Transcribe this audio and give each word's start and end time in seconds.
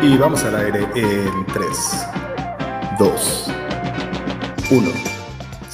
Y 0.00 0.16
vamos 0.16 0.44
al 0.44 0.54
aire 0.54 0.86
en 0.94 1.46
3, 1.46 2.06
2, 2.98 3.50
1. 4.70 5.17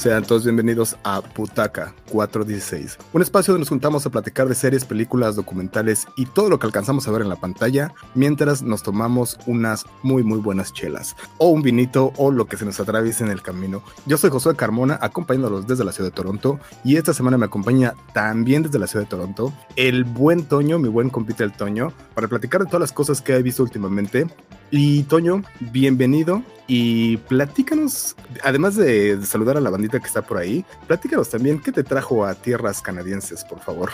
Sean 0.05 0.23
todos 0.23 0.43
bienvenidos 0.43 0.97
a 1.03 1.19
Putaca 1.19 1.95
416, 2.11 2.99
un 3.11 3.23
espacio 3.23 3.53
donde 3.53 3.61
nos 3.61 3.69
juntamos 3.69 4.05
a 4.05 4.11
platicar 4.11 4.47
de 4.47 4.53
series, 4.53 4.85
películas, 4.85 5.35
documentales 5.35 6.07
y 6.15 6.27
todo 6.27 6.47
lo 6.47 6.59
que 6.59 6.67
alcanzamos 6.67 7.07
a 7.07 7.11
ver 7.11 7.23
en 7.23 7.29
la 7.29 7.37
pantalla 7.37 7.91
mientras 8.13 8.61
nos 8.61 8.83
tomamos 8.83 9.39
unas 9.47 9.87
muy 10.03 10.21
muy 10.21 10.37
buenas 10.37 10.73
chelas 10.73 11.15
o 11.39 11.49
un 11.49 11.63
vinito 11.63 12.13
o 12.17 12.29
lo 12.29 12.45
que 12.45 12.55
se 12.55 12.65
nos 12.65 12.79
atraviese 12.79 13.23
en 13.23 13.31
el 13.31 13.41
camino. 13.41 13.81
Yo 14.05 14.19
soy 14.19 14.29
Josué 14.29 14.55
Carmona 14.55 14.99
acompañándolos 15.01 15.65
desde 15.65 15.83
la 15.83 15.91
ciudad 15.91 16.11
de 16.11 16.15
Toronto 16.15 16.59
y 16.83 16.97
esta 16.97 17.11
semana 17.11 17.39
me 17.39 17.47
acompaña 17.47 17.95
también 18.13 18.61
desde 18.61 18.77
la 18.77 18.85
ciudad 18.85 19.05
de 19.05 19.09
Toronto 19.09 19.53
el 19.75 20.03
buen 20.03 20.45
Toño, 20.45 20.77
mi 20.77 20.87
buen 20.87 21.09
compite 21.09 21.43
el 21.43 21.51
Toño, 21.51 21.93
para 22.13 22.27
platicar 22.27 22.61
de 22.61 22.67
todas 22.67 22.81
las 22.81 22.91
cosas 22.91 23.23
que 23.23 23.33
he 23.33 23.41
visto 23.41 23.63
últimamente. 23.63 24.27
Y 24.71 25.03
Toño, 25.03 25.43
bienvenido 25.59 26.41
y 26.67 27.17
platícanos, 27.17 28.15
además 28.43 28.75
de 28.75 29.23
saludar 29.23 29.57
a 29.57 29.61
la 29.61 29.69
bandita 29.69 29.99
que 29.99 30.07
está 30.07 30.23
por 30.23 30.37
ahí, 30.37 30.65
platícanos 30.87 31.29
también 31.29 31.59
qué 31.59 31.71
te 31.71 31.83
trajo 31.83 32.25
a 32.25 32.33
tierras 32.33 32.81
canadienses, 32.81 33.43
por 33.43 33.59
favor. 33.59 33.91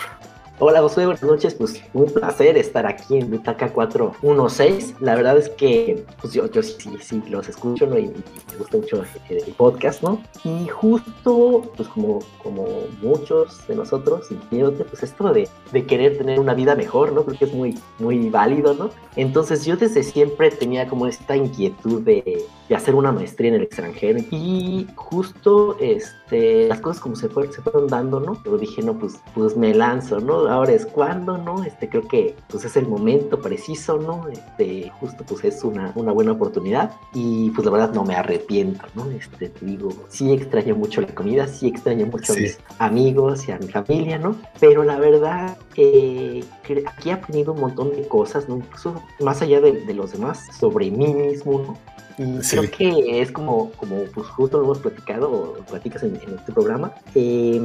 Hola 0.64 0.80
buenas 0.80 1.24
noches. 1.24 1.54
Pues 1.54 1.82
un 1.92 2.04
placer 2.04 2.56
estar 2.56 2.86
aquí 2.86 3.18
en 3.18 3.28
Butaca 3.28 3.72
416. 3.72 4.94
La 5.00 5.16
verdad 5.16 5.36
es 5.36 5.48
que 5.48 6.04
pues 6.20 6.34
yo, 6.34 6.48
yo 6.48 6.62
sí, 6.62 6.76
sí, 6.78 6.90
sí 7.00 7.22
los 7.28 7.48
escucho 7.48 7.84
¿no? 7.84 7.98
y, 7.98 8.06
me 8.06 8.58
gusta 8.58 8.76
mucho 8.76 9.02
el, 9.28 9.38
el, 9.38 9.54
podcast, 9.54 10.04
¿no? 10.04 10.22
Y 10.44 10.68
justo, 10.68 11.72
pues 11.76 11.88
como, 11.88 12.20
como 12.44 12.64
muchos 13.02 13.66
de 13.66 13.74
nosotros, 13.74 14.30
incluyéndote, 14.30 14.84
pues 14.84 15.02
esto 15.02 15.32
de, 15.32 15.48
de 15.72 15.84
querer 15.84 16.16
tener 16.16 16.38
una 16.38 16.54
vida 16.54 16.76
mejor, 16.76 17.10
¿no? 17.10 17.24
Creo 17.24 17.38
que 17.40 17.44
es 17.46 17.52
muy, 17.52 17.76
muy 17.98 18.30
válido, 18.30 18.72
¿no? 18.74 18.90
Entonces 19.16 19.64
yo 19.64 19.76
desde 19.76 20.04
siempre 20.04 20.52
tenía 20.52 20.86
como 20.86 21.08
esta 21.08 21.34
inquietud 21.36 22.02
de, 22.02 22.46
de 22.68 22.76
hacer 22.76 22.94
una 22.94 23.12
maestría 23.12 23.48
en 23.48 23.56
el 23.56 23.62
extranjero 23.62 24.20
y 24.30 24.86
justo 24.94 25.76
este, 25.80 26.68
las 26.68 26.80
cosas 26.80 27.02
como 27.02 27.16
se, 27.16 27.28
fue, 27.28 27.52
se 27.52 27.60
fueron 27.60 27.88
dando, 27.88 28.20
¿no? 28.20 28.40
Pero 28.42 28.56
dije, 28.56 28.82
no, 28.82 28.98
pues, 28.98 29.20
pues 29.34 29.56
me 29.56 29.74
lanzo, 29.74 30.20
¿no? 30.20 30.48
Ahora 30.52 30.72
es 30.72 30.86
cuando, 30.86 31.38
¿no? 31.38 31.64
Este, 31.64 31.88
creo 31.88 32.06
que 32.06 32.34
pues 32.48 32.64
es 32.64 32.76
el 32.76 32.86
momento 32.86 33.40
preciso, 33.40 33.96
¿no? 33.98 34.28
Este, 34.28 34.90
justo 35.00 35.24
pues 35.26 35.44
es 35.44 35.64
una, 35.64 35.92
una 35.94 36.12
buena 36.12 36.32
oportunidad 36.32 36.92
y 37.14 37.50
pues 37.50 37.64
la 37.64 37.72
verdad 37.72 37.94
no 37.94 38.04
me 38.04 38.14
arrepiento, 38.14 38.84
¿no? 38.94 39.10
Este, 39.10 39.48
te 39.48 39.64
digo, 39.64 39.90
sí 40.08 40.32
extraño 40.32 40.76
mucho 40.76 41.00
la 41.00 41.08
comida, 41.08 41.48
sí 41.48 41.68
extraño 41.68 42.06
mucho 42.06 42.34
sí. 42.34 42.40
a 42.40 42.42
mis 42.42 42.58
amigos 42.78 43.48
y 43.48 43.52
a 43.52 43.58
mi 43.58 43.68
familia, 43.68 44.18
¿no? 44.18 44.36
Pero 44.60 44.84
la 44.84 44.98
verdad 44.98 45.56
eh, 45.76 46.44
aquí 46.86 47.08
he 47.08 47.12
aprendido 47.12 47.52
un 47.54 47.60
montón 47.60 47.90
de 47.90 48.06
cosas, 48.06 48.48
¿no? 48.48 48.56
Incluso 48.56 49.02
más 49.20 49.40
allá 49.40 49.60
de, 49.60 49.72
de 49.72 49.94
los 49.94 50.12
demás, 50.12 50.48
sobre 50.58 50.90
mí 50.90 51.14
mismo, 51.14 51.60
¿no? 51.60 51.91
Y 52.18 52.42
sí. 52.42 52.56
creo 52.56 52.70
que 52.70 53.20
es 53.20 53.32
como, 53.32 53.70
como 53.72 54.04
pues 54.14 54.26
justo 54.28 54.58
lo 54.58 54.64
hemos 54.64 54.78
platicado, 54.78 55.30
o 55.30 55.54
platicas 55.68 56.02
en, 56.02 56.16
en 56.16 56.38
este 56.38 56.52
programa, 56.52 56.92
eh, 57.14 57.60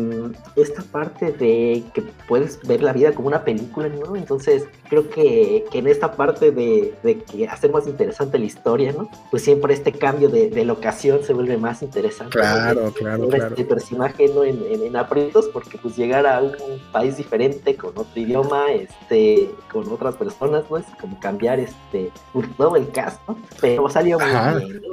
esta 0.55 0.81
parte 0.83 1.31
de 1.31 1.83
que 1.93 2.03
puedes 2.27 2.59
ver 2.67 2.83
la 2.83 2.93
vida 2.93 3.11
como 3.11 3.27
una 3.27 3.43
película, 3.43 3.89
¿no? 3.89 4.15
Entonces 4.15 4.65
creo 4.89 5.09
que, 5.09 5.65
que 5.71 5.79
en 5.79 5.87
esta 5.87 6.13
parte 6.13 6.51
de, 6.51 6.93
de, 7.03 7.19
que 7.23 7.47
hacer 7.47 7.71
más 7.71 7.87
interesante 7.87 8.39
la 8.39 8.45
historia, 8.45 8.93
¿no? 8.93 9.09
Pues 9.31 9.43
siempre 9.43 9.73
este 9.73 9.91
cambio 9.91 10.29
de, 10.29 10.49
de 10.49 10.65
locación 10.65 11.23
se 11.23 11.33
vuelve 11.33 11.57
más 11.57 11.81
interesante. 11.81 12.37
Claro, 12.37 12.85
¿no? 12.85 12.91
claro, 12.91 13.27
claro. 13.27 13.47
Este 13.47 13.65
personaje, 13.65 14.29
¿no? 14.33 14.43
En, 14.43 14.63
en, 14.69 14.83
en, 14.83 14.95
aprietos, 14.95 15.47
porque 15.47 15.77
pues 15.77 15.95
llegar 15.95 16.25
a 16.25 16.41
un 16.41 16.53
país 16.91 17.17
diferente, 17.17 17.75
con 17.75 17.89
otro 17.89 18.19
idioma, 18.19 18.71
este, 18.71 19.51
con 19.71 19.87
otras 19.91 20.15
personas, 20.15 20.63
¿no? 20.69 20.77
Es 20.77 20.85
como 20.99 21.19
cambiar 21.19 21.59
este, 21.59 22.11
todo 22.57 22.75
el 22.75 22.89
cast, 22.91 23.19
¿no? 23.27 23.37
Pero 23.61 23.89
salió 23.89 24.19
muy 24.19 24.31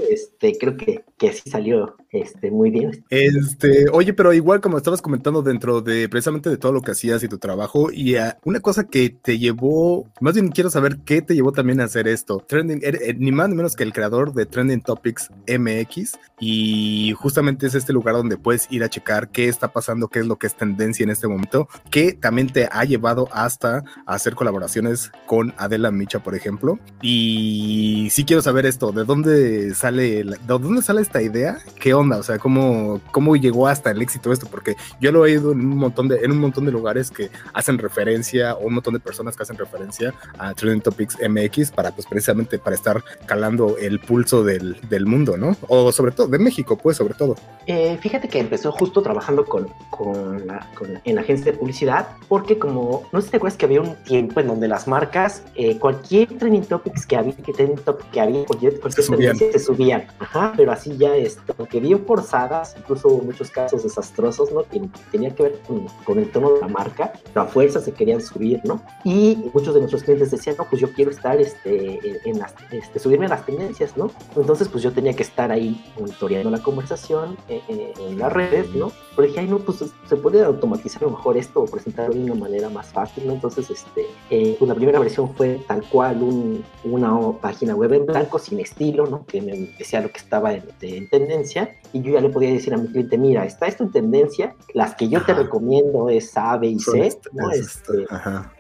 Este, 0.09 0.57
creo 0.59 0.77
que, 0.77 1.05
que 1.17 1.33
sí 1.33 1.51
salió 1.51 1.97
este, 2.11 2.51
muy 2.51 2.71
bien. 2.71 3.05
Este, 3.11 3.87
oye, 3.91 4.13
pero 4.13 4.33
igual 4.33 4.61
como 4.61 4.79
estabas 4.79 5.03
comentando 5.03 5.43
dentro 5.43 5.81
de 5.81 6.09
precisamente 6.09 6.49
de 6.51 6.57
todo 6.57 6.73
lo 6.73 6.83
que 6.83 6.93
hacías 6.93 7.23
y 7.23 7.29
tu 7.29 7.39
trabajo, 7.39 7.91
y 7.93 8.17
uh, 8.17 8.35
una 8.45 8.61
cosa 8.61 8.85
que 8.85 9.11
te 9.11 9.39
llevó, 9.39 10.09
más 10.21 10.35
bien 10.35 10.49
quiero 10.49 10.71
saber 10.71 10.99
qué 11.05 11.23
te 11.23 11.35
llevó 11.35 11.53
también 11.53 11.81
a 11.81 11.85
hacer 11.85 12.07
esto. 12.07 12.45
Trending, 12.47 12.81
eh, 12.83 13.15
ni 13.19 13.33
más 13.33 13.49
ni 13.49 13.57
menos 13.57 13.75
que 13.75 13.83
el 13.83 13.93
creador 13.93 14.33
de 14.33 14.47
Trending 14.47 14.83
Topics 14.83 15.31
MX, 15.49 16.19
y 16.39 17.15
justamente 17.17 17.67
es 17.67 17.75
este 17.75 17.93
lugar 17.93 18.15
donde 18.15 18.37
puedes 18.37 18.71
ir 18.71 18.85
a 18.85 18.89
checar 18.89 19.31
qué 19.31 19.49
está 19.49 19.73
pasando, 19.73 20.09
qué 20.09 20.21
es 20.21 20.27
lo 20.27 20.37
que 20.37 20.47
es 20.47 20.57
tendencia 20.57 21.03
en 21.03 21.11
este 21.11 21.27
momento, 21.27 21.69
que 21.91 22.13
también 22.13 22.49
te 22.49 22.69
ha 22.71 22.85
llevado 22.85 23.29
hasta 23.33 23.79
a 24.07 24.15
hacer 24.15 24.35
colaboraciones 24.35 25.11
con 25.27 25.53
Adela 25.57 25.91
Micha, 25.91 26.23
por 26.23 26.35
ejemplo. 26.35 26.79
Y 27.03 28.09
sí 28.11 28.25
quiero 28.25 28.43
saber 28.43 28.67
esto, 28.67 28.93
¿de 28.93 29.05
dónde 29.05 29.34
sale, 29.75 30.25
de 30.25 30.37
dónde 30.47 30.83
sale 30.83 31.03
esta 31.03 31.23
idea? 31.23 31.59
¿Qué 31.81 31.95
onda? 31.95 32.19
O 32.19 32.23
sea, 32.23 32.39
¿cómo, 32.39 33.01
cómo 33.11 33.37
llegó 33.37 33.67
hasta 33.69 33.91
el 33.91 34.03
éxito 34.03 34.33
esto? 34.33 34.47
Porque 34.51 34.77
yo 35.01 35.13
lo 35.13 35.21
he 35.21 35.33
oído 35.33 35.53
en 35.53 35.61
un 35.61 35.77
montón 35.79 36.09
de, 36.09 36.17
en 36.25 36.31
un 36.33 36.39
montón 36.39 36.65
de 36.65 36.73
lugares 36.73 37.11
que 37.11 37.31
hacen 37.53 37.79
referencia, 37.79 38.55
o 38.55 38.67
un 38.67 38.75
montón 38.75 38.95
de 38.95 39.01
personas 39.01 39.37
que 39.37 39.43
hacen 39.43 39.57
referencia 39.57 40.15
a 40.39 40.55
Trending 40.55 40.83
Topics 40.83 41.19
MX 41.29 41.71
para, 41.71 41.93
pues, 41.93 42.07
precisamente 42.07 42.59
para 42.59 42.77
estar 42.77 43.03
calando 43.27 43.77
el 43.79 44.01
pulso 44.01 44.45
del, 44.45 44.77
del 44.89 45.07
mundo, 45.07 45.37
¿no? 45.37 45.57
O 45.69 45.93
sobre 45.93 46.13
todo, 46.13 46.29
de 46.29 46.39
México, 46.39 46.77
pues, 46.77 46.97
sobre 46.97 47.15
todo. 47.15 47.37
Eh, 47.67 47.99
fíjate 48.01 48.29
que 48.29 48.39
empezó 48.39 48.73
justo 48.73 49.03
trabajando 49.03 49.45
con, 49.45 49.69
con, 49.91 50.47
la, 50.47 50.71
con, 50.77 51.01
en 51.05 51.15
la 51.15 51.21
agencia 51.23 51.53
de 51.53 51.59
publicidad, 51.59 52.09
porque 52.29 52.59
como, 52.59 53.09
no 53.13 53.21
sé 53.21 53.27
si 53.27 53.31
te 53.33 53.37
acuerdas 53.39 53.59
que 53.59 53.67
había 53.67 53.81
un 53.81 53.95
tiempo 54.05 54.41
en 54.41 54.49
donde 54.49 54.69
las 54.69 54.89
marcas, 54.89 55.43
eh, 55.55 55.79
cualquier 55.79 56.29
Trending 56.39 56.65
Topics 56.65 57.07
que 57.07 57.17
había, 57.17 57.35
que 57.37 57.53
trending 57.53 57.79
topic 57.85 58.11
que 58.11 58.21
había, 58.21 58.45
cualquier, 58.45 58.81
cualquier 58.81 59.07
subían. 59.33 59.53
se 59.53 59.59
subían. 59.59 60.07
Ajá, 60.19 60.53
pero 60.57 60.73
así 60.73 60.97
ya 60.97 61.17
esto, 61.17 61.55
aunque 61.59 61.81
bien 61.81 62.05
forzadas, 62.05 62.75
incluso 62.79 63.09
hubo 63.09 63.23
muchos 63.23 63.51
casos 63.51 63.83
desastrosos, 63.83 64.53
¿no? 64.53 64.63
Que 64.65 64.83
tenía 65.11 65.35
que 65.35 65.43
ver 65.45 65.59
con, 65.67 65.87
con, 66.05 66.19
el 66.19 66.31
tono 66.31 66.55
de 66.55 66.61
la 66.61 66.69
marca, 66.69 67.13
pero 67.33 67.43
a 67.43 67.47
fuerza 67.47 67.81
se 67.81 67.93
querían 67.93 68.21
subir, 68.21 68.61
¿no? 68.65 68.83
Y 69.05 69.51
muchos 69.53 69.75
de 69.75 69.81
nuestros 69.81 70.03
clientes 70.03 70.31
decían, 70.31 70.57
no, 70.59 70.65
pues 70.69 70.81
yo 70.81 70.93
quiero 70.93 71.11
estar, 71.11 71.41
este, 71.41 72.01
en 72.29 72.39
las, 72.39 72.55
este, 72.71 72.99
subirme 72.99 73.27
a 73.27 73.31
las 73.31 73.47
tendencias, 73.47 73.97
¿no? 73.97 74.11
Entonces, 74.37 74.69
pues 74.69 74.83
yo 74.83 74.93
tenía 74.93 75.15
que 75.15 75.23
estar 75.23 75.51
ahí 75.51 75.85
monitoreando 75.99 76.51
la 76.51 76.63
conversación 76.63 77.37
eh, 77.49 77.61
eh, 77.69 77.93
en 78.09 78.19
las 78.19 78.33
redes, 78.33 78.69
¿no? 78.75 78.93
Pero 79.15 79.29
dije, 79.29 79.41
ay, 79.41 79.49
no, 79.49 79.59
pues 79.59 79.85
se 80.09 80.17
puede 80.17 80.43
automatizar 80.43 81.03
a 81.03 81.07
lo 81.07 81.13
mejor 81.13 81.37
esto 81.37 81.61
o 81.61 81.67
presentarlo 81.67 82.15
de 82.15 82.25
una 82.25 82.35
manera 82.35 82.69
más 82.69 82.93
fácil, 82.93 83.27
¿no? 83.27 83.33
Entonces, 83.33 83.71
este, 83.71 84.07
eh, 84.31 84.57
pues 84.59 84.69
la 84.69 84.75
primera 84.75 84.99
versión 84.99 85.35
fue 85.35 85.61
tal 85.67 85.83
cual 85.89 86.23
un, 86.23 86.65
una 86.85 87.33
página 87.41 87.75
web 87.75 87.93
en 87.93 88.07
blanco, 88.07 88.39
sin 88.39 88.61
estilo, 88.61 89.07
¿no? 89.07 89.25
Que 89.27 89.41
me 89.41 89.53
decía 89.79 90.01
lo 90.01 90.11
que 90.11 90.19
estaba 90.19 90.55
en, 90.55 90.65
en 90.81 91.09
tendencia 91.09 91.77
y 91.93 92.03
yo 92.03 92.13
ya 92.13 92.21
le 92.21 92.29
podía 92.29 92.53
decir 92.53 92.75
a 92.75 92.77
mi 92.77 92.89
cliente, 92.89 93.17
mira, 93.19 93.45
está 93.45 93.67
esto 93.67 93.85
en 93.85 93.93
tendencia, 93.93 94.55
las 94.73 94.95
que 94.95 95.09
yo 95.09 95.19
Ajá. 95.19 95.27
te 95.27 95.35
recomiendo 95.35 96.09
es 96.09 96.37
A, 96.37 96.57
B 96.57 96.69
y 96.69 96.79
C, 96.79 97.17
¿no? 97.33 97.51
Este, 97.51 98.07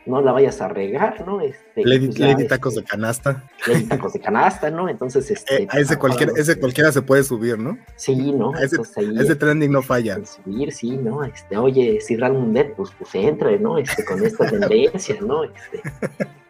no 0.06 0.20
la 0.20 0.32
vayas 0.32 0.60
a 0.60 0.68
regar, 0.68 1.26
¿no? 1.26 1.40
Este, 1.40 1.84
Lady, 1.84 2.06
pues 2.06 2.18
ya, 2.18 2.26
Lady 2.28 2.46
tacos 2.46 2.74
de 2.74 2.84
canasta. 2.84 3.44
Lady 3.66 3.84
tacos 3.84 4.12
de 4.12 4.20
canasta, 4.20 4.70
¿no? 4.70 4.88
Entonces, 4.88 5.30
este... 5.30 5.62
Eh, 5.62 5.68
a 5.70 5.78
ese, 5.78 5.98
cualquiera, 5.98 6.32
ese 6.36 6.58
cualquiera 6.58 6.92
se 6.92 7.02
puede 7.02 7.24
subir, 7.24 7.58
¿no? 7.58 7.78
Sí, 7.96 8.32
¿no? 8.32 8.54
A 8.54 8.62
ese, 8.62 8.76
ahí, 8.96 9.14
ese 9.18 9.34
trending 9.36 9.72
no 9.72 9.82
falla. 9.82 10.18
Subir, 10.24 10.72
sí, 10.72 10.96
¿no? 10.96 11.24
Este, 11.24 11.56
oye, 11.56 12.00
si 12.00 12.16
Dead, 12.16 12.72
pues, 12.76 12.90
pues 12.98 13.14
entre, 13.14 13.58
¿no? 13.58 13.78
Este, 13.78 14.04
con 14.04 14.24
esta 14.24 14.46
tendencia, 14.50 15.16
¿no? 15.20 15.44
Este... 15.44 15.82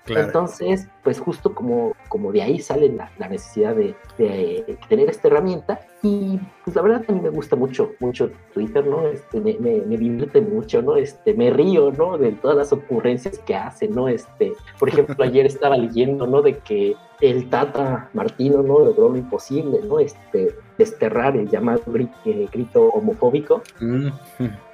Claro. 0.05 0.27
Entonces, 0.27 0.87
pues 1.03 1.19
justo 1.19 1.55
como, 1.55 1.97
como 2.09 2.31
de 2.31 2.43
ahí 2.43 2.61
sale 2.61 2.91
la, 2.91 3.11
la 3.17 3.29
necesidad 3.29 3.75
de, 3.75 3.95
de, 4.19 4.79
tener 4.89 5.09
esta 5.09 5.29
herramienta 5.29 5.81
y 6.05 6.39
pues 6.65 6.77
la 6.77 6.83
verdad 6.83 7.05
a 7.09 7.13
mí 7.13 7.21
me 7.21 7.31
gusta 7.31 7.57
mucho, 7.57 7.93
mucho 7.99 8.31
Twitter, 8.53 8.87
¿no? 8.87 9.07
Este, 9.07 9.41
me, 9.41 9.57
me, 9.59 9.81
me, 9.81 9.97
divierte 9.97 10.43
mucho, 10.43 10.83
¿no? 10.83 10.97
Este, 10.97 11.33
me 11.33 11.51
río, 11.51 11.91
¿no? 11.93 12.19
De 12.19 12.33
todas 12.33 12.59
las 12.59 12.73
ocurrencias 12.75 13.39
que 13.39 13.55
hace, 13.55 13.89
¿no? 13.89 14.07
Este, 14.09 14.53
por 14.79 14.91
ejemplo, 14.91 15.17
ayer 15.25 15.47
estaba 15.47 15.79
leyendo, 15.79 16.27
¿no? 16.27 16.43
De 16.43 16.59
que 16.59 16.95
el 17.23 17.49
Tata 17.49 18.11
Martino, 18.13 18.63
¿no? 18.63 18.81
Logró 18.81 19.09
lo 19.09 19.17
imposible, 19.17 19.81
¿no? 19.89 19.99
Este, 19.99 20.55
desterrar 20.77 21.39
el 21.39 21.49
llamado 21.49 21.81
eh, 22.27 22.49
grito 22.53 22.89
homofóbico, 22.89 23.63
mm. 23.81 24.09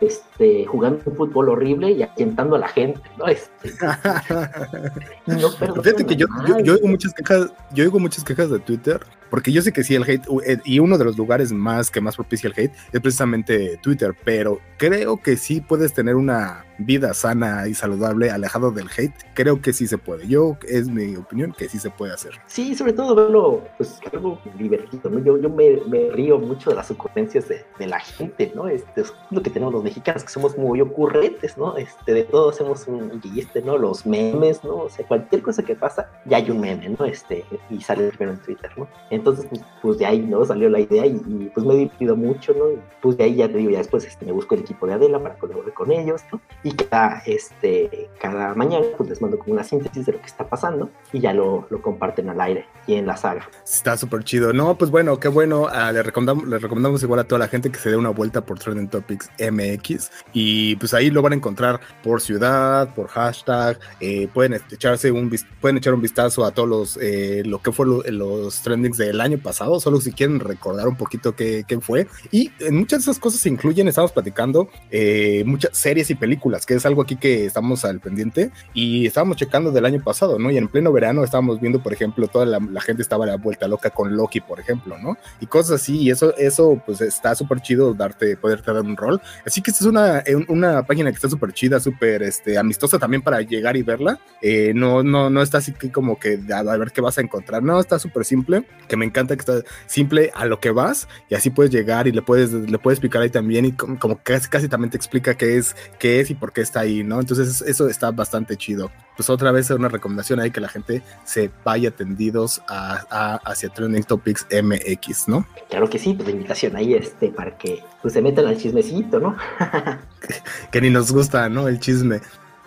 este, 0.01 0.67
jugando 0.67 1.01
un 1.07 1.15
fútbol 1.15 1.51
horrible 1.51 1.93
y 1.93 2.03
ahuyentando 2.03 2.57
a 2.57 2.59
la 2.59 2.69
gente, 2.69 3.01
¿no? 3.17 3.29
Este, 3.29 3.71
no 5.27 5.49
Fíjate 5.83 6.07
que 6.07 6.17
yo, 6.17 6.27
yo, 6.49 6.59
yo, 6.59 6.73
oigo 6.75 6.89
muchas 6.89 7.15
quejas, 7.15 7.53
yo 7.73 7.85
oigo 7.85 8.01
muchas 8.01 8.25
quejas 8.25 8.51
de 8.51 8.59
Twitter 8.59 9.01
porque 9.31 9.53
yo 9.53 9.63
sé 9.63 9.73
que 9.73 9.85
sí 9.85 9.95
el 9.95 10.03
hate, 10.03 10.27
eh, 10.45 10.59
y 10.65 10.79
uno 10.79 10.99
de 10.99 11.05
los 11.05 11.17
lugares 11.17 11.53
más 11.53 11.91
que 11.91 12.01
más 12.01 12.17
propicia 12.17 12.49
el 12.49 12.55
hate 12.57 12.75
es 12.93 13.01
precisamente 13.01 13.79
Twitter, 13.83 14.15
pero 14.25 14.61
creo 14.77 15.19
que 15.19 15.37
sí 15.37 15.61
puedes 15.61 15.93
tener 15.93 16.17
una 16.17 16.65
vida 16.81 17.13
sana 17.15 17.69
y 17.69 17.75
saludable, 17.75 18.31
alejado 18.31 18.71
del 18.71 18.89
hate, 18.97 19.15
creo 19.35 19.61
que 19.61 19.73
sí 19.73 19.87
se 19.87 19.99
puede. 19.99 20.27
Yo, 20.27 20.57
es 20.67 20.89
mi 20.89 21.17
opinión, 21.17 21.55
que 21.57 21.69
sí 21.69 21.79
se 21.79 21.91
puede 21.91 22.13
hacer. 22.13 22.33
Sí, 22.47 22.75
sobre 22.75 22.93
todo 22.93 23.15
verlo, 23.15 23.65
pues, 23.77 24.01
algo 24.13 24.41
divertido, 24.59 25.11
¿no? 25.11 25.19
Yo, 25.21 25.39
yo 25.39 25.51
me, 25.51 25.79
río 26.13 26.39
mucho 26.39 26.71
de 26.71 26.77
las 26.77 26.91
ocurrencias 26.91 27.49
de, 27.49 27.87
la 27.87 28.01
gente, 28.01 28.53
¿no? 28.55 28.69
Este, 28.69 29.03
es 29.03 29.13
lo 29.31 29.43
que 29.43 29.51
tenemos 29.51 29.73
los 29.73 29.83
mexicanos, 29.83 30.23
que 30.23 30.31
somos 30.31 30.57
muy 30.57 30.81
ocurrentes, 30.81 31.57
¿no? 31.57 31.77
Este, 31.77 32.13
de 32.13 32.25
todo 32.25 32.51
hacemos 32.51 32.87
un 32.87 33.21
chiste, 33.21 33.63
¿no? 33.63 33.77
Los 33.77 34.07
memes, 34.07 34.63
¿no? 34.65 34.77
O 34.77 34.89
sea, 34.91 35.07
cualquier 35.07 35.43
cosa 35.43 35.63
que 35.63 35.75
pasa, 35.75 36.11
ya 36.25 36.39
hay 36.39 36.51
un 36.51 36.61
meme, 36.61 36.89
¿no? 36.99 37.05
Este, 37.05 37.45
y 37.69 37.81
sale 37.81 38.09
primero 38.09 38.33
en 38.33 38.43
Twitter, 38.43 38.71
¿no? 38.77 38.89
Pues, 39.23 39.47
pues 39.83 39.99
de 39.99 40.07
ahí, 40.07 40.21
¿no? 40.21 40.45
Salió 40.45 40.69
la 40.69 40.81
idea 40.81 41.07
y, 41.07 41.15
pues 41.55 41.67
me 41.67 41.75
he 41.75 41.79
divertido 41.79 42.17
mucho, 42.17 42.53
¿no? 42.55 42.65
Pues 43.01 43.17
de 43.17 43.25
ahí 43.25 43.37
ya 43.37 43.49
te 43.49 43.59
digo, 43.59 43.71
ya 43.71 43.79
después 43.79 44.05
este, 44.05 44.27
me 44.27 44.33
busco 44.33 44.55
el 44.55 44.63
equipo 44.63 44.87
de 44.87 44.95
Adela 44.95 45.23
para 45.23 45.37
colaborar 45.37 45.73
con 45.75 45.91
ellos, 45.93 46.23
¿no? 46.33 46.41
Y 46.63 46.73
cada, 46.73 47.23
este, 47.27 48.09
cada 48.21 48.55
mañana 48.55 48.87
pues 48.97 49.09
les 49.09 49.21
mando 49.23 49.39
como 49.39 49.53
una 49.53 49.65
síntesis 49.65 50.07
de 50.07 50.13
lo 50.13 50.21
que 50.21 50.27
está 50.27 50.49
pasando 50.49 50.91
y 51.13 51.21
ya 51.21 51.33
lo, 51.33 51.67
lo 51.71 51.83
comparten 51.83 52.29
al 52.29 52.41
aire 52.41 52.67
y 52.87 52.95
en 52.95 53.07
la 53.07 53.17
saga. 53.17 53.49
Está 53.65 53.97
súper 53.97 54.25
chido. 54.25 54.53
No, 54.53 54.77
pues 54.77 54.91
bueno, 54.91 55.19
qué 55.19 55.29
bueno. 55.29 55.63
Uh, 55.63 55.93
le, 55.93 56.03
recomendamos, 56.03 56.47
le 56.47 56.59
recomendamos 56.59 57.03
igual 57.03 57.21
a 57.21 57.25
toda 57.25 57.39
la 57.39 57.49
gente 57.49 57.71
que 57.71 57.79
se 57.79 57.91
dé 57.91 57.97
una 57.97 58.11
vuelta 58.11 58.45
por 58.45 58.59
Trending 58.59 58.89
Topics 58.89 59.31
MX 59.39 60.11
y 60.33 60.77
pues 60.77 60.95
ahí 60.95 61.11
lo 61.11 61.23
van 61.23 61.33
a 61.33 61.37
encontrar 61.37 61.81
por 62.03 62.21
ciudad, 62.21 62.95
por 62.95 63.09
hashtag. 63.09 63.79
Eh, 64.01 64.29
pueden 64.33 64.61
echarse 64.71 65.11
un 65.11 65.31
pueden 65.61 65.79
echar 65.79 65.95
un 65.95 66.01
vistazo 66.01 66.45
a 66.45 66.51
todos 66.53 66.69
los 66.69 66.99
eh, 67.01 67.43
lo 67.45 67.61
que 67.63 67.73
fue 67.73 67.87
lo, 67.87 68.03
los 68.03 68.63
trendings 68.63 68.99
del 69.11 69.21
año 69.21 69.39
pasado, 69.39 69.81
solo 69.81 70.01
si 70.01 70.13
quieren 70.13 70.39
recordar 70.41 70.87
un 70.87 70.97
poquito 70.97 71.35
qué, 71.35 71.65
qué 71.67 71.81
fue. 71.81 72.07
Y 72.31 72.51
en 72.61 72.77
muchas 72.77 73.01
de 73.01 73.11
esas 73.11 73.19
cosas 73.19 73.41
se 73.41 73.49
incluyen, 73.49 73.89
estamos 73.89 74.13
platicando 74.13 74.69
eh, 74.91 75.43
muchas 75.47 75.77
series 75.77 76.11
y 76.11 76.15
películas, 76.15 76.65
que 76.65 76.75
es 76.75 76.87
algo 76.87 77.03
aquí 77.03 77.17
que 77.17 77.45
estamos 77.45 77.85
al 77.85 78.01
pendiente 78.01 78.53
y 78.73 79.07
estábamos 79.07 79.37
checando 79.37 79.73
del 79.73 79.85
año 79.85 80.03
pasado, 80.03 80.39
¿no? 80.39 80.51
Y 80.51 80.59
en 80.59 80.69
pleno 80.69 80.93
verano 80.93 81.25
estábamos 81.25 81.61
viendo, 81.61 81.83
por 81.83 81.93
ejemplo, 81.93 82.29
toda 82.29 82.47
la, 82.47 82.61
la 82.61 82.81
gente 82.81 83.03
estaba 83.03 83.25
a 83.25 83.29
la 83.29 83.37
vuelta 83.37 83.67
loca 83.67 83.91
con 83.91 84.17
Loki, 84.17 84.41
por 84.41 84.61
ejemplo, 84.61 84.97
¿no? 84.99 85.17
Y 85.41 85.47
cosas 85.47 85.83
así, 85.83 85.99
y 85.99 86.11
eso, 86.11 86.37
eso 86.37 86.81
pues 86.87 87.01
está 87.01 87.35
súper 87.35 87.61
chido 87.61 87.95
darte, 87.95 88.37
poderte 88.37 88.73
dar 88.73 88.83
un 88.83 88.97
rol. 88.97 89.21
Así 89.45 89.61
que 89.61 89.71
esta 89.71 89.85
es 89.85 89.89
una, 89.89 90.23
una 90.49 90.85
página 90.85 91.11
que 91.11 91.17
está 91.17 91.29
súper 91.29 91.53
chida, 91.53 91.81
súper 91.81 92.23
este, 92.23 92.59
amistosa 92.59 92.99
también 92.99 93.23
para 93.23 93.41
llegar 93.43 93.77
y 93.77 93.83
verla. 93.83 94.21
Eh, 94.41 94.73
no, 94.75 95.03
no, 95.03 95.31
no 95.31 95.43
está 95.43 95.59
así 95.59 95.73
que 95.73 95.91
como 95.91 96.19
que 96.19 96.39
a 96.53 96.63
ver 96.63 96.93
qué 96.93 97.01
vas 97.01 97.19
a 97.19 97.21
encontrar. 97.21 97.63
No, 97.63 97.81
está 97.81 97.99
súper 97.99 98.25
simple, 98.25 98.65
que 98.89 98.97
me 99.01 99.07
encanta 99.07 99.35
que 99.35 99.41
está 99.41 99.63
simple 99.87 100.31
a 100.35 100.45
lo 100.45 100.61
que 100.61 100.71
vas 100.71 101.09
y 101.31 101.35
así 101.35 101.49
puedes 101.49 101.73
llegar 101.73 102.07
y 102.07 102.13
le 102.13 102.21
puedes, 102.21 102.53
le 102.53 102.79
puedes 102.79 102.99
explicar 102.99 103.23
ahí 103.23 103.31
también 103.31 103.65
y 103.65 103.73
como, 103.73 103.99
como 103.99 104.21
casi, 104.23 104.49
casi 104.49 104.69
también 104.69 104.91
te 104.91 104.99
explica 104.99 105.37
qué 105.37 105.57
es, 105.57 105.75
qué 105.99 106.21
es 106.21 106.31
y 106.31 106.35
por 106.35 106.53
qué 106.53 106.61
está 106.61 106.81
ahí, 106.81 107.03
¿no? 107.03 107.19
Entonces 107.19 107.63
eso 107.63 107.89
está 107.89 108.11
bastante 108.11 108.57
chido. 108.57 108.91
Pues 109.17 109.31
otra 109.31 109.53
vez 109.53 109.71
una 109.71 109.89
recomendación 109.89 110.39
ahí 110.41 110.51
que 110.51 110.61
la 110.61 110.69
gente 110.69 111.03
se 111.25 111.51
vaya 111.65 111.91
tendidos 111.91 112.63
a, 112.69 113.05
a, 113.11 113.35
hacia 113.51 113.71
Trending 113.71 114.05
Topics 114.05 114.47
MX, 114.51 115.29
¿no? 115.29 115.47
Claro 115.71 115.89
que 115.89 115.99
sí, 115.99 116.15
pues 116.15 116.29
la 116.29 116.33
invitación 116.33 116.77
ahí 116.77 116.95
este 116.95 117.29
para 117.29 117.57
que 117.57 117.83
pues, 118.03 118.15
se 118.15 118.23
metan 118.23 118.47
al 118.47 118.59
chismecito, 118.59 119.19
¿no? 119.19 119.37
que 120.71 120.81
ni 120.81 120.91
nos 120.91 121.11
gusta, 121.11 121.49
¿no? 121.49 121.69
El 121.69 121.81
chisme. 121.81 122.21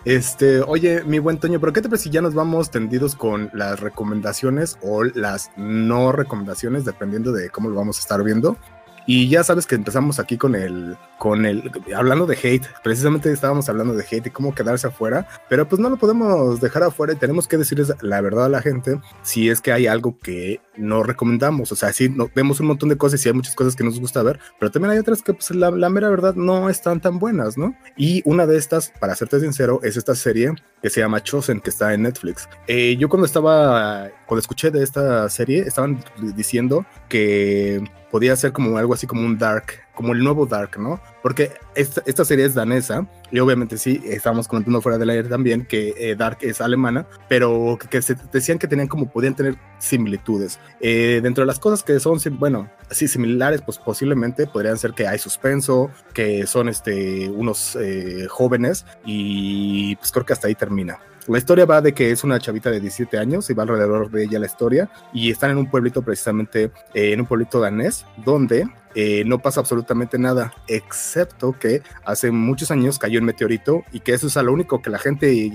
Este, 0.04 0.60
oye, 0.60 1.02
mi 1.04 1.18
buen 1.18 1.38
Toño, 1.38 1.60
pero 1.60 1.72
¿qué 1.72 1.80
te 1.80 1.88
parece 1.88 2.04
si 2.04 2.10
ya 2.10 2.20
nos 2.20 2.34
vamos 2.34 2.70
tendidos 2.70 3.16
con 3.16 3.50
las 3.54 3.80
recomendaciones 3.80 4.76
o 4.82 5.02
las 5.02 5.50
no 5.56 6.12
recomendaciones, 6.12 6.84
dependiendo 6.84 7.32
de 7.32 7.48
cómo 7.48 7.70
lo 7.70 7.76
vamos 7.76 7.96
a 7.98 8.00
estar 8.00 8.22
viendo? 8.22 8.58
Y 9.06 9.28
ya 9.28 9.44
sabes 9.44 9.66
que 9.66 9.74
empezamos 9.74 10.18
aquí 10.18 10.38
con 10.38 10.54
el, 10.54 10.96
con 11.18 11.44
el, 11.46 11.70
hablando 11.94 12.26
de 12.26 12.38
hate, 12.42 12.66
precisamente 12.82 13.30
estábamos 13.30 13.68
hablando 13.68 13.94
de 13.94 14.04
hate 14.04 14.26
y 14.26 14.30
cómo 14.30 14.54
quedarse 14.54 14.86
afuera, 14.86 15.26
pero 15.48 15.68
pues 15.68 15.80
no 15.80 15.90
lo 15.90 15.96
podemos 15.96 16.60
dejar 16.60 16.84
afuera 16.84 17.12
y 17.12 17.16
tenemos 17.16 17.46
que 17.46 17.58
decirles 17.58 17.92
la 18.00 18.20
verdad 18.20 18.46
a 18.46 18.48
la 18.48 18.62
gente 18.62 19.00
si 19.22 19.50
es 19.50 19.60
que 19.60 19.72
hay 19.72 19.86
algo 19.86 20.18
que 20.18 20.60
no 20.76 21.02
recomendamos, 21.02 21.70
o 21.70 21.76
sea, 21.76 21.92
sí, 21.92 22.08
no, 22.08 22.30
vemos 22.34 22.60
un 22.60 22.66
montón 22.66 22.88
de 22.88 22.96
cosas 22.96 23.24
y 23.24 23.28
hay 23.28 23.34
muchas 23.34 23.54
cosas 23.54 23.76
que 23.76 23.84
nos 23.84 24.00
gusta 24.00 24.22
ver, 24.22 24.40
pero 24.58 24.72
también 24.72 24.92
hay 24.92 24.98
otras 24.98 25.22
que 25.22 25.34
pues 25.34 25.50
la, 25.50 25.70
la 25.70 25.88
mera 25.90 26.08
verdad 26.08 26.34
no 26.34 26.68
están 26.70 27.00
tan 27.00 27.18
buenas, 27.18 27.58
¿no? 27.58 27.76
Y 27.96 28.22
una 28.24 28.46
de 28.46 28.56
estas, 28.56 28.92
para 29.00 29.14
serte 29.14 29.40
sincero, 29.40 29.80
es 29.82 29.96
esta 29.96 30.14
serie 30.14 30.52
que 30.82 30.90
se 30.90 31.00
llama 31.00 31.22
Chosen, 31.22 31.60
que 31.60 31.70
está 31.70 31.94
en 31.94 32.02
Netflix. 32.02 32.48
Eh, 32.66 32.96
yo 32.98 33.08
cuando 33.08 33.26
estaba, 33.26 34.10
cuando 34.26 34.40
escuché 34.40 34.70
de 34.70 34.82
esta 34.82 35.28
serie, 35.28 35.60
estaban 35.60 36.04
diciendo 36.36 36.84
que 37.08 37.82
podía 38.14 38.36
ser 38.36 38.52
como 38.52 38.78
algo 38.78 38.94
así 38.94 39.08
como 39.08 39.22
un 39.22 39.38
dark, 39.38 39.82
como 39.92 40.12
el 40.12 40.22
nuevo 40.22 40.46
dark, 40.46 40.78
¿no? 40.78 41.00
Porque 41.20 41.50
esta, 41.74 42.00
esta 42.06 42.24
serie 42.24 42.44
es 42.44 42.54
danesa 42.54 43.08
y 43.32 43.40
obviamente 43.40 43.76
sí, 43.76 44.00
estábamos 44.04 44.46
comentando 44.46 44.80
fuera 44.80 44.98
del 44.98 45.10
aire 45.10 45.28
también 45.28 45.66
que 45.66 45.92
eh, 45.98 46.14
Dark 46.14 46.38
es 46.42 46.60
alemana, 46.60 47.08
pero 47.28 47.76
que, 47.80 47.88
que, 47.88 48.02
se 48.02 48.14
decían 48.32 48.60
que 48.60 48.68
tenían 48.68 48.86
como 48.86 49.10
podían 49.10 49.34
tener 49.34 49.56
similitudes. 49.80 50.60
Eh, 50.78 51.18
dentro 51.24 51.42
de 51.42 51.46
las 51.46 51.58
cosas 51.58 51.82
que 51.82 51.98
son, 51.98 52.20
bueno, 52.38 52.70
así 52.88 53.08
similares, 53.08 53.62
pues 53.62 53.78
posiblemente 53.78 54.46
podrían 54.46 54.78
ser 54.78 54.92
que 54.92 55.08
hay 55.08 55.18
suspenso, 55.18 55.90
que 56.12 56.46
son 56.46 56.68
este, 56.68 57.28
unos 57.30 57.76
eh, 57.80 58.28
jóvenes 58.30 58.86
y 59.04 59.96
pues 59.96 60.12
creo 60.12 60.24
que 60.24 60.34
hasta 60.34 60.46
ahí 60.46 60.54
termina. 60.54 61.00
La 61.26 61.38
historia 61.38 61.64
va 61.64 61.80
de 61.80 61.94
que 61.94 62.10
es 62.10 62.22
una 62.22 62.38
chavita 62.38 62.70
de 62.70 62.80
17 62.80 63.16
años 63.16 63.48
y 63.48 63.54
va 63.54 63.62
alrededor 63.62 64.10
de 64.10 64.24
ella 64.24 64.38
la 64.38 64.46
historia 64.46 64.90
y 65.12 65.30
están 65.30 65.52
en 65.52 65.56
un 65.56 65.70
pueblito 65.70 66.02
precisamente, 66.02 66.64
eh, 66.92 67.12
en 67.12 67.20
un 67.20 67.26
pueblito 67.26 67.60
danés, 67.60 68.04
donde 68.24 68.66
eh, 68.94 69.24
no 69.26 69.38
pasa 69.38 69.60
absolutamente 69.60 70.18
nada, 70.18 70.52
excepto 70.68 71.52
que 71.58 71.82
hace 72.04 72.30
muchos 72.30 72.70
años 72.70 72.98
cayó 72.98 73.18
un 73.18 73.26
meteorito 73.26 73.82
y 73.92 74.00
que 74.00 74.12
eso 74.12 74.26
es 74.26 74.36
lo 74.36 74.52
único 74.52 74.82
que 74.82 74.90
la 74.90 74.98
gente, 74.98 75.50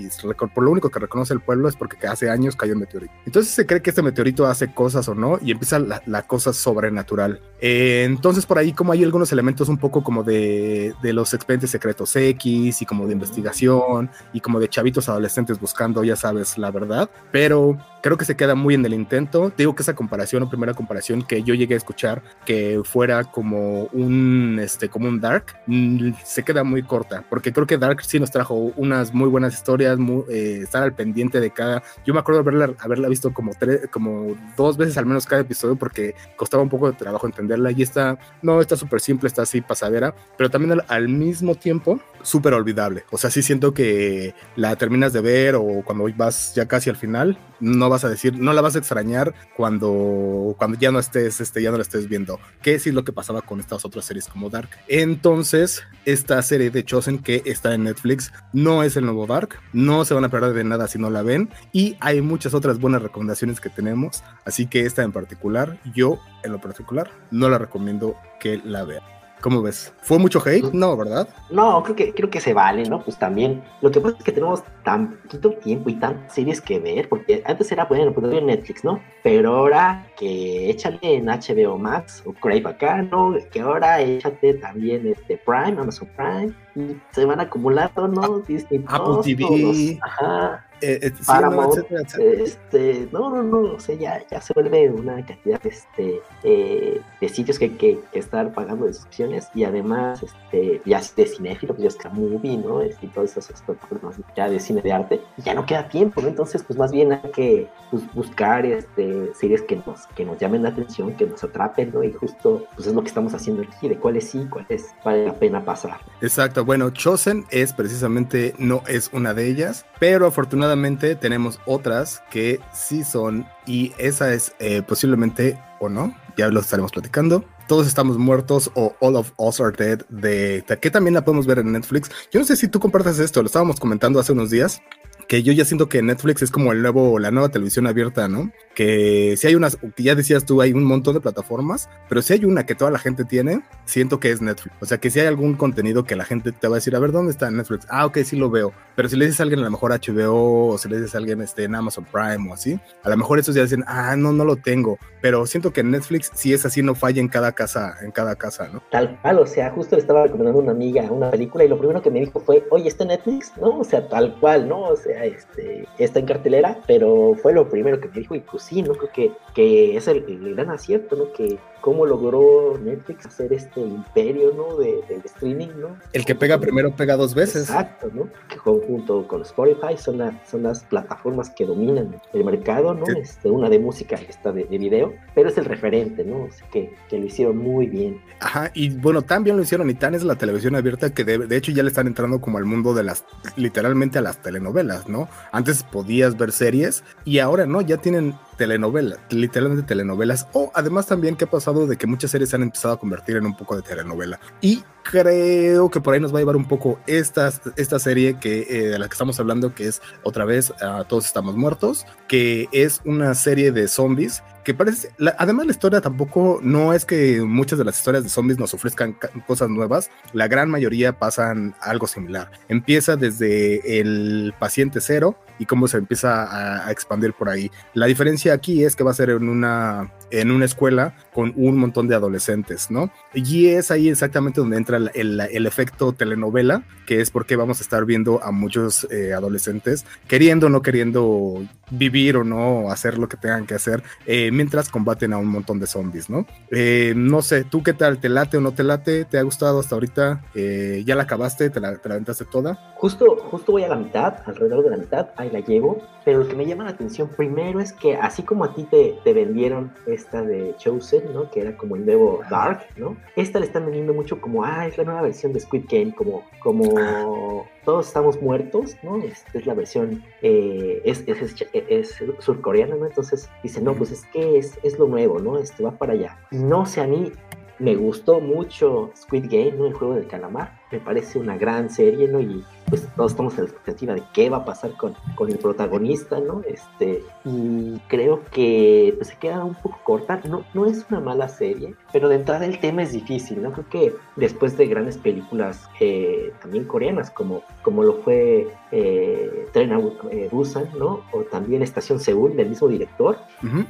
por 0.54 0.64
lo 0.64 0.70
único 0.70 0.90
que 0.90 0.98
reconoce 0.98 1.34
el 1.34 1.40
pueblo 1.40 1.68
es 1.68 1.76
porque 1.76 2.06
hace 2.06 2.30
años 2.30 2.56
cayó 2.56 2.74
un 2.74 2.80
meteorito. 2.80 3.12
Entonces 3.26 3.52
se 3.52 3.66
cree 3.66 3.82
que 3.82 3.90
este 3.90 4.02
meteorito 4.02 4.46
hace 4.46 4.72
cosas 4.72 5.08
o 5.08 5.14
no 5.14 5.38
y 5.42 5.52
empieza 5.52 5.78
la, 5.78 6.02
la 6.06 6.22
cosa 6.22 6.52
sobrenatural. 6.52 7.40
Eh, 7.60 8.04
entonces 8.06 8.46
por 8.46 8.58
ahí 8.58 8.72
como 8.72 8.92
hay 8.92 9.04
algunos 9.04 9.32
elementos 9.32 9.68
un 9.68 9.78
poco 9.78 10.02
como 10.02 10.22
de, 10.22 10.94
los 11.02 11.34
expedientes 11.34 11.70
secretos 11.70 12.14
X 12.16 12.82
y 12.82 12.86
como 12.86 13.06
de 13.06 13.12
investigación 13.12 14.10
y 14.32 14.40
como 14.40 14.60
de 14.60 14.68
chavitos 14.68 15.08
adolescentes 15.08 15.60
buscando, 15.60 16.04
ya 16.04 16.16
sabes, 16.16 16.58
la 16.58 16.70
verdad, 16.70 17.10
pero 17.32 17.76
creo 18.02 18.16
que 18.16 18.24
se 18.24 18.36
queda 18.36 18.54
muy 18.54 18.74
en 18.74 18.84
el 18.84 18.94
intento. 18.94 19.52
Digo 19.56 19.74
que 19.74 19.82
esa 19.82 19.94
comparación 19.94 20.42
o 20.42 20.48
primera 20.48 20.74
comparación 20.74 21.22
que 21.22 21.42
yo 21.42 21.54
llegué 21.54 21.74
a 21.74 21.76
escuchar 21.76 22.22
que 22.44 22.80
fuera 22.84 23.24
como 23.30 23.84
un 23.92 24.58
este 24.60 24.88
como 24.88 25.08
un 25.08 25.20
Dark 25.20 25.44
mmm, 25.66 26.12
se 26.24 26.42
queda 26.42 26.64
muy 26.64 26.82
corta 26.82 27.24
porque 27.28 27.52
creo 27.52 27.66
que 27.66 27.78
Dark 27.78 28.02
sí 28.02 28.18
nos 28.20 28.30
trajo 28.30 28.72
unas 28.76 29.12
muy 29.14 29.28
buenas 29.28 29.54
historias, 29.54 29.98
muy, 29.98 30.24
eh, 30.28 30.60
estar 30.62 30.82
al 30.82 30.94
pendiente 30.94 31.40
de 31.40 31.50
cada. 31.50 31.82
Yo 32.04 32.14
me 32.14 32.20
acuerdo 32.20 32.40
haberla, 32.40 32.74
haberla 32.78 33.08
visto 33.08 33.32
como 33.32 33.52
tres, 33.58 33.88
como 33.90 34.36
dos 34.56 34.76
veces 34.76 34.96
al 34.96 35.06
menos 35.06 35.26
cada 35.26 35.42
episodio 35.42 35.76
porque 35.76 36.14
costaba 36.36 36.62
un 36.62 36.68
poco 36.68 36.90
de 36.90 36.96
trabajo 36.96 37.26
entenderla 37.26 37.70
y 37.72 37.82
está 37.82 38.18
no 38.42 38.60
está 38.60 38.76
súper 38.76 39.00
simple, 39.00 39.28
está 39.28 39.42
así 39.42 39.60
pasadera, 39.60 40.14
pero 40.36 40.50
también 40.50 40.72
al, 40.72 40.84
al 40.88 41.08
mismo 41.08 41.54
tiempo 41.54 42.00
súper 42.22 42.54
olvidable. 42.54 43.04
O 43.10 43.18
sea, 43.18 43.30
sí 43.30 43.42
siento 43.42 43.72
que 43.72 44.34
la 44.56 44.76
terminas 44.76 45.12
de 45.12 45.20
ver 45.20 45.54
o 45.54 45.82
cuando 45.84 46.06
vas 46.16 46.54
ya 46.54 46.66
casi 46.66 46.90
al 46.90 46.96
final 46.96 47.38
no 47.60 47.88
vas 47.88 48.04
a 48.04 48.08
decir, 48.08 48.38
no 48.38 48.52
la 48.52 48.62
vas 48.62 48.74
a 48.74 48.78
extrañar 48.78 49.34
cuando, 49.56 50.54
cuando 50.58 50.78
ya 50.78 50.90
no 50.90 50.98
estés, 50.98 51.40
este, 51.40 51.62
ya 51.62 51.70
no 51.70 51.76
la 51.76 51.82
estés 51.82 52.08
viendo. 52.08 52.40
Que 52.62 52.78
sí 52.78 52.88
es 52.88 52.94
lo 52.94 53.04
que 53.04 53.12
pasaba 53.20 53.42
con 53.42 53.60
estas 53.60 53.84
otras 53.84 54.06
series 54.06 54.26
como 54.26 54.48
Dark. 54.48 54.70
Entonces, 54.88 55.82
esta 56.06 56.40
serie 56.40 56.70
de 56.70 56.86
Chosen 56.86 57.18
que 57.18 57.42
está 57.44 57.74
en 57.74 57.84
Netflix 57.84 58.32
no 58.54 58.82
es 58.82 58.96
el 58.96 59.04
nuevo 59.04 59.26
Dark, 59.26 59.58
no 59.74 60.06
se 60.06 60.14
van 60.14 60.24
a 60.24 60.30
perder 60.30 60.54
de 60.54 60.64
nada 60.64 60.88
si 60.88 60.98
no 60.98 61.10
la 61.10 61.20
ven. 61.20 61.50
Y 61.70 61.98
hay 62.00 62.22
muchas 62.22 62.54
otras 62.54 62.78
buenas 62.78 63.02
recomendaciones 63.02 63.60
que 63.60 63.68
tenemos. 63.68 64.24
Así 64.46 64.66
que 64.66 64.86
esta 64.86 65.02
en 65.02 65.12
particular, 65.12 65.78
yo 65.94 66.18
en 66.44 66.52
lo 66.52 66.62
particular, 66.62 67.10
no 67.30 67.50
la 67.50 67.58
recomiendo 67.58 68.16
que 68.40 68.58
la 68.64 68.84
vean. 68.84 69.19
¿Cómo 69.40 69.62
ves? 69.62 69.92
¿Fue 70.02 70.18
mucho 70.18 70.42
hate? 70.44 70.72
No, 70.72 70.96
¿verdad? 70.96 71.28
No, 71.50 71.82
creo 71.82 71.96
que, 71.96 72.12
creo 72.12 72.28
que 72.28 72.40
se 72.40 72.52
vale, 72.52 72.88
¿no? 72.88 73.02
Pues 73.02 73.18
también, 73.18 73.62
lo 73.80 73.90
que 73.90 74.00
pasa 74.00 74.16
es 74.18 74.24
que 74.24 74.32
tenemos 74.32 74.62
tan 74.84 75.12
poquito 75.22 75.52
tiempo 75.54 75.88
y 75.88 75.94
tantas 75.94 76.34
series 76.34 76.60
que 76.60 76.78
ver, 76.78 77.08
porque 77.08 77.42
antes 77.46 77.72
era, 77.72 77.86
bueno, 77.86 78.12
pues 78.12 78.32
en 78.32 78.46
Netflix, 78.46 78.84
¿no? 78.84 79.00
Pero 79.22 79.56
ahora 79.56 80.06
que 80.18 80.68
échale 80.70 80.98
en 81.02 81.26
HBO 81.26 81.78
Max 81.78 82.22
o 82.26 82.34
para 82.34 82.68
acá, 82.68 83.02
¿no? 83.02 83.34
Que 83.50 83.60
ahora 83.60 84.00
échate 84.02 84.54
también 84.54 85.06
este 85.06 85.38
Prime, 85.38 85.80
Amazon 85.80 86.08
Prime, 86.16 86.52
y 86.76 86.96
se 87.12 87.24
van 87.24 87.40
acumulando, 87.40 88.08
¿no? 88.08 88.40
Disney 88.40 88.84
Apple 88.86 89.22
TV. 89.24 89.98
Ajá. 90.02 90.66
Eh, 90.80 90.98
eh, 91.02 91.12
Paramount, 91.26 91.74
este, 92.18 93.08
no, 93.12 93.30
no, 93.30 93.42
no, 93.42 93.74
o 93.74 93.80
sea, 93.80 93.94
ya, 93.96 94.22
ya 94.30 94.40
se 94.40 94.52
vuelve 94.54 94.88
una 94.90 95.24
cantidad 95.24 95.60
este, 95.66 96.20
eh, 96.42 97.00
de 97.20 97.28
sitios 97.28 97.58
que 97.58 97.66
hay 97.66 97.70
que, 97.72 98.00
estar 98.12 98.52
pagando 98.52 98.86
de 98.86 98.94
suscripciones 98.94 99.48
y 99.54 99.64
además, 99.64 100.22
este, 100.22 100.80
ya 100.84 101.00
de 101.16 101.26
cinéfilo, 101.26 101.74
pues 101.74 101.94
ya 101.94 102.08
es 102.08 102.12
Movie, 102.12 102.56
¿no? 102.56 102.82
Y 102.84 103.06
todas 103.08 103.36
esas 103.36 103.62
plataformas 103.62 104.16
ya 104.36 104.48
de 104.48 104.58
cine 104.58 104.82
de 104.82 104.92
arte, 104.92 105.20
y 105.36 105.42
ya 105.42 105.54
no 105.54 105.66
queda 105.66 105.88
tiempo, 105.88 106.20
¿no? 106.20 106.28
Entonces, 106.28 106.62
pues 106.62 106.78
más 106.78 106.92
bien 106.92 107.12
hay 107.12 107.30
que 107.32 107.68
pues, 107.90 108.02
buscar 108.14 108.64
este, 108.64 109.34
series 109.34 109.62
que 109.62 109.76
nos, 109.76 110.06
que 110.08 110.24
nos 110.24 110.38
llamen 110.38 110.62
la 110.62 110.70
atención, 110.70 111.14
que 111.14 111.26
nos 111.26 111.42
atrapen, 111.44 111.92
¿no? 111.92 112.02
Y 112.02 112.12
justo, 112.12 112.66
pues 112.74 112.86
es 112.86 112.94
lo 112.94 113.02
que 113.02 113.08
estamos 113.08 113.34
haciendo 113.34 113.62
aquí, 113.62 113.88
de 113.88 113.96
cuáles 113.96 114.30
sí, 114.30 114.46
cuáles 114.50 114.86
vale 115.04 115.26
la 115.26 115.34
pena 115.34 115.64
pasar. 115.64 115.98
Exacto, 116.20 116.64
bueno, 116.64 116.90
Chosen 116.90 117.44
es 117.50 117.72
precisamente, 117.72 118.54
no 118.58 118.82
es 118.88 119.10
una 119.12 119.34
de 119.34 119.48
ellas, 119.48 119.84
pero 119.98 120.26
afortunadamente 120.26 120.69
tenemos 121.16 121.60
otras 121.66 122.22
que 122.30 122.60
sí 122.72 123.04
son, 123.04 123.46
y 123.66 123.92
esa 123.98 124.32
es 124.32 124.54
eh, 124.58 124.82
posiblemente 124.82 125.58
o 125.80 125.88
no, 125.88 126.14
ya 126.36 126.48
lo 126.48 126.60
estaremos 126.60 126.92
platicando. 126.92 127.44
Todos 127.66 127.86
estamos 127.86 128.18
muertos 128.18 128.70
o 128.74 128.94
All 129.00 129.16
of 129.16 129.32
Us 129.36 129.60
Are 129.60 129.76
Dead 129.76 130.04
de 130.08 130.64
que 130.80 130.90
también 130.90 131.14
la 131.14 131.24
podemos 131.24 131.46
ver 131.46 131.60
en 131.60 131.72
Netflix. 131.72 132.10
Yo 132.32 132.40
no 132.40 132.46
sé 132.46 132.56
si 132.56 132.68
tú 132.68 132.80
compartas 132.80 133.18
esto, 133.18 133.40
lo 133.42 133.46
estábamos 133.46 133.78
comentando 133.78 134.18
hace 134.18 134.32
unos 134.32 134.50
días 134.50 134.82
que 135.30 135.44
yo 135.44 135.52
ya 135.52 135.64
siento 135.64 135.88
que 135.88 136.02
Netflix 136.02 136.42
es 136.42 136.50
como 136.50 136.72
el 136.72 136.82
nuevo, 136.82 137.20
la 137.20 137.30
nueva 137.30 137.50
televisión 137.50 137.86
abierta, 137.86 138.26
¿no? 138.26 138.50
Que 138.74 139.36
si 139.36 139.46
hay 139.46 139.54
unas, 139.54 139.76
que 139.76 140.02
ya 140.02 140.16
decías 140.16 140.44
tú, 140.44 140.60
hay 140.60 140.72
un 140.72 140.82
montón 140.82 141.14
de 141.14 141.20
plataformas, 141.20 141.88
pero 142.08 142.20
si 142.20 142.32
hay 142.32 142.44
una 142.44 142.66
que 142.66 142.74
toda 142.74 142.90
la 142.90 142.98
gente 142.98 143.24
tiene, 143.24 143.62
siento 143.84 144.18
que 144.18 144.32
es 144.32 144.42
Netflix. 144.42 144.74
O 144.80 144.86
sea, 144.86 144.98
que 144.98 145.08
si 145.08 145.20
hay 145.20 145.28
algún 145.28 145.54
contenido 145.54 146.02
que 146.02 146.16
la 146.16 146.24
gente 146.24 146.50
te 146.50 146.66
va 146.66 146.74
a 146.74 146.78
decir, 146.78 146.96
a 146.96 146.98
ver, 146.98 147.12
¿dónde 147.12 147.30
está 147.30 147.48
Netflix? 147.48 147.86
Ah, 147.90 148.06
ok, 148.06 148.18
sí 148.24 148.34
lo 148.34 148.50
veo. 148.50 148.72
Pero 148.96 149.08
si 149.08 149.14
le 149.14 149.26
dices 149.26 149.38
a 149.38 149.44
alguien 149.44 149.60
a 149.60 149.62
lo 149.62 149.70
mejor 149.70 149.92
HBO 149.92 150.66
o 150.66 150.78
si 150.78 150.88
le 150.88 150.96
dices 150.96 151.14
a 151.14 151.18
alguien 151.18 151.40
este, 151.42 151.62
en 151.62 151.76
Amazon 151.76 152.04
Prime 152.10 152.50
o 152.50 152.54
así, 152.54 152.80
a 153.04 153.08
lo 153.08 153.16
mejor 153.16 153.38
esos 153.38 153.54
ya 153.54 153.62
dicen, 153.62 153.84
ah, 153.86 154.16
no, 154.16 154.32
no 154.32 154.44
lo 154.44 154.56
tengo. 154.56 154.98
Pero 155.22 155.46
siento 155.46 155.72
que 155.72 155.84
Netflix, 155.84 156.32
si 156.34 156.52
es 156.52 156.66
así, 156.66 156.82
no 156.82 156.96
falla 156.96 157.20
en 157.20 157.28
cada 157.28 157.52
casa, 157.52 157.98
en 158.02 158.10
cada 158.10 158.34
casa, 158.34 158.68
¿no? 158.72 158.82
Tal 158.90 159.16
cual, 159.22 159.38
o 159.38 159.46
sea, 159.46 159.70
justo 159.70 159.94
le 159.94 160.02
estaba 160.02 160.24
recomendando 160.24 160.58
a 160.58 160.62
una 160.64 160.72
amiga 160.72 161.02
una 161.02 161.30
película 161.30 161.62
y 161.62 161.68
lo 161.68 161.78
primero 161.78 162.02
que 162.02 162.10
me 162.10 162.18
dijo 162.18 162.40
fue, 162.40 162.66
oye, 162.70 162.88
¿está 162.88 163.04
Netflix? 163.04 163.52
No, 163.60 163.78
o 163.78 163.84
sea, 163.84 164.08
tal 164.08 164.36
cual, 164.40 164.68
¿no? 164.68 164.82
O 164.82 164.96
sea, 164.96 165.19
este, 165.24 165.86
está 165.98 166.18
en 166.18 166.26
cartelera, 166.26 166.78
pero 166.86 167.34
fue 167.40 167.52
lo 167.52 167.68
primero 167.68 168.00
que 168.00 168.08
me 168.08 168.20
dijo 168.20 168.34
y 168.34 168.40
pues 168.40 168.62
sí, 168.62 168.82
¿no? 168.82 168.94
Creo 168.94 169.12
que, 169.12 169.32
que 169.54 169.96
es 169.96 170.08
el, 170.08 170.24
el 170.28 170.54
gran 170.54 170.70
acierto, 170.70 171.16
¿no? 171.16 171.32
Que 171.32 171.58
cómo 171.80 172.06
logró 172.06 172.78
Netflix 172.78 173.26
hacer 173.26 173.52
este 173.52 173.80
imperio, 173.80 174.52
¿no? 174.54 174.76
De, 174.76 175.00
del 175.08 175.22
streaming, 175.24 175.68
¿no? 175.78 175.96
El 176.12 176.24
que 176.24 176.34
pega 176.34 176.58
primero 176.58 176.94
pega 176.94 177.16
dos 177.16 177.34
veces. 177.34 177.68
Exacto, 177.68 178.10
¿no? 178.12 178.28
Que 178.48 178.56
junto 178.56 179.26
con 179.26 179.42
Spotify 179.42 179.96
son, 179.96 180.38
son 180.48 180.62
las 180.62 180.84
plataformas 180.84 181.50
que 181.50 181.66
dominan 181.66 182.20
el 182.32 182.44
mercado, 182.44 182.94
¿no? 182.94 183.06
Este, 183.06 183.50
una 183.50 183.68
de 183.68 183.78
música 183.78 184.18
y 184.20 184.26
esta 184.26 184.52
de, 184.52 184.64
video, 184.64 185.12
pero 185.34 185.50
es 185.50 185.58
el 185.58 185.66
referente, 185.66 186.24
¿no? 186.24 186.44
O 186.44 186.50
sea, 186.50 186.66
que, 186.70 186.94
que, 187.08 187.18
lo 187.18 187.26
hicieron 187.26 187.58
muy 187.58 187.86
bien. 187.86 188.20
Ajá, 188.40 188.70
y 188.72 188.90
bueno, 188.90 189.22
también 189.22 189.56
lo 189.56 189.62
hicieron 189.62 189.90
y 189.90 189.94
tan 189.94 190.14
es 190.14 190.22
la 190.22 190.36
televisión 190.36 190.74
abierta 190.74 191.12
que 191.12 191.24
de, 191.24 191.38
de 191.38 191.56
hecho 191.56 191.72
ya 191.72 191.82
le 191.82 191.88
están 191.88 192.06
entrando 192.06 192.40
como 192.40 192.56
al 192.58 192.64
mundo 192.64 192.94
de 192.94 193.02
las, 193.02 193.24
literalmente 193.56 194.18
a 194.18 194.22
las 194.22 194.40
telenovelas, 194.40 195.08
¿no? 195.08 195.09
Antes 195.52 195.82
podías 195.82 196.36
ver 196.36 196.52
series 196.52 197.04
y 197.24 197.38
ahora 197.38 197.66
no, 197.66 197.80
ya 197.80 197.96
tienen 197.98 198.34
telenovelas, 198.56 199.18
literalmente 199.30 199.86
telenovelas, 199.86 200.46
o 200.52 200.70
además 200.74 201.06
también 201.06 201.36
que 201.36 201.44
ha 201.44 201.50
pasado 201.50 201.86
de 201.86 201.96
que 201.96 202.06
muchas 202.06 202.30
series 202.30 202.50
se 202.50 202.56
han 202.56 202.62
empezado 202.62 202.94
a 202.94 202.98
convertir 202.98 203.36
en 203.36 203.46
un 203.46 203.56
poco 203.56 203.74
de 203.74 203.82
telenovela. 203.82 204.38
Y 204.60 204.84
creo 205.02 205.90
que 205.90 206.00
por 206.00 206.14
ahí 206.14 206.20
nos 206.20 206.32
va 206.32 206.38
a 206.38 206.40
llevar 206.42 206.56
un 206.56 206.68
poco 206.68 207.00
esta, 207.06 207.50
esta 207.76 207.98
serie 207.98 208.38
que, 208.38 208.66
eh, 208.68 208.88
de 208.88 208.98
la 208.98 209.08
que 209.08 209.12
estamos 209.12 209.40
hablando, 209.40 209.74
que 209.74 209.88
es 209.88 210.02
otra 210.22 210.44
vez 210.44 210.72
Todos 211.08 211.24
estamos 211.24 211.56
muertos, 211.56 212.04
que 212.28 212.68
es 212.72 213.00
una 213.04 213.34
serie 213.34 213.72
de 213.72 213.88
zombies 213.88 214.42
que 214.70 214.74
parece, 214.74 215.10
además 215.36 215.66
la 215.66 215.72
historia 215.72 216.00
tampoco, 216.00 216.60
no 216.62 216.92
es 216.92 217.04
que 217.04 217.40
muchas 217.40 217.76
de 217.76 217.84
las 217.84 217.98
historias 217.98 218.22
de 218.22 218.30
zombies 218.30 218.56
nos 218.56 218.72
ofrezcan 218.72 219.16
cosas 219.44 219.68
nuevas, 219.68 220.10
la 220.32 220.46
gran 220.46 220.70
mayoría 220.70 221.18
pasan 221.18 221.74
algo 221.80 222.06
similar. 222.06 222.52
Empieza 222.68 223.16
desde 223.16 224.00
el 224.00 224.54
paciente 224.60 225.00
cero 225.00 225.36
y 225.58 225.66
cómo 225.66 225.88
se 225.88 225.96
empieza 225.96 226.44
a, 226.44 226.86
a 226.86 226.92
expandir 226.92 227.34
por 227.34 227.48
ahí. 227.48 227.68
La 227.94 228.06
diferencia 228.06 228.52
aquí 228.52 228.84
es 228.84 228.94
que 228.94 229.02
va 229.02 229.10
a 229.10 229.14
ser 229.14 229.30
en 229.30 229.48
una 229.48 230.12
en 230.30 230.50
una 230.50 230.64
escuela 230.64 231.14
con 231.32 231.52
un 231.56 231.76
montón 231.76 232.08
de 232.08 232.14
adolescentes, 232.14 232.90
¿no? 232.90 233.10
Y 233.34 233.68
es 233.68 233.90
ahí 233.90 234.08
exactamente 234.08 234.60
donde 234.60 234.76
entra 234.76 234.98
el, 234.98 235.66
efecto 235.66 236.12
telenovela, 236.12 236.82
que 237.06 237.20
es 237.20 237.30
porque 237.30 237.56
vamos 237.56 237.80
a 237.80 237.82
estar 237.82 238.04
viendo 238.04 238.42
a 238.42 238.50
muchos 238.50 239.06
eh, 239.10 239.32
adolescentes 239.32 240.04
queriendo 240.26 240.66
o 240.66 240.70
no 240.70 240.82
queriendo 240.82 241.62
vivir 241.90 242.36
o 242.36 242.44
no 242.44 242.90
hacer 242.90 243.18
lo 243.18 243.28
que 243.28 243.36
tengan 243.36 243.66
que 243.66 243.74
hacer 243.74 244.02
eh, 244.26 244.50
mientras 244.52 244.88
combaten 244.88 245.32
a 245.32 245.38
un 245.38 245.46
montón 245.46 245.78
de 245.78 245.86
zombies, 245.86 246.30
¿no? 246.30 246.46
Eh, 246.70 247.14
no 247.16 247.42
sé, 247.42 247.64
¿tú 247.64 247.82
qué 247.82 247.92
tal? 247.92 248.18
¿Te 248.18 248.28
late 248.28 248.56
o 248.56 248.60
no 248.60 248.72
te 248.72 248.84
late? 248.84 249.24
¿Te 249.24 249.38
ha 249.38 249.42
gustado 249.42 249.80
hasta 249.80 249.94
ahorita? 249.94 250.44
¿Ya 250.54 251.14
la 251.14 251.22
acabaste? 251.22 251.70
¿Te 251.70 251.80
la, 251.80 251.96
¿Te 251.96 252.08
la 252.08 252.16
aventaste 252.16 252.44
toda? 252.44 252.94
Justo, 252.96 253.36
justo 253.50 253.72
voy 253.72 253.84
a 253.84 253.88
la 253.88 253.96
mitad, 253.96 254.34
alrededor 254.46 254.84
de 254.84 254.90
la 254.90 254.96
mitad, 254.96 255.28
ahí 255.36 255.50
la 255.50 255.60
llevo, 255.60 256.02
pero 256.30 256.44
lo 256.44 256.48
que 256.48 256.54
me 256.54 256.64
llama 256.64 256.84
la 256.84 256.90
atención 256.90 257.28
primero 257.28 257.80
es 257.80 257.92
que 257.92 258.14
así 258.14 258.44
como 258.44 258.62
a 258.62 258.72
ti 258.72 258.84
te, 258.84 259.18
te 259.24 259.32
vendieron 259.32 259.92
esta 260.06 260.42
de 260.42 260.76
Chosen, 260.78 261.34
¿no? 261.34 261.50
Que 261.50 261.60
era 261.60 261.76
como 261.76 261.96
el 261.96 262.06
nuevo 262.06 262.38
Dark, 262.48 262.86
¿no? 262.96 263.16
Esta 263.34 263.58
le 263.58 263.66
están 263.66 263.84
vendiendo 263.84 264.14
mucho 264.14 264.40
como, 264.40 264.62
ah, 264.62 264.86
es 264.86 264.96
la 264.96 265.02
nueva 265.02 265.22
versión 265.22 265.52
de 265.52 265.58
Squid 265.58 265.86
Game, 265.90 266.14
como, 266.14 266.44
como 266.62 267.66
todos 267.84 268.06
estamos 268.06 268.40
muertos, 268.40 268.96
¿no? 269.02 269.16
Es, 269.16 269.44
es 269.54 269.66
la 269.66 269.74
versión, 269.74 270.22
eh, 270.40 271.02
es, 271.04 271.24
es, 271.26 271.66
es, 271.72 272.16
surcoreana, 272.38 272.94
¿no? 272.94 273.06
Entonces 273.06 273.50
dice, 273.64 273.80
no, 273.80 273.94
pues 273.94 274.12
es 274.12 274.24
que 274.26 274.56
es, 274.56 274.78
es 274.84 275.00
lo 275.00 275.08
nuevo, 275.08 275.40
¿no? 275.40 275.58
Este 275.58 275.82
va 275.82 275.90
para 275.90 276.12
allá. 276.12 276.38
No 276.52 276.86
sé, 276.86 277.00
a 277.00 277.08
mí 277.08 277.32
me 277.80 277.96
gustó 277.96 278.40
mucho 278.40 279.10
Squid 279.16 279.46
Game, 279.50 279.72
¿no? 279.72 279.86
El 279.86 279.94
juego 279.94 280.14
del 280.14 280.28
calamar. 280.28 280.78
Me 280.92 281.00
parece 281.00 281.40
una 281.40 281.56
gran 281.56 281.90
serie, 281.90 282.28
¿no? 282.28 282.40
Y 282.40 282.62
pues 282.90 283.06
todos 283.16 283.32
estamos 283.32 283.54
en 283.54 283.64
la 283.64 283.70
expectativa 283.70 284.14
de 284.14 284.22
qué 284.34 284.50
va 284.50 284.58
a 284.58 284.64
pasar 284.64 284.92
con, 284.96 285.14
con 285.36 285.48
el 285.48 285.58
protagonista, 285.58 286.40
¿no? 286.40 286.62
Este, 286.66 287.22
y 287.44 287.98
creo 288.08 288.42
que 288.50 289.14
pues, 289.16 289.28
se 289.28 289.36
queda 289.36 289.64
un 289.64 289.74
poco 289.74 289.98
corta. 290.04 290.40
No, 290.48 290.64
no 290.74 290.86
es 290.86 291.06
una 291.08 291.20
mala 291.20 291.48
serie, 291.48 291.94
pero 292.12 292.28
de 292.28 292.36
entrada 292.36 292.66
el 292.66 292.80
tema 292.80 293.02
es 293.02 293.12
difícil, 293.12 293.62
¿no? 293.62 293.72
Creo 293.72 293.88
que 293.88 294.14
después 294.36 294.76
de 294.76 294.86
grandes 294.86 295.16
películas 295.16 295.88
eh, 296.00 296.52
también 296.60 296.84
coreanas, 296.84 297.30
como, 297.30 297.62
como 297.82 298.02
lo 298.02 298.14
fue 298.14 298.68
eh, 298.90 299.68
Tren 299.72 299.92
a 299.92 300.00
eh, 300.30 300.48
Busan, 300.50 300.88
¿no? 300.98 301.22
O 301.32 301.42
también 301.42 301.82
Estación 301.82 302.18
Seúl, 302.18 302.56
del 302.56 302.68
mismo 302.68 302.88
director, 302.88 303.38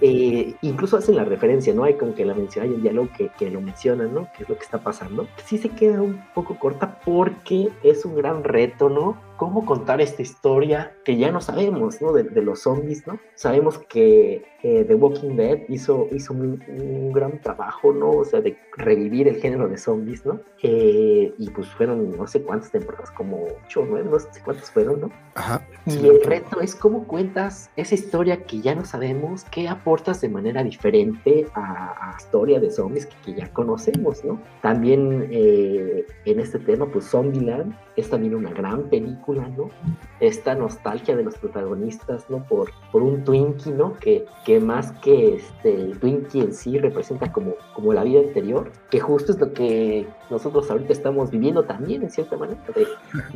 eh, 0.00 0.54
incluso 0.60 0.98
hacen 0.98 1.16
la 1.16 1.24
referencia, 1.24 1.72
¿no? 1.72 1.84
Hay 1.84 1.94
como 1.94 2.14
que 2.14 2.26
la 2.26 2.34
menciona, 2.34 2.68
hay 2.68 2.74
un 2.74 2.82
diálogo 2.82 3.08
que, 3.16 3.30
que 3.38 3.50
lo 3.50 3.60
mencionan, 3.62 4.14
¿no? 4.14 4.28
¿Qué 4.36 4.42
es 4.42 4.48
lo 4.48 4.56
que 4.56 4.64
está 4.64 4.78
pasando? 4.78 5.26
Sí 5.46 5.56
se 5.56 5.70
queda 5.70 6.02
un 6.02 6.22
poco 6.34 6.58
corta 6.58 6.98
porque 7.04 7.70
es 7.82 8.04
un 8.04 8.14
gran 8.14 8.44
reto, 8.44 8.89
¿no? 8.90 9.29
Cómo 9.40 9.64
contar 9.64 10.02
esta 10.02 10.20
historia 10.20 10.92
que 11.02 11.16
ya 11.16 11.32
no 11.32 11.40
sabemos, 11.40 12.02
¿no? 12.02 12.12
De, 12.12 12.42
los 12.42 12.60
zombies, 12.60 13.06
¿no? 13.06 13.18
Sabemos 13.34 13.78
que 13.78 14.44
eh, 14.62 14.84
The 14.84 14.94
Walking 14.94 15.34
Dead 15.34 15.60
hizo, 15.70 16.08
hizo 16.12 16.34
un, 16.34 17.10
gran 17.10 17.40
trabajo, 17.40 17.90
¿no? 17.90 18.10
O 18.10 18.24
sea, 18.26 18.42
de 18.42 18.58
revivir 18.76 19.28
el 19.28 19.36
género 19.36 19.66
de 19.66 19.78
zombies, 19.78 20.26
¿no? 20.26 20.40
Eh, 20.62 21.32
y 21.38 21.50
pues 21.50 21.68
fueron 21.68 22.14
no 22.18 22.26
sé 22.26 22.42
cuántas 22.42 22.70
temporadas, 22.70 23.10
como 23.12 23.46
ocho 23.64 23.80
o 23.80 23.86
nueve, 23.86 24.10
no 24.10 24.18
sé 24.18 24.28
cuántas 24.44 24.70
fueron, 24.70 25.00
¿no? 25.00 25.10
Ajá. 25.34 25.66
Y 25.86 26.06
el 26.06 26.22
reto 26.22 26.60
es 26.60 26.74
cómo 26.74 27.06
cuentas 27.06 27.70
esa 27.76 27.94
historia 27.94 28.44
que 28.44 28.60
ya 28.60 28.74
no 28.74 28.84
sabemos, 28.84 29.44
qué 29.44 29.68
aportas 29.68 30.20
de 30.20 30.28
manera 30.28 30.62
diferente 30.62 31.46
a, 31.54 32.10
la 32.10 32.16
historia 32.18 32.60
de 32.60 32.70
zombies 32.70 33.06
que, 33.24 33.32
ya 33.32 33.50
conocemos, 33.54 34.22
¿no? 34.22 34.38
También 34.60 35.28
eh, 35.30 36.04
en 36.26 36.40
este 36.40 36.58
tema, 36.58 36.84
pues 36.84 37.06
Zombieland 37.06 37.74
es 37.96 38.10
también 38.10 38.34
una 38.34 38.50
gran 38.50 38.88
película, 38.90 39.29
¿no? 39.34 39.70
Esta 40.20 40.54
nostalgia 40.54 41.16
de 41.16 41.24
los 41.24 41.36
protagonistas, 41.38 42.28
¿no? 42.28 42.44
Por, 42.44 42.70
por 42.92 43.02
un 43.02 43.24
Twinkie, 43.24 43.72
¿no? 43.72 43.94
Que, 43.94 44.26
que 44.44 44.60
más 44.60 44.92
que 45.00 45.36
este, 45.36 45.74
el 45.74 45.98
Twinkie 45.98 46.40
en 46.40 46.52
sí 46.52 46.78
representa 46.78 47.32
como, 47.32 47.54
como 47.74 47.92
la 47.92 48.04
vida 48.04 48.20
anterior, 48.20 48.70
que 48.90 49.00
justo 49.00 49.32
es 49.32 49.38
lo 49.38 49.52
que 49.52 50.06
nosotros 50.30 50.70
ahorita 50.70 50.92
estamos 50.92 51.30
viviendo 51.30 51.64
también, 51.64 52.02
en 52.02 52.10
cierta 52.10 52.36
manera, 52.36 52.60
de, 52.74 52.86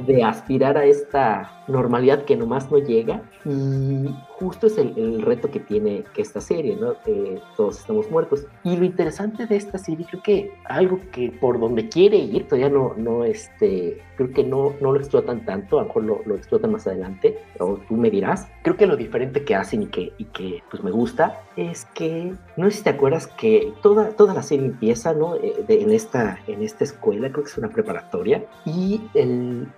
de 0.02 0.22
aspirar 0.22 0.76
a 0.76 0.84
esta 0.84 1.50
normalidad 1.68 2.24
que 2.24 2.36
nomás 2.36 2.70
no 2.70 2.78
llega. 2.78 3.22
Y 3.44 4.14
justo 4.38 4.66
es 4.66 4.78
el, 4.78 5.22
reto 5.22 5.50
que 5.50 5.60
tiene 5.60 6.04
que 6.14 6.22
esta 6.22 6.40
serie, 6.40 6.76
¿no? 6.76 6.94
Eh, 7.06 7.40
todos 7.56 7.78
estamos 7.78 8.10
muertos. 8.10 8.46
Y 8.62 8.76
lo 8.76 8.84
interesante 8.84 9.46
de 9.46 9.56
esta 9.56 9.78
serie, 9.78 10.06
creo 10.08 10.22
que 10.22 10.52
algo 10.64 11.00
que 11.12 11.30
por 11.40 11.58
donde 11.58 11.88
quiere 11.88 12.18
ir, 12.18 12.46
todavía 12.46 12.68
no, 12.68 12.94
no 12.96 13.24
este, 13.24 14.02
creo 14.16 14.30
que 14.32 14.44
no, 14.44 14.74
no 14.80 14.92
lo 14.92 14.98
explotan 14.98 15.44
tanto, 15.44 15.78
a 15.78 15.82
lo 15.82 15.88
mejor 15.88 16.04
lo, 16.04 16.20
lo, 16.26 16.34
explotan 16.34 16.73
más 16.74 16.86
adelante, 16.86 17.38
o 17.58 17.78
tú 17.88 17.96
me 17.96 18.10
dirás. 18.10 18.46
Creo 18.62 18.76
que 18.76 18.86
lo 18.86 18.96
diferente 18.96 19.44
que 19.44 19.54
hacen 19.54 19.82
y 19.82 19.86
que, 19.86 20.12
y 20.18 20.24
que 20.26 20.62
pues 20.70 20.82
me 20.82 20.90
gusta 20.90 21.40
es 21.56 21.86
que, 21.94 22.34
no 22.56 22.70
sé 22.70 22.78
si 22.78 22.84
te 22.84 22.90
acuerdas 22.90 23.26
que 23.26 23.72
toda, 23.82 24.10
toda 24.10 24.34
la 24.34 24.42
serie 24.42 24.66
empieza, 24.66 25.14
¿no? 25.14 25.36
Eh, 25.36 25.64
en, 25.68 25.90
esta, 25.90 26.38
en 26.46 26.62
esta 26.62 26.84
escuela, 26.84 27.30
creo 27.30 27.44
que 27.44 27.50
es 27.50 27.58
una 27.58 27.68
preparatoria, 27.68 28.44
y 28.64 29.00
el, 29.14 29.68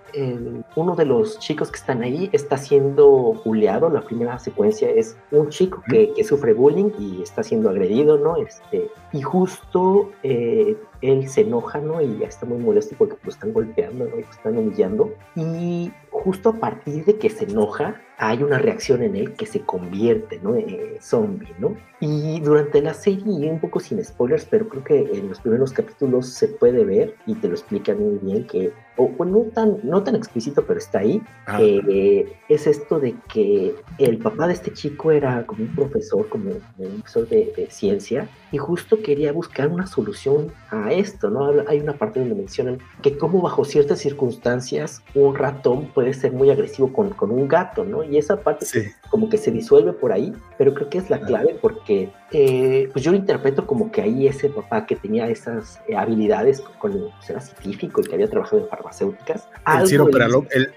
uno 0.75 0.95
de 0.95 1.05
los 1.05 1.39
chicos 1.39 1.69
que 1.71 1.77
están 1.77 2.01
ahí 2.01 2.29
está 2.31 2.57
siendo 2.57 3.33
juliado. 3.43 3.89
La 3.89 4.01
primera 4.01 4.39
secuencia 4.39 4.89
es 4.89 5.17
un 5.31 5.49
chico 5.49 5.83
que, 5.89 6.13
que 6.13 6.23
sufre 6.23 6.53
bullying 6.53 6.91
y 6.99 7.21
está 7.21 7.43
siendo 7.43 7.69
agredido, 7.69 8.17
¿no? 8.17 8.37
Este, 8.37 8.89
y 9.13 9.21
justo 9.21 10.11
eh, 10.23 10.75
él 11.01 11.29
se 11.29 11.41
enoja, 11.41 11.79
¿no? 11.79 12.01
Y 12.01 12.19
ya 12.19 12.27
está 12.27 12.45
muy 12.45 12.57
molesto 12.57 12.95
porque 12.97 13.17
lo 13.23 13.29
están 13.29 13.53
golpeando, 13.53 14.05
¿no? 14.05 14.17
Y 14.17 14.23
lo 14.23 14.29
están 14.29 14.57
humillando. 14.57 15.11
Y 15.35 15.91
justo 16.23 16.49
a 16.49 16.53
partir 16.53 17.05
de 17.05 17.17
que 17.17 17.29
se 17.29 17.45
enoja, 17.45 18.01
hay 18.17 18.41
una 18.41 18.57
reacción 18.57 19.03
en 19.03 19.15
él 19.15 19.33
que 19.33 19.45
se 19.45 19.61
convierte, 19.61 20.39
¿no? 20.41 20.55
En 20.55 21.01
zombie, 21.01 21.53
¿no? 21.59 21.75
Y 21.99 22.39
durante 22.41 22.81
la 22.81 22.93
serie, 22.93 23.51
un 23.51 23.59
poco 23.59 23.79
sin 23.79 24.03
spoilers, 24.03 24.45
pero 24.45 24.67
creo 24.67 24.83
que 24.83 24.99
en 25.17 25.29
los 25.29 25.39
primeros 25.39 25.71
capítulos 25.71 26.27
se 26.27 26.47
puede 26.47 26.83
ver 26.83 27.15
y 27.25 27.35
te 27.35 27.47
lo 27.47 27.53
explican 27.53 27.99
muy 27.99 28.17
bien 28.19 28.47
que, 28.47 28.73
o 28.97 29.25
no, 29.25 29.43
tan, 29.53 29.79
no 29.83 30.03
tan 30.03 30.15
explícito, 30.15 30.65
pero 30.65 30.79
está 30.79 30.99
ahí, 30.99 31.21
ah. 31.45 31.59
eh, 31.61 32.33
es 32.49 32.67
esto 32.67 32.99
de 32.99 33.15
que 33.31 33.75
el 33.97 34.17
papá 34.17 34.47
de 34.47 34.53
este 34.53 34.73
chico 34.73 35.11
era 35.11 35.45
como 35.45 35.63
un 35.63 35.75
profesor, 35.75 36.27
como 36.29 36.51
un 36.77 37.01
profesor 37.01 37.27
de, 37.27 37.53
de 37.55 37.69
ciencia, 37.69 38.27
y 38.51 38.57
justo 38.57 39.01
quería 39.01 39.31
buscar 39.31 39.67
una 39.67 39.87
solución 39.87 40.51
a 40.69 40.93
esto, 40.93 41.29
¿no? 41.29 41.51
Hay 41.67 41.79
una 41.79 41.93
parte 41.93 42.19
donde 42.19 42.35
mencionan 42.35 42.79
que 43.01 43.17
como 43.17 43.41
bajo 43.41 43.65
ciertas 43.65 43.99
circunstancias 43.99 45.01
un 45.13 45.35
ratón 45.35 45.87
puede 45.93 46.13
ser 46.13 46.31
muy 46.31 46.49
agresivo 46.49 46.93
con, 46.93 47.09
con 47.09 47.31
un 47.31 47.47
gato, 47.47 47.83
¿no? 47.83 48.03
Y 48.03 48.17
esa 48.17 48.41
parte 48.41 48.65
como 49.09 49.29
que 49.29 49.37
se 49.37 49.51
disuelve 49.51 49.93
por 49.93 50.11
ahí, 50.11 50.33
pero 50.57 50.73
creo 50.73 50.89
que 50.89 50.97
es 50.97 51.09
la 51.09 51.19
clave 51.19 51.57
porque 51.61 52.09
eh, 52.31 52.89
pues 52.91 53.03
yo 53.03 53.11
lo 53.11 53.17
interpreto 53.17 53.65
como 53.65 53.91
que 53.91 54.01
ahí 54.01 54.27
ese 54.27 54.49
papá 54.49 54.85
que 54.85 54.95
tenía 54.95 55.27
esas 55.27 55.79
eh, 55.87 55.95
habilidades 55.95 56.61
con, 56.61 56.91
el 56.91 57.09
pues 57.15 57.29
era 57.29 57.39
científico 57.39 58.01
y 58.01 58.05
que 58.05 58.15
había 58.15 58.29
trabajado 58.29 58.61
en 58.61 58.67
farmacéuticas. 58.87 59.49
El, 59.79 59.87
Ciro 59.87 60.09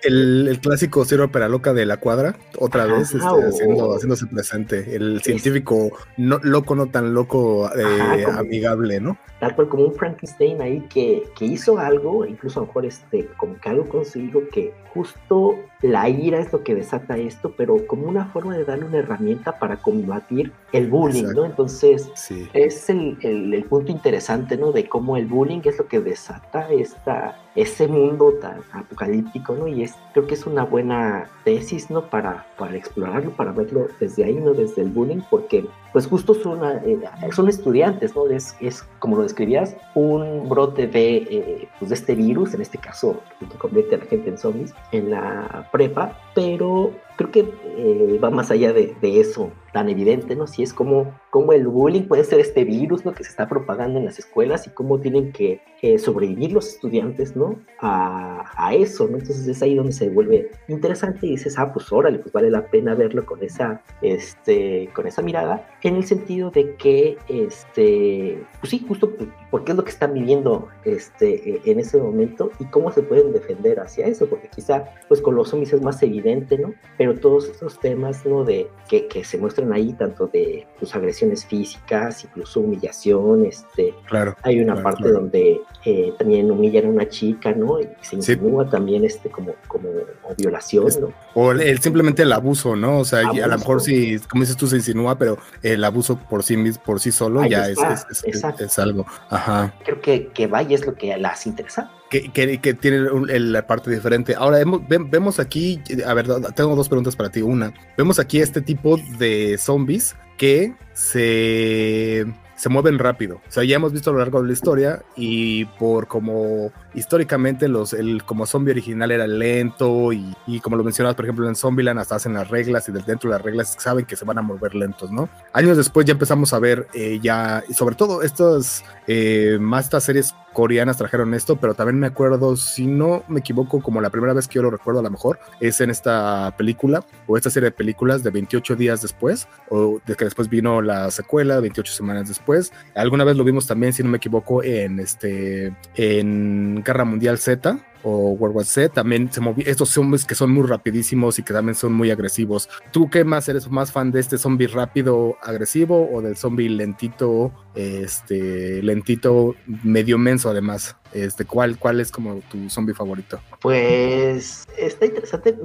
el, 0.03 0.49
el, 0.49 0.61
clásico 0.61 1.05
Ciro 1.05 1.31
Peraloca 1.31 1.73
de 1.73 1.87
la 1.87 1.99
cuadra, 1.99 2.37
otra 2.59 2.87
vez 2.87 3.15
este, 3.15 3.27
haciendo, 3.27 3.95
haciéndose 3.95 4.27
presente. 4.27 4.97
El 4.97 5.23
científico 5.23 5.91
no, 6.17 6.39
loco, 6.43 6.75
no 6.75 6.87
tan 6.87 7.15
loco, 7.15 7.71
eh, 7.77 8.27
amigable, 8.37 9.01
¿no? 9.01 9.17
Tal 9.39 9.55
cual 9.55 9.69
como 9.69 9.85
un 9.85 9.95
Frankenstein 9.95 10.61
ahí 10.61 10.81
que, 10.91 11.23
que 11.39 11.45
hizo 11.45 11.79
algo, 11.79 12.27
incluso 12.27 12.61
a 12.61 12.63
lo 12.63 12.67
mejor 12.67 12.87
este, 12.87 13.27
como 13.37 13.59
que 13.61 13.69
algo 13.69 13.89
consiguió 13.89 14.49
que 14.49 14.75
justo 14.93 15.59
la 15.83 16.09
ira 16.09 16.39
es 16.39 16.53
lo 16.53 16.63
que 16.63 16.75
desata 16.75 17.17
esto, 17.17 17.55
pero 17.57 17.87
como 17.87 18.07
una 18.07 18.27
forma 18.27 18.57
de 18.57 18.65
darle 18.65 18.85
una 18.85 18.99
herramienta 18.99 19.59
para 19.59 19.77
combatir 19.77 20.53
el 20.73 20.89
bullying, 20.89 21.33
¿no? 21.35 21.45
Entonces, 21.45 22.11
es 22.53 22.91
el, 22.91 23.17
el, 23.23 23.65
punto 23.65 23.91
interesante, 23.91 24.57
¿no? 24.57 24.73
De 24.73 24.89
cómo 24.89 25.17
el 25.17 25.27
bullying 25.27 25.61
es 25.65 25.79
lo 25.79 25.87
que 25.87 26.01
desata 26.01 26.71
esta, 26.71 27.39
ese 27.55 27.89
mundo 27.89 28.35
tan 28.41 28.61
apocalíptico, 28.73 29.55
¿no? 29.55 29.69
Y 29.69 29.83
es, 29.83 29.95
creo 30.13 30.27
que 30.27 30.35
es 30.35 30.47
una 30.47 30.65
buena 30.65 31.29
tesis, 31.45 31.91
¿no? 31.91 32.03
Para, 32.03 32.47
para 32.59 32.77
explorarlo, 32.77 33.31
para 33.31 33.53
verlo 33.53 33.89
desde 33.99 34.25
ahí, 34.25 34.35
¿no? 34.35 34.53
Desde 34.53 34.83
el 34.83 34.89
bullying, 34.89 35.23
porque 35.31 35.65
pues 35.93 36.07
justo 36.07 36.35
son, 36.35 36.61
eh, 36.85 37.01
son 37.33 37.49
estudiantes, 37.49 38.15
¿no? 38.15 38.29
Es, 38.29 38.55
es, 38.61 38.85
como 38.99 39.17
lo 39.17 39.23
describías, 39.23 39.77
un 39.95 40.49
brote 40.49 40.87
de, 40.87 41.17
eh, 41.17 41.69
pues 41.79 41.89
de 41.89 41.95
este 41.95 42.15
virus, 42.15 42.55
en 42.55 42.61
este 42.61 42.79
caso, 42.79 43.21
que 43.41 43.47
convierte 43.59 43.97
a 43.97 43.99
la 43.99 44.05
gente 44.05 44.31
en 44.31 44.39
zombies, 44.39 44.75
en 44.93 45.11
la 45.11 45.69
prepa, 45.71 46.17
pero 46.35 46.93
creo 47.21 47.31
que 47.31 47.41
eh, 47.77 48.19
va 48.23 48.31
más 48.31 48.51
allá 48.51 48.73
de, 48.73 48.97
eso 49.03 49.53
tan 49.73 49.89
evidente, 49.89 50.35
¿no? 50.35 50.47
Si 50.47 50.63
es 50.63 50.73
como, 50.73 51.15
como 51.31 51.53
el 51.53 51.69
bullying 51.69 52.03
puede 52.09 52.25
ser 52.25 52.41
este 52.41 52.65
virus, 52.65 53.05
¿no? 53.05 53.13
Que 53.13 53.23
se 53.23 53.31
está 53.31 53.47
propagando 53.47 53.99
en 53.99 54.07
las 54.07 54.19
escuelas 54.19 54.67
y 54.67 54.71
cómo 54.71 54.99
tienen 54.99 55.31
que 55.31 55.61
sobrevivir 55.99 56.53
los 56.53 56.69
estudiantes, 56.69 57.37
¿no? 57.37 57.61
A, 57.79 58.45
a, 58.57 58.75
eso, 58.75 59.07
¿no? 59.07 59.19
Entonces 59.19 59.47
es 59.47 59.63
ahí 59.63 59.75
donde 59.75 59.93
se 59.93 60.11
vuelve 60.11 60.51
interesante 60.69 61.27
y 61.27 61.31
dices, 61.31 61.59
ah, 61.59 61.73
pues 61.73 61.93
órale, 61.93 62.19
pues 62.19 62.33
vale 62.33 62.51
la 62.51 62.67
pena 62.67 62.95
verlo 62.95 63.25
con 63.25 63.43
esa, 63.43 63.83
este, 64.03 64.91
con 64.95 65.07
esa 65.07 65.23
mirada, 65.23 65.69
en 65.83 65.97
el 65.97 66.05
sentido 66.05 66.51
de 66.51 66.75
que, 66.75 67.17
este, 67.29 68.43
pues 68.61 68.71
sí, 68.71 68.85
justo 68.87 69.13
porque 69.51 69.73
es 69.73 69.77
lo 69.77 69.85
que 69.85 69.91
están 69.91 70.15
viviendo, 70.15 70.69
este, 70.85 71.57
e, 71.57 71.61
en 71.65 71.81
ese 71.81 71.99
momento 71.99 72.51
y 72.59 72.65
cómo 72.67 72.91
se 72.91 73.03
pueden 73.03 73.33
defender 73.33 73.81
hacia 73.81 74.07
eso, 74.07 74.29
porque 74.29 74.49
quizá, 74.49 74.85
pues 75.09 75.21
con 75.21 75.35
los 75.35 75.49
zombies 75.49 75.73
es 75.73 75.83
más 75.83 76.03
evidente, 76.03 76.59
¿no? 76.59 76.75
Pero 76.99 77.10
todos 77.19 77.49
estos 77.49 77.79
temas, 77.79 78.25
¿no? 78.25 78.45
De 78.45 78.69
que, 78.89 79.07
que 79.07 79.25
se 79.25 79.39
muestran 79.39 79.73
ahí, 79.73 79.93
tanto 79.93 80.27
de 80.27 80.67
pues, 80.79 80.95
agresiones 80.95 81.45
físicas, 81.45 82.25
incluso 82.25 82.61
humillación, 82.61 83.45
este, 83.45 83.95
claro, 84.07 84.37
hay 84.43 84.61
una 84.61 84.83
parte 84.83 85.11
donde 85.11 85.61
eh, 85.85 86.13
también 86.19 86.51
humillan 86.51 86.87
a 86.87 86.89
una 86.89 87.09
chica, 87.09 87.53
¿no? 87.53 87.81
Y 87.81 87.89
se 88.03 88.17
insinúa 88.17 88.69
también 88.69 89.05
este 89.05 89.31
como, 89.31 89.55
como 89.67 89.89
violación, 90.37 90.89
¿no? 91.01 91.13
O 91.35 91.53
el, 91.53 91.79
simplemente 91.81 92.23
el 92.23 92.33
abuso, 92.33 92.77
¿no? 92.77 92.99
O 92.99 93.05
sea, 93.05 93.29
a 93.29 93.47
lo 93.47 93.59
mejor 93.59 93.81
si, 93.81 94.19
como 94.19 94.43
dices 94.43 94.57
tú, 94.57 94.67
se 94.67 94.77
insinúa, 94.77 95.17
pero 95.19 95.39
el 95.63 95.83
abuso 95.85 96.19
por 96.19 96.43
sí 96.43 96.57
mismo, 96.57 96.83
por 96.85 97.01
sí 97.01 97.13
solo 97.13 97.45
ya 97.47 97.69
es, 97.69 97.79
es, 98.25 98.79
algo. 98.79 99.07
Ajá. 99.29 99.75
Creo 99.85 100.01
que, 100.01 100.29
que 100.29 100.47
vaya 100.47 100.75
es 100.75 100.87
lo 100.87 100.95
que 100.95 101.17
las 101.17 101.47
interesa 101.47 101.91
que, 102.11 102.59
que, 102.61 102.75
tiene 102.75 103.09
la 103.39 103.67
parte 103.67 103.91
diferente. 103.91 104.35
Ahora 104.35 104.59
vemos 104.89 105.39
aquí, 105.39 105.81
a 106.05 106.13
ver, 106.15 106.27
tengo 106.55 106.75
dos 106.77 106.89
preguntas 106.89 107.17
para 107.17 107.31
ti. 107.31 107.41
Una, 107.41 107.73
vemos 107.97 108.19
aquí 108.19 108.41
este 108.41 108.61
tipo 108.61 108.99
de 109.19 109.57
zombies 109.59 110.17
que 110.37 110.75
se 110.93 112.27
se 112.61 112.69
mueven 112.69 112.99
rápido. 112.99 113.37
O 113.37 113.51
sea, 113.51 113.65
ya 113.65 113.77
hemos 113.77 113.91
visto 113.91 114.11
a 114.11 114.13
lo 114.13 114.19
largo 114.19 114.43
de 114.43 114.49
la 114.49 114.53
historia 114.53 115.03
y 115.17 115.65
por 115.65 116.09
como 116.09 116.71
históricamente 116.95 117.69
los, 117.69 117.93
el 117.93 118.25
como 118.25 118.47
zombie 118.47 118.73
original 118.73 119.11
era 119.11 119.27
lento 119.27 120.13
y, 120.13 120.35
y 120.47 120.61
como 120.61 120.77
lo 120.77 120.85
mencionabas, 120.85 121.17
por 121.17 121.25
ejemplo, 121.25 121.49
en 121.49 121.57
Zombieland 121.57 121.99
hasta 121.99 122.17
hacen 122.17 122.35
las 122.35 122.49
reglas 122.49 122.89
y 122.89 122.93
dentro 122.93 123.31
de 123.31 123.37
las 123.37 123.43
reglas 123.43 123.77
saben 123.79 124.05
que 124.05 124.17
se 124.17 124.25
van 124.25 124.39
a 124.39 124.43
mover 124.43 124.75
lentos, 124.75 125.11
¿no? 125.11 125.29
Años 125.53 125.77
después 125.77 126.07
ya 126.07 126.13
empezamos 126.13 126.53
a 126.53 126.59
ver 126.59 126.87
eh, 126.95 127.19
ya, 127.23 127.63
sobre 127.75 127.95
todo 127.95 128.23
estas, 128.23 128.85
eh, 129.07 129.59
más 129.61 129.85
estas 129.85 130.05
series 130.05 130.35
coreanas 130.53 130.97
trajeron 130.97 131.35
esto, 131.35 131.57
pero 131.57 131.75
también 131.75 131.99
me 131.99 132.07
acuerdo, 132.07 132.57
si 132.57 132.87
no 132.87 133.23
me 133.29 133.41
equivoco, 133.41 133.81
como 133.81 134.01
la 134.01 134.11
primera 134.11 134.33
vez 134.33 134.49
que 134.49 134.57
yo 134.57 134.63
lo 134.63 134.71
recuerdo 134.71 135.01
a 135.01 135.03
lo 135.03 135.11
mejor, 135.11 135.39
es 135.61 135.81
en 135.81 135.91
esta 135.91 136.55
película 136.57 137.05
o 137.27 137.37
esta 137.37 137.51
serie 137.51 137.71
de 137.71 137.77
películas 137.77 138.23
de 138.23 138.31
28 138.31 138.77
días 138.77 139.03
después, 139.03 139.49
o 139.69 140.01
de 140.07 140.15
que 140.15 140.25
después 140.25 140.49
vino 140.49 140.83
la 140.83 141.11
secuela, 141.11 141.61
28 141.61 141.93
semanas 141.93 142.29
después. 142.29 142.73
Alguna 142.95 143.25
vez 143.25 143.37
lo 143.37 143.45
vimos 143.45 143.67
también, 143.67 143.93
si 143.93 144.03
no 144.03 144.11
me 144.11 144.17
equivoco, 144.17 144.63
en 144.63 144.99
este, 144.99 145.75
en 145.95 146.80
Guerra 146.83 147.05
Mundial 147.05 147.39
Z, 147.39 147.79
o 148.03 148.31
World 148.33 148.57
War 148.57 148.65
Z, 148.65 148.95
también 148.95 149.31
se 149.33 149.41
movían 149.41 149.69
estos 149.69 149.91
zombies 149.91 150.25
que 150.25 150.35
son 150.35 150.53
muy 150.53 150.67
rapidísimos 150.67 151.39
y 151.39 151.43
que 151.43 151.53
también 151.53 151.75
son 151.75 151.93
muy 151.93 152.11
agresivos. 152.11 152.69
¿Tú 152.93 153.11
qué 153.11 153.25
más 153.25 153.49
eres 153.49 153.71
más 153.71 153.93
fan 153.93 154.11
de 154.11 154.21
este 154.21 154.39
zombie 154.39 154.67
rápido 154.67 155.37
agresivo 155.43 156.11
o 156.13 156.23
del 156.23 156.37
zombie 156.37 156.69
lentito, 156.69 157.53
este 157.75 158.83
lentito 158.83 159.55
medio 159.67 160.19
menso 160.19 160.51
además? 160.51 160.97
Este, 161.13 161.45
¿cuál, 161.45 161.77
¿Cuál 161.79 162.01
es 162.01 162.13
como 162.13 162.41
tu 162.51 162.71
zombie 162.71 162.95
favorito? 162.95 163.41
Pues 163.61 164.69
está 164.79 165.07
interesante, 165.07 165.57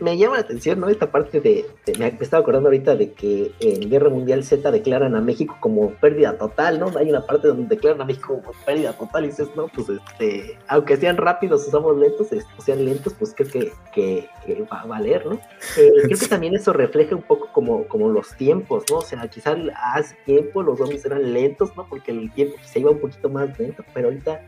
me, 0.00 0.18
llama 0.18 0.36
la 0.36 0.42
atención, 0.42 0.78
¿no? 0.78 0.88
Esta 0.88 1.10
parte 1.10 1.40
de, 1.40 1.66
me, 1.98 2.06
estaba 2.20 2.42
acordando 2.42 2.68
ahorita 2.68 2.96
de 2.96 3.12
que 3.12 3.50
en 3.60 3.88
Guerra 3.88 4.10
Mundial 4.10 4.44
Z 4.44 4.70
declaran 4.70 5.16
a 5.16 5.20
México 5.20 5.56
como 5.60 5.90
pérdida 5.94 6.36
total, 6.36 6.78
¿no? 6.78 6.92
Hay 6.98 7.08
una 7.08 7.24
parte 7.26 7.48
donde 7.48 7.74
declaran 7.74 8.02
a 8.02 8.04
México 8.04 8.40
como 8.42 8.52
pérdida 8.64 8.92
total 8.92 9.24
y 9.24 9.28
dices, 9.28 9.48
no, 9.56 9.68
pues 9.68 9.88
este, 9.88 10.58
aunque 10.68 10.96
sean 10.96 11.16
rápidos 11.16 11.66
o 11.66 11.70
somos 11.70 11.96
lentos, 11.96 12.28
o 12.58 12.62
sean 12.62 12.84
lentos, 12.84 13.14
pues 13.18 13.32
creo 13.34 13.48
que, 13.48 13.72
que, 13.94 14.28
va 14.70 14.82
a 14.82 14.86
valer, 14.86 15.24
¿no? 15.26 15.40
Eh, 15.78 15.92
creo 16.04 16.18
que 16.18 16.26
también 16.26 16.54
eso 16.54 16.72
refleja 16.72 17.16
un 17.16 17.22
poco 17.22 17.48
como, 17.52 17.84
como 17.88 18.08
los 18.08 18.36
tiempos, 18.36 18.84
¿no? 18.90 18.98
O 18.98 19.02
sea, 19.02 19.26
quizás 19.28 19.56
hace 19.94 20.14
tiempo 20.26 20.62
los 20.62 20.78
zombies 20.78 21.04
eran 21.04 21.32
lentos, 21.32 21.74
¿no? 21.76 21.86
Porque 21.88 22.12
el 22.12 22.30
tiempo 22.32 22.56
se 22.64 22.80
iba 22.80 22.90
un 22.90 23.00
poquito 23.00 23.28
más 23.30 23.58
lento, 23.58 23.84
pero 23.94 24.08
ahorita 24.08 24.42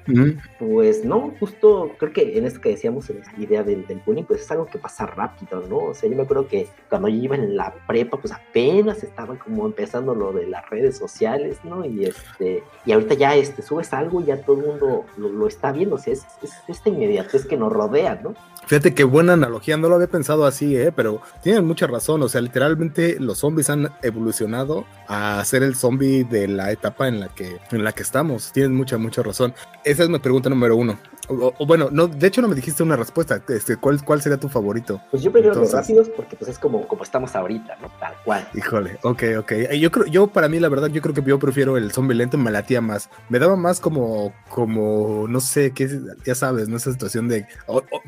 pues 0.59 1.05
no, 1.05 1.35
justo 1.40 1.92
creo 1.98 2.12
que 2.12 2.38
en 2.38 2.46
esto 2.46 2.61
que 2.61 2.70
decíamos, 2.70 3.11
en 3.11 3.18
esta 3.18 3.40
idea 3.40 3.62
del, 3.62 3.87
del 3.87 4.00
bullying, 4.05 4.24
pues 4.24 4.42
es 4.42 4.50
algo 4.50 4.66
que 4.66 4.78
pasa 4.78 5.07
rápido, 5.07 5.62
¿no? 5.68 5.78
O 5.78 5.94
sea, 5.94 6.09
yo 6.09 6.16
me 6.16 6.22
acuerdo 6.22 6.46
que 6.46 6.68
cuando 6.88 7.09
yo 7.09 7.16
iba 7.16 7.37
en 7.37 7.57
la 7.57 7.74
prepa, 7.87 8.16
pues 8.16 8.33
apenas 8.33 9.02
estaba 9.02 9.38
como 9.38 9.66
empezando 9.66 10.14
lo 10.14 10.33
de 10.33 10.46
las 10.46 10.68
redes 10.70 10.96
sociales, 10.96 11.59
¿no? 11.64 11.85
Y 11.85 12.05
este, 12.05 12.62
y 12.85 12.92
ahorita 12.92 13.14
ya 13.14 13.35
este, 13.35 13.62
subes 13.62 13.92
algo 13.92 14.20
y 14.20 14.26
ya 14.26 14.42
todo 14.42 14.61
el 14.61 14.66
mundo 14.66 15.05
lo, 15.16 15.46
está 15.46 15.72
viendo, 15.72 15.96
o 15.96 15.98
sea, 15.98 16.12
es, 16.12 16.24
es 16.42 16.52
esta 16.68 16.88
inmediatez 16.88 17.46
que 17.46 17.57
nos 17.57 17.72
rodea, 17.72 18.20
¿no? 18.22 18.35
Fíjate 18.66 18.94
qué 18.94 19.05
buena 19.05 19.35
analogía, 19.35 19.77
no 19.77 19.88
lo 19.88 19.96
había 19.96 20.07
pensado 20.07 20.46
así, 20.46 20.77
¿eh? 20.77 20.92
pero 20.92 21.20
tienen 21.42 21.66
mucha 21.66 21.87
razón, 21.87 22.22
o 22.22 22.29
sea, 22.29 22.40
literalmente 22.40 23.18
los 23.18 23.38
zombies 23.38 23.68
han 23.70 23.90
evolucionado 24.03 24.87
a 25.09 25.44
ser 25.44 25.62
el 25.62 25.75
zombie 25.75 26.25
de 26.25 26.48
la 26.48 26.70
etapa 26.70 27.09
en 27.09 27.20
la 27.20 27.29
que, 27.29 27.59
en 27.70 27.85
la 27.85 27.92
que 27.92 28.03
estamos, 28.03 28.53
tienen 28.53 28.75
mucha, 28.75 28.98
mucha 28.98 29.22
razón. 29.22 29.53
Esa 29.85 30.05
es 30.05 30.09
mi 30.09 30.20
pregunta 30.20 30.48
número 30.48 30.77
uno. 30.77 30.98
O, 31.40 31.66
bueno, 31.66 31.88
no, 31.90 32.07
de 32.07 32.27
hecho 32.27 32.42
no 32.42 32.49
me 32.49 32.55
dijiste 32.55 32.83
una 32.83 32.97
respuesta. 32.97 33.42
Este, 33.49 33.77
¿cuál, 33.77 34.05
¿Cuál 34.05 34.23
sería 34.23 34.38
tu 34.38 34.49
favorito? 34.49 35.01
Pues 35.11 35.23
yo 35.23 35.33
prefiero 35.33 35.59
los 35.59 35.73
rápidos 35.73 36.09
porque 36.11 36.37
pues 36.37 36.51
es 36.51 36.59
como, 36.59 36.87
como 36.87 37.03
estamos 37.03 37.35
ahorita, 37.35 37.77
¿no? 37.81 37.90
Tal 37.99 38.14
cual. 38.25 38.49
Híjole, 38.55 38.99
ok, 39.03 39.23
ok. 39.38 39.53
Yo 39.79 39.90
creo, 39.90 40.07
yo 40.07 40.27
para 40.27 40.49
mí 40.49 40.59
la 40.59 40.68
verdad, 40.68 40.88
yo 40.88 41.03
creo 41.03 41.14
que 41.14 41.23
yo 41.23 41.38
prefiero 41.38 41.77
el 41.77 41.92
zombie 41.92 42.16
lento, 42.16 42.38
me 42.38 42.51
latía 42.51 42.81
más. 42.81 43.09
Me 43.29 43.38
daba 43.38 43.57
más 43.57 43.81
como, 43.81 44.33
como, 44.49 45.27
no 45.29 45.40
sé, 45.40 45.73
qué, 45.73 45.88
ya 46.25 46.35
sabes, 46.35 46.68
¿no? 46.68 46.77
Esa 46.77 46.92
situación 46.92 47.29
de, 47.29 47.47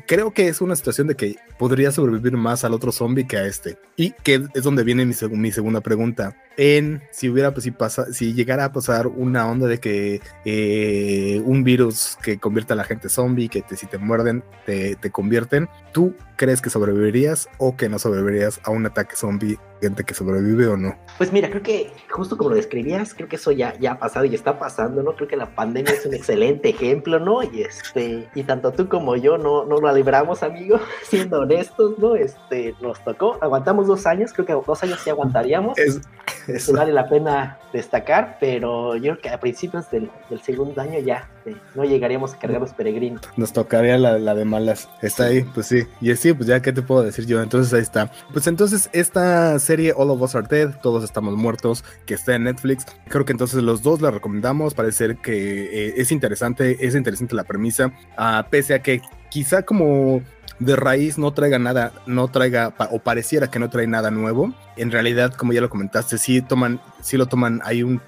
creo 0.07 0.31
que 0.31 0.47
es 0.47 0.61
una 0.61 0.75
situación 0.75 1.07
de 1.07 1.15
que 1.15 1.35
podría 1.57 1.91
sobrevivir 1.91 2.37
más 2.37 2.63
al 2.63 2.73
otro 2.73 2.91
zombie 2.91 3.27
que 3.27 3.37
a 3.37 3.45
este. 3.45 3.77
Y 3.95 4.11
que 4.11 4.47
es 4.53 4.63
donde 4.63 4.83
viene 4.83 5.05
mi, 5.05 5.15
mi 5.31 5.51
segunda 5.51 5.81
pregunta 5.81 6.35
en 6.57 7.01
si 7.11 7.29
hubiera, 7.29 7.53
pues 7.53 7.63
si 7.63 7.71
pasa, 7.71 8.11
si 8.13 8.33
llegara 8.33 8.65
a 8.65 8.71
pasar 8.71 9.07
una 9.07 9.47
onda 9.49 9.67
de 9.67 9.79
que 9.79 10.21
eh, 10.45 11.41
un 11.45 11.63
virus 11.63 12.17
que 12.21 12.37
convierta 12.37 12.73
a 12.73 12.77
la 12.77 12.83
gente 12.83 13.09
zombie, 13.15 13.49
que 13.49 13.63
si 13.75 13.87
te 13.87 13.97
muerden 13.97 14.43
te, 14.65 14.95
te, 14.95 15.09
convierten, 15.09 15.67
¿tú 15.91 16.15
crees 16.35 16.61
que 16.61 16.69
sobrevivirías 16.69 17.49
o 17.57 17.75
que 17.75 17.89
no 17.89 17.97
sobrevivirías 17.99 18.59
a 18.63 18.71
un 18.71 18.85
ataque 18.85 19.15
zombie, 19.15 19.57
gente 19.81 20.03
que 20.03 20.13
sobrevive 20.13 20.67
o 20.67 20.77
no? 20.77 20.95
Pues 21.17 21.31
mira, 21.31 21.49
creo 21.49 21.63
que 21.63 21.91
justo 22.09 22.37
como 22.37 22.51
lo 22.51 22.55
describías, 22.55 23.13
creo 23.13 23.27
que 23.27 23.35
eso 23.35 23.51
ya, 23.51 23.77
ya 23.79 23.93
ha 23.93 23.99
pasado 23.99 24.25
y 24.25 24.35
está 24.35 24.59
pasando, 24.59 25.03
¿no? 25.03 25.15
Creo 25.15 25.27
que 25.27 25.37
la 25.37 25.55
pandemia 25.55 25.93
es 25.93 26.05
un 26.05 26.13
excelente 26.13 26.69
ejemplo, 26.69 27.19
¿no? 27.19 27.43
Y 27.43 27.61
este, 27.61 28.27
y 28.35 28.43
tanto 28.43 28.71
tú 28.71 28.89
como 28.89 29.15
yo 29.15 29.37
no, 29.37 29.65
no 29.65 29.79
lo 29.79 29.93
libramos, 29.93 30.43
amigo, 30.43 30.79
siendo 31.03 31.41
honestos, 31.41 31.97
¿no? 31.99 32.15
Este, 32.15 32.75
nos 32.81 33.03
tocó, 33.03 33.37
aguantamos 33.41 33.87
dos 33.87 34.05
años, 34.05 34.33
creo 34.33 34.45
que 34.45 34.53
dos 34.53 34.83
años 34.83 34.99
sí 35.03 35.09
aguantaríamos. 35.09 35.77
Es, 35.77 36.01
eso. 36.47 36.73
vale 36.73 36.91
la 36.91 37.07
pena 37.07 37.59
destacar, 37.73 38.37
pero 38.39 38.95
yo 38.95 39.13
creo 39.13 39.21
que 39.21 39.29
a 39.29 39.39
principios 39.39 39.89
del, 39.91 40.09
segundo 40.43 40.79
año 40.81 40.99
ya 40.99 41.29
eh, 41.45 41.55
no 41.73 41.83
llegaríamos 41.83 42.33
a 42.33 42.39
cargar 42.39 42.61
los 42.61 42.73
peregrinos. 42.73 43.21
Nos 43.35 43.51
tocaría 43.51 43.97
la, 43.97 44.17
la, 44.17 44.35
de 44.35 44.45
malas. 44.45 44.87
Está 45.01 45.25
ahí, 45.25 45.43
pues 45.43 45.67
sí. 45.67 45.83
Y 46.01 46.15
sí, 46.15 46.33
pues 46.33 46.47
ya, 46.47 46.61
¿qué 46.61 46.71
te 46.71 46.81
puedo 46.81 47.03
decir 47.03 47.25
yo? 47.25 47.41
Entonces 47.41 47.73
ahí 47.73 47.81
está. 47.81 48.11
Pues 48.31 48.47
entonces 48.47 48.89
esta 48.93 49.59
serie 49.65 49.93
All 49.95 50.09
of 50.09 50.21
Us 50.21 50.35
Are 50.35 50.47
Dead, 50.47 50.79
Todos 50.81 51.03
Estamos 51.03 51.35
Muertos, 51.35 51.83
que 52.05 52.13
está 52.13 52.35
en 52.35 52.43
Netflix, 52.43 52.85
creo 53.09 53.25
que 53.25 53.33
entonces 53.33 53.61
los 53.63 53.81
dos 53.81 54.01
la 54.01 54.11
recomendamos. 54.11 54.73
Parece 54.73 55.17
que 55.17 55.87
eh, 55.87 55.93
es 55.97 56.11
interesante, 56.11 56.85
es 56.85 56.95
interesante 56.95 57.35
la 57.35 57.43
premisa, 57.43 57.87
uh, 58.17 58.49
pese 58.49 58.75
a 58.75 58.81
que 58.81 59.01
quizá 59.29 59.63
como 59.63 60.21
de 60.59 60.75
raíz 60.75 61.17
no 61.17 61.33
traiga 61.33 61.59
nada, 61.59 61.91
no 62.05 62.29
traiga, 62.29 62.73
o 62.91 62.99
pareciera 62.99 63.49
que 63.49 63.59
no 63.59 63.69
trae 63.69 63.87
nada 63.87 64.11
nuevo. 64.11 64.53
En 64.77 64.91
realidad, 64.91 65.33
como 65.33 65.53
ya 65.53 65.61
lo 65.61 65.69
comentaste, 65.69 66.17
sí 66.17 66.41
toman, 66.41 66.79
sí 67.01 67.17
lo 67.17 67.25
toman, 67.25 67.61
hay 67.65 67.83
un 67.83 68.01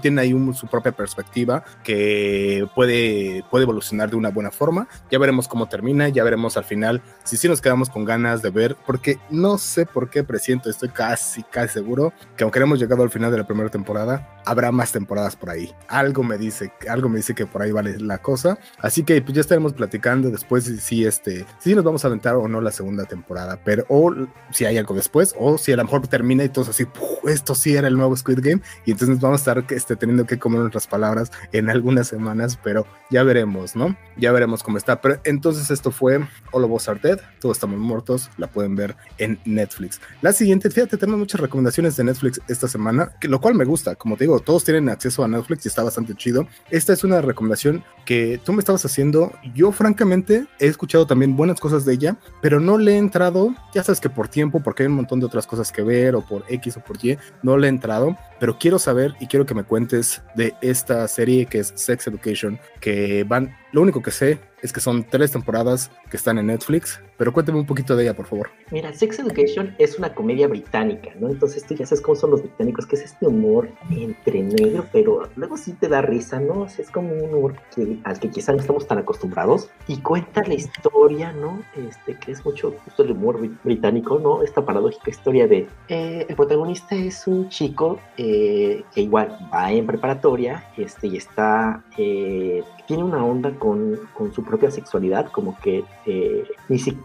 tiene 0.00 0.20
ahí 0.20 0.34
su 0.54 0.66
propia 0.66 0.92
perspectiva 0.92 1.64
que 1.82 2.66
puede, 2.74 3.44
puede 3.50 3.64
evolucionar 3.64 4.10
de 4.10 4.16
una 4.16 4.30
buena 4.30 4.50
forma. 4.50 4.88
Ya 5.10 5.18
veremos 5.18 5.48
cómo 5.48 5.66
termina, 5.66 6.08
ya 6.08 6.24
veremos 6.24 6.56
al 6.56 6.64
final 6.64 7.02
si 7.24 7.36
sí 7.36 7.48
nos 7.48 7.60
quedamos 7.60 7.88
con 7.88 8.04
ganas 8.04 8.42
de 8.42 8.50
ver, 8.50 8.76
porque 8.86 9.18
no 9.30 9.58
sé 9.58 9.86
por 9.86 10.10
qué 10.10 10.24
presiento, 10.24 10.70
estoy 10.70 10.90
casi, 10.90 11.42
casi 11.42 11.74
seguro 11.74 12.12
que 12.36 12.44
aunque 12.44 12.58
hemos 12.60 12.78
llegado 12.78 13.02
al 13.02 13.10
final 13.10 13.30
de 13.30 13.38
la 13.38 13.46
primera 13.46 13.70
temporada, 13.70 14.33
habrá 14.44 14.72
más 14.72 14.92
temporadas 14.92 15.36
por 15.36 15.50
ahí. 15.50 15.72
Algo 15.88 16.22
me 16.22 16.38
dice, 16.38 16.72
algo 16.88 17.08
me 17.08 17.18
dice 17.18 17.34
que 17.34 17.46
por 17.46 17.62
ahí 17.62 17.72
vale 17.72 17.98
la 17.98 18.18
cosa. 18.18 18.58
Así 18.78 19.04
que 19.04 19.20
pues 19.22 19.34
ya 19.34 19.40
estaremos 19.40 19.72
platicando 19.72 20.30
después 20.30 20.64
si, 20.64 21.04
este, 21.04 21.44
si 21.58 21.74
nos 21.74 21.84
vamos 21.84 22.04
a 22.04 22.08
aventar 22.08 22.36
o 22.36 22.48
no 22.48 22.60
la 22.60 22.72
segunda 22.72 23.04
temporada, 23.04 23.58
pero 23.64 23.84
o 23.88 24.14
si 24.50 24.64
hay 24.64 24.78
algo 24.78 24.94
después, 24.94 25.34
o 25.38 25.58
si 25.58 25.72
a 25.72 25.76
lo 25.76 25.84
mejor 25.84 26.06
termina 26.06 26.44
y 26.44 26.48
todo 26.48 26.70
así, 26.70 26.86
esto 27.28 27.54
sí 27.54 27.74
era 27.74 27.88
el 27.88 27.96
nuevo 27.96 28.16
Squid 28.16 28.40
Game, 28.40 28.62
y 28.84 28.92
entonces 28.92 29.20
vamos 29.20 29.40
a 29.40 29.52
estar 29.52 29.64
esté 29.72 29.96
teniendo 29.96 30.26
que 30.26 30.38
comer 30.38 30.60
nuestras 30.60 30.86
palabras 30.86 31.30
en 31.52 31.70
algunas 31.70 32.08
semanas, 32.08 32.58
pero 32.62 32.86
ya 33.10 33.22
veremos, 33.22 33.76
¿no? 33.76 33.96
Ya 34.16 34.32
veremos 34.32 34.62
cómo 34.62 34.78
está. 34.78 35.00
Pero 35.00 35.20
entonces 35.24 35.70
esto 35.70 35.90
fue 35.90 36.26
All 36.52 36.64
of 36.64 36.70
Us 36.70 36.88
Are 36.88 37.00
Dead, 37.02 37.20
todos 37.40 37.56
estamos 37.56 37.78
muertos, 37.78 38.30
la 38.36 38.46
pueden 38.48 38.76
ver 38.76 38.96
en 39.18 39.38
Netflix. 39.44 40.00
La 40.22 40.32
siguiente, 40.32 40.70
fíjate, 40.70 40.96
tenemos 40.96 41.18
muchas 41.18 41.40
recomendaciones 41.40 41.96
de 41.96 42.04
Netflix 42.04 42.40
esta 42.48 42.68
semana, 42.68 43.12
que, 43.20 43.28
lo 43.28 43.40
cual 43.40 43.54
me 43.54 43.64
gusta, 43.64 43.94
como 43.96 44.16
te 44.16 44.24
digo, 44.24 44.33
todos 44.40 44.64
tienen 44.64 44.88
acceso 44.88 45.24
a 45.24 45.28
Netflix 45.28 45.64
y 45.64 45.68
está 45.68 45.82
bastante 45.82 46.14
chido. 46.14 46.46
Esta 46.70 46.92
es 46.92 47.04
una 47.04 47.20
recomendación 47.20 47.84
que 48.04 48.40
tú 48.44 48.52
me 48.52 48.60
estabas 48.60 48.84
haciendo, 48.84 49.32
yo 49.54 49.72
francamente 49.72 50.46
he 50.58 50.66
escuchado 50.66 51.06
también 51.06 51.36
buenas 51.36 51.60
cosas 51.60 51.84
de 51.84 51.94
ella, 51.94 52.16
pero 52.42 52.60
no 52.60 52.78
le 52.78 52.94
he 52.94 52.98
entrado, 52.98 53.54
ya 53.72 53.82
sabes 53.82 54.00
que 54.00 54.10
por 54.10 54.28
tiempo, 54.28 54.60
porque 54.60 54.82
hay 54.82 54.88
un 54.88 54.96
montón 54.96 55.20
de 55.20 55.26
otras 55.26 55.46
cosas 55.46 55.72
que 55.72 55.82
ver, 55.82 56.14
o 56.14 56.20
por 56.20 56.44
X 56.48 56.76
o 56.76 56.80
por 56.80 57.02
Y, 57.02 57.18
no 57.42 57.56
le 57.56 57.66
he 57.66 57.70
entrado, 57.70 58.16
pero 58.38 58.58
quiero 58.58 58.78
saber 58.78 59.14
y 59.20 59.26
quiero 59.26 59.46
que 59.46 59.54
me 59.54 59.64
cuentes 59.64 60.22
de 60.34 60.54
esta 60.60 61.08
serie 61.08 61.46
que 61.46 61.60
es 61.60 61.72
Sex 61.74 62.06
Education, 62.06 62.58
que 62.80 63.24
van, 63.24 63.56
lo 63.72 63.80
único 63.82 64.02
que 64.02 64.10
sé 64.10 64.40
es 64.62 64.72
que 64.72 64.80
son 64.80 65.04
tres 65.04 65.30
temporadas 65.30 65.90
que 66.10 66.16
están 66.16 66.38
en 66.38 66.46
Netflix, 66.46 67.00
pero 67.16 67.32
cuéntame 67.32 67.58
un 67.58 67.66
poquito 67.66 67.96
de 67.96 68.04
ella, 68.04 68.14
por 68.14 68.26
favor. 68.26 68.50
Mira, 68.70 68.92
Sex 68.92 69.18
Education 69.18 69.74
es 69.78 69.98
una 69.98 70.14
comedia 70.14 70.48
británica, 70.48 71.10
¿no? 71.18 71.28
Entonces 71.28 71.64
tú 71.64 71.74
ya 71.74 71.86
sabes 71.86 72.00
cómo 72.00 72.16
son 72.16 72.30
los 72.30 72.42
británicos, 72.42 72.86
que 72.86 72.96
es 72.96 73.02
este 73.02 73.26
humor 73.26 73.68
entre 73.90 74.42
negro, 74.42 74.86
pero 74.92 75.28
luego 75.36 75.56
sí 75.56 75.72
te 75.72 75.88
da 75.88 76.02
risa, 76.02 76.40
¿no? 76.40 76.66
es 76.66 76.90
como 76.90 77.12
un 77.12 77.34
humor 77.34 77.54
que, 77.74 77.98
al 78.04 78.18
que 78.18 78.30
quizás 78.30 78.54
no 78.54 78.60
estamos 78.60 78.86
tan 78.86 78.98
acostumbrados 78.98 79.70
y 79.86 79.98
cuenta 79.98 80.42
la 80.42 80.54
historia, 80.54 81.32
¿no? 81.32 81.62
Este, 81.76 82.18
que 82.18 82.32
es 82.32 82.44
mucho 82.44 82.74
justo 82.84 83.02
el 83.02 83.12
humor 83.12 83.38
británico, 83.62 84.18
¿no? 84.18 84.42
Esta 84.42 84.64
paradójica 84.64 85.10
historia 85.10 85.46
de 85.46 85.66
eh, 85.88 86.26
el 86.28 86.36
protagonista 86.36 86.94
es 86.94 87.26
un 87.26 87.48
chico 87.48 87.98
eh, 88.16 88.82
que 88.94 89.02
igual 89.02 89.38
va 89.52 89.70
en 89.72 89.86
preparatoria 89.86 90.64
este, 90.76 91.08
y 91.08 91.16
está 91.16 91.84
eh, 91.96 92.62
tiene 92.86 93.02
una 93.02 93.24
onda 93.24 93.50
con, 93.58 93.98
con, 94.12 94.32
su 94.32 94.44
propia 94.44 94.70
sexualidad, 94.70 95.30
como 95.30 95.58
que 95.58 95.84
eh, 96.06 96.44
ni 96.68 96.78
siquiera 96.78 97.03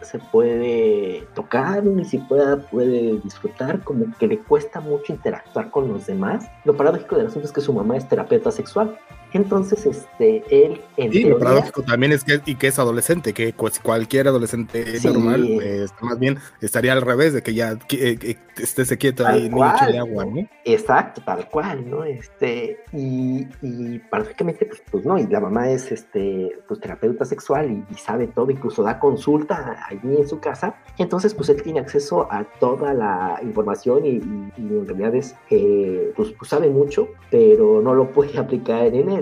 se 0.00 0.18
puede 0.18 1.26
tocar, 1.34 1.84
ni 1.84 2.04
siquiera 2.04 2.56
puede 2.56 3.18
disfrutar, 3.20 3.80
como 3.80 4.06
que 4.18 4.26
le 4.26 4.38
cuesta 4.38 4.80
mucho 4.80 5.12
interactuar 5.12 5.70
con 5.70 5.88
los 5.88 6.06
demás. 6.06 6.48
Lo 6.64 6.76
paradójico 6.76 7.16
del 7.16 7.26
asunto 7.26 7.46
es 7.46 7.52
que 7.52 7.60
su 7.60 7.72
mamá 7.72 7.96
es 7.96 8.08
terapeuta 8.08 8.50
sexual, 8.50 8.98
entonces, 9.32 9.86
este, 9.86 10.42
él... 10.50 10.80
En 10.96 11.12
sí, 11.12 11.24
lo 11.24 11.38
paradójico 11.38 11.82
también 11.82 12.12
es 12.12 12.24
que, 12.24 12.40
y 12.46 12.54
que 12.54 12.68
es 12.68 12.78
adolescente, 12.78 13.34
que 13.34 13.52
cualquier 13.52 14.28
adolescente 14.28 14.84
normal, 15.04 15.46
pues, 15.56 15.92
más 16.00 16.18
bien 16.18 16.38
estaría 16.60 16.92
al 16.92 17.02
revés, 17.02 17.34
de 17.34 17.42
que 17.42 17.52
ya 17.52 17.76
que, 17.76 18.38
esté 18.56 18.96
quieto 18.96 19.26
ahí 19.26 19.50
no 19.50 19.58
de 19.58 19.98
agua, 19.98 20.24
¿no? 20.24 20.48
Exacto, 20.64 21.22
tal 21.24 21.48
cual, 21.48 21.88
¿no? 21.88 22.04
Este, 22.04 22.78
y, 22.92 23.46
y 23.62 23.98
paradójicamente, 24.10 24.66
pues, 24.66 24.82
pues, 24.90 25.04
no, 25.04 25.18
y 25.18 25.26
la 25.26 25.40
mamá 25.40 25.70
es, 25.70 25.92
este, 25.92 26.50
pues, 26.66 26.80
terapeuta 26.80 27.24
sexual 27.24 27.84
y, 27.90 27.94
sabe 27.96 28.28
todo, 28.28 28.50
incluso 28.50 28.82
da 28.82 28.98
consulta 28.98 29.84
allí 29.88 30.16
en 30.16 30.28
su 30.28 30.40
casa, 30.40 30.76
entonces, 30.98 31.34
pues, 31.34 31.48
él 31.48 31.62
tiene 31.62 31.80
acceso 31.80 32.26
a 32.30 32.44
toda 32.58 32.94
la 32.94 33.38
información 33.42 34.06
y, 34.06 34.16
en 34.56 34.86
realidad 34.86 35.14
es, 35.14 35.34
eh, 35.50 36.12
pues, 36.16 36.32
pues, 36.38 36.50
sabe 36.50 36.70
mucho, 36.70 37.08
pero 37.30 37.82
no 37.82 37.94
lo 37.94 38.12
puede 38.12 38.38
aplicar 38.38 38.86
en 38.86 39.10
él, 39.10 39.15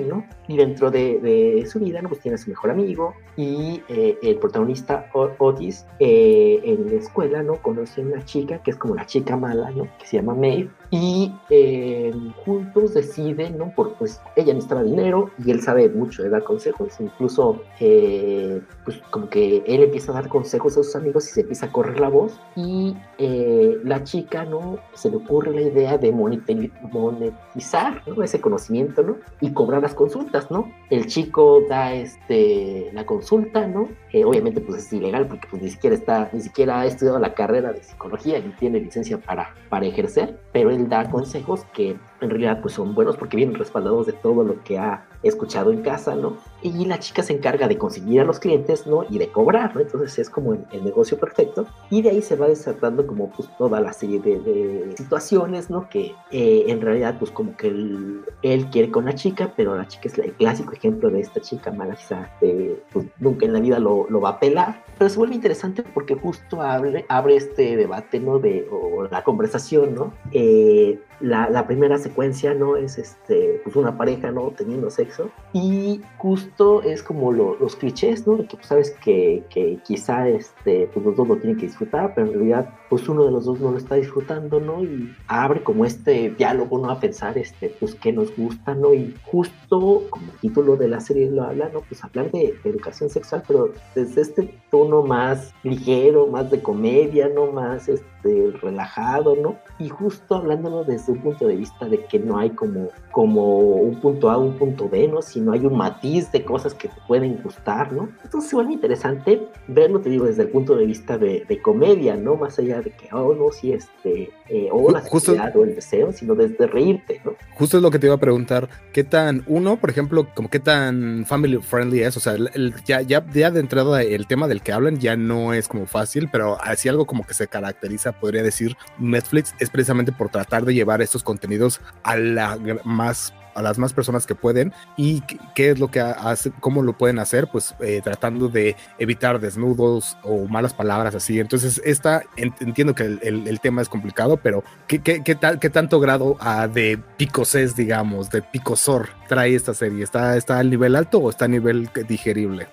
y 0.49 0.57
dentro 0.57 0.91
de, 0.91 1.65
su 1.71 1.81
vida, 1.81 2.03
¿no? 2.03 2.09
Pues 2.09 2.21
tiene 2.21 2.35
a 2.37 2.39
su 2.39 2.51
mejor 2.51 2.71
amigo 2.71 3.15
y 3.37 3.83
eh, 3.89 4.19
el 4.23 4.37
protagonista 4.37 5.07
Otis 5.13 5.87
eh, 5.99 6.61
en 6.65 6.87
la 6.91 6.97
escuela, 6.97 7.43
¿no? 7.43 7.55
Conoce 7.57 8.03
a 8.03 8.05
una 8.05 8.25
chica 8.25 8.59
que 8.59 8.71
es 8.71 8.77
como 8.77 8.95
la 8.95 9.07
chica 9.07 9.37
mala, 9.37 9.71
¿no? 9.71 9.89
Que 9.99 10.07
se 10.07 10.17
llama 10.17 10.35
Maeve 10.35 10.71
y 10.91 11.33
eh, 11.51 12.13
juntos 12.45 12.95
deciden, 12.95 13.59
¿no? 13.59 13.73
Por, 13.75 13.95
pues 13.95 14.21
ella 14.37 14.53
necesitaba 14.55 14.83
dinero 14.83 15.31
y 15.45 15.51
él 15.51 15.61
sabe 15.61 15.89
mucho 15.89 16.23
de 16.23 16.29
dar 16.29 16.45
consejos, 16.45 17.01
incluso 17.01 17.63
pues 17.79 18.99
como 19.11 19.29
que 19.29 19.65
él 19.67 19.83
empieza 19.83 20.13
a 20.13 20.15
dar 20.15 20.29
consejos 20.29 20.77
a 20.77 20.83
sus 20.83 20.95
amigos 20.95 21.29
y 21.29 21.33
se 21.33 21.41
empieza 21.41 21.67
a 21.67 21.73
correr 21.73 21.99
la 21.99 22.09
voz 22.09 22.39
y 22.55 22.97
la 23.19 24.05
chica, 24.05 24.45
¿no? 24.45 24.79
Se 24.95 25.11
le 25.11 25.17
ocurre 25.17 25.53
la 25.53 25.63
idea 25.63 25.99
de 25.99 26.13
monetizar, 26.13 28.03
¿no? 28.07 28.23
Ese 28.23 28.41
conocimiento, 28.41 29.03
¿no? 29.03 29.17
Y 29.41 29.53
cobrar 29.53 29.84
las 29.85 29.95
consultas, 29.95 30.51
¿no? 30.51 30.73
El 30.91 31.07
chico 31.07 31.63
da 31.69 31.93
este, 31.93 32.91
la 32.93 33.05
consulta, 33.07 33.67
¿no? 33.67 33.89
obviamente 34.25 34.61
pues 34.61 34.85
es 34.85 34.93
ilegal 34.93 35.27
porque 35.27 35.49
pues 35.51 35.61
ni 35.61 35.69
siquiera 35.69 35.97
está, 35.97 36.31
ni 36.33 36.41
siquiera 36.41 36.81
ha 36.81 36.87
estudiado 36.87 37.19
la 37.19 37.35
carrera 37.35 37.73
de 37.73 37.83
psicología 37.83 38.39
ni 38.39 38.51
tiene 38.53 38.79
licencia 38.79 39.19
para, 39.19 39.53
para 39.69 39.87
ejercer, 39.87 40.39
pero 40.53 40.71
él 40.71 40.89
da 40.89 41.11
consejos 41.11 41.65
que 41.75 41.97
en 42.21 42.31
realidad 42.31 42.61
pues 42.63 42.75
son 42.75 42.95
buenos 42.95 43.17
porque 43.17 43.37
vienen 43.37 43.57
respaldados 43.57 44.07
de 44.07 44.13
todo 44.13 44.45
lo 44.45 44.63
que 44.63 44.79
ha 44.79 45.05
escuchado 45.25 45.73
en 45.73 45.83
casa, 45.83 46.15
¿no? 46.15 46.37
Y 46.65 46.87
la 46.87 46.99
chica 46.99 47.23
se 47.23 47.35
encarga 47.35 47.69
de 47.69 47.77
conseguir 47.77 48.23
a 48.23 48.25
los 48.25 48.39
clientes, 48.39 48.87
¿no? 48.87 49.05
Y 49.11 49.19
de 49.19 49.29
cobrar, 49.29 49.75
¿no? 49.75 49.83
Entonces 49.83 50.19
es 50.19 50.31
como 50.31 50.55
el, 50.55 50.65
negocio 50.83 51.19
perfecto. 51.19 51.67
Y 51.91 52.01
de 52.01 52.09
ahí 52.09 52.23
se 52.23 52.37
va 52.37 52.49
desatando 52.49 53.07
como 53.07 53.29
pues 53.29 53.51
toda 53.59 53.83
la 53.83 53.93
serie 53.93 54.19
de, 54.19 54.95
situaciones, 54.97 55.69
¿no? 55.69 55.91
Que 55.91 56.15
eh, 56.31 56.65
en 56.69 56.81
realidad 56.81 57.17
pues 57.19 57.31
como 57.31 57.55
que 57.55 57.69
él, 57.69 58.67
quiere 58.73 58.91
con 58.91 59.05
la 59.05 59.15
chica, 59.15 59.53
pero 59.55 59.77
la 59.77 59.87
chica 59.87 60.09
es 60.09 60.17
el 60.17 60.33
clásico 60.33 60.73
ejemplo 60.73 61.11
de 61.11 61.21
esta 61.21 61.39
chica 61.39 61.71
mala, 61.71 61.97
quizá, 61.97 62.31
pues 62.41 63.07
nunca 63.19 63.45
en 63.45 63.53
la 63.53 63.61
vida 63.61 63.79
lo, 63.79 64.07
lo, 64.09 64.23
va 64.23 64.31
a 64.31 64.41
pelar. 64.41 64.83
Pero 64.97 65.11
se 65.11 65.19
vuelve 65.19 65.35
interesante 65.35 65.83
porque 65.83 66.15
justo 66.15 66.63
abre, 66.63 67.05
abre 67.11 67.37
este 67.37 67.77
debate, 67.77 68.21
¿no? 68.21 68.39
De, 68.39 68.67
o 68.71 69.07
la 69.11 69.23
conversación, 69.23 69.95
¿no? 69.95 70.15
Eh, 70.33 70.99
la, 71.21 71.51
la, 71.51 71.67
primera 71.67 71.99
secuencia, 71.99 72.55
¿no? 72.55 72.77
Es 72.77 72.97
este, 72.99 73.61
pues 73.65 73.77
una 73.77 73.97
pareja, 73.99 74.31
¿no? 74.31 74.51
Teniendo 74.57 74.91
sexo. 74.91 75.31
Y 75.53 76.01
justo 76.19 76.54
justo 76.55 76.83
es 76.83 77.03
como 77.03 77.33
los 77.33 77.77
clichés, 77.77 78.27
¿no? 78.27 78.37
Que 78.39 78.57
pues, 78.57 78.67
sabes 78.67 78.91
que, 79.03 79.43
que 79.51 79.79
quizá 79.85 80.29
este, 80.29 80.89
pues, 80.93 81.05
los 81.05 81.17
dos 81.17 81.27
lo 81.27 81.37
tienen 81.37 81.57
que 81.57 81.67
disfrutar, 81.67 82.15
pero 82.15 82.29
en 82.29 82.35
realidad 82.35 82.71
pues 82.89 83.09
uno 83.09 83.25
de 83.25 83.31
los 83.31 83.45
dos 83.45 83.61
no 83.61 83.71
lo 83.71 83.79
está 83.79 83.97
disfrutando, 83.97 84.61
¿no? 84.61 84.83
Y 84.83 85.15
abre 85.27 85.63
como 85.63 85.85
este 85.85 86.31
diálogo, 86.31 86.79
¿no? 86.79 86.91
A 86.91 87.01
pensar, 87.01 87.37
este, 87.39 87.75
pues 87.81 87.95
qué 87.95 88.13
nos 88.13 88.35
gusta, 88.37 88.75
¿no? 88.75 88.95
Y 88.95 89.15
justo 89.25 90.05
como 90.11 90.33
el 90.33 90.39
título 90.41 90.77
de 90.77 90.89
la 90.89 91.01
serie 91.01 91.31
lo 91.31 91.45
habla, 91.45 91.71
¿no? 91.73 91.81
Pues 91.81 92.05
hablar 92.05 92.31
de, 92.31 92.55
educación 92.65 93.11
sexual, 93.11 93.43
pero 93.47 93.71
desde 93.95 94.21
este 94.21 94.55
tono 94.71 95.03
más 95.03 95.53
ligero, 95.63 96.27
más 96.27 96.51
de 96.51 96.63
comedia, 96.63 97.29
¿no? 97.29 97.53
Más 97.53 97.89
este, 97.89 98.53
relajado, 98.63 99.37
¿no? 99.37 99.57
Y 99.79 99.89
justo 99.89 100.37
hablándolo 100.37 100.85
desde 100.85 101.13
un 101.13 101.19
punto 101.19 101.47
de 101.47 101.57
vista 101.57 101.87
de 101.87 102.05
que 102.05 102.19
no 102.19 102.39
hay 102.39 102.51
como, 102.51 102.89
como 103.11 103.59
un 103.77 104.01
punto 104.01 104.31
A, 104.31 104.39
un 104.39 104.55
punto 104.55 104.89
B, 104.89 105.09
¿no? 105.09 105.23
Sino 105.23 105.53
hay 105.53 105.65
un 105.65 105.77
matiz 105.77 106.31
de 106.33 106.45
cosas 106.45 106.75
que 106.75 106.89
te 106.89 107.01
pueden 107.07 107.41
gustar, 107.43 107.93
¿no? 107.93 108.09
Entonces 108.23 108.51
se 108.51 108.57
vuelve 108.57 108.75
interesante 108.75 109.49
verlo, 109.69 110.01
te 110.01 110.11
digo, 110.11 110.27
desde 110.27 110.43
el 110.43 110.49
punto 110.49 110.77
de 110.77 110.87
vista 110.87 111.19
de, 111.19 111.45
de 111.49 111.63
comedia, 111.63 112.17
¿no? 112.17 112.37
Más 112.37 112.59
allá 112.59 112.74
de 112.83 112.91
que, 112.91 113.09
oh, 113.13 113.35
no, 113.35 113.51
si 113.51 113.73
este, 113.73 114.31
eh, 114.49 114.69
o 114.71 114.91
la 114.91 115.01
justo, 115.01 115.33
o 115.33 115.65
el 115.65 115.75
deseo, 115.75 116.13
sino 116.13 116.35
desde 116.35 116.67
reírte, 116.67 117.21
¿no? 117.25 117.35
Justo 117.55 117.77
es 117.77 117.83
lo 117.83 117.91
que 117.91 117.99
te 117.99 118.07
iba 118.07 118.15
a 118.15 118.21
preguntar, 118.21 118.69
¿qué 118.93 119.05
tan, 119.05 119.45
uno, 119.47 119.77
por 119.77 119.91
ejemplo, 119.91 120.27
como 120.35 120.51
qué 120.51 120.61
tan 120.61 121.25
family 121.27 121.59
friendly 121.59 122.03
es? 122.03 122.17
O 122.17 122.21
sea, 122.21 122.35
el, 122.35 122.75
ya, 122.85 123.01
ya, 123.03 123.25
ya 123.33 123.51
de 123.51 123.61
entrada 123.61 124.03
el 124.03 124.27
tema 124.27 124.49
del 124.49 124.63
que 124.63 124.73
hablan 124.73 124.99
ya 124.99 125.17
no 125.17 125.53
es 125.53 125.69
como 125.69 125.87
fácil, 125.87 126.29
pero 126.31 126.61
así 126.63 126.89
algo 126.89 127.07
como 127.07 127.25
que 127.25 127.35
se 127.35 127.47
caracteriza, 127.47 128.13
podría 128.13 128.43
decir, 128.43 128.77
Netflix 128.99 129.55
es 129.59 129.71
precisamente 129.71 130.13
por 130.13 130.29
tratar 130.29 130.65
de 130.65 130.75
llevar 130.75 131.03
estos 131.03 131.23
contenidos 131.23 131.81
a 132.03 132.17
la 132.17 132.59
más 132.85 133.33
a 133.55 133.63
las 133.63 133.79
más 133.79 133.93
personas 133.93 134.27
que 134.27 134.35
pueden 134.35 134.73
y 134.97 135.23
qué 135.55 135.71
es 135.71 135.79
lo 135.79 135.91
que 135.91 136.01
hace, 136.01 136.51
cómo 136.61 136.83
lo 136.83 136.97
pueden 136.97 137.19
hacer, 137.19 137.49
pues 137.49 137.75
eh, 137.81 138.01
tratando 138.03 138.49
de 138.49 138.77
evitar 138.99 139.41
desnudos 139.41 140.17
o 140.23 140.47
malas 140.47 140.75
palabras 140.75 141.15
así. 141.15 141.41
Entonces, 141.41 141.81
esta, 141.85 142.23
entiendo 142.37 142.95
que 142.95 143.05
el, 143.05 143.61
tema 143.61 143.83
es 143.83 143.89
complicado, 143.89 144.37
pero 144.37 144.63
¿qué, 144.87 145.01
qué, 145.01 145.35
tal, 145.35 145.59
qué 145.59 145.71
tanto 145.71 146.01
grado 146.01 146.37
uh, 146.41 146.69
de 146.69 146.99
picosés, 147.17 147.77
digamos, 147.77 148.31
de 148.31 148.43
picosor 148.43 149.09
trae 149.29 149.55
esta 149.55 149.75
serie? 149.75 150.05
¿Está, 150.05 150.37
¿Está 150.37 150.59
al 150.59 150.71
nivel 150.71 150.97
alto 150.97 151.19
o 151.19 151.31
está 151.31 151.47
a 151.47 151.49
nivel 151.49 151.89
digerible? 152.09 152.67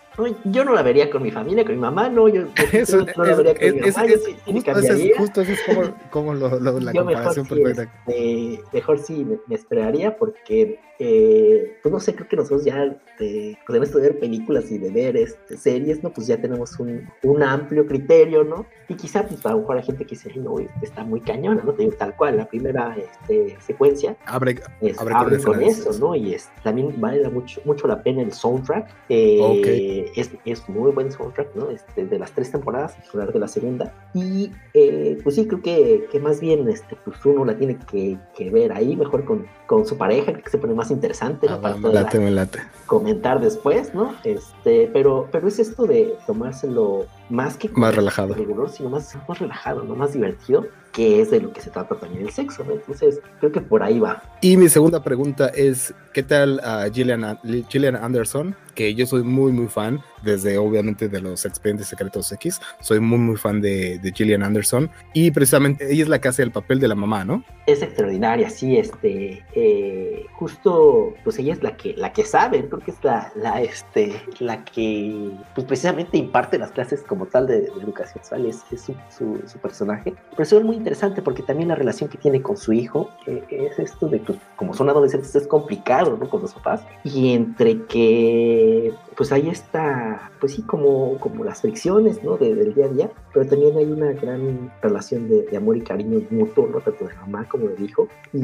yo 0.46 0.66
no 0.66 0.74
la 0.74 0.84
vería 0.84 1.10
con 1.10 1.24
mi 1.24 1.32
familia, 1.32 1.64
con 1.64 1.74
mi 1.74 1.82
mamá, 1.82 2.10
no, 2.10 2.28
yo, 2.28 2.44
eso, 2.74 3.06
no 3.18 3.24
la 3.24 3.36
vería 3.36 3.56
con 3.56 3.76
mi 3.76 3.80
mamá, 3.82 4.06
es, 4.06 4.22
justo, 4.46 4.72
es, 4.82 5.18
justo 5.18 5.42
es 5.42 5.62
como, 5.64 5.96
como 6.12 6.34
lo, 6.34 6.60
lo, 6.60 6.80
la 6.80 6.94
comparación 6.94 7.48
perfecta. 7.48 7.84
este, 8.08 8.62
mejor 8.74 9.00
sí 9.00 9.26
me, 9.48 9.56
esperaría 9.56 10.18
porque, 10.18 10.80
eh, 11.00 11.78
pues 11.82 11.92
no 11.92 12.00
sé, 12.00 12.14
creo 12.14 12.28
que 12.28 12.36
nosotros 12.36 12.66
ya 12.66 12.96
eh, 13.20 13.56
pues, 13.66 13.94
de 13.94 14.02
ver 14.02 14.20
películas 14.20 14.70
y 14.72 14.78
de 14.78 14.90
ver 14.92 15.18
este, 15.18 15.58
series, 15.58 16.04
¿no? 16.04 16.12
Pues 16.12 16.28
ya 16.28 16.38
tenemos 16.38 16.80
un, 16.80 17.10
un 17.24 17.44
amplio 17.44 17.86
criterio, 17.86 18.44
¿no? 18.44 18.66
Y 18.88 18.96
quizá, 18.96 19.26
pues 19.28 19.46
a 19.46 19.52
lo 19.52 19.60
mejor 19.60 19.78
hay 19.78 19.84
gente 19.84 20.06
que 20.06 20.16
dice, 20.16 20.32
no, 20.36 20.56
está 20.82 21.04
muy 21.04 21.22
cañona, 21.22 21.62
¿no? 21.64 21.74
Te 21.74 21.84
digo, 21.84 21.96
tal 21.98 22.16
cual, 22.16 22.38
la 22.38 22.48
primera 22.48 22.96
este, 22.98 23.58
secuencia 23.62 24.18
abre, 24.26 24.62
abre, 24.98 25.40
con 25.42 25.62
eso, 25.62 25.92
¿no? 26.00 26.16
Y 26.16 26.34
es, 26.42 26.64
también 26.64 27.00
vale 27.00 27.28
mucho, 27.30 27.62
mucho 27.66 27.88
la 27.88 28.02
pena 28.02 28.22
el 28.22 28.34
soundtrack. 28.34 28.90
Eh, 29.10 30.12
es, 30.16 30.32
es, 30.46 30.68
muy 30.70 30.92
buen 30.92 31.12
soundtrack, 31.12 31.56
¿no? 31.56 31.70
Este, 31.70 32.06
de 32.06 32.20
las 32.20 32.32
tres 32.32 32.52
temporadas, 32.52 32.96
hablar 33.14 33.32
de 33.32 33.40
la 33.40 33.48
segunda. 33.48 33.94
Y 34.14 34.52
eh, 34.74 35.18
pues 35.24 35.36
sí, 35.36 35.48
creo 35.48 35.62
que, 35.62 36.08
que, 36.12 36.20
más 36.20 36.40
bien 36.40 36.68
este, 36.70 36.96
pues 36.96 37.18
uno 37.26 37.46
la 37.46 37.58
tiene 37.58 37.78
que, 37.78 38.18
que 38.36 38.50
ver 38.50 38.72
ahí, 38.74 38.96
mejor 38.96 39.26
con, 39.26 39.46
con 39.66 39.86
su 39.86 39.98
pareja, 39.98 40.34
que 40.34 40.50
se 40.50 40.58
pone 40.58 40.74
más 40.74 40.92
interesante. 40.92 41.48
Ah, 41.50 41.76
me 41.80 41.94
late, 41.94 42.20
me 42.20 42.32
late. 42.32 42.60
Comentar 42.92 43.40
después, 43.40 43.94
¿no? 43.94 44.14
Este, 44.26 44.90
pero, 44.92 45.30
pero 45.32 45.48
es 45.48 45.60
esto 45.60 45.88
de 45.88 46.14
tomárselo 46.28 47.06
más 47.30 47.56
que 47.56 47.70
más 47.70 47.96
relajado, 47.96 48.36
sino 48.68 48.90
más, 48.90 49.18
más 49.30 49.40
relajado, 49.40 49.84
¿no? 49.84 49.96
Más 49.96 50.12
divertido 50.12 50.68
que 50.92 51.22
es 51.22 51.32
de 51.32 51.40
lo 51.40 51.54
que 51.54 51.62
se 51.62 51.70
trata 51.70 51.96
también 51.96 52.24
el 52.24 52.32
sexo, 52.32 52.66
¿no? 52.66 52.74
Entonces, 52.74 53.22
creo 53.40 53.54
que 53.54 53.62
por 53.62 53.82
ahí 53.82 53.98
va. 53.98 54.22
Y 54.42 54.58
mi 54.58 54.68
segunda 54.68 55.02
pregunta 55.02 55.48
es, 55.48 55.94
¿qué 56.12 56.22
tal 56.22 56.60
a 56.66 56.90
Gillian, 56.92 57.40
Gillian 57.70 57.96
Anderson? 57.96 58.58
Que 58.76 58.94
yo 58.94 59.06
soy 59.06 59.24
muy, 59.24 59.54
muy 59.54 59.68
fan, 59.68 60.02
desde 60.24 60.58
obviamente 60.58 61.10
de 61.10 61.22
los 61.22 61.46
Expedientes 61.46 61.88
Secretos 61.88 62.32
X, 62.32 62.62
soy 62.80 63.00
muy, 63.00 63.20
muy 63.20 63.38
fan 63.38 63.62
de, 63.62 64.00
de 64.00 64.12
Gillian 64.12 64.44
Anderson, 64.44 64.90
y 65.14 65.32
precisamente 65.32 65.92
ella 65.92 66.04
es 66.04 66.10
la 66.10 66.20
que 66.20 66.28
hace 66.28 66.44
el 66.44 66.52
papel 66.52 66.80
de 66.80 66.88
la 66.88 66.96
mamá, 66.96 67.24
¿no? 67.26 67.44
Es 67.66 67.82
extraordinaria, 67.82 68.50
sí, 68.50 68.78
este, 68.78 69.44
eh, 69.56 70.26
justo, 70.34 71.14
pues 71.24 71.38
ella 71.40 71.54
es 71.54 71.64
la 71.64 71.78
que, 71.78 71.94
la 71.96 72.12
que 72.14 72.26
sabe, 72.26 72.68
creo 72.68 72.80
que 72.80 72.92
es 72.92 73.04
la, 73.04 73.32
la, 73.36 73.62
este, 73.62 74.14
la 74.40 74.64
que, 74.66 75.32
pues 75.56 75.66
precisamente 75.66 76.18
imparte 76.18 76.58
las 76.58 76.72
clases 76.72 77.02
como 77.02 77.26
tal 77.26 77.48
de, 77.48 77.72
educación 77.82 78.24
sexual, 78.24 78.46
es, 78.46 78.64
su, 78.70 78.96
su, 79.10 79.42
su, 79.48 79.60
personaje, 79.60 80.14
pero 80.32 80.44
eso 80.44 80.58
es 80.58 80.64
muy 80.64 80.76
interesante 80.76 81.22
porque 81.22 81.44
también 81.44 81.70
la 81.70 81.76
relación 81.76 82.10
que 82.10 82.18
tiene 82.18 82.42
con 82.42 82.58
su 82.58 82.74
hijo 82.74 83.10
eh, 83.28 83.44
es 83.50 83.80
esto 83.80 84.08
de 84.08 84.22
que 84.22 84.36
como 84.56 84.74
son 84.74 84.90
adolescentes 84.90 85.36
es 85.36 85.48
complicado, 85.48 86.18
¿no? 86.18 86.30
Con 86.30 86.42
los 86.42 86.54
papás. 86.54 86.82
Y 87.04 87.34
entre 87.34 87.84
que 87.86 88.94
pues 89.16 89.32
ahí 89.32 89.50
está, 89.50 90.11
pues 90.40 90.54
sí, 90.54 90.64
como, 90.64 91.20
como 91.20 91.44
las 91.44 91.62
fricciones, 91.62 92.24
¿no? 92.24 92.38
del 92.38 92.74
día 92.74 92.86
a 92.86 92.90
día, 92.90 93.12
pero 93.34 93.46
también 93.46 93.78
hay 93.78 93.86
una 93.86 94.14
gran 94.14 94.72
relación 94.82 95.30
de, 95.30 95.56
amor 95.56 95.78
y 95.78 95.82
cariño 95.82 96.22
mutuo, 96.30 96.68
¿no? 96.68 96.80
Tanto 96.80 97.08
de 97.08 97.14
mamá 97.16 97.48
como 97.48 97.68
del 97.68 97.84
hijo. 97.84 98.08
Y 98.34 98.44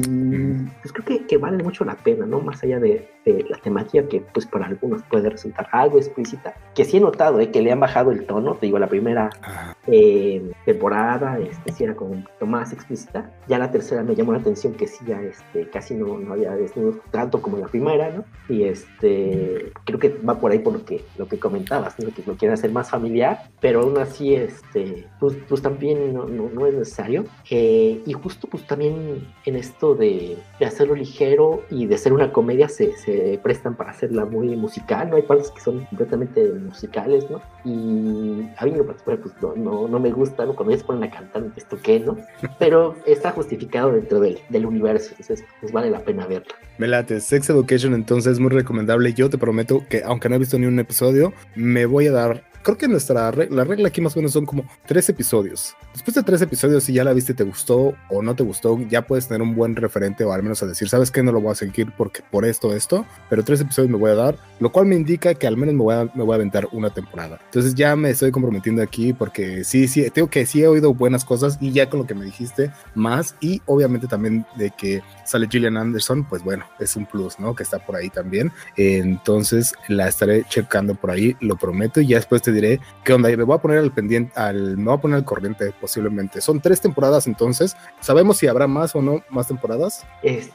pues 0.82 0.92
creo 0.92 1.04
que, 1.04 1.26
que 1.26 1.36
vale 1.38 1.62
mucho 1.62 1.84
la 1.84 1.96
pena, 1.96 2.26
¿no? 2.26 2.40
Más 2.40 2.62
allá 2.62 2.78
de, 2.78 3.08
la 3.48 3.58
temática 3.58 4.06
que 4.08 4.20
pues 4.20 4.46
para 4.46 4.66
algunos 4.66 5.02
puede 5.04 5.30
resultar 5.30 5.68
algo 5.72 5.98
explícita, 5.98 6.54
que 6.74 6.84
sí 6.84 6.98
he 6.98 7.00
notado, 7.00 7.40
¿eh? 7.40 7.50
Que 7.50 7.62
le 7.62 7.72
han 7.72 7.80
bajado 7.80 8.10
el 8.10 8.26
tono, 8.26 8.54
te 8.54 8.66
digo, 8.66 8.78
la 8.78 8.86
primera 8.86 9.30
eh, 9.86 10.52
temporada, 10.64 11.38
este, 11.38 11.72
sí 11.72 11.84
era 11.84 11.94
como 11.94 12.12
un 12.12 12.22
poquito 12.24 12.46
más 12.46 12.72
explícita. 12.72 13.30
Ya 13.48 13.58
la 13.58 13.70
tercera 13.70 14.02
me 14.02 14.14
llamó 14.14 14.32
la 14.32 14.38
atención 14.38 14.74
que 14.74 14.86
sí, 14.86 15.04
ya 15.06 15.20
este, 15.22 15.68
casi 15.70 15.94
no, 15.94 16.18
no 16.18 16.32
había 16.32 16.52
desnudos 16.52 16.96
tanto 17.10 17.42
como 17.42 17.58
la 17.58 17.66
primera, 17.66 18.10
¿no? 18.10 18.24
Y 18.48 18.64
este, 18.64 19.72
creo 19.84 19.98
que 19.98 20.08
va 20.08 20.38
por 20.38 20.52
ahí 20.52 20.58
por 20.58 20.72
lo 20.72 20.84
que, 20.84 21.04
lo 21.16 21.26
que 21.26 21.38
comentabas, 21.38 21.98
¿no? 21.98 22.12
que 22.12 22.22
lo 22.26 22.36
quieren 22.36 22.54
hacer 22.54 22.70
más 22.70 22.90
familiar, 22.90 23.42
pero 23.60 23.80
aún 23.80 23.98
así, 23.98 24.34
este, 24.34 25.06
pues, 25.20 25.36
pues 25.48 25.62
también 25.62 26.14
no, 26.14 26.26
no, 26.26 26.66
es 26.66 26.74
necesario. 26.74 27.24
Eh, 27.50 28.00
y 28.04 28.12
justo 28.12 28.48
pues 28.48 28.66
también 28.66 29.26
en 29.44 29.56
esto 29.56 29.94
de, 29.94 30.36
de, 30.58 30.66
hacerlo 30.66 30.94
ligero 30.94 31.62
y 31.70 31.86
de 31.86 31.98
ser 31.98 32.12
una 32.12 32.32
comedia 32.32 32.68
se, 32.68 32.96
se 32.96 33.17
prestan 33.42 33.76
para 33.76 33.90
hacerla 33.90 34.24
muy 34.24 34.56
musical, 34.56 35.10
¿no? 35.10 35.16
Hay 35.16 35.22
partes 35.22 35.50
que 35.50 35.60
son 35.60 35.84
completamente 35.86 36.44
musicales, 36.52 37.26
¿no? 37.30 37.40
Y 37.64 38.48
a 38.56 38.64
mí 38.64 38.72
pues, 39.04 39.32
no, 39.42 39.54
no, 39.56 39.88
no 39.88 40.00
me 40.00 40.10
gusta, 40.10 40.44
¿no? 40.44 40.54
Cuando 40.54 40.72
ellos 40.72 40.84
ponen 40.84 41.04
a 41.04 41.10
cantar, 41.10 41.44
esto 41.56 41.78
qué, 41.82 42.00
¿no? 42.00 42.16
Pero 42.58 42.96
está 43.06 43.32
justificado 43.32 43.92
dentro 43.92 44.20
del, 44.20 44.38
del 44.48 44.66
universo, 44.66 45.10
entonces 45.10 45.44
pues 45.60 45.72
vale 45.72 45.90
la 45.90 46.00
pena 46.00 46.26
verlo. 46.26 46.54
Me 46.78 46.86
late, 46.86 47.20
Sex 47.20 47.50
Education 47.50 47.94
entonces 47.94 48.38
muy 48.38 48.50
recomendable. 48.50 49.12
Yo 49.12 49.28
te 49.28 49.38
prometo 49.38 49.84
que 49.88 50.02
aunque 50.04 50.28
no 50.28 50.36
he 50.36 50.38
visto 50.38 50.58
ni 50.58 50.66
un 50.66 50.78
episodio, 50.78 51.32
me 51.54 51.86
voy 51.86 52.06
a 52.06 52.12
dar 52.12 52.44
creo 52.62 52.76
que 52.76 52.88
nuestra 52.88 53.30
regla, 53.30 53.56
la 53.56 53.64
regla 53.64 53.88
aquí 53.88 54.00
más 54.00 54.16
o 54.16 54.18
menos 54.18 54.32
son 54.32 54.46
como 54.46 54.64
tres 54.86 55.08
episodios. 55.08 55.74
Después 55.92 56.14
de 56.14 56.22
tres 56.22 56.40
episodios, 56.42 56.84
si 56.84 56.92
ya 56.92 57.04
la 57.04 57.12
viste, 57.12 57.34
te 57.34 57.44
gustó 57.44 57.94
o 58.10 58.22
no 58.22 58.34
te 58.34 58.42
gustó, 58.42 58.78
ya 58.88 59.02
puedes 59.02 59.28
tener 59.28 59.42
un 59.42 59.54
buen 59.54 59.74
referente 59.76 60.24
o 60.24 60.32
al 60.32 60.42
menos 60.42 60.62
a 60.62 60.66
decir, 60.66 60.88
¿sabes 60.88 61.10
qué? 61.10 61.22
No 61.22 61.32
lo 61.32 61.40
voy 61.40 61.52
a 61.52 61.54
seguir 61.54 61.92
porque 61.96 62.22
por 62.30 62.44
esto, 62.44 62.74
esto, 62.74 63.04
pero 63.28 63.42
tres 63.42 63.60
episodios 63.60 63.90
me 63.90 63.98
voy 63.98 64.10
a 64.10 64.14
dar, 64.14 64.38
lo 64.60 64.70
cual 64.70 64.86
me 64.86 64.96
indica 64.96 65.34
que 65.34 65.46
al 65.46 65.56
menos 65.56 65.74
me 65.74 65.82
voy 65.82 65.94
a, 65.94 66.04
me 66.14 66.22
voy 66.22 66.32
a 66.32 66.36
aventar 66.36 66.68
una 66.72 66.90
temporada. 66.90 67.38
Entonces 67.44 67.74
ya 67.74 67.96
me 67.96 68.10
estoy 68.10 68.30
comprometiendo 68.30 68.82
aquí 68.82 69.12
porque 69.12 69.64
sí, 69.64 69.88
sí, 69.88 70.08
tengo 70.10 70.28
que 70.28 70.46
sí 70.46 70.62
he 70.62 70.68
oído 70.68 70.94
buenas 70.94 71.24
cosas 71.24 71.58
y 71.60 71.72
ya 71.72 71.88
con 71.88 72.00
lo 72.00 72.06
que 72.06 72.14
me 72.14 72.24
dijiste 72.24 72.70
más 72.94 73.34
y 73.40 73.62
obviamente 73.66 74.06
también 74.06 74.46
de 74.56 74.70
que 74.70 75.02
sale 75.24 75.48
Gillian 75.48 75.76
Anderson, 75.76 76.24
pues 76.24 76.42
bueno, 76.42 76.64
es 76.78 76.96
un 76.96 77.06
plus, 77.06 77.38
¿no? 77.38 77.54
Que 77.54 77.62
está 77.62 77.78
por 77.78 77.96
ahí 77.96 78.10
también. 78.10 78.52
Entonces 78.76 79.74
la 79.88 80.08
estaré 80.08 80.44
checando 80.48 80.94
por 80.94 81.10
ahí, 81.10 81.36
lo 81.40 81.56
prometo, 81.56 82.00
y 82.00 82.08
ya 82.08 82.16
después 82.16 82.42
te 82.42 82.47
diré 82.52 82.80
qué 83.04 83.12
onda. 83.12 83.28
Me 83.28 83.44
voy 83.44 83.56
a 83.56 83.60
poner 83.60 83.78
al 83.78 83.92
pendiente, 83.92 84.32
al, 84.34 84.76
me 84.76 84.84
voy 84.84 84.94
a 84.94 85.00
poner 85.00 85.16
al 85.16 85.24
corriente 85.24 85.72
posiblemente. 85.80 86.40
Son 86.40 86.60
tres 86.60 86.80
temporadas 86.80 87.26
entonces. 87.26 87.76
¿Sabemos 88.00 88.38
si 88.38 88.46
habrá 88.46 88.66
más 88.66 88.94
o 88.94 89.02
no 89.02 89.22
más 89.30 89.48
temporadas? 89.48 90.06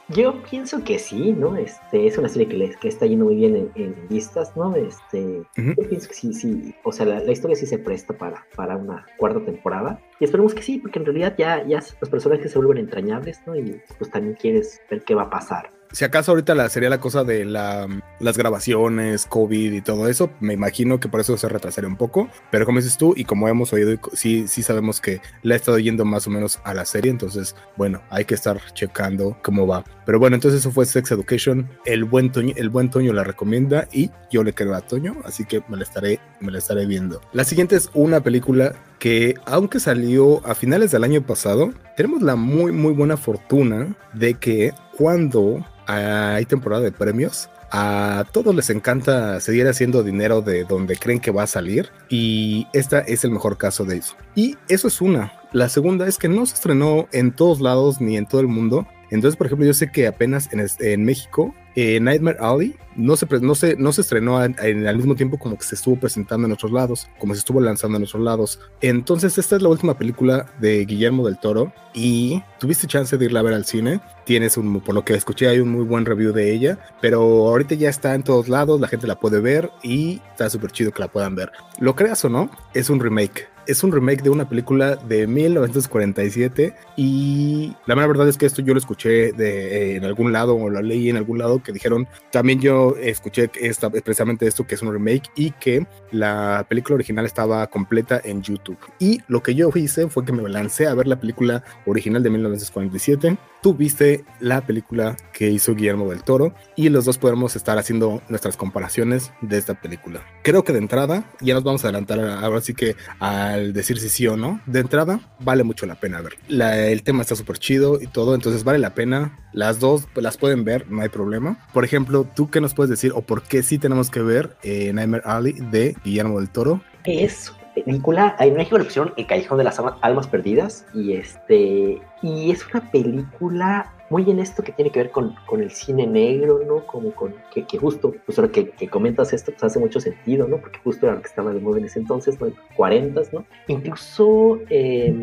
yo 0.08 0.42
pienso 0.42 0.82
que 0.84 0.98
sí, 0.98 1.32
¿no? 1.32 1.56
Este, 1.56 2.06
es 2.06 2.18
una 2.18 2.28
serie 2.28 2.48
que, 2.48 2.74
que 2.80 2.88
está 2.88 3.06
yendo 3.06 3.26
muy 3.26 3.36
bien 3.36 3.70
en, 3.74 3.94
vistas, 4.08 4.56
¿no? 4.56 4.74
Este, 4.76 5.42
Yo 5.56 5.88
pienso 5.88 6.08
que 6.08 6.14
sí, 6.14 6.32
sí. 6.32 6.74
O 6.84 6.92
sea, 6.92 7.06
la, 7.06 7.32
historia 7.32 7.56
sí 7.56 7.66
se 7.66 7.78
presta 7.78 8.16
para, 8.16 8.46
para 8.54 8.76
una 8.76 9.06
cuarta 9.16 9.44
temporada. 9.44 10.00
Y 10.20 10.24
esperemos 10.24 10.54
que 10.54 10.62
sí, 10.62 10.78
porque 10.78 10.98
en 10.98 11.06
realidad 11.06 11.34
ya, 11.38 11.66
ya 11.66 11.82
los 12.00 12.10
personajes 12.10 12.52
se 12.52 12.58
vuelven 12.58 12.78
entrañables, 12.78 13.40
¿no? 13.46 13.56
Y 13.56 13.80
pues 13.98 14.10
también 14.10 14.36
quieres 14.40 14.80
ver 14.90 15.02
qué 15.02 15.14
va 15.14 15.22
a 15.22 15.30
pasar 15.30 15.73
Si 15.94 16.04
acaso 16.04 16.32
ahorita 16.32 16.56
la, 16.56 16.68
sería 16.68 16.90
la 16.90 16.98
cosa 16.98 17.22
de 17.22 17.44
la, 17.44 17.86
las 18.18 18.36
grabaciones, 18.36 19.26
COVID 19.26 19.72
y 19.72 19.80
todo 19.80 20.08
eso, 20.08 20.28
me 20.40 20.52
imagino 20.52 20.98
que 20.98 21.08
por 21.08 21.20
eso 21.20 21.36
se 21.36 21.48
retrasaría 21.48 21.88
un 21.88 21.96
poco. 21.96 22.28
Pero 22.50 22.66
como 22.66 22.80
dices 22.80 22.96
tú, 22.96 23.14
y 23.16 23.24
como 23.24 23.46
hemos 23.46 23.72
oído, 23.72 23.96
sí, 24.12 24.48
sí 24.48 24.64
sabemos 24.64 25.00
que 25.00 25.20
le 25.42 25.54
ha 25.54 25.56
estado 25.56 25.78
yendo 25.78 26.04
más 26.04 26.26
o 26.26 26.30
menos 26.30 26.58
a 26.64 26.74
la 26.74 26.84
serie. 26.84 27.12
Entonces, 27.12 27.54
bueno, 27.76 28.02
hay 28.10 28.24
que 28.24 28.34
estar 28.34 28.60
checando 28.72 29.38
cómo 29.44 29.68
va. 29.68 29.84
Pero 30.04 30.18
bueno, 30.18 30.34
entonces 30.34 30.60
eso 30.60 30.72
fue 30.72 30.84
Sex 30.84 31.12
Education. 31.12 31.70
El 31.84 32.02
buen 32.02 32.32
Toño, 32.32 32.54
el 32.56 32.70
buen 32.70 32.90
Toño 32.90 33.12
la 33.12 33.22
recomienda 33.22 33.86
y 33.92 34.10
yo 34.32 34.42
le 34.42 34.52
creo 34.52 34.74
a 34.74 34.80
Toño, 34.80 35.16
así 35.24 35.44
que 35.44 35.62
me 35.68 35.76
la 35.76 35.84
estaré, 35.84 36.18
me 36.40 36.50
la 36.50 36.58
estaré 36.58 36.86
viendo. 36.86 37.20
La 37.32 37.44
siguiente 37.44 37.76
es 37.76 37.88
una 37.94 38.20
película 38.20 38.74
que 39.04 39.34
aunque 39.44 39.80
salió 39.80 40.40
a 40.46 40.54
finales 40.54 40.90
del 40.90 41.04
año 41.04 41.20
pasado, 41.20 41.74
tenemos 41.94 42.22
la 42.22 42.36
muy 42.36 42.72
muy 42.72 42.94
buena 42.94 43.18
fortuna 43.18 43.94
de 44.14 44.32
que 44.32 44.72
cuando 44.96 45.62
hay 45.86 46.46
temporada 46.46 46.80
de 46.80 46.90
premios, 46.90 47.50
a 47.70 48.24
todos 48.32 48.54
les 48.54 48.70
encanta 48.70 49.40
seguir 49.40 49.68
haciendo 49.68 50.02
dinero 50.02 50.40
de 50.40 50.64
donde 50.64 50.96
creen 50.96 51.20
que 51.20 51.30
va 51.30 51.42
a 51.42 51.46
salir 51.46 51.90
y 52.08 52.66
esta 52.72 53.00
es 53.00 53.24
el 53.24 53.32
mejor 53.32 53.58
caso 53.58 53.84
de 53.84 53.98
eso. 53.98 54.16
Y 54.34 54.56
eso 54.68 54.88
es 54.88 55.02
una. 55.02 55.34
La 55.52 55.68
segunda 55.68 56.08
es 56.08 56.16
que 56.16 56.30
no 56.30 56.46
se 56.46 56.54
estrenó 56.54 57.06
en 57.12 57.32
todos 57.32 57.60
lados 57.60 58.00
ni 58.00 58.16
en 58.16 58.24
todo 58.24 58.40
el 58.40 58.48
mundo. 58.48 58.86
Entonces, 59.10 59.36
por 59.36 59.48
ejemplo, 59.48 59.66
yo 59.66 59.74
sé 59.74 59.92
que 59.92 60.06
apenas 60.06 60.50
en, 60.50 60.66
en 60.80 61.04
México 61.04 61.54
eh, 61.74 62.00
Nightmare 62.00 62.38
Alley 62.40 62.76
no 62.96 63.16
se, 63.16 63.26
no 63.40 63.54
se, 63.54 63.76
no 63.76 63.92
se 63.92 64.00
estrenó 64.02 64.42
en, 64.42 64.86
al 64.86 64.96
mismo 64.96 65.14
tiempo 65.14 65.38
como 65.38 65.58
que 65.58 65.64
se 65.64 65.74
estuvo 65.74 65.96
presentando 65.96 66.46
en 66.46 66.52
otros 66.52 66.72
lados, 66.72 67.08
como 67.18 67.34
se 67.34 67.40
estuvo 67.40 67.60
lanzando 67.60 67.96
en 67.98 68.04
otros 68.04 68.22
lados. 68.22 68.60
Entonces, 68.80 69.36
esta 69.38 69.56
es 69.56 69.62
la 69.62 69.68
última 69.68 69.98
película 69.98 70.46
de 70.60 70.84
Guillermo 70.84 71.26
del 71.26 71.38
Toro 71.38 71.72
y 71.92 72.42
tuviste 72.58 72.86
chance 72.86 73.16
de 73.16 73.24
irla 73.24 73.40
a 73.40 73.42
ver 73.42 73.54
al 73.54 73.64
cine. 73.64 74.00
Tienes 74.24 74.56
un, 74.56 74.80
por 74.80 74.94
lo 74.94 75.04
que 75.04 75.14
escuché, 75.14 75.48
hay 75.48 75.60
un 75.60 75.70
muy 75.70 75.84
buen 75.84 76.04
review 76.04 76.32
de 76.32 76.52
ella, 76.52 76.78
pero 77.00 77.20
ahorita 77.20 77.74
ya 77.74 77.90
está 77.90 78.14
en 78.14 78.22
todos 78.22 78.48
lados, 78.48 78.80
la 78.80 78.88
gente 78.88 79.06
la 79.06 79.18
puede 79.18 79.40
ver 79.40 79.70
y 79.82 80.20
está 80.30 80.48
súper 80.48 80.70
chido 80.70 80.92
que 80.92 81.00
la 81.00 81.08
puedan 81.08 81.34
ver. 81.34 81.50
Lo 81.78 81.94
creas 81.94 82.24
o 82.24 82.28
no, 82.28 82.50
es 82.74 82.90
un 82.90 83.00
remake 83.00 83.48
es 83.66 83.82
un 83.82 83.92
remake 83.92 84.22
de 84.22 84.30
una 84.30 84.48
película 84.48 84.96
de 84.96 85.26
1947 85.26 86.74
y 86.96 87.74
la 87.86 87.94
mera 87.94 88.06
verdad 88.06 88.28
es 88.28 88.36
que 88.36 88.46
esto 88.46 88.62
yo 88.62 88.74
lo 88.74 88.78
escuché 88.78 89.32
de, 89.32 89.92
eh, 89.92 89.96
en 89.96 90.04
algún 90.04 90.32
lado 90.32 90.56
o 90.56 90.70
lo 90.70 90.82
leí 90.82 91.08
en 91.08 91.16
algún 91.16 91.38
lado 91.38 91.62
que 91.64 91.72
dijeron, 91.72 92.06
también 92.30 92.60
yo 92.60 92.94
escuché 93.00 93.50
esta, 93.60 93.90
precisamente 93.90 94.46
esto 94.46 94.66
que 94.66 94.76
es 94.76 94.82
un 94.82 94.92
remake 94.92 95.30
y 95.34 95.50
que 95.52 95.86
la 96.12 96.64
película 96.68 96.94
original 96.94 97.24
estaba 97.24 97.66
completa 97.66 98.20
en 98.22 98.42
YouTube. 98.42 98.78
Y 99.00 99.20
lo 99.26 99.42
que 99.42 99.54
yo 99.54 99.70
hice 99.74 100.08
fue 100.08 100.24
que 100.24 100.32
me 100.32 100.48
lancé 100.48 100.86
a 100.86 100.94
ver 100.94 101.08
la 101.08 101.18
película 101.18 101.64
original 101.86 102.22
de 102.22 102.30
1947 102.30 103.38
tú 103.64 103.72
viste 103.72 104.26
la 104.40 104.66
película 104.66 105.16
que 105.32 105.48
hizo 105.48 105.74
Guillermo 105.74 106.10
del 106.10 106.22
Toro 106.22 106.54
y 106.76 106.90
los 106.90 107.06
dos 107.06 107.16
podemos 107.16 107.56
estar 107.56 107.78
haciendo 107.78 108.20
nuestras 108.28 108.58
comparaciones 108.58 109.32
de 109.40 109.56
esta 109.56 109.72
película. 109.72 110.22
Creo 110.42 110.64
que 110.64 110.74
de 110.74 110.80
entrada, 110.80 111.32
ya 111.40 111.54
nos 111.54 111.64
vamos 111.64 111.82
a 111.82 111.88
adelantar 111.88 112.20
ahora 112.20 112.60
sí 112.60 112.74
que 112.74 112.94
al 113.20 113.72
decir 113.72 113.98
si 113.98 114.10
sí 114.10 114.26
o 114.26 114.36
no, 114.36 114.60
de 114.66 114.80
entrada 114.80 115.18
vale 115.40 115.64
mucho 115.64 115.86
la 115.86 115.94
pena 115.94 116.20
ver. 116.20 116.34
el 116.46 117.02
tema 117.04 117.22
está 117.22 117.36
súper 117.36 117.56
chido 117.56 118.02
y 118.02 118.06
todo, 118.06 118.34
entonces 118.34 118.64
vale 118.64 118.78
la 118.78 118.94
pena. 118.94 119.38
Las 119.54 119.80
dos 119.80 120.08
las 120.14 120.36
pueden 120.36 120.64
ver, 120.64 120.90
no 120.90 121.00
hay 121.00 121.08
problema. 121.08 121.66
Por 121.72 121.86
ejemplo, 121.86 122.28
¿tú 122.36 122.50
qué 122.50 122.60
nos 122.60 122.74
puedes 122.74 122.90
decir 122.90 123.12
o 123.14 123.22
por 123.22 123.44
qué 123.44 123.62
sí 123.62 123.78
tenemos 123.78 124.10
que 124.10 124.20
ver 124.20 124.58
eh, 124.62 124.92
Nightmare 124.92 125.22
Alley 125.24 125.54
de 125.54 125.96
Guillermo 126.04 126.38
del 126.38 126.50
Toro? 126.50 126.82
Es 127.04 127.50
película, 127.74 128.36
en 128.38 128.54
México 128.54 128.78
la 128.78 128.84
opción 128.84 129.12
El 129.16 129.26
Callejón 129.26 129.58
de 129.58 129.64
las 129.64 129.80
Almas 130.00 130.26
Perdidas 130.26 130.86
y 130.94 131.14
este 131.14 132.00
y 132.22 132.50
es 132.50 132.66
una 132.72 132.90
película 132.90 133.93
muy 134.10 134.30
en 134.30 134.38
esto 134.38 134.62
que 134.62 134.72
tiene 134.72 134.90
que 134.90 135.00
ver 135.00 135.10
con, 135.10 135.34
con 135.46 135.62
el 135.62 135.70
cine 135.70 136.06
negro, 136.06 136.60
¿no? 136.66 136.86
Como 136.86 137.12
con, 137.12 137.34
que, 137.52 137.66
que 137.66 137.78
justo, 137.78 138.14
pues 138.24 138.38
ahora 138.38 138.50
que, 138.52 138.70
que, 138.70 138.88
comentas 138.88 139.32
esto, 139.32 139.52
pues 139.52 139.64
hace 139.64 139.78
mucho 139.78 140.00
sentido, 140.00 140.46
¿no? 140.46 140.58
Porque 140.58 140.78
justo 140.78 141.06
era 141.06 141.14
lo 141.16 141.22
que 141.22 141.28
estaba 141.28 141.52
de 141.52 141.60
moda 141.60 141.78
en 141.78 141.86
ese 141.86 141.98
entonces, 141.98 142.40
¿no? 142.40 142.48
40, 142.76 143.22
¿no? 143.32 143.44
Incluso 143.68 144.60
eh, 144.68 145.14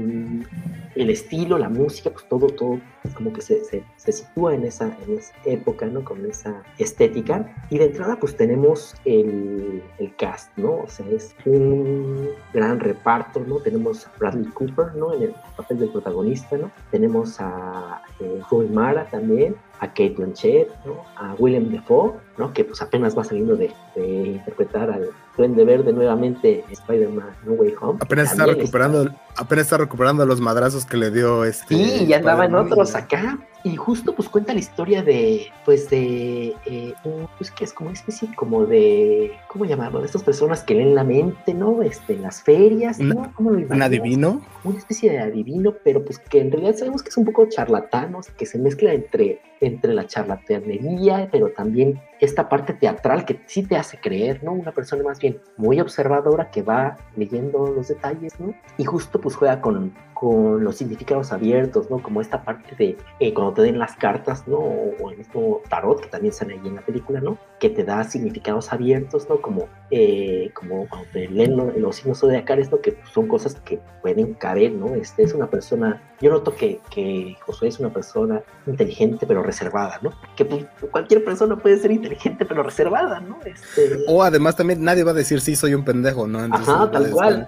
el 0.96 1.10
estilo, 1.10 1.58
la 1.58 1.70
música, 1.70 2.10
pues 2.10 2.26
todo, 2.28 2.48
todo 2.48 2.80
como 3.16 3.34
que 3.34 3.42
se, 3.42 3.64
se, 3.64 3.84
se 3.98 4.12
sitúa 4.12 4.54
en 4.54 4.64
esa, 4.64 4.96
en 5.06 5.18
esa, 5.18 5.34
época, 5.46 5.86
¿no? 5.88 6.04
Con 6.04 6.26
esa 6.26 6.64
estética. 6.78 7.56
Y 7.70 7.78
de 7.78 7.86
entrada, 7.86 8.18
pues 8.20 8.36
tenemos 8.36 8.96
el, 9.06 9.82
el, 9.98 10.16
cast, 10.16 10.56
¿no? 10.58 10.82
O 10.82 10.88
sea, 10.88 11.06
es 11.08 11.36
un 11.46 12.30
gran 12.54 12.80
reparto, 12.80 13.40
¿no? 13.40 13.58
Tenemos 13.58 14.08
a 14.08 14.12
Bradley 14.20 14.52
Cooper, 14.52 14.96
¿no? 14.96 15.14
En 15.14 15.24
el 15.24 15.36
papel 15.56 15.80
del 15.80 15.90
protagonista, 15.90 16.58
¿no? 16.58 16.72
Tenemos 16.92 17.38
a 17.40 18.02
eh, 18.22 18.70
Mara 18.72 19.06
también, 19.10 19.56
a 19.80 19.88
Kate 19.88 20.16
Blanchett, 20.18 20.70
¿no? 20.86 21.04
A 21.16 21.34
William 21.40 21.70
Defoe, 21.70 22.14
¿no? 22.38 22.54
Que 22.54 22.64
pues 22.64 22.82
apenas 22.82 23.18
va 23.18 23.24
saliendo 23.24 23.56
de, 23.56 23.72
de 23.96 24.08
interpretar 24.08 24.90
al 24.92 25.10
Duende 25.42 25.66
Verde 25.66 25.92
nuevamente 25.92 26.64
Spider-Man 26.70 27.36
No 27.46 27.54
Way 27.54 27.74
Home. 27.82 27.98
Apenas 28.00 28.32
está 28.32 28.46
recuperando, 28.46 29.10
apenas 29.36 29.66
está 29.66 29.78
recuperando 29.78 30.24
los 30.24 30.40
madrazos 30.40 30.86
que 30.86 30.98
le 30.98 31.10
dio 31.10 31.46
este. 31.46 31.76
Sí, 31.76 32.06
ya 32.06 32.18
andaban 32.18 32.54
otros 32.54 32.94
acá. 32.94 33.40
Y 33.64 33.76
justo 33.76 34.14
pues 34.14 34.30
cuenta 34.30 34.54
la 34.54 34.60
historia 34.60 35.02
de, 35.04 35.48
pues 35.66 35.90
de, 35.90 36.56
eh, 36.66 36.94
pues 37.38 37.50
que 37.52 37.64
es 37.64 37.74
como 37.74 37.90
una 37.90 37.98
especie 37.98 38.28
como 38.36 38.66
de, 38.66 39.32
¿cómo 39.48 39.66
llamarlo? 39.66 40.00
De 40.00 40.08
estas 40.08 40.24
personas 40.24 40.64
que 40.64 40.76
leen 40.76 40.96
la 40.96 41.04
mente, 41.04 41.54
¿no? 41.54 41.82
Este, 41.82 42.14
en 42.14 42.24
las 42.24 42.42
ferias, 42.42 43.00
¿no? 43.00 43.32
¿Cómo 43.36 43.52
lo 43.52 43.58
¿Un 43.68 43.82
adivino? 43.82 44.42
Una 44.64 44.78
especie 44.78 45.12
de 45.12 45.20
adivino, 45.20 45.76
pero 45.84 46.04
pues 46.04 46.18
que 46.18 46.40
en 46.40 46.52
realidad 46.52 46.76
sabemos 46.76 47.04
que 47.04 47.10
es 47.10 47.18
un 47.18 47.26
poco 47.26 47.48
charlatanos, 47.50 48.30
que 48.30 48.48
se 48.48 48.58
mezcla 48.58 48.94
entre, 48.94 49.42
entre 49.60 49.94
la 49.94 50.08
charlatanería, 50.08 51.30
pero 51.32 51.50
también 51.50 52.00
esta 52.22 52.48
parte 52.48 52.74
teatral 52.74 53.26
que 53.26 53.42
sí 53.48 53.64
te 53.64 53.76
hace 53.76 54.00
creer, 54.00 54.44
¿no? 54.44 54.54
Una 54.54 54.72
persona 54.72 55.04
más 55.04 55.20
bien 55.20 55.42
muy 55.58 55.80
observadora 55.80 56.52
que 56.52 56.62
va 56.62 56.96
leyendo 57.16 57.68
los 57.68 57.88
detalles, 57.88 58.40
¿no? 58.40 58.54
Y 58.78 58.86
justo 58.86 59.20
pues 59.20 59.36
juega 59.36 59.60
con, 59.60 59.96
con 60.14 60.64
los 60.64 60.76
significados 60.76 61.32
abiertos, 61.32 61.90
¿no? 61.90 61.98
Como 61.98 62.22
esta 62.22 62.44
parte 62.44 62.76
de 62.76 62.96
eh, 63.20 63.34
cuando 63.34 63.54
te 63.54 63.64
den 63.64 63.80
las 63.80 63.96
cartas, 63.96 64.48
¿no? 64.48 64.58
O 64.58 65.10
el 65.10 65.18
mismo 65.18 65.62
tarot, 65.68 66.00
que 66.00 66.10
también 66.10 66.32
sale 66.32 66.54
ahí 66.54 66.68
en 66.68 66.76
la 66.76 66.86
película, 66.86 67.20
¿no? 67.20 67.40
Que 67.60 67.72
te 67.72 67.84
da 67.84 68.04
significados 68.04 68.72
abiertos, 68.72 69.28
¿no? 69.28 69.42
Como, 69.42 69.68
eh, 69.90 70.52
como 70.54 70.88
cuando 70.88 71.10
te 71.12 71.28
leen 71.28 71.58
los 71.58 71.96
signos 71.96 72.20
zodiacales, 72.20 72.72
¿no? 72.72 72.82
Que 72.82 72.98
son 73.12 73.28
cosas 73.28 73.56
que 73.62 73.80
pueden 74.04 74.36
caber, 74.36 74.74
¿no? 74.74 74.94
Este 74.94 75.24
es 75.24 75.34
una 75.34 75.50
persona, 75.50 76.04
yo 76.22 76.30
noto 76.30 76.56
que, 76.56 76.80
que 76.92 77.36
Josué 77.42 77.70
es 77.70 77.80
una 77.80 77.92
persona 77.92 78.44
inteligente 78.68 79.26
pero 79.26 79.42
reservada, 79.42 79.98
¿no? 80.04 80.12
Que 80.36 80.46
pues, 80.46 80.68
cualquier 80.92 81.26
persona 81.26 81.56
puede 81.56 81.78
ser 81.78 81.90
inteligente 81.90 82.11
pero 82.48 82.64
reservada, 82.64 83.20
¿no? 83.20 83.40
Este... 83.46 84.04
O 84.08 84.24
además 84.24 84.56
también 84.56 84.84
nadie 84.84 85.04
va 85.04 85.12
a 85.12 85.16
decir 85.16 85.42
sí, 85.42 85.56
soy 85.56 85.74
un 85.74 85.84
pendejo, 85.84 86.28
¿no? 86.28 86.44
Entonces, 86.44 86.70
Ajá, 86.70 86.92
tal 86.92 87.10
cual. 87.12 87.48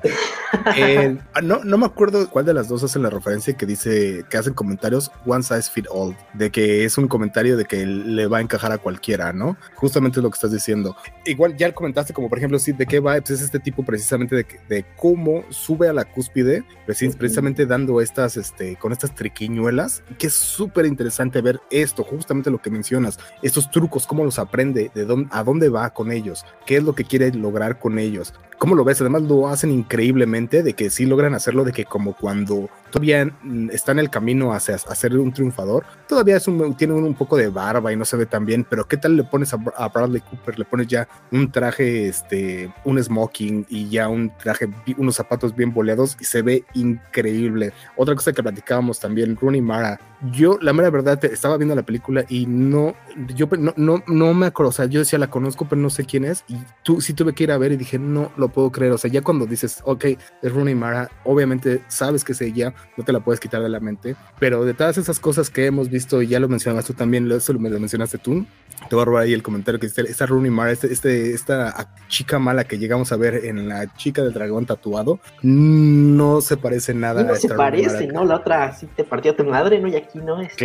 Eh, 0.77 1.17
no, 1.41 1.63
no 1.63 1.77
me 1.77 1.85
acuerdo 1.85 2.29
cuál 2.29 2.45
de 2.45 2.53
las 2.53 2.67
dos 2.67 2.83
hacen 2.83 3.01
la 3.01 3.09
referencia 3.09 3.55
que 3.55 3.65
dice 3.65 4.23
que 4.29 4.37
hacen 4.37 4.53
comentarios 4.53 5.11
one 5.25 5.43
size 5.43 5.69
fit 5.71 5.87
all, 5.89 6.15
de 6.33 6.51
que 6.51 6.85
es 6.85 6.97
un 6.97 7.07
comentario 7.07 7.57
de 7.57 7.65
que 7.65 7.85
le 7.85 8.27
va 8.27 8.37
a 8.37 8.41
encajar 8.41 8.71
a 8.71 8.77
cualquiera, 8.77 9.33
¿no? 9.33 9.57
Justamente 9.75 10.19
es 10.19 10.23
lo 10.23 10.29
que 10.29 10.35
estás 10.35 10.51
diciendo. 10.51 10.95
Igual 11.25 11.57
ya 11.57 11.71
comentaste 11.73 12.13
como 12.13 12.29
por 12.29 12.37
ejemplo, 12.37 12.59
sí, 12.59 12.71
de 12.71 12.85
qué 12.85 12.99
va, 12.99 13.13
pues 13.17 13.31
es 13.31 13.41
este 13.41 13.59
tipo 13.59 13.83
precisamente 13.83 14.35
de, 14.35 14.45
de 14.69 14.85
cómo 14.95 15.43
sube 15.49 15.89
a 15.89 15.93
la 15.93 16.05
cúspide, 16.05 16.63
pues, 16.85 17.03
precisamente 17.17 17.65
dando 17.65 18.01
estas, 18.01 18.37
este, 18.37 18.75
con 18.75 18.91
estas 18.91 19.13
triquiñuelas, 19.15 20.03
que 20.17 20.27
es 20.27 20.33
súper 20.33 20.85
interesante 20.85 21.41
ver 21.41 21.59
esto, 21.69 22.03
justamente 22.03 22.51
lo 22.51 22.61
que 22.61 22.69
mencionas, 22.69 23.19
estos 23.41 23.69
trucos, 23.69 24.07
cómo 24.07 24.23
los 24.23 24.39
aprende, 24.53 24.91
de 24.93 25.05
dónde, 25.05 25.29
a 25.31 25.43
dónde 25.43 25.69
va 25.69 25.89
con 25.89 26.11
ellos, 26.11 26.45
qué 26.67 26.77
es 26.77 26.83
lo 26.83 26.93
que 26.93 27.05
quiere 27.05 27.31
lograr 27.33 27.79
con 27.79 27.97
ellos. 27.97 28.33
¿Cómo 28.59 28.75
lo 28.75 28.85
ves? 28.85 29.01
Además 29.01 29.23
lo 29.23 29.47
hacen 29.49 29.71
increíblemente 29.71 30.61
de 30.63 30.73
que 30.73 30.89
sí 30.89 31.05
logran 31.05 31.33
hacerlo, 31.33 31.65
de 31.65 31.73
que 31.73 31.85
como 31.85 32.15
cuando 32.15 32.69
todavía 32.91 33.29
está 33.71 33.91
en 33.91 33.99
el 33.99 34.09
camino 34.09 34.53
hacia, 34.53 34.77
ser 34.77 35.17
un 35.17 35.33
triunfador, 35.33 35.83
todavía 36.07 36.37
es 36.37 36.47
un, 36.47 36.77
tiene 36.77 36.93
un, 36.93 37.13
poco 37.15 37.35
de 37.35 37.49
barba 37.49 37.91
y 37.91 37.95
no 37.95 38.05
se 38.05 38.15
ve 38.15 38.25
tan 38.25 38.45
bien, 38.45 38.65
pero 38.69 38.87
¿qué 38.87 38.95
tal 38.95 39.17
le 39.17 39.23
pones 39.23 39.53
a, 39.53 39.57
Bradley 39.57 40.21
Cooper? 40.21 40.59
Le 40.59 40.65
pones 40.65 40.87
ya 40.87 41.07
un 41.31 41.51
traje, 41.51 42.07
este, 42.07 42.71
un 42.85 43.03
smoking 43.03 43.65
y 43.69 43.89
ya 43.89 44.07
un 44.07 44.31
traje, 44.37 44.69
unos 44.97 45.15
zapatos 45.15 45.53
bien 45.55 45.73
boleados 45.73 46.15
y 46.21 46.23
se 46.23 46.41
ve 46.41 46.63
increíble. 46.73 47.73
Otra 47.97 48.15
cosa 48.15 48.31
que 48.31 48.43
platicábamos 48.43 48.99
también, 48.99 49.35
Rooney 49.35 49.61
Mara. 49.61 49.99
Yo, 50.31 50.57
la 50.61 50.73
mera 50.73 50.89
verdad, 50.89 51.23
estaba 51.25 51.57
viendo 51.57 51.75
la 51.75 51.83
película 51.83 52.25
y 52.29 52.45
no, 52.45 52.95
yo 53.35 53.47
no, 53.57 53.73
no, 53.75 54.03
no 54.07 54.33
me 54.33 54.45
acuerdo, 54.47 54.69
o 54.69 54.73
sea, 54.73 54.85
yo 54.85 54.99
decía 54.99 55.19
la 55.19 55.29
conozco, 55.29 55.67
pero 55.67 55.81
no 55.81 55.89
sé 55.89 56.05
quién 56.05 56.23
es 56.23 56.45
y 56.47 56.57
tú 56.83 57.01
sí 57.01 57.13
tuve 57.13 57.33
que 57.33 57.43
ir 57.43 57.51
a 57.51 57.57
ver 57.57 57.71
y 57.73 57.77
dije, 57.77 57.99
no 57.99 58.31
lo 58.37 58.49
puedo 58.49 58.71
creer, 58.71 58.93
o 58.93 58.97
sea, 58.97 59.11
ya 59.11 59.21
cuando 59.21 59.45
dices, 59.45 59.81
ok, 59.83 60.05
es 60.41 60.51
Rooney 60.51 60.75
Mara, 60.75 61.09
obviamente 61.25 61.81
sabes 61.87 62.23
que 62.23 62.31
es 62.31 62.41
ella, 62.41 62.73
no 62.95 63.03
te 63.03 63.11
la 63.11 63.19
puedes 63.19 63.39
quitar 63.39 63.61
de 63.61 63.69
la 63.69 63.79
mente, 63.79 64.15
pero 64.39 64.63
de 64.65 64.73
todas 64.73 64.97
esas 64.97 65.19
cosas 65.19 65.49
que 65.49 65.65
hemos 65.65 65.89
visto, 65.89 66.21
y 66.21 66.27
ya 66.27 66.39
lo 66.39 66.47
mencionabas 66.47 66.85
tú 66.85 66.93
también, 66.93 67.29
eso 67.31 67.53
lo, 67.53 67.59
lo 67.59 67.79
mencionaste 67.79 68.17
tú, 68.17 68.45
te 68.89 68.95
voy 68.95 69.01
a 69.01 69.05
robar 69.05 69.23
ahí 69.23 69.33
el 69.33 69.43
comentario 69.43 69.79
que 69.79 69.87
dice, 69.87 70.01
esta 70.01 70.25
Rooney 70.25 70.51
Mara, 70.51 70.71
este, 70.71 70.91
este, 70.91 71.33
esta 71.33 71.93
chica 72.07 72.39
mala 72.39 72.63
que 72.65 72.77
llegamos 72.77 73.11
a 73.11 73.17
ver 73.17 73.45
en 73.45 73.67
la 73.67 73.93
chica 73.95 74.21
del 74.21 74.33
dragón 74.33 74.65
tatuado, 74.65 75.19
no 75.41 76.41
se 76.41 76.57
parece 76.57 76.93
nada 76.93 77.23
no 77.23 77.35
se 77.35 77.49
parece, 77.49 78.07
¿no? 78.07 78.25
La 78.25 78.35
otra 78.35 78.73
sí 78.73 78.87
te 78.95 79.03
partió 79.03 79.35
tu 79.35 79.43
madre, 79.45 79.79
¿no? 79.79 79.87
Y 79.87 79.95
aquí 79.95 80.12
aquí, 80.13 80.25
¿no? 80.25 80.41
Es 80.41 80.55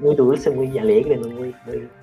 muy, 0.00 0.14
dulce, 0.14 0.50
muy 0.50 0.78
alegre, 0.78 1.16
¿no? 1.16 1.28
Muy, 1.28 1.54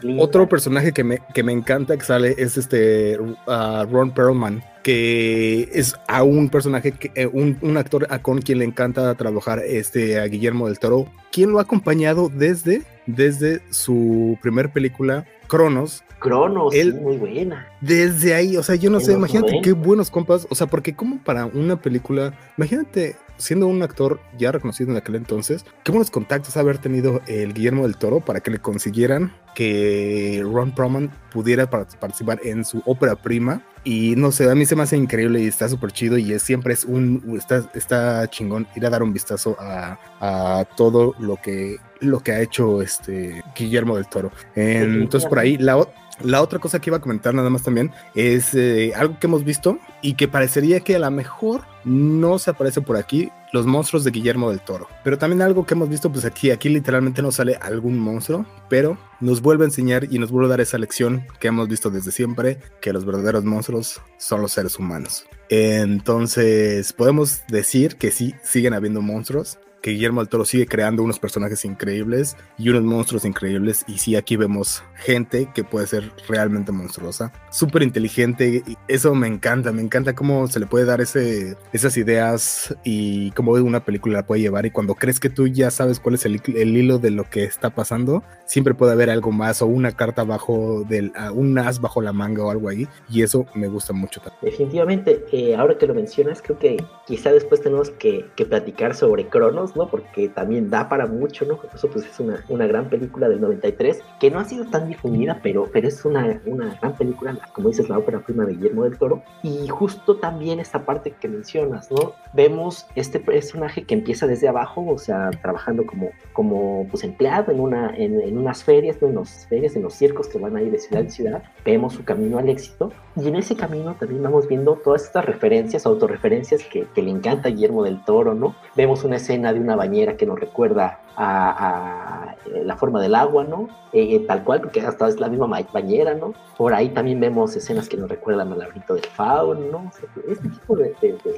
muy 0.03 0.17
Otro 0.19 0.47
personaje 0.47 0.91
que 0.91 1.03
me, 1.03 1.19
que 1.33 1.43
me 1.43 1.51
encanta 1.51 1.97
que 1.97 2.03
sale 2.03 2.35
es 2.37 2.57
este 2.57 3.19
uh, 3.19 3.85
Ron 3.89 4.11
Perlman, 4.11 4.63
que 4.83 5.69
es 5.73 5.95
a 6.07 6.23
un 6.23 6.49
personaje, 6.49 6.91
que, 6.91 7.11
eh, 7.15 7.27
un, 7.27 7.57
un, 7.61 7.77
actor 7.77 8.07
a 8.09 8.19
con 8.19 8.41
quien 8.41 8.59
le 8.59 8.65
encanta 8.65 9.13
trabajar 9.15 9.59
este, 9.65 10.19
a 10.19 10.25
Guillermo 10.25 10.67
del 10.67 10.79
Toro, 10.79 11.07
quien 11.31 11.51
lo 11.51 11.59
ha 11.59 11.63
acompañado 11.63 12.29
desde, 12.29 12.83
desde 13.05 13.61
su 13.69 14.37
primer 14.41 14.69
película, 14.71 15.25
Cronos, 15.47 16.03
Cronos, 16.19 16.73
sí, 16.73 16.91
muy 16.91 17.15
buena. 17.15 17.65
Desde 17.79 18.33
ahí, 18.33 18.57
o 18.57 18.63
sea, 18.63 18.75
yo 18.75 18.89
no 18.89 18.99
sé, 18.99 19.13
imagínate 19.13 19.61
qué 19.63 19.71
buenos 19.71 20.11
compas, 20.11 20.45
o 20.49 20.55
sea, 20.55 20.67
porque 20.67 20.93
como 20.93 21.17
para 21.19 21.45
una 21.45 21.81
película, 21.81 22.37
imagínate 22.57 23.15
siendo 23.39 23.67
un 23.67 23.81
actor 23.81 24.19
ya 24.37 24.51
reconocido 24.51 24.91
en 24.91 24.97
aquel 24.97 25.15
entonces, 25.15 25.65
qué 25.83 25.91
buenos 25.91 26.11
contactos 26.11 26.57
haber 26.57 26.77
tenido 26.77 27.21
el 27.27 27.53
Guillermo 27.53 27.83
del 27.83 27.97
Toro 27.97 28.19
para 28.19 28.41
que 28.41 28.51
le 28.51 28.59
consiguieran 28.59 29.33
que 29.55 30.41
Ron 30.43 30.73
Perlman 30.73 31.09
pudiera 31.31 31.69
participar 31.69 32.39
en 32.43 32.63
su 32.63 32.83
ópera 32.85 33.15
prima. 33.15 33.63
Y 33.83 34.15
no 34.17 34.31
sé, 34.31 34.49
a 34.49 34.55
mí 34.55 34.65
se 34.65 34.75
me 34.75 34.83
hace 34.83 34.97
increíble 34.97 35.41
y 35.41 35.47
está 35.47 35.69
súper 35.69 35.91
chido 35.91 36.17
y 36.17 36.33
es, 36.33 36.43
siempre 36.43 36.73
es 36.73 36.83
un, 36.83 37.35
está, 37.37 37.69
está 37.73 38.29
chingón 38.29 38.67
ir 38.75 38.85
a 38.85 38.89
dar 38.89 39.01
un 39.01 39.13
vistazo 39.13 39.55
a, 39.57 39.97
a 40.19 40.65
todo 40.75 41.15
lo 41.17 41.37
que, 41.37 41.77
lo 42.01 42.19
que 42.19 42.33
ha 42.33 42.41
hecho 42.41 42.81
este 42.81 43.41
Guillermo 43.57 43.95
del 43.95 44.07
Toro. 44.07 44.31
Entonces 44.53 45.29
por 45.29 45.39
ahí, 45.39 45.57
la, 45.57 45.87
la 46.21 46.41
otra 46.41 46.59
cosa 46.59 46.79
que 46.79 46.89
iba 46.89 46.97
a 46.97 47.01
comentar 47.01 47.33
nada 47.33 47.49
más 47.49 47.63
también 47.63 47.91
es 48.15 48.53
eh, 48.53 48.93
algo 48.95 49.19
que 49.19 49.27
hemos 49.27 49.43
visto 49.43 49.79
y 50.01 50.13
que 50.13 50.27
parecería 50.27 50.79
que 50.81 50.95
a 50.95 50.99
lo 50.99 51.11
mejor 51.11 51.63
no 51.83 52.39
se 52.39 52.51
aparece 52.51 52.81
por 52.81 52.97
aquí, 52.97 53.31
los 53.51 53.65
monstruos 53.65 54.03
de 54.03 54.11
Guillermo 54.11 54.49
del 54.49 54.61
Toro. 54.61 54.87
Pero 55.03 55.17
también 55.17 55.41
algo 55.41 55.65
que 55.65 55.73
hemos 55.73 55.89
visto, 55.89 56.11
pues 56.11 56.25
aquí, 56.25 56.51
aquí 56.51 56.69
literalmente 56.69 57.21
no 57.21 57.31
sale 57.31 57.55
algún 57.61 57.97
monstruo, 57.97 58.45
pero 58.69 58.97
nos 59.19 59.41
vuelve 59.41 59.63
a 59.63 59.67
enseñar 59.67 60.07
y 60.09 60.19
nos 60.19 60.31
vuelve 60.31 60.47
a 60.47 60.49
dar 60.51 60.61
esa 60.61 60.77
lección 60.77 61.25
que 61.39 61.47
hemos 61.47 61.67
visto 61.67 61.89
desde 61.89 62.11
siempre, 62.11 62.59
que 62.81 62.93
los 62.93 63.05
verdaderos 63.05 63.43
monstruos 63.45 64.01
son 64.17 64.41
los 64.41 64.51
seres 64.51 64.77
humanos. 64.77 65.25
Entonces, 65.49 66.93
podemos 66.93 67.41
decir 67.47 67.95
que 67.95 68.11
sí, 68.11 68.35
siguen 68.43 68.73
habiendo 68.73 69.01
monstruos, 69.01 69.57
que 69.81 69.91
Guillermo 69.91 70.21
del 70.21 70.29
Toro 70.29 70.45
sigue 70.45 70.65
creando 70.65 71.03
unos 71.03 71.19
personajes 71.19 71.65
increíbles 71.65 72.35
y 72.57 72.69
unos 72.69 72.83
monstruos 72.83 73.25
increíbles. 73.25 73.85
Y 73.87 73.97
sí, 73.97 74.15
aquí 74.15 74.35
vemos 74.35 74.83
gente 74.95 75.49
que 75.53 75.63
puede 75.63 75.87
ser 75.87 76.11
realmente 76.27 76.71
monstruosa, 76.71 77.31
súper 77.51 77.83
inteligente. 77.83 78.63
Eso 78.87 79.15
me 79.15 79.27
encanta, 79.27 79.71
me 79.71 79.81
encanta 79.81 80.15
cómo 80.15 80.47
se 80.47 80.59
le 80.59 80.65
puede 80.65 80.85
dar 80.85 81.01
ese, 81.01 81.55
esas 81.73 81.97
ideas 81.97 82.75
y 82.83 83.31
cómo 83.31 83.51
una 83.53 83.83
película 83.83 84.19
la 84.19 84.25
puede 84.25 84.41
llevar. 84.41 84.65
Y 84.65 84.71
cuando 84.71 84.95
crees 84.95 85.19
que 85.19 85.29
tú 85.29 85.47
ya 85.47 85.71
sabes 85.71 85.99
cuál 85.99 86.15
es 86.15 86.25
el, 86.25 86.41
hilo 86.45 86.99
de 86.99 87.11
lo 87.11 87.23
que 87.29 87.43
está 87.43 87.69
pasando, 87.69 88.23
siempre 88.45 88.73
puede 88.73 88.93
haber 88.93 89.09
algo 89.09 89.31
más 89.31 89.61
o 89.61 89.67
una 89.67 89.91
carta 89.91 90.23
bajo 90.23 90.83
del, 90.87 91.11
un 91.33 91.57
as 91.57 91.81
bajo 91.81 92.01
la 92.01 92.13
manga 92.13 92.43
o 92.43 92.51
algo 92.51 92.69
ahí. 92.69 92.87
Y 93.09 93.23
eso 93.23 93.45
me 93.55 93.67
gusta 93.67 93.93
mucho 93.93 94.21
también. 94.21 94.39
Definitivamente, 94.41 95.25
eh, 95.31 95.55
ahora 95.55 95.77
que 95.77 95.87
lo 95.87 95.93
mencionas, 95.93 96.41
creo 96.41 96.57
que 96.59 96.83
quizá 97.07 97.31
después 97.31 97.61
tenemos 97.61 97.89
que, 97.91 98.25
que 98.35 98.45
platicar 98.45 98.95
sobre 98.95 99.27
Cronos 99.27 99.68
¿no? 99.75 99.89
Porque 99.89 100.29
también 100.29 100.69
da 100.69 100.89
para 100.89 101.05
mucho, 101.07 101.45
¿no? 101.45 101.59
Eso 101.73 101.89
pues 101.89 102.05
es 102.05 102.19
una, 102.19 102.43
una 102.49 102.67
gran 102.67 102.89
película 102.89 103.29
del 103.29 103.41
93 103.41 104.01
que 104.19 104.31
no 104.31 104.39
ha 104.39 104.45
sido 104.45 104.65
tan 104.65 104.87
difundida, 104.87 105.39
pero, 105.41 105.69
pero 105.71 105.87
es 105.87 106.03
una, 106.05 106.41
una 106.45 106.77
gran 106.81 106.95
película, 106.95 107.37
como 107.53 107.69
dices, 107.69 107.89
la 107.89 107.97
ópera 107.97 108.19
prima 108.19 108.45
de 108.45 108.53
Guillermo 108.53 108.83
del 108.83 108.97
Toro. 108.97 109.23
Y 109.43 109.67
justo 109.67 110.17
también 110.17 110.59
esta 110.59 110.85
parte 110.85 111.11
que 111.11 111.27
mencionas, 111.27 111.91
¿no? 111.91 112.13
Vemos 112.33 112.87
este 112.95 113.19
personaje 113.19 113.83
que 113.83 113.93
empieza 113.93 114.27
desde 114.27 114.47
abajo, 114.47 114.85
o 114.87 114.97
sea, 114.97 115.31
trabajando 115.41 115.85
como, 115.85 116.11
como 116.33 116.87
pues 116.89 117.03
empleado 117.03 117.51
en, 117.51 117.59
una, 117.59 117.95
en, 117.95 118.19
en 118.21 118.37
unas 118.37 118.63
ferias, 118.63 118.97
¿no? 119.01 119.07
En 119.07 119.15
las 119.15 119.47
ferias, 119.47 119.75
en 119.75 119.83
los 119.83 119.93
circos 119.93 120.27
que 120.27 120.37
van 120.37 120.55
a 120.55 120.61
ir 120.61 120.71
de 120.71 120.79
ciudad 120.79 121.01
en 121.01 121.11
ciudad. 121.11 121.43
Vemos 121.65 121.93
su 121.93 122.03
camino 122.03 122.37
al 122.37 122.49
éxito 122.49 122.91
y 123.15 123.27
en 123.27 123.35
ese 123.35 123.55
camino 123.55 123.95
también 123.99 124.23
vamos 124.23 124.47
viendo 124.47 124.75
todas 124.75 125.03
estas 125.03 125.25
referencias, 125.25 125.85
autorreferencias 125.85 126.63
que, 126.63 126.87
que 126.93 127.01
le 127.01 127.11
encanta 127.11 127.49
a 127.49 127.51
Guillermo 127.51 127.83
del 127.83 128.03
Toro, 128.03 128.33
¿no? 128.33 128.55
Vemos 128.75 129.03
una 129.03 129.17
escena 129.17 129.53
de 129.53 129.58
una 129.59 129.75
bañera 129.75 130.15
que 130.15 130.25
nos 130.25 130.39
recuerda 130.39 130.99
a, 131.21 132.35
eh, 132.45 132.63
la 132.63 132.77
forma 132.77 133.01
del 133.01 133.13
agua, 133.13 133.43
¿no? 133.43 133.67
Eh, 133.91 134.15
eh, 134.15 134.19
tal 134.25 134.43
cual, 134.43 134.61
porque 134.61 134.79
hasta 134.81 135.07
es 135.07 135.19
la 135.19 135.27
misma 135.27 135.47
bañera, 135.73 136.13
¿no? 136.13 136.33
Por 136.57 136.73
ahí 136.73 136.89
también 136.89 137.19
vemos 137.19 137.55
escenas 137.55 137.89
que 137.89 137.97
nos 137.97 138.09
recuerdan 138.09 138.51
al 138.53 138.59
laberinto 138.59 138.93
del 138.93 139.05
fauno, 139.05 139.59
¿no? 139.71 139.91
este 140.27 140.47
tipo 140.47 140.75
de, 140.75 140.95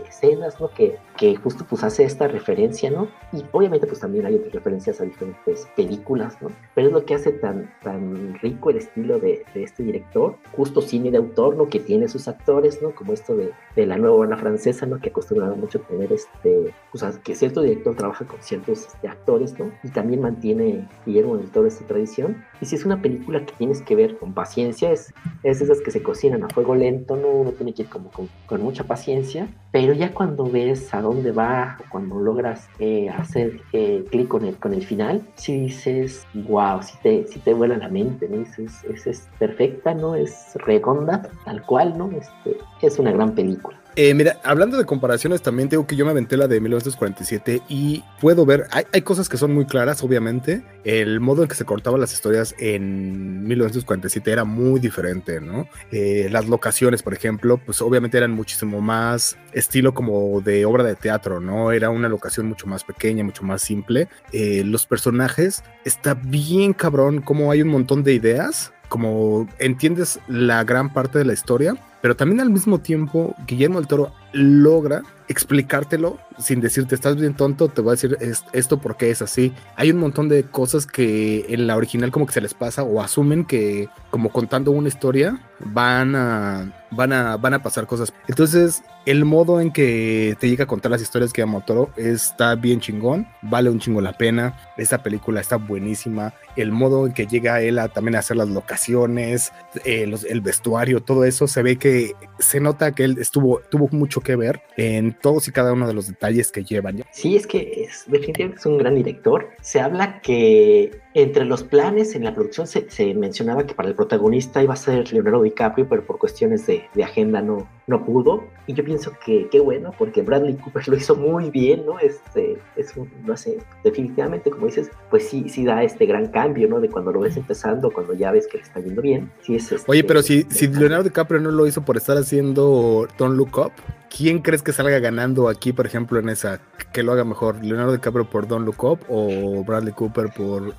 escenas, 0.08 0.60
¿no? 0.60 0.70
Que, 0.70 0.98
que, 1.18 1.36
justo 1.36 1.66
pues 1.68 1.84
hace 1.84 2.04
esta 2.04 2.28
referencia, 2.28 2.92
¿no? 2.92 3.08
Y 3.32 3.44
obviamente 3.52 3.88
pues 3.88 4.00
también 4.00 4.26
hay 4.26 4.36
otras 4.36 4.54
referencias 4.54 5.02
a 5.02 5.06
diferentes 5.06 5.68
películas, 5.76 6.38
¿no? 6.42 6.50
Pero 6.76 6.88
es 6.88 6.94
lo 6.94 7.06
que 7.06 7.16
hace 7.16 7.32
tan, 7.32 7.72
tan 7.82 8.36
rico 8.36 8.70
el 8.70 8.78
estilo 8.78 9.20
de, 9.20 9.44
de 9.54 9.64
este 9.64 9.84
director, 9.84 10.36
justo 10.56 10.82
cine 10.82 11.10
de 11.10 11.18
autor, 11.18 11.56
¿no? 11.56 11.70
Que 11.70 11.80
tiene 11.80 12.08
sus 12.08 12.28
actores, 12.28 12.82
¿no? 12.82 12.92
Como 12.92 13.14
esto 13.14 13.36
de, 13.36 13.52
de 13.76 13.86
la 13.86 13.98
nueva 13.98 14.16
ola 14.16 14.38
francesa, 14.38 14.86
¿no? 14.86 15.00
Que 15.00 15.10
acostumbraba 15.10 15.56
mucho 15.56 15.80
a 15.80 15.88
tener 15.88 16.12
este, 16.14 16.74
pues 16.92 17.04
que 17.24 17.36
cierto 17.36 17.62
director 17.62 17.96
trabaja 17.96 18.26
con 18.26 18.42
ciertos 18.42 18.86
este, 18.88 19.08
actores, 19.08 19.58
¿no? 19.58 19.71
Y 19.84 19.90
también 19.90 20.22
mantiene 20.22 20.88
Guillermo 21.06 21.38
del 21.38 21.50
Toro 21.50 21.68
esta 21.68 21.86
tradición. 21.86 22.44
Y 22.60 22.66
si 22.66 22.76
es 22.76 22.86
una 22.86 23.02
película 23.02 23.46
que 23.46 23.54
tienes 23.54 23.82
que 23.82 23.96
ver 23.96 24.18
con 24.18 24.34
paciencia, 24.34 24.92
es, 24.92 25.14
es 25.44 25.62
esas 25.62 25.82
que 25.82 25.92
se 25.92 26.04
cocinan 26.04 26.44
a 26.44 26.50
fuego 26.50 26.76
lento, 26.76 27.16
¿no? 27.16 27.28
Uno 27.28 27.52
tiene 27.52 27.74
que 27.74 27.84
ir 27.84 27.90
como 27.90 28.10
con, 28.10 28.30
con 28.46 28.62
mucha 28.62 28.84
paciencia, 28.84 29.48
pero 29.72 29.94
ya 29.94 30.14
cuando 30.14 30.46
ves 30.46 30.94
a 30.94 31.02
dónde 31.02 31.32
va, 31.32 31.78
cuando 31.90 32.20
logras 32.20 32.70
eh, 32.80 33.10
hacer 33.10 33.62
eh, 33.74 34.06
clic 34.10 34.28
con 34.28 34.46
el, 34.46 34.56
con 34.58 34.74
el 34.74 34.84
final, 34.86 35.22
si 35.36 35.60
dices, 35.62 36.26
wow, 36.34 36.82
si 36.84 36.98
te, 37.00 37.28
si 37.28 37.40
te 37.40 37.54
vuela 37.54 37.78
la 37.78 37.90
mente, 37.90 38.28
¿no? 38.30 38.42
Es, 38.42 38.60
es, 38.60 39.08
es 39.08 39.30
perfecta, 39.40 39.94
¿no? 39.94 40.16
Es 40.16 40.54
redonda, 40.56 41.24
tal 41.46 41.66
cual, 41.66 41.98
¿no? 41.98 42.12
Este, 42.12 42.58
es 42.82 43.00
una 43.00 43.12
gran 43.12 43.34
película. 43.34 43.81
Eh, 43.96 44.14
mira, 44.14 44.40
hablando 44.44 44.78
de 44.78 44.86
comparaciones, 44.86 45.42
también 45.42 45.68
tengo 45.68 45.86
que 45.86 45.98
yo 45.98 46.06
me 46.06 46.12
aventé 46.12 46.38
la 46.38 46.48
de 46.48 46.62
1947 46.62 47.62
y 47.68 48.04
puedo 48.22 48.46
ver, 48.46 48.68
hay, 48.72 49.02
cosas 49.02 49.28
que 49.28 49.38
son 49.38 49.54
muy 49.54 49.66
claras, 49.66 50.04
obviamente. 50.04 50.64
El 50.84 51.20
modo 51.20 51.44
en 51.44 51.50
que 51.50 51.56
se 51.56 51.66
cortaban 51.66 52.00
las 52.00 52.14
historias 52.14 52.56
en 52.58 53.44
1947 53.44 54.32
era 54.32 54.46
muy 54.46 54.80
diferente, 54.80 55.42
¿no? 55.42 55.68
Eh, 55.92 56.30
las 56.32 56.48
locaciones, 56.48 57.04
por 57.04 57.14
ejemplo, 57.14 57.58
pues 57.58 57.82
obviamente 57.82 58.18
eran 58.18 58.32
muchísimo 58.32 58.80
más 58.80 59.38
estilo 59.52 59.94
como 59.94 60.42
de 60.42 60.66
obra 60.66 60.84
de 60.84 60.96
teatro, 60.96 61.42
¿no? 61.42 61.72
Era 61.72 61.90
una 61.90 62.08
locación 62.08 62.48
mucho 62.48 62.68
más 62.68 62.84
pequeña, 62.84 63.24
mucho 63.24 63.44
más 63.44 63.62
simple. 63.62 64.08
Eh, 64.32 64.64
los 64.66 64.86
personajes, 64.86 65.64
está 65.84 66.14
bien 66.14 66.74
cabrón, 66.74 67.22
como 67.22 67.52
hay 67.52 67.62
un 67.62 67.70
montón 67.70 68.04
de 68.04 68.14
ideas 68.14 68.72
como 68.92 69.48
entiendes 69.58 70.20
la 70.28 70.66
gran 70.66 70.92
parte 70.92 71.18
de 71.18 71.24
la 71.24 71.32
historia, 71.32 71.78
pero 72.02 72.16
también 72.16 72.42
al 72.42 72.50
mismo 72.50 72.80
tiempo 72.80 73.36
Guillermo 73.48 73.80
del 73.80 73.88
Toro 73.88 74.14
logra 74.34 75.04
explicártelo 75.32 76.20
sin 76.42 76.62
decirte 76.62 76.96
estás 76.96 77.16
bien 77.16 77.36
tonto, 77.36 77.70
te 77.70 77.82
voy 77.82 77.92
a 77.92 77.94
decir 77.94 78.18
esto 78.54 78.80
porque 78.80 79.12
es 79.12 79.22
así. 79.22 79.54
Hay 79.76 79.92
un 79.92 79.98
montón 79.98 80.30
de 80.30 80.44
cosas 80.44 80.86
que 80.86 81.46
en 81.50 81.68
la 81.68 81.76
original 81.76 82.12
como 82.12 82.26
que 82.26 82.34
se 82.34 82.42
les 82.42 82.54
pasa 82.54 82.84
o 82.84 83.02
asumen 83.02 83.46
que 83.46 83.90
como 84.10 84.30
contando 84.30 84.72
una 84.72 84.88
historia 84.88 85.40
van 85.60 86.16
a 86.16 86.74
van 86.92 87.14
a 87.14 87.38
van 87.38 87.54
a 87.54 87.64
pasar 87.64 87.86
cosas. 87.88 88.14
Entonces, 88.28 88.84
el 89.06 89.26
modo 89.26 89.62
en 89.62 89.72
que 89.72 90.36
te 90.40 90.50
llega 90.50 90.66
a 90.66 90.68
contar 90.68 90.92
las 90.92 91.02
historias 91.02 91.32
que 91.32 91.42
llama 91.42 91.66
Toro 91.66 91.92
está 91.96 92.56
bien 92.56 92.80
chingón, 92.80 93.28
vale 93.42 93.70
un 93.70 93.80
chingo 93.80 94.02
la 94.02 94.14
pena. 94.14 94.58
Esta 94.78 95.02
película 95.02 95.42
está 95.42 95.56
buenísima. 95.58 96.34
El 96.56 96.72
modo 96.72 97.06
en 97.08 97.14
que 97.14 97.28
llega 97.28 97.62
él 97.62 97.80
a 97.80 97.90
también 97.90 98.16
a 98.16 98.20
hacer 98.20 98.38
las 98.38 98.50
locaciones, 98.50 99.52
eh, 99.86 100.12
el 100.30 100.42
vestuario, 100.42 101.02
todo 101.02 101.26
eso 101.26 101.48
se 101.48 101.64
ve 101.64 101.78
que 101.78 102.14
se 102.40 102.60
nota 102.60 102.92
que 102.94 103.04
él 103.04 103.18
estuvo 103.20 103.62
tuvo 103.70 103.88
mucho 103.92 104.22
que 104.22 104.36
ver 104.36 104.62
en 104.78 105.14
todos 105.22 105.48
y 105.48 105.52
cada 105.52 105.74
uno 105.74 105.88
de 105.88 105.94
los 105.94 106.08
detalles 106.08 106.52
que 106.52 106.64
llevan. 106.64 107.04
Sí, 107.12 107.36
es 107.36 107.48
que 107.48 107.86
es, 107.88 108.06
definitivamente 108.08 108.60
es 108.60 108.66
un 108.66 108.78
gran 108.78 108.96
director. 108.96 109.50
Se 109.62 109.80
habla 109.80 110.22
que 110.22 111.01
entre 111.14 111.46
los 111.46 111.64
planes 111.64 112.16
en 112.16 112.24
la 112.24 112.34
producción 112.34 112.68
se, 112.68 113.14
mencionaba 113.14 113.66
que 113.66 113.74
para 113.74 113.90
el 113.90 113.96
protagonista 113.96 114.64
iba 114.64 114.74
a 114.74 114.78
ser 114.78 115.12
Leonardo 115.12 115.44
DiCaprio, 115.44 115.88
pero 115.90 116.06
por 116.06 116.18
cuestiones 116.18 116.66
de, 116.68 116.88
agenda 117.04 117.42
no, 117.42 117.68
no 117.88 118.06
pudo. 118.06 118.46
Y 118.68 118.74
yo 118.74 118.84
pienso 118.84 119.12
que 119.26 119.50
qué 119.52 119.60
bueno, 119.60 119.92
porque 119.98 120.22
Bradley 120.22 120.56
Cooper 120.56 120.88
lo 120.88 120.96
hizo 120.96 121.16
muy 121.16 121.50
bien, 121.50 121.86
¿no? 121.86 122.00
Este, 122.00 122.58
es 122.78 122.96
un, 122.96 123.12
no 123.26 123.36
sé, 123.36 123.58
definitivamente, 123.84 124.52
como 124.52 124.68
dices, 124.68 124.90
pues 125.10 125.28
sí, 125.28 125.50
sí 125.50 125.66
da 125.66 125.84
este 125.84 126.06
gran 126.06 126.28
cambio, 126.28 126.70
¿no? 126.70 126.80
De 126.80 126.90
cuando 126.90 127.12
lo 127.12 127.20
ves 127.20 127.36
empezando, 127.36 127.92
cuando 127.92 128.14
ya 128.14 128.32
ves 128.32 128.48
que 128.48 128.58
le 128.58 128.64
está 128.64 128.80
yendo 128.80 129.02
bien. 129.02 129.32
Sí 129.42 129.56
es 129.56 129.72
este, 129.72 129.92
Oye, 129.92 130.04
pero 130.04 130.22
si, 130.22 130.44
si 130.50 130.68
Leonardo 130.68 131.04
DiCaprio 131.04 131.42
no 131.42 131.52
lo 131.52 131.68
hizo 131.68 131.84
por 131.84 131.98
estar 131.98 132.18
haciendo 132.18 133.08
Don't 133.18 133.36
Look 133.36 133.58
Up, 133.58 133.72
¿quién 134.16 134.40
crees 134.40 134.62
que 134.62 134.74
salga 134.74 135.00
ganando 135.00 135.48
aquí, 135.50 135.74
por 135.74 135.86
ejemplo, 135.86 136.20
en 136.20 136.30
esa? 136.30 136.62
Que 136.94 137.04
lo 137.04 137.14
haga 137.14 137.24
mejor, 137.24 137.64
Leonardo 137.64 137.94
DiCaprio 137.94 138.30
por 138.30 138.48
Don't 138.48 138.66
Look 138.66 138.84
Up 138.84 139.00
o 139.08 139.64
Bradley 139.64 139.94
Cooper 139.94 140.30
por, 140.30 140.76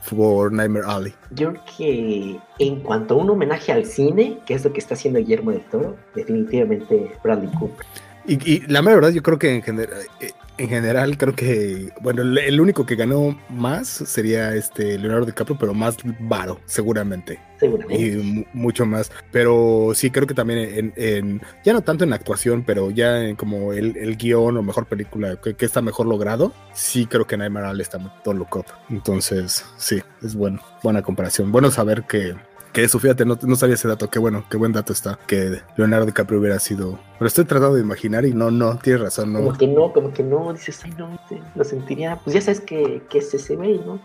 Nightmare 0.51 0.85
Alley. 0.87 1.15
Yo 1.31 1.51
creo 1.51 1.65
que 1.77 2.41
en 2.59 2.81
cuanto 2.81 3.15
a 3.15 3.17
un 3.19 3.31
homenaje 3.31 3.73
al 3.73 3.85
cine, 3.85 4.39
que 4.47 4.55
es 4.55 4.65
lo 4.65 4.73
que 4.73 4.81
está 4.81 4.95
haciendo 4.95 5.19
Guillermo 5.19 5.51
del 5.51 5.63
Toro, 5.63 5.97
definitivamente 6.15 7.13
Bradley 7.23 7.51
Cooper. 7.59 7.87
Y, 8.27 8.61
la 8.69 8.81
verdad, 8.81 9.11
yo 9.11 9.23
creo 9.23 9.39
que 9.39 9.55
en 9.55 9.63
general, 9.63 9.99
en 10.59 10.69
general, 10.69 11.19
creo 11.19 11.35
que, 11.35 11.93
bueno, 12.01 12.23
el, 12.23 12.61
único 12.61 12.87
que 12.87 12.95
ganó 12.95 13.39
más 13.49 13.89
sería 13.89 14.55
este 14.55 14.99
Leonardo 14.99 15.27
DiCaprio, 15.27 15.59
pero 15.59 15.75
más 15.75 15.97
varo, 16.21 16.61
seguramente. 16.67 17.41
Seguramente. 17.59 18.03
Y 18.03 18.47
mucho 18.53 18.87
más. 18.87 19.11
Pero 19.31 19.93
sí, 19.95 20.11
creo 20.11 20.27
que 20.27 20.35
también 20.35 20.93
en, 20.97 21.41
ya 21.65 21.73
no 21.73 21.81
tanto 21.81 22.05
en 22.05 22.13
actuación, 22.13 22.65
pero 22.65 22.91
ya 22.91 23.25
en 23.25 23.37
como 23.37 23.73
el, 23.73 23.97
el 23.97 24.17
guion 24.17 24.57
o 24.57 24.63
mejor 24.63 24.87
película 24.87 25.37
que, 25.37 25.57
está 25.65 25.81
mejor 25.81 26.07
logrado, 26.07 26.53
sí 26.75 27.07
creo 27.07 27.27
que 27.27 27.37
Nightmare 27.37 27.67
Alley 27.67 27.83
está 27.83 27.99
todo 28.23 28.47
up. 28.55 28.67
Entonces, 28.91 29.65
sí, 29.77 30.03
es 30.23 30.35
bueno, 30.35 30.61
buena 30.83 31.03
comparación. 31.03 31.51
Bueno 31.51 31.71
saber 31.71 32.05
que 32.05 32.35
que 32.73 32.85
eso, 32.85 32.99
fíjate, 32.99 33.25
no, 33.25 33.39
no, 33.43 33.57
sabía 33.57 33.75
ese 33.75 33.89
dato. 33.89 34.09
Qué 34.09 34.19
bueno, 34.19 34.45
qué 34.51 34.57
buen 34.57 34.73
dato 34.73 34.93
está. 34.93 35.19
Que 35.27 35.61
Leonardo 35.77 36.07
DiCaprio 36.07 36.41
hubiera 36.41 36.59
sido. 36.59 36.99
Pero 37.19 37.29
estoy 37.29 37.45
tratando 37.45 37.77
de 37.77 37.83
imaginar 37.83 38.25
y 38.25 38.33
no, 38.33 38.51
no, 38.51 38.79
tienes 38.79 39.03
razón. 39.03 39.33
No. 39.33 39.41
Como 39.41 39.59
que 39.59 39.67
no, 39.67 39.93
como 39.93 40.13
que 40.13 40.23
no. 40.23 40.53
Dices, 40.53 40.81
ay, 40.85 40.93
no, 40.97 41.19
lo 41.55 41.65
sentiría. 41.65 42.19
Pues 42.25 42.35
ya 42.35 42.41
sabes 42.41 42.61
que, 42.61 43.03
que 43.11 43.19
es 43.19 43.33
ese 43.35 43.57
güey, 43.57 43.79
¿no? 43.79 44.01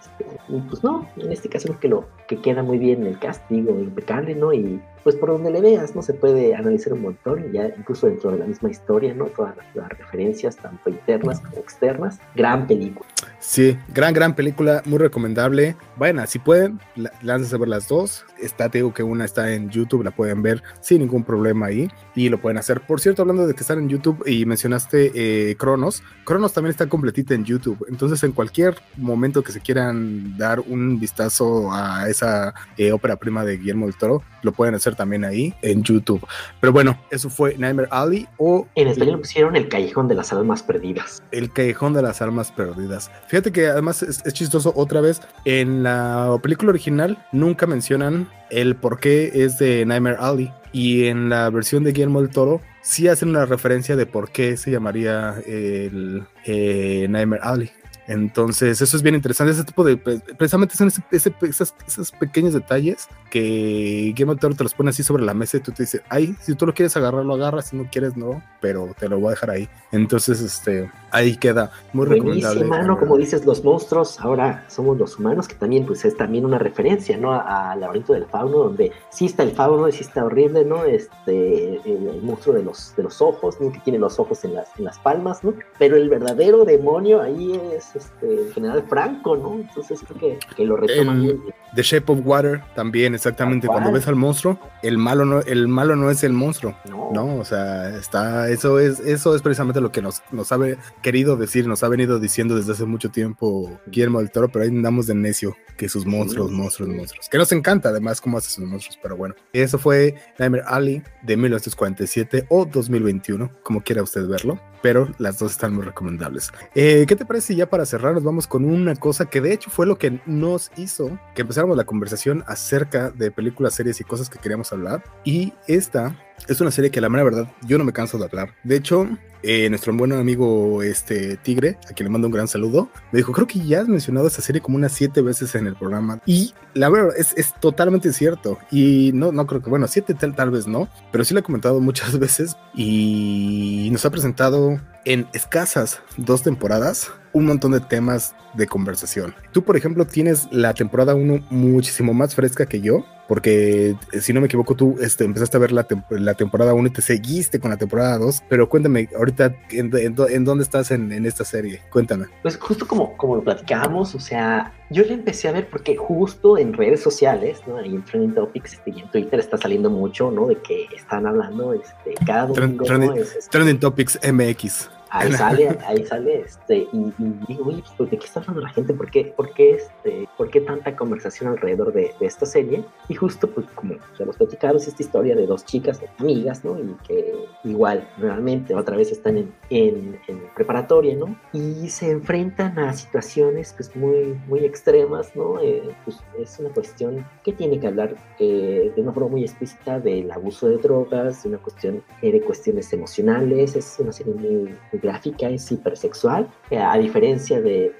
Pues 0.70 0.84
no, 0.84 1.08
en 1.18 1.32
este 1.32 1.50
caso 1.50 1.68
creo 1.68 1.80
que 1.80 1.88
lo 1.88 2.10
que 2.28 2.42
queda 2.42 2.62
muy 2.62 2.78
bien 2.78 3.02
en 3.02 3.08
el 3.08 3.20
cast, 3.20 3.42
digo, 3.50 3.72
impecable, 3.80 4.36
¿no? 4.36 4.54
Y 4.54 4.82
pues 5.08 5.16
por 5.16 5.30
donde 5.30 5.52
le 5.52 5.62
veas, 5.62 5.96
¿no? 5.96 6.02
Se 6.02 6.14
puede 6.14 6.54
analizar 6.54 6.92
un 6.92 7.02
montón, 7.02 7.50
ya 7.54 7.72
incluso 7.78 8.08
dentro 8.08 8.30
de 8.32 8.40
la 8.40 8.46
misma 8.46 8.70
historia, 8.70 9.14
¿no? 9.14 9.28
Todas 9.28 9.56
las 9.74 9.88
referencias, 9.88 10.58
tanto 10.58 10.90
internas 10.90 11.40
como 11.40 11.60
externas. 11.60 12.20
Gran 12.36 12.68
película. 12.68 13.08
Sí, 13.40 13.78
gran, 13.94 14.14
gran 14.14 14.36
película, 14.36 14.82
muy 14.84 14.98
recomendable. 14.98 15.78
Bueno, 15.96 16.28
si 16.28 16.40
pueden, 16.40 16.82
láncense 17.22 17.56
a 17.56 17.60
ver 17.60 17.70
las 17.70 17.88
dos. 17.88 18.26
Está, 18.38 18.70
te 18.70 18.80
digo 18.80 18.94
que 18.94 19.02
una 19.02 19.24
está 19.24 19.54
en 19.54 19.70
YouTube, 19.70 20.04
la 20.04 20.12
pueden 20.12 20.42
ver 20.42 20.62
sin 20.82 21.00
ningún 21.00 21.24
problema 21.24 21.68
ahí 21.68 21.90
y 22.14 22.28
lo 22.28 22.42
pueden 22.42 22.58
hacer. 22.58 22.82
Por 22.82 23.00
cierto, 23.00 23.22
hablando 23.22 23.48
de 23.48 23.54
que 23.54 23.62
están 23.62 23.80
en 23.80 23.88
YouTube 23.88 24.22
y 24.28 24.46
mencionaste 24.46 25.12
eh, 25.16 25.56
Cronos, 25.56 26.04
Cronos 26.26 26.52
también 26.52 26.72
está 26.72 26.90
completita 26.90 27.34
en 27.34 27.46
YouTube. 27.46 27.86
Entonces, 27.90 28.22
en 28.24 28.34
cualquier 28.34 28.76
momento 28.98 29.42
que 29.42 29.54
se 29.54 29.62
quieran 29.62 30.38
dar 30.38 30.60
un 30.60 31.00
vistazo 31.00 31.72
a 31.72 32.10
esa 32.10 32.54
eh, 32.76 32.92
ópera 32.92 33.16
prima 33.16 33.46
de 33.46 33.58
Guillermo 33.58 33.86
del 33.86 33.96
Toro, 33.96 34.22
lo 34.42 34.52
pueden 34.52 34.76
hacer 34.76 34.97
también 34.98 35.24
ahí 35.24 35.54
en 35.62 35.84
YouTube. 35.84 36.26
Pero 36.60 36.74
bueno, 36.74 37.00
eso 37.10 37.30
fue 37.30 37.58
Nightmare 37.58 37.88
Alley 37.92 38.28
o... 38.38 38.68
En 38.76 38.90
español 38.90 39.20
pusieron 39.20 39.56
El 39.56 39.70
Callejón 39.70 40.10
de 40.10 40.16
las 40.16 40.34
Almas 40.34 40.64
Perdidas. 40.64 41.24
El 41.32 41.52
Callejón 41.54 41.94
de 41.94 42.02
las 42.02 42.22
Almas 42.22 42.52
Perdidas. 42.52 43.10
Fíjate 43.28 43.52
que 43.52 43.68
además 43.68 44.04
es, 44.04 44.22
chistoso 44.34 44.74
otra 44.76 45.00
vez, 45.00 45.22
en 45.46 45.84
la 45.84 46.38
película 46.44 46.72
original 46.72 47.18
nunca 47.32 47.66
mencionan 47.66 48.30
el 48.50 48.76
por 48.76 49.00
qué 49.00 49.32
es 49.34 49.58
de 49.60 49.86
Nightmare 49.86 50.18
Alley 50.20 50.52
y 50.74 51.06
en 51.06 51.30
la 51.30 51.50
versión 51.50 51.84
de 51.84 51.92
Guillermo 51.92 52.22
del 52.22 52.30
Toro 52.30 52.62
sí 52.82 53.08
hacen 53.08 53.30
una 53.30 53.46
referencia 53.46 53.96
de 53.96 54.06
por 54.06 54.32
qué 54.32 54.58
se 54.58 54.72
llamaría 54.72 55.36
el 55.46 56.24
eh, 56.46 57.08
Nightmare 57.10 57.42
Alley. 57.44 57.72
Entonces, 58.08 58.82
eso 58.82 58.96
es 58.96 59.04
bien 59.04 59.16
interesante. 59.16 59.52
Ese 59.52 59.66
tipo 59.66 59.84
de. 59.84 59.98
Precisamente 59.98 60.76
son 60.76 60.90
esos 61.12 62.12
pequeños 62.14 62.54
detalles 62.54 63.10
que 63.30 64.14
Game 64.16 64.32
of 64.32 64.40
Thrones 64.40 64.58
te 64.58 64.64
los 64.64 64.74
pone 64.74 64.92
así 64.92 65.04
sobre 65.04 65.24
la 65.24 65.34
mesa 65.34 65.58
y 65.58 65.60
tú 65.60 65.74
te 65.74 65.84
dices, 65.84 66.02
ay, 66.08 66.34
si 66.40 66.56
tú 66.56 66.66
lo 66.66 66.74
quieres 66.74 66.96
agarrar, 66.96 67.26
lo 67.26 67.34
agarras, 67.34 67.68
si 67.68 67.76
no 67.76 67.86
quieres, 67.92 68.16
no, 68.16 68.42
pero 68.62 68.96
te 68.98 69.10
lo 69.10 69.20
voy 69.20 69.28
a 69.28 69.30
dejar 69.32 69.50
ahí. 69.50 69.70
Entonces, 69.92 70.42
este, 70.42 70.90
ahí 71.12 71.36
queda 71.36 71.72
muy 71.92 72.06
recomendable. 72.06 72.64
Mano, 72.64 72.98
como 72.98 73.18
dices, 73.18 73.46
los 73.46 73.62
monstruos, 73.64 74.20
ahora 74.22 74.64
somos 74.70 74.98
los 74.98 75.20
humanos, 75.20 75.48
que 75.50 75.56
también, 75.56 75.86
pues, 75.86 76.06
es 76.06 76.16
también 76.16 76.46
una 76.46 76.60
referencia, 76.60 77.18
¿no? 77.18 77.34
Al 77.34 77.82
laberinto 77.82 78.14
del 78.14 78.26
fauno, 78.26 78.58
donde 78.60 78.94
sí 79.10 79.26
está 79.26 79.44
el 79.44 79.52
fauno, 79.52 79.92
sí 79.92 80.02
está 80.02 80.24
horrible, 80.24 80.64
¿no? 80.64 80.86
Este, 80.86 81.82
el, 81.84 82.22
monstruo 82.22 82.56
de 82.56 82.64
los, 82.64 82.96
de 82.96 83.04
los 83.04 83.22
ojos, 83.22 83.60
¿no? 83.60 83.72
Que 83.72 83.80
tiene 83.80 84.00
los 84.00 84.18
ojos 84.18 84.46
en 84.46 84.54
las, 84.54 84.70
en 84.78 84.86
las 84.86 84.98
palmas, 85.00 85.44
¿no? 85.44 85.54
Pero 85.78 85.98
el 85.98 86.08
verdadero 86.10 86.64
demonio 86.64 87.22
ahí 87.22 87.60
es 87.76 87.97
este, 87.98 88.52
general 88.54 88.86
Franco, 88.88 89.36
¿no? 89.36 89.56
Entonces 89.56 90.00
creo 90.08 90.40
que, 90.56 90.66
lo 90.66 90.78
retoman 90.78 91.22
bien. 91.22 91.42
The 91.76 91.84
Shape 91.84 92.12
of 92.12 92.20
Water 92.24 92.62
también, 92.76 93.14
exactamente. 93.14 93.68
Cuando 93.68 93.92
ves 93.92 94.08
al 94.08 94.16
monstruo, 94.16 94.60
el 94.82 94.98
malo 94.98 95.26
no, 95.26 95.42
el 95.42 95.68
malo 95.68 95.96
no 95.96 96.10
es 96.10 96.24
el 96.24 96.34
monstruo. 96.34 96.76
No. 96.90 97.38
O 97.38 97.46
sea, 97.46 97.90
está, 97.98 98.50
eso 98.50 98.80
es, 98.80 99.00
eso 99.00 99.36
es 99.36 99.42
precisamente 99.42 99.82
lo 99.82 99.92
que 99.92 100.02
nos, 100.02 100.22
nos 100.32 100.52
ha 100.52 100.58
querido 101.02 101.38
decir, 101.38 101.68
nos 101.68 101.84
ha 101.84 101.88
venido 101.88 102.20
diciendo 102.20 102.56
desde 102.56 102.72
hace 102.72 102.86
mucho 102.86 103.10
tiempo 103.10 103.80
Guillermo 103.88 104.20
del 104.20 104.32
Toro, 104.32 104.50
pero 104.50 104.64
ahí 104.64 104.70
andamos 104.70 105.08
de 105.08 105.16
necio 105.16 105.56
que 105.78 105.90
sus 105.90 106.06
monstruos, 106.06 106.52
monstruos, 106.52 106.90
monstruos. 106.90 107.30
Que 107.30 107.38
nos 107.38 107.52
encanta 107.52 107.90
además 107.90 108.22
cómo 108.22 108.38
hace 108.38 108.50
sus 108.50 108.66
monstruos, 108.66 109.00
pero 109.02 109.16
bueno. 109.16 109.36
Eso 109.54 109.78
fue 109.78 110.16
Nightmare 110.40 110.64
Alley 110.68 111.04
de 111.24 111.38
1947 111.38 112.48
o 112.50 112.66
2021, 112.66 113.52
como 113.64 113.82
quiera 113.82 114.04
usted 114.04 114.28
verlo 114.28 114.60
pero 114.82 115.08
las 115.18 115.40
dos 115.40 115.52
están 115.52 115.74
muy 115.74 115.84
recomendables. 115.84 116.52
Eh, 116.76 117.06
¿Qué 117.08 117.16
te 117.16 117.26
parece 117.26 117.56
ya 117.56 117.70
para 117.70 117.86
cerrar 117.88 118.22
vamos 118.22 118.48
con 118.48 118.66
una 118.66 118.96
cosa 118.96 119.26
que 119.26 119.42
de 119.42 119.54
hecho 119.54 119.70
fue 119.70 119.86
lo 119.86 119.98
que 119.98 120.22
nos 120.26 120.72
hizo 120.78 121.20
que 121.36 121.42
empezáramos 121.42 121.78
la 121.78 121.86
conversación 121.86 122.44
acerca 122.48 123.10
de 123.10 123.32
películas, 123.32 123.74
series 123.74 124.00
y 124.00 124.04
cosas 124.04 124.30
que 124.30 124.40
queríamos 124.40 124.72
hablar? 124.72 125.04
Y 125.24 125.54
esta 125.68 126.16
es 126.48 126.62
una 126.62 126.72
serie 126.72 126.92
que 126.92 127.02
la 127.02 127.10
mera 127.10 127.24
verdad 127.24 127.52
yo 127.66 127.78
no 127.78 127.84
me 127.84 127.94
canso 127.94 128.18
de 128.18 128.26
hablar. 128.26 128.54
De 128.64 128.76
hecho, 128.76 129.08
eh, 129.44 129.70
nuestro 129.70 129.94
buen 129.94 130.12
amigo 130.14 130.82
este 130.84 131.38
Tigre, 131.38 131.78
a 131.90 131.94
quien 131.94 132.06
le 132.06 132.12
mando 132.12 132.28
un 132.28 132.34
gran 132.34 132.48
saludo, 132.48 132.90
me 133.12 133.18
dijo, 133.18 133.32
creo 133.32 133.48
que 133.48 133.60
ya 133.60 133.82
has 133.82 133.88
mencionado 133.88 134.28
esta 134.28 134.42
serie 134.42 134.62
como 134.62 134.78
unas 134.78 134.92
siete 134.92 135.22
veces 135.22 135.56
en 135.56 135.68
el 135.68 135.76
programa. 135.76 136.22
Y 136.26 136.54
la 136.74 136.90
verdad 136.90 137.14
es, 137.18 137.34
es 137.38 137.54
totalmente 137.60 138.12
cierto. 138.14 138.58
Y 138.72 139.12
no, 139.14 139.32
no 139.32 139.46
creo 139.48 139.62
que, 139.62 139.70
bueno, 139.70 139.88
siete 139.88 140.14
tal, 140.14 140.36
tal 140.36 140.52
vez 140.52 140.68
no, 140.68 140.90
pero 141.12 141.24
sí 141.24 141.34
lo 141.34 141.40
he 141.40 141.44
comentado 141.44 141.80
muchas 141.80 142.18
veces 142.20 142.56
y 142.76 143.90
nos 143.92 144.06
ha 144.06 144.10
presentado 144.10 144.80
en 145.06 145.28
escasas 145.34 146.02
dos 146.18 146.44
temporadas 146.44 147.12
un 147.38 147.46
montón 147.46 147.72
de 147.72 147.80
temas 147.80 148.36
de 148.54 148.68
conversación. 148.68 149.36
Tú, 149.52 149.64
por 149.64 149.78
ejemplo, 149.78 150.06
tienes 150.06 150.48
la 150.52 150.74
temporada 150.74 151.16
1 151.16 151.46
muchísimo 151.50 152.14
más 152.14 152.34
fresca 152.34 152.66
que 152.66 152.82
yo, 152.82 153.06
porque 153.28 153.96
eh, 154.12 154.22
si 154.22 154.34
no 154.34 154.40
me 154.40 154.48
equivoco, 154.48 154.74
tú 154.74 154.96
este, 155.00 155.26
empezaste 155.26 155.58
a 155.58 155.60
ver 155.60 155.72
la, 155.72 155.86
la 156.10 156.34
temporada 156.34 156.74
1 156.74 156.88
y 156.88 156.92
te 156.92 157.02
seguiste 157.02 157.60
con 157.60 157.70
la 157.70 157.78
temporada 157.78 158.18
2, 158.18 158.44
pero 158.50 158.68
cuéntame 158.68 159.10
ahorita 159.16 159.54
en, 159.70 160.46
dónde 160.46 160.64
estás 160.64 160.92
en, 160.92 161.26
esta 161.26 161.46
serie, 161.46 161.82
cuéntame. 161.92 162.26
Pues 162.42 162.58
justo 162.58 162.88
como, 162.88 163.16
como 163.18 163.36
lo 163.36 163.44
platicamos, 163.44 164.16
o 164.16 164.20
sea, 164.20 164.74
yo 164.90 165.04
le 165.04 165.14
empecé 165.14 165.50
a 165.50 165.52
ver 165.52 165.68
porque 165.70 165.96
justo 165.96 166.58
en 166.58 166.74
redes 166.74 167.02
sociales, 167.02 167.60
¿no? 167.68 167.78
Ahí 167.78 167.94
en 167.94 168.04
Trending 168.04 168.34
Topics 168.34 168.74
este, 168.74 168.92
y 168.92 169.02
en 169.02 169.12
Twitter 169.12 169.40
está 169.40 169.58
saliendo 169.58 169.90
mucho, 169.90 170.32
¿no? 170.32 170.48
De 170.48 170.58
que 170.62 170.86
están 170.96 171.28
hablando 171.28 171.74
este, 171.74 172.16
cada 172.26 172.48
domingo. 172.48 173.14
Este 173.14 173.50
Trending 173.52 173.80
Topics 173.80 174.18
MX. 174.24 174.97
Ahí 175.10 175.32
sale, 175.32 175.78
ahí 175.86 176.06
sale, 176.06 176.42
este, 176.42 176.88
y, 176.92 177.14
digo, 177.48 177.66
oye, 177.66 177.84
pues, 177.98 178.10
¿de 178.10 178.18
qué 178.18 178.26
está 178.26 178.40
hablando 178.40 178.62
la 178.62 178.70
gente? 178.70 178.94
¿Por 178.94 179.10
qué, 179.10 179.26
por 179.26 179.54
qué, 179.54 179.76
este, 179.76 180.28
por 180.38 180.50
qué 180.50 180.62
tanta 180.62 180.96
conversación 180.96 181.50
alrededor 181.52 181.94
de, 181.94 182.14
de, 182.20 182.26
esta 182.26 182.46
serie? 182.46 182.84
Y 183.08 183.16
justo, 183.16 183.50
pues, 183.50 183.68
como 183.76 183.96
ya 184.18 184.26
los 184.26 184.38
platicaron, 184.38 184.78
es 184.78 184.88
esta 184.88 185.04
historia 185.04 185.36
de 185.36 185.48
dos 185.48 185.66
chicas, 185.66 186.02
amigas, 186.18 186.64
¿no? 186.64 186.78
Y 186.80 186.96
que 187.08 187.34
igual, 187.64 188.08
nuevamente, 188.18 188.76
otra 188.76 188.96
vez 188.98 189.12
están 189.12 189.38
en, 189.38 189.54
en, 189.70 190.20
en, 190.28 190.42
preparatoria, 190.58 191.16
¿no? 191.16 191.38
Y 191.54 191.88
se 191.90 192.10
enfrentan 192.12 192.80
a 192.80 192.92
situaciones, 192.94 193.74
pues, 193.78 193.96
muy, 193.96 194.38
muy 194.48 194.66
extremas, 194.66 195.36
¿no? 195.36 195.62
Eh, 195.62 195.84
pues, 196.04 196.18
es 196.40 196.60
una 196.60 196.70
cuestión 196.70 197.26
que 197.44 197.54
tiene 197.54 197.80
que 197.80 197.88
hablar 197.88 198.16
eh, 198.40 198.92
de 198.96 199.02
una 199.02 199.14
forma 199.14 199.30
muy 199.30 199.44
explícita 199.44 200.00
del 200.00 200.32
abuso 200.32 200.68
de 200.68 200.78
drogas, 200.78 201.44
de 201.44 201.50
una 201.50 201.60
cuestión 201.60 202.04
eh, 202.22 202.32
de 202.32 202.42
cuestiones 202.42 202.92
emocionales, 202.92 203.76
es 203.76 203.98
una 204.00 204.12
serie 204.12 204.34
muy 204.34 204.76
gráfica 204.94 205.50
es 205.50 205.72
hipersexual, 205.72 206.48
eh, 206.70 206.78
a 206.78 206.98
diferencia 206.98 207.62
de, 207.62 207.94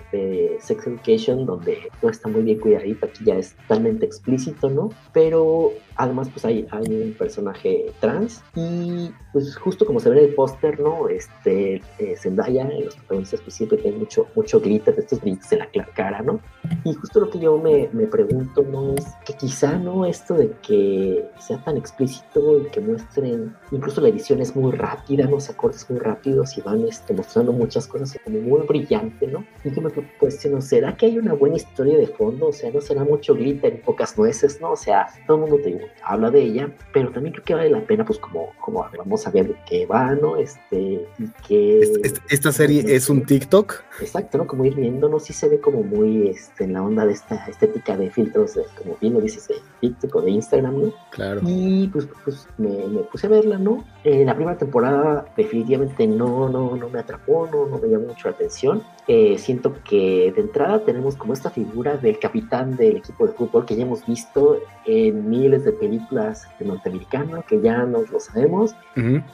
Sex 0.60 0.88
Education, 0.88 1.46
donde 1.46 1.78
todo 2.02 2.10
está 2.12 2.30
muy 2.30 2.42
bien 2.42 2.60
cuidadito, 2.60 3.06
aquí 3.06 3.24
ya 3.26 3.36
es 3.36 3.56
totalmente 3.56 4.06
explícito, 4.06 4.70
¿no? 4.70 4.90
Pero 5.14 5.72
además, 5.98 6.30
pues 6.30 6.46
hay, 6.46 6.68
hay 6.72 6.86
un 6.88 7.14
personaje 7.14 7.92
trans 8.00 8.44
y 8.56 9.12
pues 9.34 9.56
justo 9.58 9.86
como 9.86 10.00
se 10.00 10.10
ve 10.10 10.20
en 10.20 10.26
el 10.30 10.36
póster, 10.36 10.80
¿no? 10.80 11.10
Este, 11.10 11.82
eh, 12.00 12.16
Zendaya, 12.18 12.66
los 12.66 12.96
protagonistas 12.96 13.42
pues 13.42 13.56
siempre 13.56 13.78
tienen 13.78 14.00
mucho, 14.00 14.28
mucho 14.36 14.60
glitter, 14.60 14.96
estos 14.98 15.22
glitters 15.22 15.52
en 15.52 15.60
la 15.74 15.86
cara, 15.96 16.22
¿no? 16.22 16.40
Y 16.84 16.94
justo 16.94 17.20
lo 17.20 17.30
que 17.30 17.40
yo 17.40 17.58
me, 17.58 17.90
me 17.94 18.08
pregunto, 18.08 18.64
¿no? 18.64 18.94
Es 18.94 19.06
que 19.26 19.34
quizá, 19.34 19.78
¿no? 19.78 20.06
Esto 20.06 20.36
de 20.36 20.52
que 20.62 21.26
sea 21.40 21.64
tan 21.64 21.78
explícito 21.78 22.62
y 22.62 22.66
que 22.70 22.80
muestren, 22.80 23.56
incluso 23.72 24.02
la 24.02 24.10
edición 24.10 24.42
es 24.42 24.56
muy 24.56 24.72
rápida, 24.72 25.26
¿no? 25.28 25.40
Se 25.40 25.52
acortes 25.52 25.90
muy 25.90 26.00
rápidos 26.00 26.58
y 26.58 26.62
van 26.62 26.86
este, 26.86 27.14
mostrando 27.14 27.52
muchas 27.54 27.88
cosas 27.88 28.18
como 28.24 28.40
muy 28.40 28.62
brillante, 28.62 29.28
¿no? 29.28 29.46
Y 29.64 29.72
yo 29.72 29.82
me 29.82 29.92
cuestiono, 30.20 30.62
¿será 30.62 30.96
que 30.96 31.08
hay 31.08 31.18
una 31.18 31.34
buena 31.34 31.56
historia 31.56 31.98
de 31.98 32.08
fondo? 32.08 32.48
O 32.48 32.54
sea, 32.54 32.72
¿no 32.72 32.82
será 32.82 33.04
mucho 33.04 33.34
glitter 33.34 33.76
y 33.76 33.78
pocas 33.78 34.18
nueces, 34.18 34.60
¿no? 34.62 34.72
O 34.72 34.78
sea, 34.78 35.08
todo 35.26 35.38
el 35.38 35.50
mundo 35.50 35.64
te 35.64 35.80
habla 36.04 36.32
de 36.32 36.42
ella, 36.42 36.74
pero 36.94 37.12
también 37.12 37.34
creo 37.34 37.46
que 37.46 37.54
vale 37.56 37.70
la 37.70 37.86
pena, 37.86 38.06
pues 38.06 38.20
como, 38.20 38.52
como 38.60 38.86
vamos 38.98 39.28
a 39.28 39.32
ver 39.32 39.48
de 39.48 39.56
qué 39.66 39.86
va, 39.86 40.16
¿no? 40.16 40.38
Este, 40.38 41.06
y 41.18 41.28
que... 41.48 41.82
Esta, 42.30 42.52
serie 42.52 42.84
es 42.88 43.10
un 43.10 43.26
TikTok. 43.26 43.84
Exacto, 44.02 44.38
¿no? 44.38 44.48
Como 44.48 44.66
ir 44.66 44.76
viendo, 44.76 45.10
¿no? 45.10 45.20
Sí 45.20 45.34
se 45.34 45.50
ve 45.50 45.60
como 45.60 45.84
muy, 45.84 46.30
este, 46.30 46.57
este, 46.57 46.57
en 46.60 46.74
la 46.74 46.82
onda 46.82 47.06
de 47.06 47.14
esta 47.14 47.36
estética 47.48 47.98
de 47.98 48.10
filtros, 48.10 48.56
de, 48.56 48.64
como 48.78 48.98
bien 49.00 49.14
lo 49.14 49.22
dices, 49.22 49.48
de 49.48 49.56
TikTok 49.82 50.16
o 50.16 50.22
de 50.22 50.32
Instagram, 50.32 50.82
¿no? 50.82 50.94
Claro. 51.12 51.42
Y 51.44 51.88
pues, 51.88 52.08
pues 52.24 52.48
me, 52.58 52.70
me, 52.88 53.02
puse 53.02 53.28
a 53.28 53.30
verla, 53.30 53.58
¿no? 53.58 53.84
En 54.04 54.26
la 54.26 54.36
primera 54.36 54.58
temporada 54.58 55.26
definitivamente 55.36 56.08
no, 56.08 56.50
no, 56.50 56.76
no 56.76 56.90
me 56.90 57.00
atrapó, 57.00 57.48
no, 57.52 57.66
no 57.68 57.78
me 57.78 57.88
llamó 57.88 58.08
mucho 58.08 58.30
la 58.30 58.36
atención. 58.36 58.84
Eh, 59.08 59.38
siento 59.38 59.74
que 59.84 60.34
de 60.36 60.42
entrada 60.42 60.84
tenemos 60.84 61.16
como 61.16 61.32
esta 61.32 61.50
figura 61.50 61.96
del 61.96 62.20
capitán 62.20 62.76
del 62.76 62.98
equipo 62.98 63.26
de 63.26 63.32
fútbol 63.32 63.66
que 63.66 63.76
ya 63.76 63.84
hemos 63.84 64.06
visto 64.06 64.60
en 64.86 65.30
miles 65.30 65.64
de 65.64 65.72
películas 65.72 66.46
de 66.60 66.66
norteamericano, 66.66 67.44
que 67.48 67.62
ya 67.62 67.84
nos 67.84 68.10
lo 68.10 68.20
sabemos, 68.20 68.76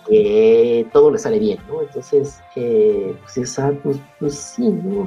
que 0.08 0.88
todo 0.94 1.10
le 1.10 1.18
sale 1.18 1.40
bien, 1.40 1.58
¿no? 1.68 1.82
Entonces, 1.82 2.40
eh, 2.56 3.16
pues 3.22 3.38
esa, 3.38 3.72
pues, 3.72 4.00
pues 4.20 4.36
sí, 4.36 4.70
¿no? 4.70 5.06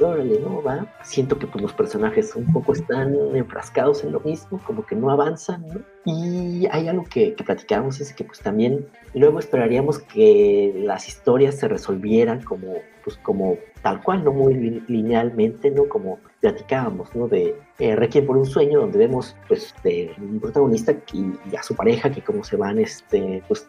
Órale, 0.00 0.40
¿no? 0.40 0.62
Va. 0.62 0.86
Siento 1.02 1.38
que 1.38 1.46
pues, 1.46 1.62
los 1.62 1.72
personajes 1.72 2.34
un 2.36 2.52
poco 2.52 2.72
están 2.72 3.14
enfrascados 3.34 4.04
en 4.04 4.12
lo 4.12 4.20
mismo, 4.20 4.60
como 4.64 4.84
que 4.86 4.94
no 4.94 5.10
avanzan, 5.10 5.66
¿no? 5.66 5.93
Y 6.04 6.66
hay 6.70 6.88
algo 6.88 7.04
que, 7.04 7.34
que 7.34 7.44
platicamos, 7.44 8.00
es 8.00 8.12
que 8.12 8.24
pues 8.24 8.40
también 8.40 8.86
luego 9.14 9.38
esperaríamos 9.38 10.00
que 10.00 10.74
las 10.76 11.08
historias 11.08 11.56
se 11.56 11.68
resolvieran 11.68 12.42
como, 12.42 12.74
pues 13.04 13.16
como 13.18 13.56
tal 13.84 14.02
cual, 14.02 14.24
no 14.24 14.32
muy 14.32 14.54
linealmente, 14.88 15.70
¿no? 15.70 15.86
Como 15.88 16.18
platicábamos, 16.40 17.14
¿no? 17.14 17.28
De 17.28 17.54
eh, 17.78 17.94
Requiem 17.94 18.26
por 18.26 18.38
un 18.38 18.46
sueño, 18.46 18.80
donde 18.80 18.98
vemos, 18.98 19.36
pues, 19.46 19.74
de 19.84 20.10
un 20.18 20.40
protagonista 20.40 20.92
y, 21.12 21.54
a 21.54 21.62
su 21.62 21.76
pareja 21.76 22.10
que 22.10 22.22
como 22.22 22.42
se 22.44 22.56
van, 22.56 22.78
este, 22.78 23.42
pues, 23.46 23.68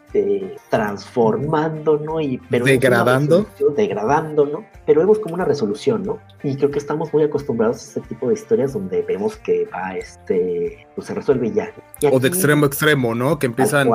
transformando, 0.70 1.98
¿no? 1.98 2.18
Y, 2.18 2.38
pero 2.50 2.64
degradando. 2.64 3.46
Degradando, 3.76 4.46
¿no? 4.46 4.64
Pero 4.86 5.00
vemos 5.00 5.18
como 5.18 5.34
una 5.34 5.44
resolución, 5.44 6.02
¿no? 6.02 6.18
Y 6.42 6.56
creo 6.56 6.70
que 6.70 6.78
estamos 6.78 7.12
muy 7.12 7.22
acostumbrados 7.22 7.76
a 7.76 8.00
este 8.00 8.00
tipo 8.00 8.28
de 8.28 8.34
historias 8.34 8.72
donde 8.72 9.02
vemos 9.02 9.36
que 9.36 9.66
va, 9.66 9.96
este, 9.96 10.86
pues 10.94 11.08
se 11.08 11.14
resuelve 11.14 11.52
ya. 11.52 11.70
O 12.02 12.20
de 12.20 12.28
extremo 12.28 12.64
a 12.64 12.68
extremo, 12.68 13.14
¿no? 13.14 13.38
Que 13.38 13.46
empiezan, 13.46 13.90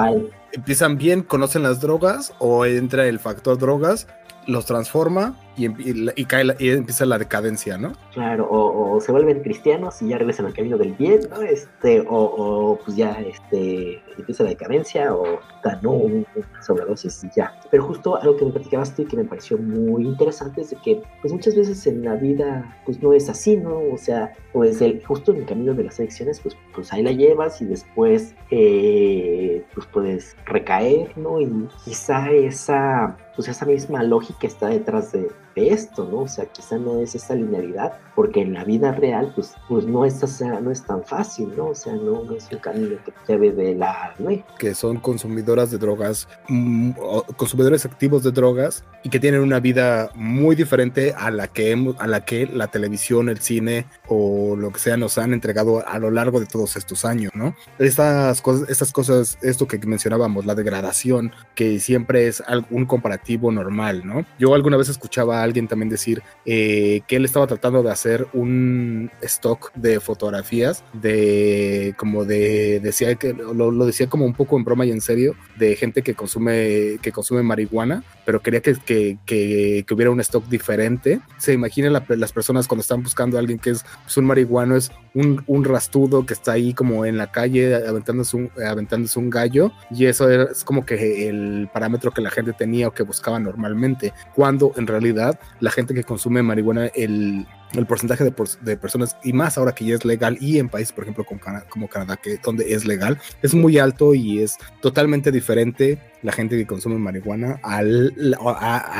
empiezan 0.52 0.98
bien, 0.98 1.22
conocen 1.22 1.64
las 1.64 1.80
drogas, 1.82 2.34
o 2.40 2.66
entra 2.66 3.08
el 3.08 3.20
factor 3.20 3.58
drogas, 3.58 4.08
los 4.48 4.66
transforma 4.66 5.38
y, 5.66 6.26
cae 6.26 6.46
y 6.60 6.70
empieza 6.70 7.06
la 7.06 7.18
decadencia, 7.18 7.78
¿no? 7.78 7.94
Claro, 8.14 8.48
o, 8.50 9.00
se 9.02 9.12
vuelven 9.12 9.42
cristianos 9.42 10.02
y 10.02 10.10
ya 10.10 10.18
regresan 10.18 10.46
al 10.46 10.54
camino 10.54 10.78
del 10.78 10.94
bien, 10.94 11.22
¿no? 11.30 11.42
Este, 11.42 12.04
o, 12.08 12.80
pues 12.84 12.98
ya 12.98 13.12
este, 13.22 14.02
empieza 14.18 14.44
la 14.44 14.50
decadencia 14.50 15.14
o 15.14 15.40
ganó 15.64 15.92
un, 15.92 16.26
sobredosis 16.62 17.24
y 17.24 17.30
ya. 17.36 17.60
Pero 17.70 17.84
justo 17.84 18.16
algo 18.16 18.38
que 18.38 18.46
me 18.46 18.52
platicabas 18.52 18.96
tú 18.96 19.04
y 19.04 19.06
que 19.06 19.18
me 19.18 19.26
pareció 19.26 19.58
muy 19.58 20.06
interesante 20.06 20.62
es 20.62 20.72
de 20.72 20.78
que 20.78 21.02
pues 21.22 21.34
muchas 21.34 21.56
veces 21.56 21.86
en 21.88 22.04
la 22.04 22.16
vida 22.16 22.78
pues 22.86 23.02
no 23.02 23.14
es 23.14 23.30
así, 23.30 23.58
¿no? 23.58 23.80
O 23.92 23.98
sea, 23.98 24.34
pues 24.54 24.82
el, 24.82 25.04
justo 25.06 25.32
en 25.32 25.42
el 25.42 25.46
camino 25.46 25.74
de 25.74 25.84
las 25.84 26.00
elecciones 26.00 26.40
pues, 26.40 26.56
pues 26.74 26.92
ahí 26.94 27.04
la 27.04 27.12
llevas 27.12 27.62
y 27.62 27.66
después 27.66 28.36
eh, 28.50 29.64
pues 29.74 29.88
puedes 29.88 30.36
recaer, 30.46 31.18
¿no? 31.18 31.40
Y 31.40 31.68
quizá 31.84 32.30
esa 32.32 33.18
pues 33.36 33.48
esa 33.48 33.66
misma 33.66 34.04
lógica 34.04 34.48
está 34.48 34.68
detrás 34.68 35.12
de, 35.12 35.30
esto, 35.56 36.08
¿no? 36.10 36.20
O 36.20 36.28
sea, 36.28 36.46
quizá 36.46 36.78
no 36.78 37.00
es 37.00 37.16
esa 37.16 37.36
linealidad, 37.36 37.94
porque 38.16 38.42
en 38.42 38.54
la 38.54 38.64
vida 38.64 38.92
real, 38.92 39.32
pues, 39.36 39.54
pues 39.68 39.86
no, 39.86 40.06
es, 40.06 40.42
no 40.42 40.72
es 40.72 40.84
tan 40.84 41.04
fácil, 41.04 41.54
¿no? 41.56 41.68
O 41.68 41.76
sea, 41.76 41.94
no, 41.94 42.24
es 42.36 42.50
un 42.52 42.60
camino 42.60 42.98
que 43.04 43.14
lleve 43.28 43.52
de 43.52 43.76
la 43.76 44.14
Que 44.58 44.76
son 44.76 44.98
consumidoras 44.98 45.72
de 45.72 45.78
drogas, 45.78 46.28
mm, 46.48 46.92
consumidores 47.36 47.86
activos 47.86 48.24
de 48.24 48.32
drogas 48.32 48.84
y 49.04 49.10
que 49.10 49.20
tienen 49.20 49.42
una 49.42 49.60
vida 49.60 50.12
muy 50.16 50.56
diferente 50.56 51.14
a 51.18 51.32
la 51.32 51.48
que, 51.48 51.74
a 51.98 52.08
la, 52.08 52.26
que 52.26 52.48
la 52.48 52.68
televisión, 52.68 53.30
el 53.30 53.40
cine 53.40 53.86
o 54.08 54.56
lo 54.56 54.72
que 54.72 54.80
sea 54.80 54.98
nos 54.98 55.18
han 55.18 55.34
entregado 55.34 55.86
a 55.88 56.00
lo 56.00 56.12
largo 56.12 56.40
de 56.40 56.46
todos 56.46 56.76
estos 56.76 57.06
años, 57.06 57.32
¿no? 57.34 57.56
Estas 57.80 58.42
cosas, 58.42 58.70
estas 58.70 58.92
cosas, 58.92 59.38
esto 59.42 59.68
que 59.68 59.80
mencionábamos, 59.80 60.46
la 60.46 60.56
degradación, 60.56 61.32
que 61.56 61.80
siempre 61.80 62.28
es 62.28 62.44
un 62.70 62.86
comparativo 62.86 63.52
normal, 63.52 64.06
¿no? 64.06 64.26
Yo 64.38 64.54
alguna 64.54 64.78
vez 64.78 64.90
escuchaba 64.90 65.41
alguien 65.44 65.68
también 65.68 65.90
decir 65.90 66.22
eh, 66.46 67.02
que 67.08 67.16
él 67.16 67.26
estaba 67.26 67.48
tratando 67.48 67.84
de 67.84 67.92
hacer 67.92 68.28
un 68.34 69.12
stock 69.22 69.72
de 69.76 70.00
fotografías 70.00 70.84
de 70.94 71.94
como 71.98 72.26
de 72.26 72.80
decía 72.80 73.16
que 73.16 73.34
lo, 73.34 73.86
decía 73.86 74.08
como 74.08 74.26
un 74.26 74.34
poco 74.34 74.58
en 74.58 74.64
broma 74.64 74.86
y 74.86 74.92
en 74.92 75.02
serio 75.02 75.36
de 75.58 75.76
gente 75.76 76.02
que 76.02 76.16
consume 76.16 76.98
que 77.02 77.12
consume 77.12 77.44
marihuana 77.44 78.04
pero 78.26 78.42
quería 78.42 78.62
que, 78.62 78.76
que, 78.86 79.18
que, 79.26 79.94
hubiera 79.94 80.12
un 80.12 80.20
stock 80.22 80.46
diferente. 80.48 81.20
Se 81.38 81.54
imagina 81.54 81.90
las 81.90 82.32
personas 82.32 82.68
cuando 82.68 82.82
están 82.82 83.04
buscando 83.04 83.38
a 83.38 83.40
alguien 83.40 83.60
que 83.60 83.72
es 83.72 83.84
pues, 84.04 84.18
un 84.18 84.26
marihuano 84.26 84.76
es 84.76 84.92
un, 85.14 85.44
un, 85.48 85.66
rastudo 85.66 86.26
que 86.26 86.34
está 86.34 86.54
ahí 86.54 86.74
como 86.74 87.06
en 87.06 87.18
la 87.18 87.32
calle 87.32 87.76
aventándose 87.76 88.38
un, 88.38 88.52
aventándose 88.66 89.20
un 89.20 89.30
gallo 89.30 89.72
y 89.90 90.06
eso 90.06 90.30
es 90.30 90.64
como 90.64 90.86
que 90.86 91.28
el 91.28 91.70
parámetro 91.74 92.12
que 92.12 92.22
la 92.22 92.30
gente 92.30 92.54
tenía 92.54 92.88
o 92.88 92.94
que 92.94 93.04
buscaba 93.04 93.40
normalmente 93.40 94.14
cuando 94.34 94.72
en 94.78 94.88
realidad 94.88 95.31
la 95.60 95.72
gente 95.72 95.94
que 95.94 96.04
consume 96.04 96.44
marihuana, 96.44 96.88
el, 96.88 97.46
el 97.74 97.86
porcentaje 97.86 98.24
de, 98.24 98.78
personas, 98.78 99.18
y 99.24 99.34
más 99.34 99.58
ahora 99.58 99.74
que 99.74 99.86
ya 99.86 99.96
es 99.96 100.06
legal, 100.06 100.38
y 100.40 100.60
en 100.60 100.70
países, 100.70 100.92
por 100.92 101.04
ejemplo, 101.04 101.24
como, 101.24 101.40
como 101.70 101.88
Canadá, 101.88 102.18
que, 102.18 102.38
donde 102.38 102.74
es 102.74 102.86
legal, 102.86 103.20
es 103.42 103.54
muy 103.54 103.78
alto 103.78 104.14
y 104.14 104.42
es 104.42 104.58
totalmente 104.82 105.32
diferente 105.32 106.00
la 106.22 106.32
gente 106.32 106.56
que 106.56 106.68
consume 106.68 106.98
marihuana 106.98 107.60
a, 107.64 107.82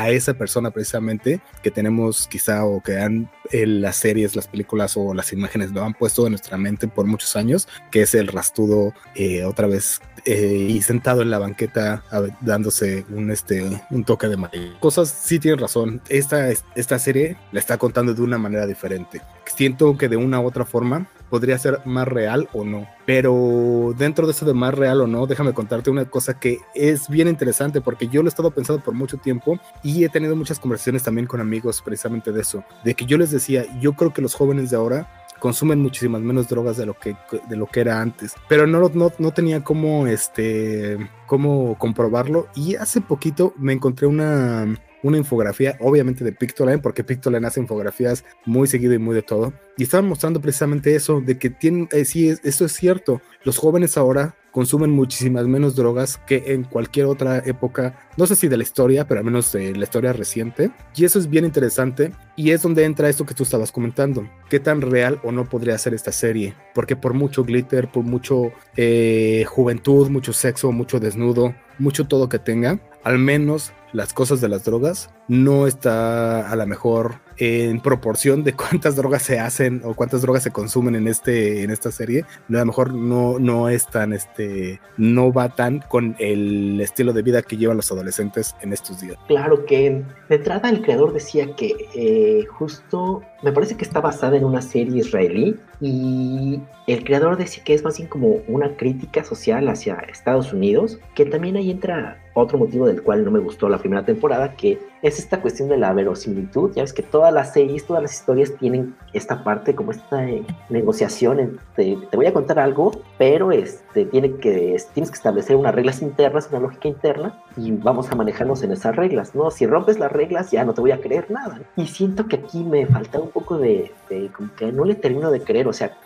a, 0.02 0.10
esa 0.10 0.34
persona 0.34 0.70
precisamente 0.70 1.40
que 1.62 1.70
tenemos 1.70 2.26
quizá 2.26 2.64
o 2.64 2.82
que 2.82 2.98
han 2.98 3.30
en 3.52 3.80
las 3.80 3.96
series, 3.96 4.34
las 4.34 4.48
películas 4.48 4.96
o 4.96 5.14
las 5.14 5.32
imágenes 5.32 5.70
lo 5.70 5.84
han 5.84 5.94
puesto 5.94 6.26
en 6.26 6.32
nuestra 6.32 6.56
mente 6.56 6.88
por 6.88 7.06
muchos 7.06 7.36
años, 7.36 7.68
que 7.90 8.02
es 8.02 8.14
el 8.14 8.28
rastudo 8.28 8.92
eh, 9.14 9.44
otra 9.44 9.66
vez 9.66 10.00
eh, 10.24 10.66
y 10.68 10.82
sentado 10.82 11.22
en 11.22 11.30
la 11.30 11.38
banqueta 11.38 12.04
dándose 12.40 13.04
un, 13.10 13.30
este, 13.30 13.82
un 13.90 14.04
toque 14.04 14.28
de 14.28 14.36
marihuana. 14.36 14.78
Cosas, 14.80 15.08
sí 15.08 15.38
tienen 15.38 15.58
razón, 15.58 16.00
esta, 16.08 16.50
esta 16.50 16.98
serie 16.98 17.36
la 17.50 17.60
está 17.60 17.78
contando 17.78 18.14
de 18.14 18.22
una 18.22 18.38
manera 18.38 18.66
diferente. 18.66 19.20
Siento 19.46 19.96
que 19.96 20.08
de 20.08 20.16
una 20.16 20.40
u 20.40 20.46
otra 20.46 20.64
forma 20.64 21.08
podría 21.32 21.58
ser 21.58 21.80
más 21.86 22.06
real 22.06 22.46
o 22.52 22.62
no. 22.62 22.86
Pero 23.06 23.94
dentro 23.96 24.26
de 24.26 24.32
eso 24.32 24.44
de 24.44 24.52
más 24.52 24.74
real 24.74 25.00
o 25.00 25.06
no, 25.06 25.26
déjame 25.26 25.54
contarte 25.54 25.90
una 25.90 26.04
cosa 26.04 26.38
que 26.38 26.58
es 26.74 27.08
bien 27.08 27.26
interesante 27.26 27.80
porque 27.80 28.06
yo 28.06 28.22
lo 28.22 28.28
he 28.28 28.30
estado 28.30 28.50
pensando 28.50 28.84
por 28.84 28.92
mucho 28.92 29.16
tiempo 29.16 29.58
y 29.82 30.04
he 30.04 30.10
tenido 30.10 30.36
muchas 30.36 30.60
conversaciones 30.60 31.02
también 31.02 31.26
con 31.26 31.40
amigos 31.40 31.80
precisamente 31.80 32.32
de 32.32 32.42
eso, 32.42 32.62
de 32.84 32.94
que 32.94 33.06
yo 33.06 33.16
les 33.16 33.30
decía, 33.30 33.64
yo 33.80 33.94
creo 33.94 34.12
que 34.12 34.20
los 34.20 34.34
jóvenes 34.34 34.70
de 34.70 34.76
ahora 34.76 35.21
consumen 35.42 35.80
muchísimas 35.80 36.22
menos 36.22 36.48
drogas 36.48 36.76
de 36.76 36.86
lo 36.86 36.96
que, 36.96 37.16
de 37.48 37.56
lo 37.56 37.66
que 37.66 37.80
era 37.80 38.00
antes, 38.00 38.34
pero 38.48 38.64
no, 38.64 38.88
no, 38.94 39.12
no 39.18 39.30
tenía 39.32 39.64
cómo, 39.64 40.06
este, 40.06 40.96
cómo 41.26 41.76
comprobarlo 41.78 42.46
y 42.54 42.76
hace 42.76 43.00
poquito 43.00 43.52
me 43.58 43.72
encontré 43.72 44.06
una 44.06 44.72
una 45.02 45.18
infografía, 45.18 45.76
obviamente 45.80 46.22
de 46.22 46.30
Pictoline, 46.30 46.78
porque 46.78 47.02
Pictoline 47.02 47.44
hace 47.44 47.58
infografías 47.58 48.24
muy 48.46 48.68
seguido 48.68 48.94
y 48.94 48.98
muy 48.98 49.16
de 49.16 49.22
todo. 49.22 49.52
Y 49.76 49.82
estaban 49.82 50.06
mostrando 50.06 50.40
precisamente 50.40 50.94
eso, 50.94 51.20
de 51.20 51.38
que 51.38 51.50
tienen, 51.50 51.88
eh, 51.90 52.04
sí, 52.04 52.28
eso 52.44 52.64
es 52.64 52.72
cierto. 52.72 53.20
Los 53.42 53.58
jóvenes 53.58 53.96
ahora 53.96 54.36
consumen 54.52 54.90
muchísimas 54.90 55.46
menos 55.48 55.74
drogas 55.74 56.18
que 56.26 56.52
en 56.52 56.62
cualquier 56.62 57.06
otra 57.06 57.38
época, 57.38 57.98
no 58.16 58.26
sé 58.26 58.36
si 58.36 58.46
de 58.46 58.56
la 58.56 58.62
historia, 58.62 59.08
pero 59.08 59.18
al 59.18 59.24
menos 59.24 59.50
de 59.50 59.74
la 59.74 59.82
historia 59.82 60.12
reciente. 60.12 60.70
Y 60.94 61.04
eso 61.04 61.18
es 61.18 61.28
bien 61.28 61.44
interesante 61.44 62.12
y 62.36 62.50
es 62.50 62.62
donde 62.62 62.84
entra 62.84 63.08
esto 63.08 63.26
que 63.26 63.34
tú 63.34 63.42
estabas 63.42 63.72
comentando. 63.72 64.28
¿Qué 64.48 64.60
tan 64.60 64.80
real 64.80 65.18
o 65.24 65.32
no 65.32 65.48
podría 65.48 65.76
ser 65.78 65.94
esta 65.94 66.12
serie? 66.12 66.54
Porque 66.74 66.94
por 66.94 67.14
mucho 67.14 67.42
glitter, 67.42 67.90
por 67.90 68.04
mucho 68.04 68.52
eh, 68.76 69.44
juventud, 69.48 70.08
mucho 70.10 70.32
sexo, 70.32 70.70
mucho 70.70 71.00
desnudo, 71.00 71.54
mucho 71.78 72.06
todo 72.06 72.28
que 72.28 72.38
tenga, 72.38 72.78
al 73.02 73.18
menos 73.18 73.72
las 73.92 74.12
cosas 74.12 74.40
de 74.40 74.48
las 74.48 74.64
drogas 74.64 75.10
no 75.28 75.66
está 75.66 76.50
a 76.50 76.56
lo 76.56 76.66
mejor 76.66 77.20
en 77.42 77.80
proporción 77.80 78.44
de 78.44 78.52
cuántas 78.54 78.94
drogas 78.94 79.22
se 79.22 79.40
hacen 79.40 79.82
o 79.84 79.94
cuántas 79.94 80.22
drogas 80.22 80.44
se 80.44 80.52
consumen 80.52 80.94
en 80.94 81.08
este 81.08 81.64
en 81.64 81.70
esta 81.70 81.90
serie 81.90 82.24
a 82.48 82.52
lo 82.52 82.66
mejor 82.66 82.94
no 82.94 83.40
no 83.40 83.68
es 83.68 83.88
tan 83.88 84.12
este 84.12 84.80
no 84.96 85.32
va 85.32 85.48
tan 85.48 85.80
con 85.80 86.14
el 86.20 86.80
estilo 86.80 87.12
de 87.12 87.22
vida 87.22 87.42
que 87.42 87.56
llevan 87.56 87.76
los 87.76 87.90
adolescentes 87.90 88.54
en 88.60 88.72
estos 88.72 89.00
días. 89.00 89.16
Claro 89.26 89.64
que 89.64 90.04
de 90.28 90.36
entrada 90.36 90.70
el 90.70 90.82
creador 90.82 91.12
decía 91.12 91.56
que 91.56 91.88
eh, 91.96 92.46
justo 92.46 93.22
me 93.42 93.50
parece 93.50 93.76
que 93.76 93.84
está 93.84 94.00
basada 94.00 94.36
en 94.36 94.44
una 94.44 94.62
serie 94.62 95.00
israelí 95.00 95.56
y 95.80 96.60
el 96.86 97.02
creador 97.02 97.36
decía 97.36 97.64
que 97.64 97.74
es 97.74 97.82
más 97.82 97.96
bien 97.96 98.08
como 98.08 98.36
una 98.46 98.76
crítica 98.76 99.24
social 99.24 99.68
hacia 99.68 99.94
Estados 99.94 100.52
Unidos 100.52 101.00
que 101.16 101.26
también 101.26 101.56
ahí 101.56 101.72
entra 101.72 102.22
otro 102.34 102.56
motivo 102.58 102.86
del 102.86 103.02
cual 103.02 103.24
no 103.24 103.32
me 103.32 103.40
gustó 103.40 103.68
la 103.68 103.78
primera 103.78 104.04
temporada 104.04 104.54
que 104.54 104.78
es 105.02 105.18
esta 105.18 105.40
cuestión 105.40 105.68
de 105.68 105.76
la 105.76 105.92
verosimilitud. 105.92 106.72
Ya 106.74 106.82
ves 106.82 106.92
que 106.92 107.02
todas 107.02 107.34
las 107.34 107.52
series, 107.52 107.84
todas 107.84 108.02
las 108.02 108.14
historias 108.14 108.52
tienen 108.58 108.94
esta 109.12 109.42
parte, 109.42 109.74
como 109.74 109.90
esta 109.90 110.28
eh, 110.28 110.44
negociación. 110.70 111.60
te 111.74 111.96
voy 112.12 112.26
a 112.26 112.32
contar 112.32 112.58
algo, 112.58 112.92
pero 113.18 113.52
este, 113.52 114.04
tiene 114.06 114.36
que, 114.36 114.76
tienes 114.94 115.10
que 115.10 115.16
establecer 115.16 115.56
unas 115.56 115.74
reglas 115.74 116.02
internas, 116.02 116.48
una 116.50 116.60
lógica 116.60 116.88
interna, 116.88 117.42
y 117.56 117.72
vamos 117.72 118.10
a 118.10 118.14
manejarnos 118.14 118.62
en 118.62 118.72
esas 118.72 118.94
reglas, 118.96 119.34
¿no? 119.34 119.50
Si 119.50 119.66
rompes 119.66 119.98
las 119.98 120.12
reglas, 120.12 120.50
ya 120.50 120.64
no 120.64 120.72
te 120.72 120.80
voy 120.80 120.92
a 120.92 121.00
creer 121.00 121.30
nada. 121.30 121.60
Y 121.76 121.86
siento 121.86 122.28
que 122.28 122.36
aquí 122.36 122.62
me 122.62 122.86
falta 122.86 123.18
un 123.18 123.30
poco 123.30 123.58
de, 123.58 123.92
como 124.32 124.54
que 124.54 124.72
no 124.72 124.84
le 124.84 124.94
termino 124.94 125.30
de 125.30 125.42
creer, 125.42 125.68
o 125.68 125.72
sea, 125.72 125.98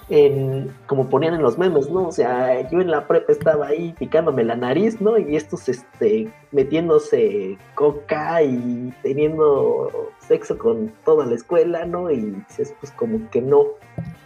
como 0.87 1.09
ponían 1.09 1.35
en 1.35 1.43
los 1.43 1.59
memes, 1.59 1.91
¿no? 1.91 2.09
O 2.09 2.13
sea, 2.13 2.69
yo 2.71 2.81
en 2.81 2.91
la 2.91 3.09
prepa 3.09 3.33
estaba 3.33 3.67
ahí 3.67 3.93
picándome 3.99 4.45
la 4.45 4.55
nariz, 4.55 5.01
¿no? 5.01 5.19
Y 5.19 5.35
estos, 5.35 5.69
este, 5.69 6.33
metiéndose 6.53 7.59
coca 7.75 8.43
y 8.43 8.95
teniendo 9.03 10.13
sexo 10.21 10.57
con 10.59 10.93
toda 11.05 11.27
la 11.27 11.35
escuela, 11.35 11.85
¿no? 11.87 12.11
Y 12.11 12.37
dices, 12.49 12.73
pues 12.79 12.93
como 12.93 13.29
que 13.31 13.43
no. 13.43 13.67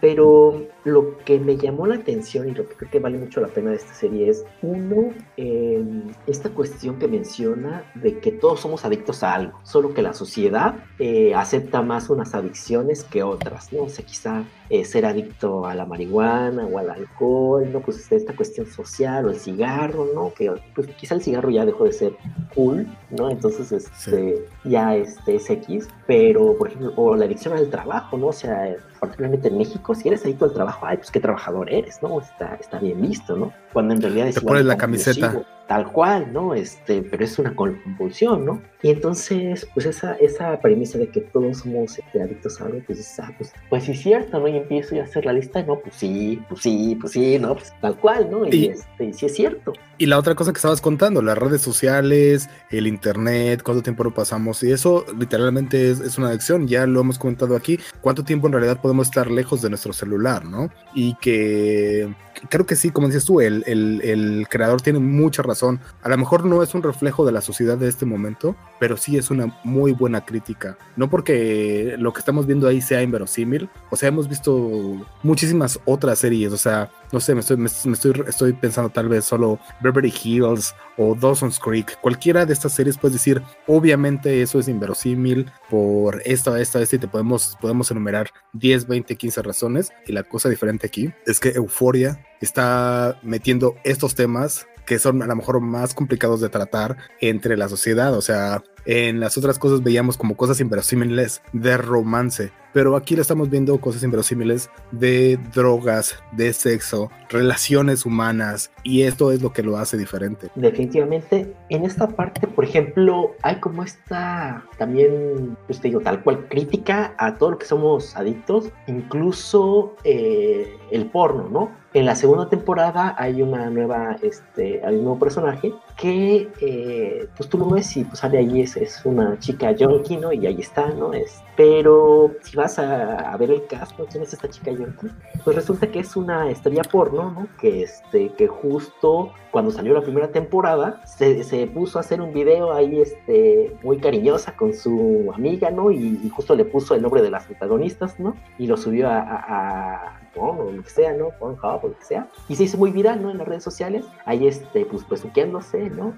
Pero 0.01 0.63
lo 0.85 1.19
que 1.19 1.39
me 1.39 1.57
llamó 1.57 1.87
la 1.87 1.97
atención 1.97 2.49
y 2.49 2.53
lo 2.53 2.69
que 2.69 2.75
creo 2.75 2.91
que 2.91 2.99
vale 3.01 3.19
mucho 3.19 3.41
la 3.41 3.49
pena 3.49 3.71
de 3.71 3.77
esta 3.77 3.95
serie 3.95 4.29
es, 4.29 4.45
uno, 4.63 5.13
em, 5.37 6.05
esta 6.27 6.51
cuestión 6.51 6.99
que 6.99 7.09
menciona 7.09 7.85
de 7.95 8.19
que 8.19 8.33
todos 8.33 8.61
somos 8.61 8.85
adictos 8.85 9.23
a 9.23 9.35
algo, 9.35 9.59
solo 9.65 9.95
que 9.95 10.03
la 10.03 10.13
sociedad 10.13 10.75
eh, 10.99 11.35
acepta 11.35 11.83
más 11.83 12.11
unas 12.11 12.35
adicciones 12.35 13.05
que 13.05 13.23
otras, 13.23 13.73
¿no? 13.73 13.85
O 13.85 13.89
sea, 13.89 14.05
quizá 14.05 14.45
eh, 14.71 14.85
ser 14.85 15.05
adicto 15.05 15.67
a 15.67 15.75
la 15.75 15.85
marihuana 15.85 16.65
o 16.67 16.79
al 16.79 16.91
alcohol, 16.91 17.69
¿no? 17.73 17.81
Pues 17.81 18.11
esta 18.13 18.35
cuestión 18.35 18.67
social 18.67 19.27
o 19.27 19.31
el 19.31 19.37
cigarro, 19.37 20.07
¿no? 20.15 20.33
Que 20.33 20.53
pues 20.75 20.87
quizá 20.89 21.15
el 21.15 21.23
cigarro 21.23 21.51
ya 21.51 21.65
dejó 21.67 21.85
de 21.85 21.93
ser 21.93 22.13
cool, 22.55 22.87
¿no? 23.11 23.31
Entonces, 23.31 23.73
este, 23.73 24.47
ya 24.65 24.95
este, 24.95 25.37
es 25.37 25.51
X, 25.51 25.89
pero, 26.07 26.57
por 26.57 26.69
ejemplo, 26.69 26.93
o 26.97 27.17
la 27.17 27.25
adicción 27.25 27.55
al 27.57 27.69
trabajo, 27.69 28.17
¿no? 28.17 28.29
O 28.29 28.33
sea, 28.33 28.77
particularmente 29.01 29.49
en 29.49 29.59
México, 29.59 29.95
si 29.95 30.09
eres 30.09 30.25
adicto 30.25 30.45
al 30.45 30.53
trabajo, 30.53 30.70
ay, 30.83 30.97
pues 30.97 31.11
qué 31.11 31.21
trabajador 31.21 31.73
eres, 31.73 32.03
¿no? 32.03 32.21
Está, 32.21 32.55
está 32.57 32.79
bien 32.79 33.01
visto, 33.01 33.37
¿no? 33.37 33.53
Cuando 33.73 33.95
en 33.95 34.03
realidad 34.03 34.29
es... 34.29 34.35
Te 34.37 34.41
pones 34.41 34.65
la 34.65 34.77
camiseta 34.77 35.45
tal 35.71 35.87
cual, 35.93 36.33
¿no? 36.33 36.53
Este, 36.53 37.01
pero 37.01 37.25
es 37.25 37.39
una 37.39 37.55
compulsión, 37.55 38.45
¿no? 38.45 38.61
Y 38.83 38.91
entonces, 38.91 39.69
pues 39.73 39.87
esa, 39.87 40.15
esa 40.15 40.61
premisa 40.61 40.99
de 40.99 41.09
que 41.09 41.21
todos 41.21 41.59
somos 41.59 41.97
este, 41.97 42.21
adictos 42.21 42.61
a 42.61 42.65
algo, 42.65 42.81
pues, 42.85 43.21
ah, 43.21 43.33
pues, 43.39 43.53
pues 43.69 43.85
sí 43.85 43.93
es 43.93 44.03
cierto, 44.03 44.41
¿no? 44.41 44.49
Y 44.49 44.57
empiezo 44.57 44.99
a 44.99 45.05
hacer 45.05 45.27
la 45.27 45.33
lista, 45.33 45.63
no, 45.63 45.79
pues 45.79 45.95
sí, 45.95 46.43
pues 46.49 46.63
sí, 46.63 46.99
pues 47.01 47.13
sí, 47.13 47.39
¿no? 47.39 47.55
Pues 47.55 47.73
tal 47.81 47.97
cual, 47.99 48.29
¿no? 48.33 48.49
Y, 48.49 48.67
este, 48.67 49.05
y 49.05 49.13
sí 49.13 49.27
es 49.27 49.35
cierto. 49.37 49.73
Y 49.97 50.07
la 50.07 50.19
otra 50.19 50.35
cosa 50.35 50.53
que 50.53 50.57
estabas 50.57 50.81
contando, 50.81 51.23
las 51.23 51.39
redes 51.39 51.63
sociales, 51.63 52.51
el 52.71 52.89
internet, 52.89 53.63
cuánto 53.63 53.81
tiempo 53.81 54.03
lo 54.03 54.13
pasamos, 54.13 54.65
y 54.65 54.73
eso 54.73 55.07
literalmente 55.17 55.93
es, 55.93 56.01
es 56.01 56.19
una 56.19 56.31
adicción, 56.31 56.67
ya 56.67 56.85
lo 56.85 57.01
hemos 57.03 57.17
comentado 57.17 57.55
aquí, 57.55 57.79
cuánto 58.01 58.25
tiempo 58.25 58.49
en 58.49 58.55
realidad 58.55 58.81
podemos 58.81 59.07
estar 59.07 59.31
lejos 59.31 59.63
de 59.63 59.69
nuestro 59.69 59.93
celular, 59.93 60.45
¿no? 60.45 60.69
Y 60.95 61.15
que 61.21 62.13
creo 62.49 62.67
que 62.67 62.77
sí, 62.77 62.91
como 62.91 63.07
dices 63.09 63.25
tú, 63.25 63.41
el, 63.41 63.60
el, 63.67 64.47
creador 64.49 64.81
tiene 64.81 64.99
mucha 64.99 65.43
razón. 65.43 65.81
A 66.03 66.09
lo 66.09 66.19
mejor 66.19 66.45
no 66.45 66.63
es 66.63 66.75
un 66.75 66.83
reflejo 66.83 67.25
de 67.25 67.33
la 67.33 67.41
sociedad 67.41 67.79
de 67.79 67.89
este 67.89 68.07
momento, 68.07 68.57
pero 68.79 68.97
sí 68.97 69.17
es 69.17 69.31
una 69.31 69.59
muy 69.65 69.93
buena 69.93 70.25
crítica. 70.25 70.77
No 70.97 71.09
porque 71.09 71.97
lo 71.99 72.13
que 72.13 72.21
estamos 72.21 72.47
viendo 72.47 72.67
ahí 72.67 72.81
sea 72.81 73.03
inverosímil, 73.03 73.69
o 73.91 73.97
sea, 73.97 74.09
hemos 74.09 74.29
visto 74.29 75.07
muchísimas 75.23 75.79
otras 75.85 76.19
series, 76.19 76.53
o 76.53 76.59
sea, 76.59 76.91
no 77.13 77.21
sé, 77.21 77.35
me 77.35 77.41
estoy, 77.41 77.57
me, 77.57 77.67
estoy, 77.67 78.25
estoy 78.27 78.53
pensando 78.53 78.91
tal 78.91 79.09
vez 79.09 79.25
solo 79.25 79.59
Beverly 79.81 80.13
Hills 80.23 80.75
o 80.97 81.15
Dawson's 81.15 81.59
Creek, 81.59 81.99
cualquiera 82.01 82.47
de 82.47 82.53
estas 82.53 82.73
series 82.73 82.99
puedes 82.99 83.15
decir, 83.15 83.43
obviamente 83.67 84.43
eso 84.43 84.59
es 84.59 84.69
inverosímil 84.69 85.51
por 85.69 86.23
esta, 86.25 86.61
esta, 86.61 86.81
esta, 86.81 86.97
y 86.97 86.99
te 86.99 87.09
podemos, 87.09 87.57
podemos 87.61 87.91
enumerar 87.91 88.31
10, 88.53 88.87
20, 88.87 89.17
15 89.17 89.43
razones. 89.43 89.93
Y 90.07 90.13
la 90.13 90.23
cosa 90.23 90.49
diferente 90.49 90.87
aquí 90.87 91.13
es 91.27 91.41
que 91.41 91.51
Euforia 91.51 92.25
está 92.41 93.19
metiendo 93.23 93.77
estos 93.85 94.15
temas 94.15 94.67
que 94.91 94.99
son 94.99 95.23
a 95.23 95.27
lo 95.27 95.37
mejor 95.37 95.61
más 95.61 95.95
complicados 95.95 96.41
de 96.41 96.49
tratar 96.49 96.97
entre 97.21 97.57
la 97.57 97.69
sociedad. 97.69 98.13
O 98.13 98.21
sea, 98.21 98.65
en 98.87 99.21
las 99.21 99.39
otras 99.39 99.57
cosas 99.57 99.85
veíamos 99.85 100.17
como 100.17 100.37
cosas 100.37 100.61
inverosímiles 100.61 101.43
de 101.53 101.77
romance, 101.77 102.51
pero 102.73 102.97
aquí 102.97 103.15
le 103.15 103.23
estamos 103.23 103.51
viendo 103.51 103.81
cosas 103.81 104.03
inverosímiles 104.03 104.69
de 104.91 105.39
drogas, 105.55 106.17
de 106.33 106.53
sexo, 106.53 107.11
relaciones 107.29 108.05
humanas, 108.05 108.73
y 108.83 109.03
esto 109.03 109.31
es 109.31 109.43
lo 109.43 109.53
que 109.53 109.63
lo 109.63 109.77
hace 109.77 109.97
diferente. 109.97 110.49
Definitivamente, 110.57 111.55
en 111.69 111.85
esta 111.85 112.09
parte, 112.09 112.47
por 112.47 112.65
ejemplo, 112.65 113.37
hay 113.43 113.57
como 113.61 113.85
esta 113.85 114.65
también, 114.79 115.57
pues 115.67 115.81
te 115.81 115.89
digo, 115.89 116.01
tal 116.01 116.23
cual 116.23 116.49
crítica 116.49 117.15
a 117.19 117.37
todo 117.37 117.53
lo 117.53 117.59
que 117.59 117.67
somos 117.67 118.17
adictos, 118.17 118.71
incluso 118.87 119.95
eh, 120.05 120.77
el 120.91 121.07
porno, 121.07 121.49
¿no? 121.49 121.80
En 121.93 122.07
la 122.07 122.15
segunda 122.15 122.49
temporada 122.49 123.17
hay 123.19 123.43
una 123.43 123.69
nueva, 123.69 124.17
este, 124.23 124.81
hay 124.85 124.95
un 124.95 125.03
nuevo 125.03 125.19
personaje 125.19 125.75
que, 125.97 126.49
eh, 126.61 127.29
pues 127.37 127.49
tú 127.49 127.59
lo 127.59 127.69
ves 127.69 127.97
y 127.97 128.05
pues 128.05 128.21
sale 128.21 128.39
ahí, 128.39 128.61
es, 128.61 128.77
es 128.77 129.05
una 129.05 129.37
chica 129.41 129.73
yonki, 129.73 130.17
¿no? 130.17 130.33
Y 130.33 130.47
ahí 130.47 130.61
está, 130.61 130.87
¿no? 130.91 131.13
Es, 131.13 131.43
pero 131.57 132.31
si 132.43 132.57
vas 132.57 132.79
a, 132.79 133.37
ver 133.39 133.51
el 133.51 133.67
cast, 133.67 133.99
¿no? 133.99 134.07
¿Quién 134.07 134.23
es 134.23 134.33
esta 134.33 134.49
chica 134.49 134.71
yonki? 134.71 135.09
Pues 135.43 135.57
resulta 135.57 135.89
que 135.89 135.99
es 135.99 136.15
una 136.15 136.49
estrella 136.49 136.83
porno, 136.85 137.33
¿no? 137.33 137.49
Que, 137.61 137.83
este, 137.83 138.29
que 138.35 138.47
justo 138.47 139.33
cuando 139.51 139.73
salió 139.73 139.93
la 139.93 140.03
primera 140.03 140.29
temporada, 140.29 141.05
se, 141.07 141.43
se 141.43 141.67
puso 141.67 141.99
a 141.99 142.03
hacer 142.03 142.21
un 142.21 142.33
video 142.33 142.73
ahí, 142.73 143.01
este, 143.01 143.77
muy 143.83 143.99
cariñosa 143.99 144.55
con 144.57 144.75
su 144.75 145.33
amiga, 145.35 145.73
¿no? 145.73 145.91
Y, 145.91 146.31
justo 146.31 146.55
le 146.55 146.65
puso 146.65 146.95
el 146.95 147.03
nombre 147.03 147.21
de 147.21 147.31
las 147.31 147.47
protagonistas, 147.47 148.21
¿no? 148.21 148.37
Y 148.59 148.69
lo 148.69 148.77
subió 148.77 149.09
a 149.09 150.20
o 150.37 150.71
lo 150.71 150.83
que 150.83 150.91
sea, 150.91 151.13
¿no? 151.13 151.31
Pornhub 151.39 151.85
o 151.85 151.89
lo 151.89 151.99
que 151.99 152.05
sea. 152.05 152.29
Y 152.49 152.57
se 152.57 152.65
hizo 152.65 152.79
muy 152.79 152.91
viral, 152.91 153.23
¿no? 153.23 153.31
En 153.31 153.39
las 153.39 153.49
redes 153.49 153.65
sociales. 153.65 154.05
Ahí, 154.25 154.47
este, 154.47 154.85
pues, 154.85 155.09
besuqueándose, 155.09 155.91
¿no? 155.91 156.15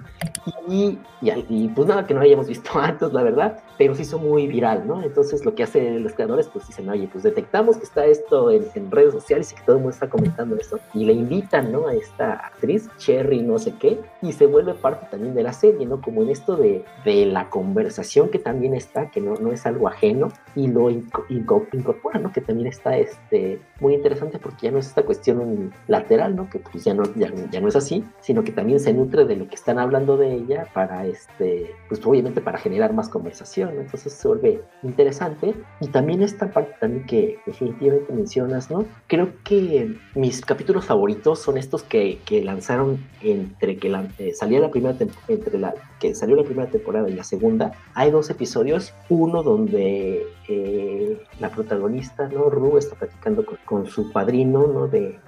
Y, 0.68 0.98
y, 1.20 1.68
pues 1.68 1.88
nada 1.88 2.06
que 2.06 2.14
no 2.14 2.20
hayamos 2.20 2.48
visto 2.48 2.70
antes, 2.78 3.12
la 3.12 3.22
verdad, 3.22 3.60
pero 3.78 3.94
se 3.94 4.02
hizo 4.02 4.18
muy 4.18 4.46
viral, 4.46 4.86
¿no? 4.86 5.02
Entonces 5.02 5.44
lo 5.44 5.54
que 5.54 5.62
hacen 5.62 6.02
los 6.02 6.12
creadores, 6.12 6.48
pues 6.48 6.66
dicen, 6.66 6.88
oye, 6.88 7.08
pues 7.10 7.24
detectamos 7.24 7.76
que 7.76 7.84
está 7.84 8.04
esto 8.06 8.50
en, 8.50 8.90
redes 8.90 9.12
sociales 9.12 9.52
y 9.52 9.54
que 9.54 9.62
todo 9.62 9.76
el 9.76 9.82
mundo 9.82 9.94
está 9.94 10.08
comentando 10.08 10.56
esto. 10.56 10.78
Y 10.94 11.04
le 11.04 11.12
invitan, 11.12 11.72
¿no? 11.72 11.86
A 11.88 11.94
esta 11.94 12.34
actriz, 12.34 12.88
Cherry, 12.98 13.42
no 13.42 13.58
sé 13.58 13.74
qué, 13.78 14.00
y 14.20 14.32
se 14.32 14.46
vuelve 14.46 14.74
parte 14.74 15.06
también 15.10 15.34
de 15.34 15.42
la 15.42 15.52
serie, 15.52 15.86
¿no? 15.86 16.00
Como 16.00 16.22
en 16.22 16.30
esto 16.30 16.56
de, 16.56 16.84
de 17.04 17.26
la 17.26 17.48
conversación 17.48 18.28
que 18.28 18.38
también 18.38 18.74
está, 18.74 19.10
que 19.10 19.20
no, 19.20 19.34
no 19.34 19.52
es 19.52 19.66
algo 19.66 19.88
ajeno, 19.88 20.28
y 20.54 20.68
lo 20.68 20.90
incorpora, 20.90 22.18
¿no? 22.18 22.32
Que 22.32 22.40
también 22.40 22.68
está 22.68 22.96
este, 22.96 23.60
muy 23.80 23.94
interesante 24.02 24.38
porque 24.38 24.66
ya 24.66 24.72
no 24.72 24.78
es 24.78 24.86
esta 24.86 25.02
cuestión 25.02 25.72
lateral, 25.86 26.34
¿no? 26.34 26.50
Que 26.50 26.58
pues 26.58 26.84
ya 26.84 26.94
no, 26.94 27.04
ya, 27.14 27.60
no 27.60 27.68
es 27.68 27.76
así, 27.76 28.04
sino 28.20 28.42
que 28.42 28.52
también 28.52 28.80
se 28.80 28.92
nutre 28.92 29.24
de 29.24 29.36
lo 29.36 29.48
que 29.48 29.54
están 29.54 29.78
hablando 29.78 30.16
de 30.16 30.34
ella 30.34 30.66
para, 30.74 31.06
este, 31.06 31.74
pues 31.88 32.04
obviamente 32.04 32.40
para 32.40 32.58
generar 32.58 32.92
más 32.92 33.08
conversación, 33.08 33.76
¿no? 33.76 33.82
Entonces 33.82 34.12
se 34.12 34.28
vuelve 34.28 34.62
interesante. 34.82 35.54
Y 35.80 35.88
también 35.88 36.22
esta 36.22 36.50
parte 36.50 36.74
también 36.80 37.06
que 37.06 37.38
definitivamente 37.46 38.12
mencionas, 38.12 38.70
¿no? 38.70 38.84
Creo 39.06 39.32
que 39.44 39.96
mis 40.14 40.40
capítulos 40.40 40.84
favoritos 40.84 41.38
son 41.38 41.56
estos 41.56 41.82
que, 41.84 42.18
que 42.24 42.42
lanzaron 42.42 42.98
entre 43.22 43.76
que 43.76 43.92
eh, 44.18 44.34
salía 44.34 44.60
la 44.60 44.70
primera 44.70 44.96
entre 45.28 45.58
la 45.58 45.74
que 46.02 46.16
salió 46.16 46.34
la 46.34 46.42
primera 46.42 46.68
temporada 46.68 47.08
y 47.08 47.14
la 47.14 47.22
segunda. 47.22 47.70
Hay 47.94 48.10
dos 48.10 48.28
episodios, 48.28 48.92
uno 49.08 49.44
donde 49.44 50.26
eh, 50.48 51.16
la 51.38 51.48
protagonista, 51.50 52.28
¿no? 52.28 52.50
Ru 52.50 52.76
está 52.76 52.96
platicando 52.96 53.46
con, 53.64 53.86
su 53.86 54.10
padrino, 54.10 54.66
¿no? 54.66 54.88
De, 54.88 55.20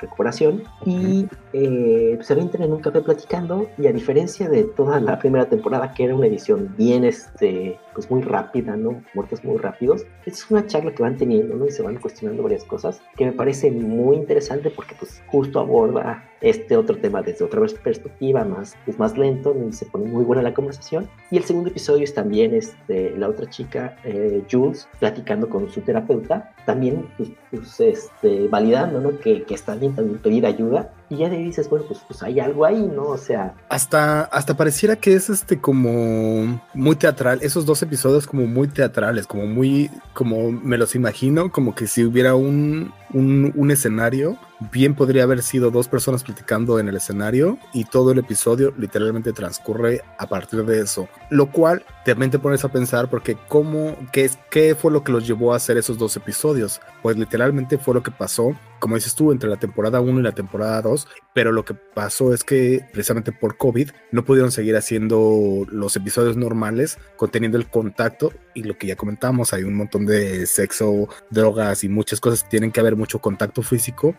recuperación 0.00 0.64
y 0.84 1.26
eh, 1.52 2.18
se 2.20 2.32
entran 2.34 2.64
en 2.64 2.72
un 2.72 2.80
café 2.80 3.00
platicando 3.00 3.68
y 3.78 3.86
a 3.86 3.92
diferencia 3.92 4.48
de 4.48 4.64
toda 4.64 4.98
la 5.00 5.18
primera 5.18 5.48
temporada 5.48 5.94
que 5.94 6.04
era 6.04 6.14
una 6.14 6.26
edición 6.26 6.74
bien, 6.76 7.04
este, 7.04 7.78
pues 7.94 8.10
muy 8.10 8.22
rápida, 8.22 8.76
¿no? 8.76 9.02
Muertos 9.14 9.44
muy 9.44 9.58
rápidos, 9.58 10.06
es 10.26 10.50
una 10.50 10.66
charla 10.66 10.92
que 10.92 11.02
van 11.02 11.16
teniendo, 11.16 11.54
¿no? 11.54 11.66
Y 11.66 11.70
se 11.70 11.82
van 11.82 11.96
cuestionando 11.96 12.42
varias 12.42 12.64
cosas 12.64 13.00
que 13.16 13.26
me 13.26 13.32
parece 13.32 13.70
muy 13.70 14.16
interesante 14.16 14.70
porque 14.70 14.94
pues 14.98 15.22
justo 15.28 15.60
aborda 15.60 16.24
este 16.40 16.76
otro 16.76 16.96
tema 16.96 17.22
desde 17.22 17.44
otra 17.44 17.60
perspectiva, 17.82 18.44
más, 18.44 18.76
es 18.86 18.98
más 18.98 19.16
lento, 19.16 19.54
y 19.68 19.72
se 19.72 19.86
pone 19.86 19.99
muy 20.04 20.24
buena 20.24 20.42
la 20.42 20.54
conversación. 20.54 21.08
Y 21.30 21.36
el 21.36 21.44
segundo 21.44 21.70
episodio 21.70 22.04
es 22.04 22.14
también 22.14 22.54
este, 22.54 23.16
la 23.16 23.28
otra 23.28 23.48
chica, 23.48 23.96
eh, 24.04 24.42
Jules, 24.50 24.88
platicando 24.98 25.48
con 25.48 25.70
su 25.70 25.80
terapeuta, 25.80 26.54
también 26.64 27.08
pues, 27.16 27.30
pues, 27.50 27.80
este, 27.80 28.48
validando 28.48 29.00
¿no? 29.00 29.18
que, 29.18 29.42
que 29.44 29.54
está 29.54 29.74
bien 29.74 29.94
también 29.94 30.18
pedir 30.18 30.46
ayuda 30.46 30.90
y 31.10 31.16
ya 31.16 31.28
de 31.28 31.38
dices, 31.38 31.68
bueno, 31.68 31.84
pues, 31.88 32.00
pues 32.06 32.22
hay 32.22 32.38
algo 32.38 32.64
ahí, 32.64 32.88
¿no? 32.94 33.02
O 33.08 33.18
sea. 33.18 33.52
Hasta, 33.68 34.22
hasta 34.22 34.56
pareciera 34.56 34.94
que 34.94 35.14
es 35.14 35.28
este 35.28 35.60
como 35.60 36.62
muy 36.72 36.94
teatral, 36.94 37.40
esos 37.42 37.66
dos 37.66 37.82
episodios 37.82 38.28
como 38.28 38.46
muy 38.46 38.68
teatrales, 38.68 39.26
como 39.26 39.44
muy, 39.46 39.90
como 40.14 40.52
me 40.52 40.78
los 40.78 40.94
imagino, 40.94 41.50
como 41.50 41.74
que 41.74 41.88
si 41.88 42.04
hubiera 42.04 42.36
un, 42.36 42.92
un, 43.12 43.52
un, 43.56 43.70
escenario, 43.72 44.38
bien 44.70 44.94
podría 44.94 45.24
haber 45.24 45.42
sido 45.42 45.72
dos 45.72 45.88
personas 45.88 46.22
platicando 46.22 46.78
en 46.78 46.88
el 46.88 46.96
escenario 46.96 47.58
y 47.72 47.86
todo 47.86 48.12
el 48.12 48.18
episodio 48.18 48.72
literalmente 48.78 49.32
transcurre 49.32 50.02
a 50.16 50.28
partir 50.28 50.64
de 50.64 50.80
eso. 50.80 51.08
Lo 51.28 51.50
cual 51.50 51.84
también 52.04 52.30
te 52.30 52.38
pones 52.38 52.64
a 52.64 52.68
pensar 52.68 53.10
porque 53.10 53.36
cómo, 53.48 53.96
qué, 54.12 54.30
qué 54.48 54.76
fue 54.76 54.92
lo 54.92 55.02
que 55.02 55.10
los 55.10 55.26
llevó 55.26 55.54
a 55.54 55.56
hacer 55.56 55.76
esos 55.76 55.98
dos 55.98 56.16
episodios. 56.16 56.59
Dios. 56.60 56.78
Pues 57.02 57.16
literalmente 57.16 57.78
fue 57.78 57.94
lo 57.94 58.02
que 58.02 58.10
pasó, 58.10 58.56
como 58.78 58.96
dices 58.96 59.14
tú, 59.14 59.32
entre 59.32 59.48
la 59.48 59.56
temporada 59.56 60.00
1 60.00 60.20
y 60.20 60.22
la 60.22 60.32
temporada 60.32 60.82
2, 60.82 61.08
pero 61.34 61.52
lo 61.52 61.64
que 61.64 61.74
pasó 61.74 62.34
es 62.34 62.44
que 62.44 62.84
precisamente 62.92 63.32
por 63.32 63.56
COVID 63.56 63.90
no 64.10 64.24
pudieron 64.24 64.52
seguir 64.52 64.76
haciendo 64.76 65.66
los 65.70 65.96
episodios 65.96 66.36
normales 66.36 66.98
conteniendo 67.16 67.58
el 67.58 67.68
contacto 67.68 68.32
y 68.54 68.64
lo 68.64 68.76
que 68.76 68.86
ya 68.86 68.96
comentamos, 68.96 69.52
hay 69.52 69.62
un 69.64 69.74
montón 69.74 70.06
de 70.06 70.46
sexo, 70.46 71.08
drogas 71.30 71.84
y 71.84 71.88
muchas 71.88 72.20
cosas 72.20 72.42
que 72.42 72.50
tienen 72.50 72.72
que 72.72 72.80
haber 72.80 72.96
mucho 72.96 73.20
contacto 73.20 73.62
físico. 73.62 74.14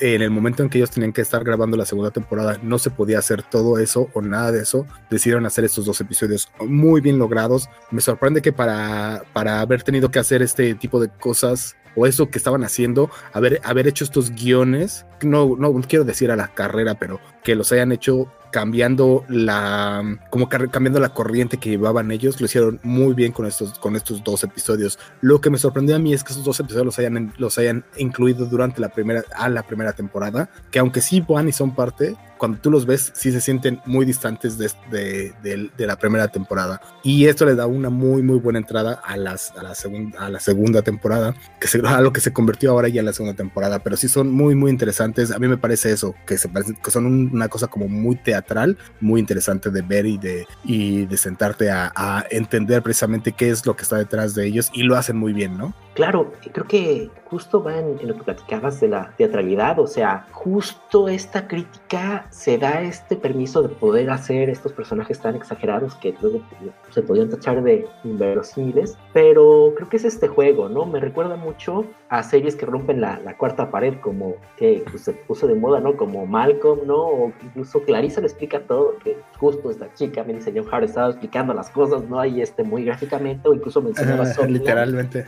En 0.00 0.22
el 0.22 0.30
momento 0.30 0.62
en 0.62 0.68
que 0.68 0.78
ellos 0.78 0.90
tenían 0.90 1.12
que 1.12 1.22
estar 1.22 1.42
grabando 1.44 1.76
la 1.76 1.84
segunda 1.84 2.10
temporada 2.10 2.58
no 2.62 2.78
se 2.78 2.90
podía 2.90 3.18
hacer 3.18 3.42
todo 3.42 3.78
eso 3.78 4.08
o 4.14 4.22
nada 4.22 4.52
de 4.52 4.62
eso. 4.62 4.86
Decidieron 5.10 5.46
hacer 5.46 5.64
estos 5.64 5.86
dos 5.86 6.00
episodios 6.00 6.48
muy 6.60 7.00
bien 7.00 7.18
logrados. 7.18 7.68
Me 7.90 8.00
sorprende 8.00 8.42
que 8.42 8.52
para, 8.52 9.24
para 9.32 9.60
haber 9.60 9.82
tenido 9.82 10.10
que 10.10 10.18
hacer 10.18 10.42
este 10.42 10.74
tipo 10.74 11.00
de 11.00 11.08
cosas 11.08 11.76
o 11.96 12.06
eso 12.06 12.30
que 12.30 12.38
estaban 12.38 12.64
haciendo, 12.64 13.10
haber, 13.32 13.60
haber 13.64 13.86
hecho 13.86 14.04
estos 14.04 14.30
guiones, 14.30 15.06
no, 15.22 15.56
no 15.56 15.72
quiero 15.82 16.04
decir 16.04 16.30
a 16.30 16.36
la 16.36 16.48
carrera, 16.48 16.94
pero 16.94 17.20
que 17.42 17.54
los 17.54 17.72
hayan 17.72 17.92
hecho 17.92 18.30
cambiando 18.54 19.24
la 19.28 20.20
como 20.30 20.48
cambiando 20.48 21.00
la 21.00 21.08
corriente 21.08 21.56
que 21.56 21.70
llevaban 21.70 22.12
ellos 22.12 22.40
lo 22.40 22.46
hicieron 22.46 22.78
muy 22.84 23.12
bien 23.12 23.32
con 23.32 23.46
estos 23.46 23.80
con 23.80 23.96
estos 23.96 24.22
dos 24.22 24.44
episodios. 24.44 24.96
Lo 25.22 25.40
que 25.40 25.50
me 25.50 25.58
sorprendió 25.58 25.96
a 25.96 25.98
mí 25.98 26.14
es 26.14 26.22
que 26.22 26.32
esos 26.32 26.44
dos 26.44 26.60
episodios 26.60 26.86
los 26.86 26.98
hayan 27.00 27.34
los 27.36 27.58
hayan 27.58 27.84
incluido 27.96 28.46
durante 28.46 28.80
la 28.80 28.90
primera 28.90 29.24
a 29.34 29.48
la 29.48 29.64
primera 29.64 29.92
temporada 29.92 30.50
que 30.70 30.78
aunque 30.78 31.00
sí 31.00 31.20
van 31.28 31.48
y 31.48 31.52
son 31.52 31.74
parte 31.74 32.14
cuando 32.44 32.58
tú 32.58 32.70
los 32.70 32.84
ves, 32.84 33.10
sí 33.14 33.32
se 33.32 33.40
sienten 33.40 33.80
muy 33.86 34.04
distantes 34.04 34.58
de, 34.58 35.72
la 35.78 35.96
primera 35.96 36.28
temporada. 36.28 36.78
Y 37.02 37.24
esto 37.24 37.46
le 37.46 37.54
da 37.54 37.66
una 37.66 37.88
muy, 37.88 38.20
muy 38.20 38.38
buena 38.38 38.58
entrada 38.58 39.00
a, 39.02 39.16
la, 39.16 39.38
segunda, 39.38 40.82
temporada, 40.82 41.34
que 41.58 41.68
se, 41.68 41.80
a 41.86 42.02
lo 42.02 42.12
que 42.12 42.20
se 42.20 42.34
convirtió 42.34 42.70
ahora 42.72 42.88
ya 42.88 43.00
en 43.00 43.06
la 43.06 43.14
segunda 43.14 43.34
temporada. 43.34 43.78
Pero 43.78 43.96
sí 43.96 44.08
son 44.08 44.30
muy, 44.30 44.54
muy 44.54 44.70
interesantes. 44.70 45.30
A 45.30 45.38
mí 45.38 45.48
me 45.48 45.56
parece 45.56 45.90
eso, 45.90 46.14
que, 46.26 46.36
se 46.36 46.50
que 46.50 46.90
son 46.90 47.06
una 47.06 47.48
cosa 47.48 47.66
como 47.68 47.88
muy 47.88 48.16
teatral, 48.16 48.76
muy 49.00 49.20
interesante 49.20 49.70
de 49.70 49.80
ver 49.80 50.04
y 50.04 50.18
de, 50.18 51.16
sentarte 51.16 51.70
a 51.70 52.26
entender 52.30 52.82
precisamente 52.82 53.32
qué 53.32 53.48
es 53.48 53.64
lo 53.64 53.74
que 53.74 53.84
está 53.84 53.96
detrás 53.96 54.34
de 54.34 54.44
ellos. 54.44 54.68
Y 54.74 54.82
lo 54.82 54.98
hacen 54.98 55.16
muy 55.16 55.32
bien, 55.32 55.56
¿no? 55.56 55.74
Claro, 55.94 56.32
creo 56.52 56.66
que 56.66 57.10
justo 57.24 57.62
va 57.62 57.78
en, 57.78 57.98
lo 58.06 58.14
que 58.14 58.24
platicabas 58.24 58.80
de 58.80 58.88
la 58.88 59.12
teatralidad, 59.16 59.78
o 59.78 59.86
sea, 59.86 60.26
justo 60.32 61.08
esta 61.08 61.48
crítica 61.48 62.26
se 62.30 62.58
da 62.58 62.82
este 62.82 63.16
permiso 63.16 63.62
de 63.62 63.68
poder 63.68 64.10
hacer 64.10 64.50
estos 64.50 64.72
personajes 64.72 65.20
tan 65.20 65.34
exagerados 65.34 65.94
que 65.96 66.14
luego 66.20 66.40
se 66.90 67.02
podían 67.02 67.30
tachar 67.30 67.62
de 67.62 67.86
inverosímiles, 68.04 68.96
pero 69.12 69.72
creo 69.76 69.88
que 69.88 69.96
es 69.96 70.04
este 70.04 70.28
juego, 70.28 70.68
¿no? 70.68 70.84
Me 70.86 71.00
recuerda 71.00 71.36
mucho 71.36 71.84
a 72.08 72.22
series 72.22 72.54
que 72.54 72.66
rompen 72.66 73.00
la, 73.00 73.18
cuarta 73.36 73.70
pared, 73.70 73.94
como 74.00 74.36
que 74.56 74.84
pues, 74.90 75.02
se 75.02 75.12
puso 75.12 75.46
de 75.48 75.54
moda, 75.54 75.80
¿no? 75.80 75.96
Como 75.96 76.26
Malcolm, 76.26 76.86
¿no? 76.86 76.96
O 76.96 77.32
incluso 77.42 77.80
Clarissa 77.82 78.20
le 78.20 78.28
explica 78.28 78.60
todo, 78.60 78.96
que 79.02 79.16
justo 79.38 79.70
esta 79.70 79.92
chica, 79.94 80.22
me 80.22 80.34
dice 80.34 80.52
John 80.54 80.66
Hart, 80.70 80.84
estaba 80.84 81.08
explicando 81.10 81.54
las 81.54 81.70
cosas, 81.70 82.04
¿no? 82.08 82.20
Ahí 82.20 82.40
este, 82.40 82.62
muy 82.62 82.84
gráficamente, 82.84 83.48
o 83.48 83.54
incluso 83.54 83.82
mencionaba 83.82 84.24
Literalmente, 84.46 85.26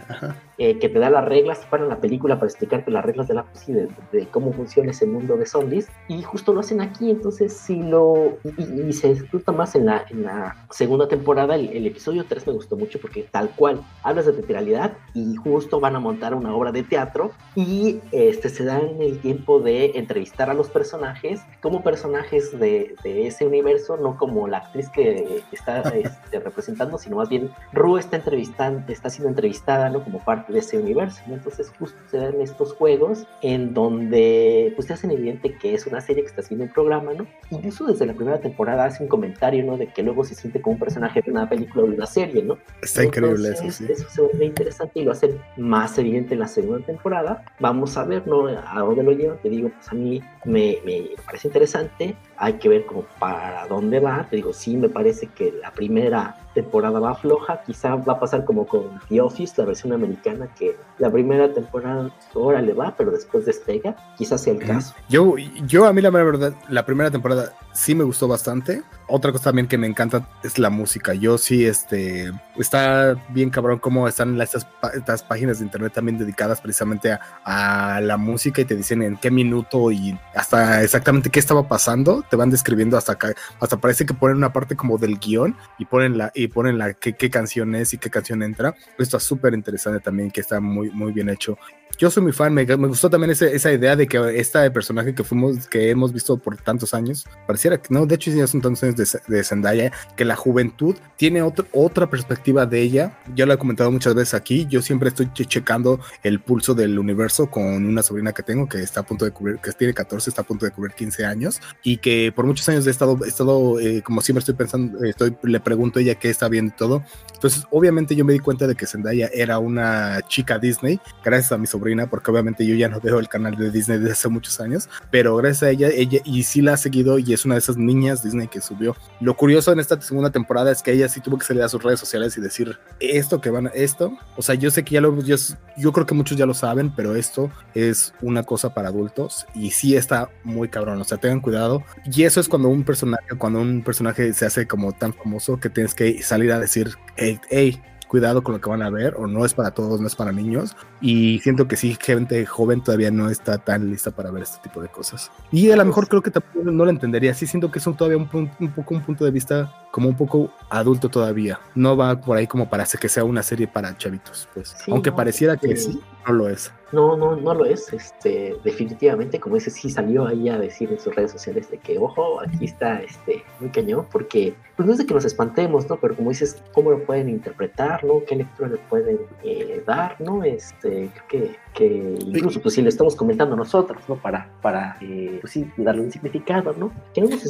eh, 0.59 0.79
que 0.79 0.89
te 0.89 0.99
da 0.99 1.11
las 1.11 1.25
reglas 1.25 1.67
para 1.71 1.87
la 1.87 2.01
película, 2.01 2.37
para 2.37 2.47
explicarte 2.47 2.91
las 2.91 3.05
reglas 3.05 3.29
de 3.29 3.35
la 3.35 3.45
pues, 3.45 3.67
de, 3.67 3.89
de, 4.13 4.27
cómo 4.29 4.53
funciona 4.53 4.91
ese 4.91 5.07
mundo 5.07 5.37
de 5.37 5.47
zombies, 5.47 5.89
y 6.09 6.23
justo 6.23 6.53
lo 6.53 6.61
hacen 6.61 6.81
aquí, 6.81 7.11
entonces 7.11 7.53
si 7.53 7.83
lo... 7.83 8.39
Y, 8.45 8.93
se 8.93 9.13
disfruta 9.13 9.53
más 9.53 9.75
en 9.75 9.87
la, 9.87 10.05
en 10.11 10.23
la 10.23 10.67
segunda 10.71 11.09
temporada, 11.09 11.55
el, 11.55 11.69
el 11.69 11.87
episodio 11.87 12.25
3 12.27 12.47
me 12.47 12.53
gustó 12.55 12.77
mucho 12.77 12.99
porque 13.01 13.25
tal 13.25 13.51
cual, 13.51 13.83
hablas 14.03 14.27
de 14.27 14.33
teatralidad 14.33 14.97
y 15.15 15.35
justo 15.37 15.81
van 15.81 15.97
a 15.97 16.01
montar 16.01 16.35
una 16.35 16.55
obra 16.55 16.73
de 16.73 16.83
teatro 16.83 17.33
y 17.55 18.01
este, 18.13 18.49
se 18.49 18.65
dan 18.65 19.01
el 19.01 19.19
tiempo 19.21 19.61
de 19.61 19.93
entrevistar 19.95 20.51
a 20.51 20.55
los 20.55 20.69
personajes 20.69 21.41
como 21.61 21.83
personajes 21.83 22.59
de, 22.59 22.95
de 23.03 23.27
ese 23.27 23.47
universo, 23.47 23.97
no 23.97 24.17
como 24.17 24.49
la 24.49 24.59
actriz 24.59 24.89
que 24.91 25.43
está 25.53 25.81
este, 25.81 26.41
representando, 26.41 26.99
sino 26.99 27.17
más 27.17 27.29
bien 27.29 27.51
Ru 27.73 27.99
está 27.99 28.17
entrevistando, 28.17 28.93
está 28.93 29.11
siendo 29.11 29.29
entrevistada 29.29 29.89
¿no? 29.89 30.03
como 30.03 30.21
parte 30.21 30.46
de 30.49 30.59
ese 30.59 30.79
universo. 30.79 31.21
Entonces 31.29 31.73
justo 31.79 31.99
se 32.11 32.19
dan 32.19 32.41
estos 32.41 32.73
juegos 32.75 33.27
en 33.43 33.75
donde 33.75 34.73
pues 34.75 34.89
te 34.89 34.95
hacen 34.95 35.11
evidente 35.11 35.57
que 35.57 35.75
es 35.75 35.87
una 35.87 36.01
serie 36.01 36.23
que 36.23 36.29
está 36.29 36.41
haciendo 36.41 36.65
un 36.65 36.73
programa, 36.73 37.15
¿no? 37.15 37.27
Incluso 37.51 37.87
desde 37.87 38.07
la 38.07 38.15
primera 38.15 38.41
temporada 38.41 38.85
hace 38.85 39.03
un 39.03 39.09
comentario, 39.09 39.65
¿no? 39.65 39.77
De 39.77 39.89
que 39.89 40.03
luego 40.03 40.25
se 40.25 40.35
siente 40.35 40.61
como 40.61 40.75
un 40.75 40.81
personaje 40.81 41.23
de 41.23 41.31
una 41.31 41.49
película 41.49 41.85
o 41.85 41.87
de 41.89 41.95
una 41.95 42.07
serie, 42.07 42.43
¿no? 42.43 42.59
Está 42.83 43.05
increíble 43.05 43.51
eso, 43.51 43.71
sí. 43.71 43.87
Eso 43.89 44.09
se 44.09 44.23
vuelve 44.23 44.47
interesante 44.47 45.01
y 45.01 45.05
lo 45.05 45.13
hace 45.13 45.37
más 45.57 45.99
evidente 45.99 46.35
en 46.35 46.41
la 46.41 46.49
segunda 46.49 46.85
temporada. 46.85 47.45
Vamos 47.61 47.97
a 47.97 48.05
ver, 48.05 48.27
¿no? 48.27 48.47
A 48.47 48.81
dónde 48.81 49.03
lo 49.03 49.13
lleva. 49.13 49.37
Te 49.37 49.49
digo, 49.49 49.71
pues 49.71 49.89
a 49.89 49.95
mí 49.95 50.23
me, 50.45 50.79
me 50.85 51.11
parece 51.25 51.49
interesante. 51.49 52.17
Hay 52.37 52.55
que 52.55 52.69
ver 52.69 52.87
como 52.87 53.03
para 53.19 53.67
dónde 53.67 54.01
va. 54.01 54.27
Te 54.29 54.37
digo, 54.37 54.53
sí, 54.53 54.77
me 54.77 54.89
parece 54.89 55.27
que 55.29 55.53
la 55.53 55.71
primera 55.73 56.37
temporada 56.57 56.99
va 56.99 57.15
floja. 57.15 57.63
Quizá 57.67 57.97
va 57.97 58.15
a 58.15 58.21
pasar 58.21 58.45
como 58.45 58.67
con 58.67 58.99
The 59.09 59.21
Office, 59.21 59.55
la 59.59 59.67
versión 59.67 59.93
americana, 59.93 60.49
que 60.59 60.75
la 60.99 61.11
primera 61.11 61.53
temporada 61.53 62.11
ahora 62.35 62.63
le 62.63 62.73
va, 62.73 62.95
pero 62.97 63.11
después 63.11 63.45
despega. 63.45 63.95
Quizás 64.17 64.43
sea 64.43 64.55
el 64.55 64.61
caso. 64.61 64.95
Yo, 65.09 65.37
yo 65.67 65.87
a 65.87 65.93
mí 65.93 66.01
la 66.01 66.11
verdad, 66.11 66.55
la 66.69 66.87
primera 66.87 67.11
temporada 67.11 67.53
sí 67.75 67.95
me 67.95 68.05
gustó 68.05 68.27
bastante. 68.27 68.83
Otra 69.07 69.31
cosa 69.33 69.45
también 69.45 69.69
que 69.69 69.77
me 69.77 69.87
encanta 69.87 70.27
es 70.43 70.59
la 70.59 70.71
música. 70.71 71.13
Yo 71.13 71.37
sí, 71.37 71.67
este, 71.67 72.33
está 72.57 73.17
bien 73.29 73.51
cabrón 73.51 73.79
cómo 73.79 74.09
están 74.09 74.41
estas, 74.41 74.67
estas 74.95 75.23
páginas 75.23 75.59
de 75.59 75.67
internet 75.67 75.93
también 75.93 76.19
dedicadas 76.19 76.61
precisamente 76.61 77.13
a, 77.13 77.21
a, 77.45 78.01
la 78.01 78.17
música 78.17 78.63
y 78.63 78.65
te 78.65 78.75
dicen 78.75 79.03
en 79.03 79.17
qué 79.19 79.31
minuto 79.31 79.93
y 79.93 80.19
hasta 80.35 80.83
exactamente 80.83 81.29
qué 81.31 81.39
estaba 81.39 81.69
pasando. 81.69 82.25
Te 82.29 82.37
van 82.37 82.51
describiendo 82.51 82.97
hasta 82.97 83.13
acá, 83.13 83.35
hasta 83.61 83.77
parece 83.77 84.07
que 84.07 84.15
ponen 84.15 84.39
una 84.39 84.53
parte 84.53 84.75
como 84.75 84.97
del 84.97 85.19
guion 85.19 85.55
y 85.79 85.85
ponen 85.85 86.17
la, 86.17 86.33
y 86.35 86.46
ponen 86.49 86.79
la 86.79 86.95
qué, 86.95 87.15
qué 87.15 87.31
canción 87.31 87.75
es 87.75 87.95
y 87.95 87.99
qué 87.99 88.11
canción 88.11 88.43
entra. 88.43 88.75
Esto 88.99 89.17
es 89.17 89.23
súper 89.23 89.55
interesante 89.55 90.01
también, 90.01 90.31
que 90.31 90.41
está 90.41 90.61
muy, 90.61 90.91
muy 90.91 91.13
bien 91.13 91.29
hecho 91.29 91.59
yo 91.99 92.11
soy 92.11 92.23
muy 92.23 92.33
fan, 92.33 92.53
me, 92.53 92.67
me 92.67 92.89
gustó 92.89 93.09
también 93.09 93.31
ese, 93.31 93.55
esa 93.55 93.73
idea 93.73 93.97
de 93.97 94.07
que 94.07 94.19
este 94.39 94.71
personaje 94.71 95.15
que 95.15 95.25
fuimos, 95.25 95.67
que 95.67 95.89
hemos 95.89 96.13
visto 96.13 96.37
por 96.37 96.57
tantos 96.59 96.93
años, 96.93 97.25
pareciera 97.47 97.81
que 97.81 97.89
no, 97.95 98.05
de 98.05 98.17
hecho 98.17 98.31
ya 98.31 98.47
son 98.47 98.61
tantos 98.61 98.83
años 98.83 98.97
de, 98.97 99.35
de 99.35 99.45
Zendaya, 99.45 99.93
que 100.15 100.27
la 100.27 100.37
juventud 100.37 100.95
tiene 101.17 101.41
otro, 101.41 101.67
otra 101.73 102.11
perspectiva 102.11 102.67
de 102.67 102.83
ella. 102.83 103.19
Ya 103.35 103.47
lo 103.47 103.55
he 103.55 103.59
comentado 103.59 103.91
muchas 103.91 104.15
veces 104.15 104.35
aquí, 104.35 104.67
yo 104.69 104.83
siempre 104.83 105.09
estoy 105.09 105.31
checando 105.33 106.01
el 106.23 106.41
pulso 106.41 106.75
del 106.75 106.99
universo 106.99 107.51
con 107.51 107.65
una 107.65 108.03
sobrina 108.03 108.33
que 108.33 108.43
tengo 108.43 108.69
que 108.69 108.83
está 108.83 109.01
a 109.01 109.03
punto 109.05 109.25
de 109.25 109.31
cubrir, 109.31 109.59
que 109.59 109.73
tiene 109.73 109.95
14, 109.95 110.29
está 110.29 110.43
a 110.43 110.47
punto 110.47 110.67
de 110.67 110.73
cubrir 110.73 110.95
15 110.95 111.25
años 111.25 111.61
y 111.83 111.97
que 111.97 112.31
por 112.31 112.45
muchos 112.45 112.69
años 112.69 112.87
he 112.87 112.91
estado, 112.91 113.19
he 113.25 113.29
estado 113.29 113.81
eh, 113.81 114.03
como 114.03 114.21
siempre 114.21 114.41
estoy 114.41 114.55
pensando, 114.55 115.03
estoy, 115.03 115.35
le 115.43 115.61
pregunto 115.61 115.99
a 115.99 116.03
ella 116.03 116.15
qué 116.17 116.29
está 116.37 116.55
y 116.55 116.71
todo. 116.71 117.03
Entonces, 117.35 117.65
obviamente 117.71 118.17
yo 118.17 118.25
me 118.25 118.33
di 118.33 118.39
cuenta 118.39 118.67
de 118.67 118.75
que 118.75 118.87
Zendaya 118.87 119.29
era 119.33 119.59
una 119.59 120.23
chica 120.27 120.59
Disney, 120.59 120.99
gracias 121.23 121.53
a 121.53 121.59
mi 121.59 121.67
sobrina 121.67 122.09
porque 122.09 122.31
obviamente 122.31 122.67
yo 122.67 122.75
ya 122.75 122.89
no 122.89 122.99
veo 122.99 123.19
el 123.19 123.29
canal 123.29 123.57
de 123.57 123.71
Disney 123.71 123.99
desde 123.99 124.13
hace 124.13 124.29
muchos 124.29 124.59
años, 124.59 124.89
pero 125.11 125.37
gracias 125.37 125.63
a 125.65 125.71
ella, 125.71 125.89
ella 125.89 126.21
y 126.25 126.43
sí 126.45 126.63
la 126.63 126.75
ha 126.75 126.77
seguido 126.79 127.19
y 127.19 127.35
es 127.35 127.45
una 127.45 127.57
de 127.57 127.59
esas 127.59 127.77
niñas 127.77 128.23
Disney 128.23 128.49
que 128.49 128.63
subió. 128.63 128.97
Lo 129.21 129.37
curioso 129.37 129.71
en 129.73 129.81
esta 129.81 130.01
segunda 130.01 130.31
temporada 130.31 130.73
es 130.73 130.83
que 130.83 130.93
ella 130.93 131.09
sí 131.09 131.21
tuvo 131.21 131.39
que 131.39 131.45
salir 131.45 131.63
a 131.63 131.69
sus 131.69 131.83
redes 131.83 132.01
sociales 132.01 132.37
y 132.39 132.41
decir 132.41 132.79
esto 133.01 133.41
que 133.41 133.51
van 133.51 133.67
a 133.67 133.71
esto, 133.71 134.17
o 134.37 134.43
sea, 134.43 134.55
yo 134.55 134.71
sé 134.71 134.83
que 134.83 134.95
ya 134.95 135.03
lo, 135.03 135.21
yo, 135.23 135.37
yo 135.77 135.93
creo 135.93 136.07
que 136.07 136.15
muchos 136.15 136.39
ya 136.39 136.47
lo 136.47 136.55
saben, 136.55 136.91
pero 136.95 137.17
esto 137.17 137.51
es 137.75 138.15
una 138.23 138.45
cosa 138.45 138.73
para 138.73 138.89
adultos 138.89 139.47
y 139.55 139.73
sí 139.73 139.95
está 139.95 140.31
muy 140.43 140.69
cabrón, 140.69 141.01
o 141.01 141.05
sea, 141.05 141.19
tengan 141.19 141.41
cuidado. 141.41 141.83
Y 142.11 142.23
eso 142.23 142.41
es 142.41 142.49
cuando 142.49 142.69
un 142.69 142.85
personaje, 142.85 143.27
cuando 143.37 143.61
un 143.61 143.83
personaje 143.83 144.33
se 144.33 144.47
hace 144.47 144.67
como 144.67 144.93
tan 144.93 145.13
famoso 145.13 145.61
que 145.61 145.69
tienes 145.69 145.95
que 145.95 146.16
salir 146.23 146.53
a 146.53 146.59
decir, 146.59 146.95
hey, 147.17 147.81
cuidado 148.09 148.43
con 148.43 148.55
lo 148.55 148.61
que 148.61 148.71
van 148.71 148.83
a 148.83 148.91
ver, 148.91 149.15
o 149.17 149.27
no 149.27 149.45
es 149.45 149.55
para 149.55 149.73
todos, 149.73 150.01
no 150.01 150.07
es 150.07 150.15
para 150.15 150.33
niños. 150.33 150.77
Y 151.01 151.41
siento 151.41 151.69
que 151.69 151.77
sí, 151.77 151.97
gente 152.01 152.45
joven 152.47 152.83
todavía 152.83 153.11
no 153.11 153.29
está 153.29 153.59
tan 153.59 153.91
lista 153.91 154.11
para 154.11 154.31
ver 154.31 154.45
este 154.45 154.59
tipo 154.63 154.81
de 154.81 154.89
cosas. 154.89 155.31
Y 155.53 155.71
a 155.71 155.77
lo 155.77 155.85
mejor 155.85 156.09
creo 156.09 156.23
que 156.23 156.31
tampoco 156.31 156.71
no 156.71 156.85
lo 156.85 156.91
entendería. 156.91 157.35
Sí, 157.35 157.47
siento 157.47 157.71
que 157.71 157.79
es 157.79 157.85
todavía 157.85 158.17
un, 158.17 158.51
un, 158.59 158.73
poco 158.73 158.95
un 158.95 159.03
punto 159.03 159.25
de 159.25 159.31
vista 159.31 159.73
como 159.97 160.11
un 160.11 160.15
poco 160.15 160.51
adulto 160.69 161.09
todavía. 161.09 161.59
No 161.75 161.97
va 161.97 162.21
por 162.21 162.37
ahí 162.37 162.47
como 162.47 162.69
para 162.69 162.85
que 162.85 163.09
sea 163.09 163.25
una 163.25 163.43
serie 163.43 163.67
para 163.67 163.97
chavitos, 163.97 164.47
pues. 164.53 164.77
Aunque 164.89 165.11
pareciera 165.11 165.57
que 165.57 165.75
sí, 165.75 166.03
no 166.27 166.35
lo 166.35 166.51
es. 166.51 166.71
No, 166.93 167.17
no, 167.17 167.35
no 167.35 167.55
lo 167.55 167.65
es. 167.65 167.91
Este, 167.95 168.55
definitivamente, 168.63 169.41
como 169.41 169.55
dices, 169.55 169.73
sí 169.73 169.89
salió 169.89 170.27
ahí 170.27 170.51
a 170.51 170.59
decir 170.59 170.93
en 170.93 171.01
sus 171.01 171.15
redes 171.15 171.33
sociales 171.33 171.71
de 171.71 171.79
que, 171.79 171.97
ojo, 171.99 172.43
aquí 172.43 172.67
está 172.67 173.01
este, 173.01 173.43
muy 173.59 173.71
cañón, 173.71 174.07
porque 174.13 174.55
pues 174.77 174.87
no 174.87 174.93
es 174.93 174.99
de 174.99 175.07
que 175.07 175.15
nos 175.15 175.25
espantemos, 175.25 175.89
¿no? 175.89 175.97
Pero 175.97 176.15
como 176.15 176.29
dices, 176.29 176.63
¿cómo 176.75 176.91
lo 176.91 177.03
pueden 177.07 177.31
interpretar, 177.31 178.05
¿no? 178.05 178.23
¿Qué 178.29 178.37
lectura 178.37 178.69
le 178.69 178.77
pueden 178.77 179.21
eh, 179.45 179.83
dar, 179.87 180.21
¿no? 180.21 180.45
Este, 180.45 181.11
creo 181.15 181.29
que, 181.29 181.57
que 181.77 182.17
incluso, 182.19 182.61
pues 182.63 182.75
si 182.75 182.81
le 182.81 182.89
estamos 182.89 183.15
comentando 183.15 183.55
nosotros, 183.55 184.03
¿no? 184.09 184.17
Para, 184.17 184.51
para 184.63 184.97
eh, 185.03 185.39
pues 185.43 185.53
sí, 185.53 185.71
darle 185.77 186.01
un 186.01 186.11
significado, 186.11 186.73
¿no? 186.73 186.91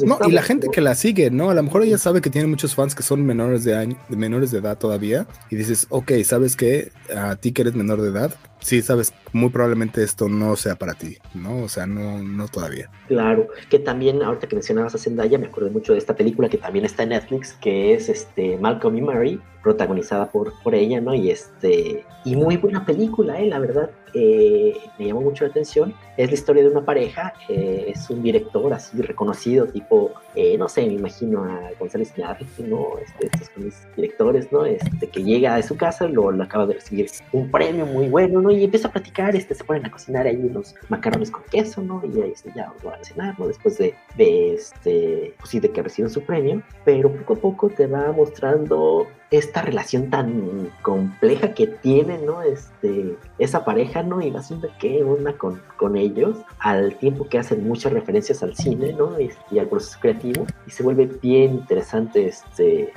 no, 0.05 0.19
y 0.27 0.31
la 0.33 0.43
gente 0.43 0.67
que 0.69 0.81
la 0.81 0.95
sigue, 0.95 1.31
¿no? 1.31 1.49
A 1.49 1.53
lo 1.53 1.63
mejor 1.63 1.83
ella 1.83 1.97
sabe 1.97 2.19
que 2.21 2.29
tiene 2.29 2.47
muchos 2.47 2.75
fans 2.75 2.93
que 2.93 3.03
son 3.03 3.25
menores 3.25 3.63
de 3.63 3.75
año, 3.75 3.97
de 4.09 4.17
menores 4.17 4.51
de 4.51 4.59
edad 4.59 4.77
todavía, 4.77 5.25
y 5.49 5.55
dices, 5.55 5.87
ok, 5.89 6.11
¿sabes 6.25 6.57
qué? 6.57 6.91
A 7.15 7.37
ti 7.37 7.53
que 7.53 7.61
eres 7.61 7.73
menor 7.73 8.01
de 8.01 8.09
edad, 8.09 8.35
sí, 8.67 8.81
sabes, 8.81 9.13
muy 9.31 9.49
probablemente 9.49 10.03
esto 10.03 10.27
no 10.27 10.57
sea 10.57 10.75
para 10.75 10.93
ti, 10.93 11.17
¿no? 11.33 11.63
O 11.63 11.69
sea, 11.69 11.87
no, 11.87 12.19
no 12.21 12.49
todavía. 12.49 12.89
Claro, 13.07 13.47
que 13.69 13.79
también, 13.79 14.21
ahorita 14.21 14.47
que 14.47 14.55
mencionabas 14.55 14.93
a 14.93 14.97
Zendaya, 14.97 15.37
me 15.37 15.47
acuerdo 15.47 15.69
mucho 15.69 15.93
de 15.93 15.99
esta 15.99 16.15
película 16.15 16.49
que 16.49 16.57
también 16.57 16.83
está 16.83 17.03
en 17.03 17.09
Netflix, 17.09 17.53
que 17.61 17.93
es 17.93 18.09
este 18.09 18.57
Malcolm 18.57 18.97
y 18.97 19.01
Mary, 19.01 19.41
protagonizada 19.63 20.29
por, 20.31 20.53
por 20.63 20.75
ella, 20.75 20.99
¿no? 20.99 21.13
Y 21.13 21.29
este, 21.31 22.05
y 22.25 22.35
muy 22.35 22.57
buena 22.57 22.85
película, 22.85 23.39
¿eh? 23.39 23.47
La 23.47 23.59
verdad, 23.59 23.89
eh, 24.13 24.75
me 24.97 25.07
llamó 25.07 25.21
mucho 25.21 25.43
la 25.43 25.51
atención. 25.51 25.93
Es 26.15 26.29
la 26.29 26.33
historia 26.33 26.63
de 26.63 26.69
una 26.69 26.83
pareja, 26.85 27.33
eh, 27.49 27.85
es 27.93 28.09
un 28.09 28.23
director 28.23 28.73
así 28.73 29.01
reconocido, 29.01 29.67
tipo, 29.67 30.11
eh, 30.35 30.57
no 30.57 30.67
sé, 30.69 30.85
me 30.85 30.93
imagino 30.93 31.43
a 31.43 31.71
González 31.79 32.13
Iñárritu, 32.17 32.65
¿no? 32.65 32.87
Este, 32.99 33.27
estos 33.43 33.95
directores, 33.95 34.51
¿no? 34.51 34.65
Este, 34.65 35.07
que 35.07 35.23
llega 35.23 35.55
a 35.55 35.61
su 35.61 35.75
casa, 35.75 36.07
lo, 36.07 36.31
lo, 36.31 36.43
acaba 36.43 36.65
de 36.65 36.75
recibir 36.75 37.09
un 37.31 37.51
premio 37.51 37.85
muy 37.85 38.07
bueno, 38.07 38.41
¿no? 38.41 38.51
Y 38.57 38.63
empieza 38.63 38.87
a 38.87 38.91
platicar, 38.91 39.35
este, 39.35 39.55
se 39.55 39.63
ponen 39.63 39.85
a 39.85 39.91
cocinar 39.91 40.25
ahí 40.25 40.35
unos 40.35 40.75
macarrones 40.89 41.31
con 41.31 41.43
queso, 41.43 41.81
¿no? 41.81 42.01
Y 42.03 42.21
ahí 42.21 42.31
este, 42.31 42.51
ya 42.55 42.73
van 42.83 42.99
a 42.99 43.03
cenar, 43.03 43.39
¿no? 43.39 43.47
Después 43.47 43.77
de, 43.77 43.95
este, 44.17 45.33
pues 45.37 45.49
sí, 45.49 45.59
de 45.59 45.71
que 45.71 45.83
reciben 45.83 46.09
su 46.09 46.21
premio, 46.21 46.61
pero 46.85 47.11
poco 47.11 47.33
a 47.33 47.37
poco 47.37 47.69
te 47.69 47.87
va 47.87 48.11
mostrando 48.11 49.07
esta 49.29 49.61
relación 49.61 50.09
tan 50.09 50.71
compleja 50.81 51.53
que 51.53 51.67
tiene, 51.67 52.17
¿no? 52.19 52.41
Este, 52.41 53.15
esa 53.39 53.65
pareja, 53.65 54.01
¿no? 54.01 54.21
Y 54.21 54.31
va 54.31 54.41
siendo 54.41 54.69
que 54.79 55.03
onda 55.03 55.33
con, 55.33 55.61
con 55.75 55.97
ellos, 55.97 56.37
al 56.59 56.95
tiempo 56.95 57.27
que 57.27 57.37
hacen 57.37 57.67
muchas 57.67 57.91
referencias 57.91 58.41
al 58.41 58.55
cine, 58.55 58.93
¿no? 58.93 59.17
Este, 59.17 59.41
y 59.51 59.59
al 59.59 59.67
proceso 59.67 59.99
creativo, 59.99 60.45
y 60.65 60.71
se 60.71 60.83
vuelve 60.83 61.05
bien 61.21 61.55
interesante, 61.55 62.27
este, 62.27 62.93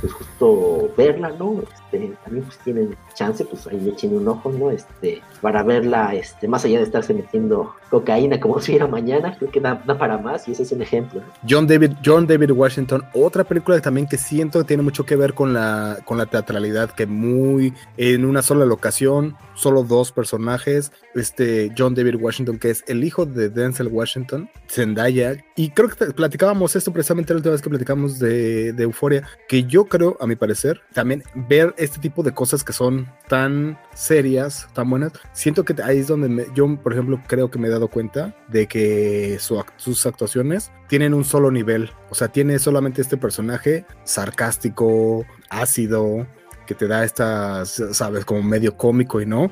pues 0.00 0.12
justo 0.12 0.92
verla, 0.96 1.30
¿no? 1.38 1.62
Este, 1.90 2.12
también 2.22 2.44
pues 2.44 2.58
tienen 2.58 2.96
chance, 3.14 3.44
pues 3.44 3.66
ahí 3.66 3.88
echen 3.88 4.14
un 4.14 4.28
ojo, 4.28 4.52
¿no? 4.52 4.70
Este, 4.70 5.22
para 5.40 5.62
verla, 5.62 6.14
este, 6.14 6.46
más 6.46 6.64
allá 6.64 6.78
de 6.78 6.84
estarse 6.84 7.14
metiendo 7.14 7.74
cocaína 7.90 8.38
como 8.38 8.60
si 8.60 8.74
era 8.76 8.86
mañana, 8.86 9.34
creo 9.38 9.50
que 9.50 9.60
da, 9.60 9.82
para 9.98 10.18
más 10.18 10.46
y 10.48 10.52
ese 10.52 10.64
es 10.64 10.72
un 10.72 10.82
ejemplo. 10.82 11.22
John 11.48 11.66
David, 11.66 11.92
John 12.04 12.26
David 12.26 12.50
Washington, 12.50 13.02
otra 13.14 13.44
película 13.44 13.80
también 13.80 14.06
que 14.06 14.18
siento 14.18 14.58
que 14.60 14.66
tiene 14.66 14.82
mucho 14.82 15.06
que 15.06 15.16
ver 15.16 15.34
con 15.34 15.54
la, 15.54 15.98
con 16.04 16.18
la 16.18 16.26
teatralidad, 16.26 16.90
que 16.90 17.06
muy 17.06 17.72
en 17.96 18.24
una 18.24 18.42
sola 18.42 18.66
locación, 18.66 19.36
solo 19.54 19.82
dos 19.82 20.12
personajes, 20.12 20.92
este 21.14 21.72
John 21.76 21.94
David 21.94 22.16
Washington, 22.16 22.58
que 22.58 22.70
es 22.70 22.84
el 22.86 23.02
hijo 23.02 23.24
de 23.24 23.48
Denzel 23.48 23.88
Washington, 23.88 24.50
Zendaya, 24.68 25.36
y 25.56 25.70
creo 25.70 25.88
que 25.88 26.06
platicábamos 26.12 26.76
esto 26.76 26.92
precisamente 26.92 27.32
la 27.32 27.38
última 27.38 27.52
vez 27.52 27.62
que 27.62 27.70
platicamos 27.70 28.18
de, 28.18 28.72
de 28.72 28.82
Euforia, 28.82 29.26
que 29.48 29.64
yo 29.64 29.86
creo, 29.86 30.16
a 30.20 30.26
mi 30.26 30.36
parecer, 30.36 30.80
también 30.92 31.22
ver 31.34 31.74
este 31.78 31.98
tipo 32.00 32.22
de 32.22 32.32
cosas 32.32 32.64
que 32.64 32.72
son 32.72 33.08
tan 33.28 33.78
serias, 33.94 34.68
tan 34.72 34.90
buenas, 34.90 35.12
siento 35.32 35.64
que 35.64 35.74
ahí 35.82 35.98
es 35.98 36.08
donde 36.08 36.46
yo, 36.54 36.76
por 36.76 36.92
ejemplo, 36.92 37.20
creo 37.26 37.50
que 37.50 37.58
me 37.58 37.68
he 37.68 37.70
dado 37.70 37.88
cuenta 37.88 38.34
de 38.48 38.66
que 38.66 39.38
sus 39.38 40.06
actuaciones 40.06 40.70
tienen 40.88 41.14
un 41.14 41.24
solo 41.24 41.50
nivel, 41.50 41.90
o 42.10 42.14
sea, 42.14 42.28
tiene 42.28 42.58
solamente 42.58 43.00
este 43.00 43.16
personaje 43.16 43.86
sarcástico, 44.04 45.24
ácido, 45.50 46.26
que 46.66 46.74
te 46.74 46.86
da 46.86 47.04
estas, 47.04 47.82
sabes, 47.92 48.24
como 48.24 48.42
medio 48.42 48.76
cómico 48.76 49.20
y 49.20 49.26
no, 49.26 49.50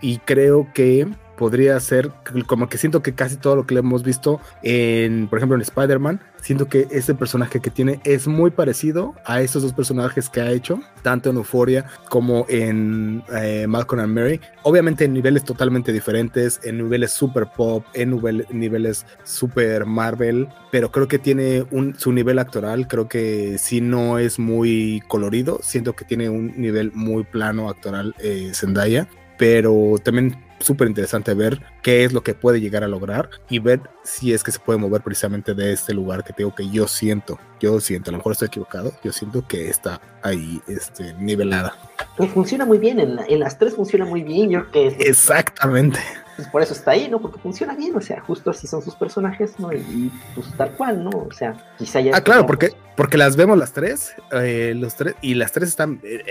y 0.00 0.18
creo 0.18 0.68
que 0.74 1.08
podría 1.38 1.78
ser 1.78 2.10
como 2.46 2.68
que 2.68 2.76
siento 2.76 3.00
que 3.00 3.14
casi 3.14 3.36
todo 3.36 3.56
lo 3.56 3.66
que 3.66 3.74
le 3.74 3.80
hemos 3.80 4.02
visto 4.02 4.40
en, 4.62 5.28
por 5.28 5.38
ejemplo, 5.38 5.54
en 5.54 5.62
Spider-Man, 5.62 6.20
siento 6.42 6.66
que 6.66 6.88
ese 6.90 7.14
personaje 7.14 7.60
que 7.60 7.70
tiene 7.70 8.00
es 8.04 8.26
muy 8.26 8.50
parecido 8.50 9.14
a 9.24 9.40
esos 9.40 9.62
dos 9.62 9.72
personajes 9.72 10.28
que 10.28 10.40
ha 10.40 10.50
hecho, 10.50 10.80
tanto 11.02 11.30
en 11.30 11.36
Euphoria 11.36 11.86
como 12.08 12.44
en 12.48 13.22
eh, 13.32 13.66
Malcolm 13.68 14.02
and 14.02 14.14
Mary. 14.14 14.40
Obviamente 14.64 15.04
en 15.04 15.14
niveles 15.14 15.44
totalmente 15.44 15.92
diferentes, 15.92 16.60
en 16.64 16.78
niveles 16.78 17.12
super 17.12 17.46
pop, 17.56 17.84
en 17.94 18.20
niveles 18.50 19.06
super 19.22 19.86
Marvel, 19.86 20.48
pero 20.72 20.90
creo 20.90 21.06
que 21.06 21.20
tiene 21.20 21.64
un, 21.70 21.94
su 21.96 22.12
nivel 22.12 22.40
actoral, 22.40 22.88
creo 22.88 23.08
que 23.08 23.58
si 23.58 23.80
no 23.80 24.18
es 24.18 24.40
muy 24.40 25.02
colorido, 25.06 25.60
siento 25.62 25.94
que 25.94 26.04
tiene 26.04 26.28
un 26.28 26.60
nivel 26.60 26.90
muy 26.94 27.22
plano 27.22 27.70
actoral 27.70 28.14
eh, 28.18 28.50
Zendaya, 28.54 29.08
pero 29.38 29.94
también 30.02 30.47
súper 30.60 30.88
interesante 30.88 31.34
ver 31.34 31.62
qué 31.82 32.04
es 32.04 32.12
lo 32.12 32.22
que 32.22 32.34
puede 32.34 32.60
llegar 32.60 32.84
a 32.84 32.88
lograr 32.88 33.30
y 33.48 33.58
ver 33.58 33.80
si 34.02 34.32
es 34.32 34.42
que 34.42 34.52
se 34.52 34.58
puede 34.58 34.78
mover 34.78 35.02
precisamente 35.02 35.54
de 35.54 35.72
este 35.72 35.94
lugar 35.94 36.24
que 36.24 36.32
tengo 36.32 36.54
que 36.54 36.68
yo 36.68 36.86
siento, 36.88 37.38
yo 37.60 37.80
siento, 37.80 38.10
a 38.10 38.12
lo 38.12 38.18
mejor 38.18 38.32
estoy 38.32 38.46
equivocado, 38.46 38.92
yo 39.02 39.12
siento 39.12 39.46
que 39.46 39.68
está 39.68 40.00
ahí 40.22 40.60
este, 40.66 41.14
nivelada. 41.14 41.76
Pues 42.16 42.30
funciona 42.30 42.64
muy 42.64 42.78
bien, 42.78 43.00
en, 43.00 43.18
en 43.28 43.40
las 43.40 43.58
tres 43.58 43.74
funciona 43.74 44.04
muy 44.04 44.22
bien, 44.22 44.50
yo 44.50 44.70
que... 44.70 44.88
Exactamente 45.00 46.00
pues 46.38 46.46
por 46.46 46.62
eso 46.62 46.72
está 46.72 46.92
ahí, 46.92 47.08
¿no? 47.10 47.20
Porque 47.20 47.40
funciona 47.40 47.74
bien, 47.74 47.96
o 47.96 48.00
sea, 48.00 48.20
justo 48.20 48.50
así 48.50 48.68
son 48.68 48.80
sus 48.80 48.94
personajes, 48.94 49.58
¿no? 49.58 49.72
Y, 49.72 50.08
pues 50.36 50.46
tal 50.56 50.70
cual, 50.70 51.02
¿no? 51.02 51.10
O 51.10 51.32
sea, 51.32 51.56
quizá 51.76 52.00
ya... 52.00 52.12
Ah, 52.14 52.20
claro, 52.20 52.46
porque, 52.46 52.74
porque 52.98 53.16
las 53.16 53.36
vemos 53.36 53.56
las 53.56 53.72
tres, 53.72 54.16
eh, 54.32 54.74
los 54.76 54.96
tres, 54.96 55.14
y 55.22 55.34
las 55.34 55.52
tres 55.52 55.68
están, 55.68 56.00
eh, 56.02 56.24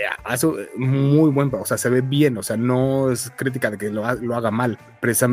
muy 0.76 1.30
buen, 1.30 1.50
o 1.54 1.64
sea, 1.64 1.78
se 1.78 1.88
ve 1.88 2.02
bien, 2.02 2.36
o 2.36 2.42
sea, 2.42 2.58
no 2.58 3.10
es 3.10 3.32
crítica 3.34 3.70
de 3.70 3.78
que 3.78 3.88
lo, 3.88 4.04
lo 4.16 4.36
haga 4.36 4.50
mal, 4.50 4.78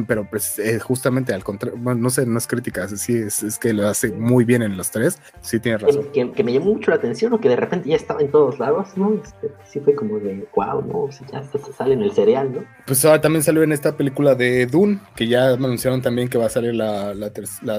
pero 0.08 0.26
pues, 0.30 0.58
eh, 0.60 0.80
justamente 0.80 1.34
al 1.34 1.44
contrario, 1.44 1.78
bueno, 1.78 2.00
no 2.00 2.10
sé, 2.10 2.26
no 2.26 2.38
es 2.38 2.48
crítica, 2.48 2.88
sí, 2.88 3.18
es, 3.18 3.44
es, 3.44 3.60
que 3.60 3.74
lo 3.74 3.86
hace 3.86 4.14
muy 4.14 4.46
bien 4.46 4.62
en 4.62 4.78
los 4.78 4.92
tres, 4.92 5.20
sí 5.42 5.60
tiene 5.60 5.80
razón. 5.80 6.08
Que, 6.14 6.32
que, 6.32 6.42
me 6.42 6.54
llamó 6.54 6.68
mucho 6.68 6.90
la 6.92 6.96
atención, 6.96 7.34
o 7.34 7.42
que 7.42 7.50
de 7.50 7.58
repente 7.58 7.90
ya 7.90 7.98
estaba 7.98 8.22
en 8.22 8.32
todos 8.32 8.58
lados, 8.58 8.96
¿no? 8.96 9.16
Este, 9.22 9.52
sí 9.68 9.82
fue 9.82 9.94
como 9.94 10.20
de, 10.20 10.48
wow, 10.56 10.86
¿no? 10.86 11.02
O 11.02 11.12
sea, 11.12 11.28
ya 11.28 11.44
se 11.44 11.74
sale 11.74 11.96
en 11.96 12.04
el 12.04 12.14
cereal, 12.14 12.54
¿no? 12.54 12.64
Pues 12.88 13.04
ahora 13.04 13.20
también 13.20 13.44
salió 13.44 13.62
en 13.62 13.74
esta 13.74 13.98
película 13.98 14.36
de 14.36 14.68
Dune, 14.68 15.00
que 15.18 15.28
ya 15.28 15.50
anunciaron 15.50 16.02
también 16.02 16.30
que 16.30 16.38
va 16.38 16.46
a 16.46 16.50
salir 16.50 16.76
la, 16.76 17.14
la, 17.14 17.32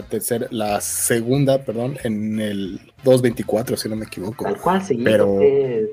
tercera, 0.02 0.46
la 0.50 0.82
segunda, 0.82 1.64
perdón, 1.64 1.96
en 2.04 2.38
el 2.38 2.92
2.24, 3.06 3.76
si 3.76 3.88
no 3.88 3.96
me 3.96 4.04
equivoco. 4.04 4.44
Tal 4.44 4.58
cual, 4.58 4.82
seguido 4.82 5.38
Pero... 5.38 5.38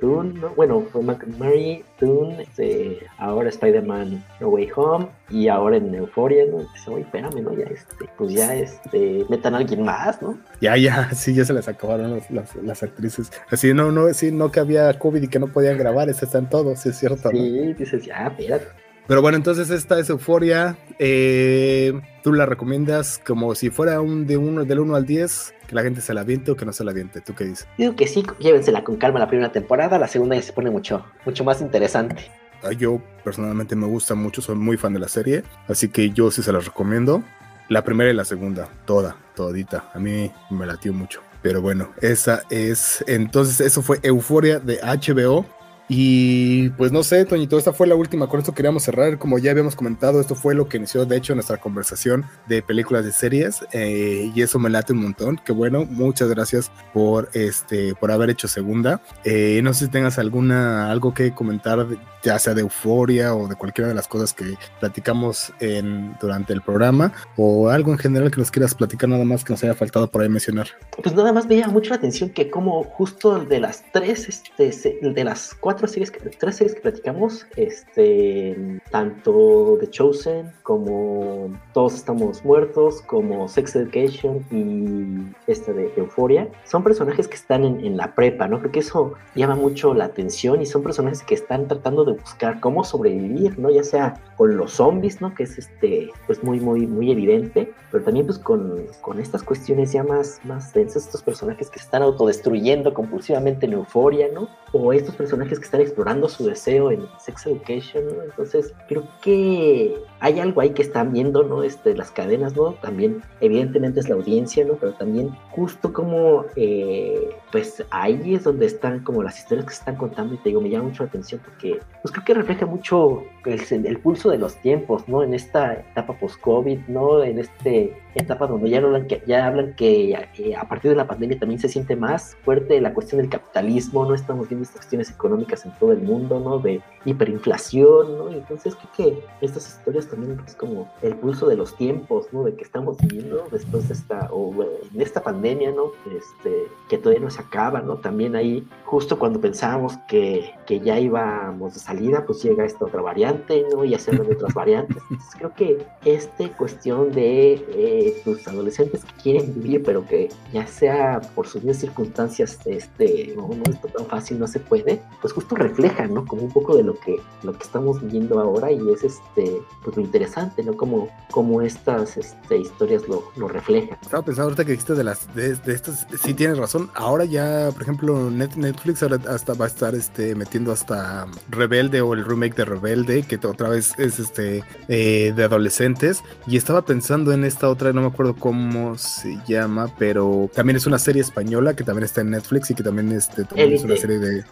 Dune, 0.01 0.41
bueno, 0.55 0.83
fue 0.91 1.03
Mary, 1.37 1.83
Dune, 1.99 2.41
este, 2.41 2.99
ahora 3.17 3.49
Spider-Man 3.49 4.25
No 4.39 4.49
Way 4.49 4.69
Home, 4.75 5.07
y 5.29 5.47
ahora 5.47 5.77
en 5.77 5.93
Euphoria, 5.93 6.45
¿no? 6.49 6.59
Dice, 6.59 6.89
oye, 6.89 7.01
espérame, 7.03 7.41
¿no? 7.41 7.53
Ya, 7.53 7.65
este, 7.65 8.05
pues 8.17 8.33
ya, 8.33 8.55
este, 8.55 9.25
metan 9.29 9.53
a 9.53 9.57
alguien 9.59 9.83
más, 9.83 10.21
¿no? 10.21 10.37
Ya, 10.59 10.75
ya, 10.75 11.09
sí, 11.13 11.33
ya 11.33 11.45
se 11.45 11.53
les 11.53 11.67
acabaron 11.67 12.19
las, 12.29 12.55
las, 12.55 12.83
actrices. 12.83 13.31
Así, 13.49 13.73
no, 13.73 13.91
no, 13.91 14.13
sí, 14.13 14.31
no 14.31 14.51
que 14.51 14.59
había 14.59 14.97
COVID 14.97 15.21
y 15.21 15.27
que 15.27 15.39
no 15.39 15.47
podían 15.47 15.77
grabar, 15.77 16.09
están 16.09 16.49
todos, 16.49 16.79
sí, 16.79 16.89
es 16.89 16.97
cierto. 16.97 17.29
Sí, 17.29 17.73
dices, 17.73 18.05
ya, 18.05 18.27
espérate. 18.27 18.65
Pero 19.07 19.21
bueno, 19.21 19.37
entonces 19.37 19.69
esta 19.69 19.99
es 19.99 20.09
Euforia. 20.09 20.77
Eh, 20.97 21.93
¿Tú 22.23 22.31
la 22.31 22.45
recomiendas 22.45 23.19
como 23.25 23.53
si 23.53 23.69
fuera 23.69 23.99
un 23.99 24.25
de 24.25 24.37
uno, 24.37 24.63
del 24.63 24.79
1 24.79 24.95
al 24.95 25.05
10? 25.05 25.53
¿Que 25.73 25.77
la 25.77 25.81
gente 25.81 26.01
se 26.01 26.13
la 26.13 26.21
aviente 26.21 26.51
o 26.51 26.55
que 26.55 26.65
no 26.65 26.71
se 26.71 26.83
la 26.83 26.91
aviente? 26.91 27.19
¿Tú 27.19 27.33
qué 27.33 27.45
dices? 27.45 27.67
Digo 27.79 27.95
que 27.95 28.05
sí, 28.05 28.23
llévensela 28.37 28.83
con 28.83 28.95
calma 28.97 29.17
la 29.17 29.27
primera 29.27 29.51
temporada. 29.51 29.97
La 29.97 30.07
segunda 30.07 30.35
ya 30.35 30.43
se 30.43 30.53
pone 30.53 30.69
mucho, 30.69 31.03
mucho 31.25 31.43
más 31.43 31.61
interesante. 31.61 32.29
Yo 32.77 33.01
personalmente 33.23 33.75
me 33.75 33.87
gusta 33.87 34.13
mucho, 34.13 34.43
soy 34.43 34.53
muy 34.53 34.77
fan 34.77 34.93
de 34.93 34.99
la 34.99 35.07
serie. 35.07 35.43
Así 35.67 35.89
que 35.89 36.11
yo 36.11 36.29
sí 36.29 36.43
se 36.43 36.53
la 36.53 36.59
recomiendo. 36.59 37.23
La 37.69 37.83
primera 37.83 38.11
y 38.11 38.13
la 38.13 38.23
segunda, 38.23 38.69
toda, 38.85 39.15
todita. 39.35 39.89
A 39.95 39.97
mí 39.97 40.31
me 40.51 40.67
latió 40.67 40.93
mucho. 40.93 41.21
Pero 41.41 41.59
bueno, 41.59 41.89
esa 42.01 42.43
es. 42.51 43.03
Entonces, 43.07 43.59
eso 43.59 43.81
fue 43.81 43.99
Euforia 44.03 44.59
de 44.59 44.79
HBO. 44.79 45.43
Y 45.89 46.69
pues 46.71 46.91
no 46.91 47.03
sé, 47.03 47.25
Toñito, 47.25 47.57
esta 47.57 47.73
fue 47.73 47.87
la 47.87 47.95
última, 47.95 48.27
con 48.27 48.39
esto 48.39 48.53
queríamos 48.53 48.83
cerrar, 48.83 49.17
como 49.17 49.37
ya 49.37 49.51
habíamos 49.51 49.75
comentado, 49.75 50.21
esto 50.21 50.35
fue 50.35 50.55
lo 50.55 50.67
que 50.67 50.77
inició 50.77 51.05
de 51.05 51.17
hecho 51.17 51.35
nuestra 51.35 51.57
conversación 51.57 52.25
de 52.47 52.61
películas 52.61 53.03
de 53.05 53.11
series 53.11 53.65
eh, 53.73 54.31
y 54.33 54.41
eso 54.41 54.59
me 54.59 54.69
late 54.69 54.93
un 54.93 55.01
montón, 55.01 55.39
que 55.43 55.51
bueno, 55.51 55.85
muchas 55.85 56.29
gracias 56.29 56.71
por 56.93 57.29
este 57.33 57.95
por 57.95 58.11
haber 58.11 58.29
hecho 58.29 58.47
segunda. 58.47 59.01
Eh, 59.23 59.61
no 59.63 59.73
sé 59.73 59.85
si 59.85 59.91
tengas 59.91 60.17
alguna 60.19 60.91
algo 60.91 61.13
que 61.13 61.33
comentar, 61.33 61.85
ya 62.23 62.39
sea 62.39 62.53
de 62.53 62.61
euforia 62.61 63.35
o 63.35 63.47
de 63.47 63.55
cualquiera 63.55 63.89
de 63.89 63.93
las 63.93 64.07
cosas 64.07 64.33
que 64.33 64.55
platicamos 64.79 65.53
en, 65.59 66.15
durante 66.21 66.53
el 66.53 66.61
programa 66.61 67.11
o 67.35 67.69
algo 67.69 67.91
en 67.91 67.97
general 67.97 68.31
que 68.31 68.39
nos 68.39 68.51
quieras 68.51 68.73
platicar 68.73 69.09
nada 69.09 69.25
más 69.25 69.43
que 69.43 69.53
nos 69.53 69.63
haya 69.63 69.73
faltado 69.73 70.09
por 70.09 70.21
ahí 70.21 70.29
mencionar. 70.29 70.67
Pues 71.01 71.15
nada 71.15 71.33
más 71.33 71.45
me 71.45 71.57
llama 71.57 71.73
mucho 71.73 71.89
la 71.89 71.97
atención 71.97 72.29
que 72.29 72.49
como 72.49 72.83
justo 72.83 73.39
de 73.39 73.59
las 73.59 73.83
tres, 73.91 74.29
este, 74.57 74.99
de 75.01 75.23
las 75.23 75.53
cuatro 75.53 75.82
series, 75.91 76.11
que, 76.11 76.19
tres 76.29 76.55
series 76.55 76.75
que 76.75 76.81
platicamos, 76.81 77.45
este, 77.55 78.81
tanto 78.91 79.77
The 79.79 79.89
Chosen 79.89 80.51
como 80.63 81.49
Todos 81.73 81.95
Estamos 81.95 82.43
Muertos, 82.45 83.01
como 83.01 83.47
Sex 83.47 83.75
Education 83.75 84.45
y 84.51 85.51
esta 85.51 85.73
de 85.73 85.91
Euphoria, 85.97 86.47
son 86.65 86.83
personajes 86.83 87.27
que 87.27 87.35
están 87.35 87.63
en, 87.65 87.85
en 87.85 87.97
la 87.97 88.15
prepa, 88.15 88.47
¿no? 88.47 88.59
Creo 88.59 88.71
que 88.71 88.79
eso 88.79 89.13
llama 89.35 89.55
mucho 89.55 89.93
la 89.93 90.05
atención 90.05 90.61
y 90.61 90.65
son 90.65 90.83
personajes 90.83 91.23
que 91.23 91.35
están 91.35 91.67
tratando 91.67 92.05
de 92.05 92.13
buscar 92.13 92.59
cómo 92.59 92.83
sobrevivir, 92.83 93.59
¿no? 93.59 93.69
Ya 93.69 93.83
sea 93.83 94.21
con 94.37 94.57
los 94.57 94.73
zombies, 94.73 95.21
¿no? 95.21 95.33
Que 95.33 95.43
es 95.43 95.57
este, 95.57 96.09
pues 96.25 96.43
muy, 96.43 96.59
muy, 96.59 96.87
muy 96.87 97.11
evidente, 97.11 97.71
pero 97.91 98.03
también 98.03 98.25
pues 98.25 98.39
con, 98.39 98.85
con 99.01 99.19
estas 99.19 99.43
cuestiones 99.43 99.91
ya 99.91 100.03
más, 100.03 100.39
más 100.43 100.73
densas, 100.73 101.05
estos 101.05 101.23
personajes 101.23 101.69
que 101.69 101.79
están 101.79 102.01
autodestruyendo 102.01 102.93
compulsivamente 102.93 103.65
en 103.65 103.73
euforia, 103.73 104.27
¿no? 104.33 104.49
O 104.71 104.93
estos 104.93 105.15
personajes 105.15 105.59
están 105.63 105.81
explorando 105.81 106.29
su 106.29 106.45
deseo 106.45 106.91
en 106.91 107.07
Sex 107.19 107.45
Education, 107.47 108.05
¿no? 108.05 108.23
Entonces, 108.23 108.73
creo 108.87 109.07
que 109.21 109.95
hay 110.23 110.39
algo 110.39 110.61
ahí 110.61 110.69
que 110.69 110.81
están 110.81 111.11
viendo, 111.11 111.43
¿no? 111.43 111.63
Este, 111.63 111.93
las 111.95 112.09
cadenas, 112.09 112.55
¿no? 112.55 112.75
También, 112.75 113.21
evidentemente 113.41 113.99
es 113.99 114.07
la 114.07 114.15
audiencia, 114.15 114.63
¿no? 114.63 114.75
Pero 114.75 114.93
también 114.93 115.31
justo 115.51 115.91
como, 115.91 116.45
eh, 116.55 117.35
pues 117.51 117.83
ahí 117.89 118.33
es 118.33 118.45
donde 118.45 118.67
están 118.67 119.03
como 119.03 119.21
las 119.21 119.37
historias 119.37 119.65
que 119.65 119.73
se 119.73 119.79
están 119.79 119.97
contando 119.97 120.33
y 120.33 120.37
te 120.37 120.47
digo, 120.47 120.61
me 120.61 120.69
llama 120.69 120.85
mucho 120.85 121.03
la 121.03 121.09
atención 121.09 121.41
porque, 121.43 121.77
pues 122.01 122.13
creo 122.13 122.23
que 122.23 122.33
refleja 122.35 122.65
mucho 122.65 123.23
el, 123.45 123.99
pulso 123.99 124.31
de 124.31 124.37
los 124.37 124.55
tiempos, 124.61 125.09
¿no? 125.09 125.23
En 125.23 125.33
esta 125.33 125.73
etapa 125.73 126.17
post-COVID, 126.17 126.87
¿no? 126.87 127.21
En 127.21 127.39
este 127.39 127.93
etapa 128.15 128.47
donde 128.47 128.69
ya, 128.69 128.77
hablan 128.77 129.07
que, 129.07 129.21
ya 129.27 129.47
hablan 129.47 129.73
que 129.75 130.11
eh, 130.11 130.55
a 130.55 130.69
partir 130.69 130.91
de 130.91 130.95
la 130.95 131.07
pandemia 131.07 131.37
también 131.37 131.59
se 131.59 131.67
siente 131.67 131.97
más 131.97 132.37
fuerte 132.45 132.79
la 132.79 132.93
cuestión 132.93 133.19
del 133.19 133.29
capitalismo, 133.29 134.05
¿no? 134.05 134.13
Estamos 134.13 134.47
viendo 134.47 134.63
estas 134.63 134.77
cuestiones 134.77 135.11
económicas 135.11 135.65
en 135.65 135.73
todo 135.79 135.91
el 135.91 136.01
mundo, 136.01 136.39
¿no? 136.39 136.59
De 136.59 136.81
hiperinflación, 137.03 138.17
¿no? 138.17 138.29
Entonces 138.29 138.75
creo 138.75 139.11
que 139.11 139.45
estas 139.45 139.67
historias 139.67 140.12
también 140.13 140.41
es 140.45 140.55
como 140.55 140.91
el 141.01 141.15
pulso 141.15 141.47
de 141.47 141.55
los 141.55 141.75
tiempos, 141.75 142.27
¿no? 142.31 142.43
De 142.43 142.55
que 142.55 142.63
estamos 142.63 142.97
viviendo 142.97 143.43
después 143.51 143.87
de 143.87 143.93
esta, 143.93 144.29
o 144.31 144.53
en 144.93 145.01
esta 145.01 145.21
pandemia, 145.21 145.71
¿no? 145.71 145.91
Este, 146.05 146.67
que 146.89 146.97
todavía 146.97 147.23
no 147.23 147.29
se 147.29 147.41
acaba, 147.41 147.81
¿no? 147.81 147.97
También 147.97 148.35
ahí, 148.35 148.67
justo 148.85 149.17
cuando 149.17 149.39
pensábamos 149.39 149.97
que, 150.07 150.53
que 150.65 150.79
ya 150.79 150.99
íbamos 150.99 151.73
de 151.73 151.79
salida, 151.79 152.25
pues 152.25 152.43
llega 152.43 152.65
esta 152.65 152.85
otra 152.85 153.01
variante, 153.01 153.65
¿no? 153.71 153.83
Y 153.83 153.93
de 153.93 154.35
otras 154.35 154.53
variantes. 154.53 154.97
Entonces 155.09 155.35
creo 155.37 155.53
que 155.53 155.85
esta 156.05 156.49
cuestión 156.57 157.11
de... 157.11 157.53
Eh, 157.69 158.21
tus 158.23 158.47
adolescentes 158.47 159.03
que 159.05 159.13
quieren 159.21 159.53
vivir, 159.55 159.83
pero 159.83 160.05
que 160.05 160.29
ya 160.51 160.65
sea 160.67 161.21
por 161.35 161.47
sus 161.47 161.63
circunstancias, 161.77 162.59
este, 162.65 163.33
no, 163.35 163.47
no 163.47 163.63
está 163.71 163.87
tan 163.87 164.05
fácil, 164.05 164.39
no 164.39 164.47
se 164.47 164.59
puede, 164.59 165.01
pues 165.21 165.33
justo 165.33 165.55
refleja, 165.55 166.07
¿no? 166.07 166.25
Como 166.25 166.43
un 166.43 166.51
poco 166.51 166.75
de 166.75 166.83
lo 166.83 166.95
que, 166.99 167.17
lo 167.43 167.53
que 167.53 167.63
estamos 167.63 168.01
viviendo 168.01 168.39
ahora 168.39 168.71
y 168.71 168.79
es 168.91 169.03
este, 169.03 169.61
pues 169.83 169.97
lo 170.03 170.05
interesante, 170.05 170.63
¿no? 170.63 170.75
Como, 170.75 171.09
como 171.31 171.61
estas 171.61 172.17
este, 172.17 172.57
historias 172.57 173.07
lo, 173.07 173.31
lo 173.35 173.47
reflejan. 173.47 173.97
Estaba 174.01 174.23
pensando 174.23 174.49
ahorita 174.49 174.65
que 174.65 174.71
dijiste 174.71 174.93
de 174.93 175.03
las, 175.03 175.33
de, 175.35 175.55
de 175.55 175.73
estas, 175.73 176.07
sí 176.21 176.33
tienes 176.33 176.57
razón, 176.57 176.89
ahora 176.95 177.25
ya, 177.25 177.69
por 177.71 177.81
ejemplo, 177.81 178.29
Netflix 178.29 179.03
ahora 179.03 179.19
hasta 179.29 179.53
va 179.53 179.65
a 179.65 179.67
estar 179.67 179.95
este, 179.95 180.35
metiendo 180.35 180.71
hasta 180.71 181.27
Rebelde 181.49 182.01
o 182.01 182.13
el 182.13 182.25
remake 182.25 182.55
de 182.55 182.65
Rebelde, 182.65 183.23
que 183.23 183.35
otra 183.45 183.69
vez 183.69 183.93
es 183.97 184.19
este, 184.19 184.63
eh, 184.87 185.33
de 185.35 185.43
adolescentes, 185.43 186.23
y 186.47 186.57
estaba 186.57 186.83
pensando 186.83 187.31
en 187.33 187.43
esta 187.43 187.69
otra 187.69 187.93
no 187.93 188.01
me 188.01 188.07
acuerdo 188.07 188.35
cómo 188.35 188.97
se 188.97 189.39
llama, 189.47 189.93
pero 189.97 190.49
también 190.53 190.77
es 190.77 190.85
una 190.85 190.99
serie 190.99 191.21
española 191.21 191.75
que 191.75 191.83
también 191.83 192.05
está 192.05 192.21
en 192.21 192.31
Netflix 192.31 192.71
y 192.71 192.75
que 192.75 192.83
también, 192.83 193.11
este, 193.11 193.45
es 193.55 193.83
una 193.83 193.97
serie 193.97 194.19
de 194.19 194.43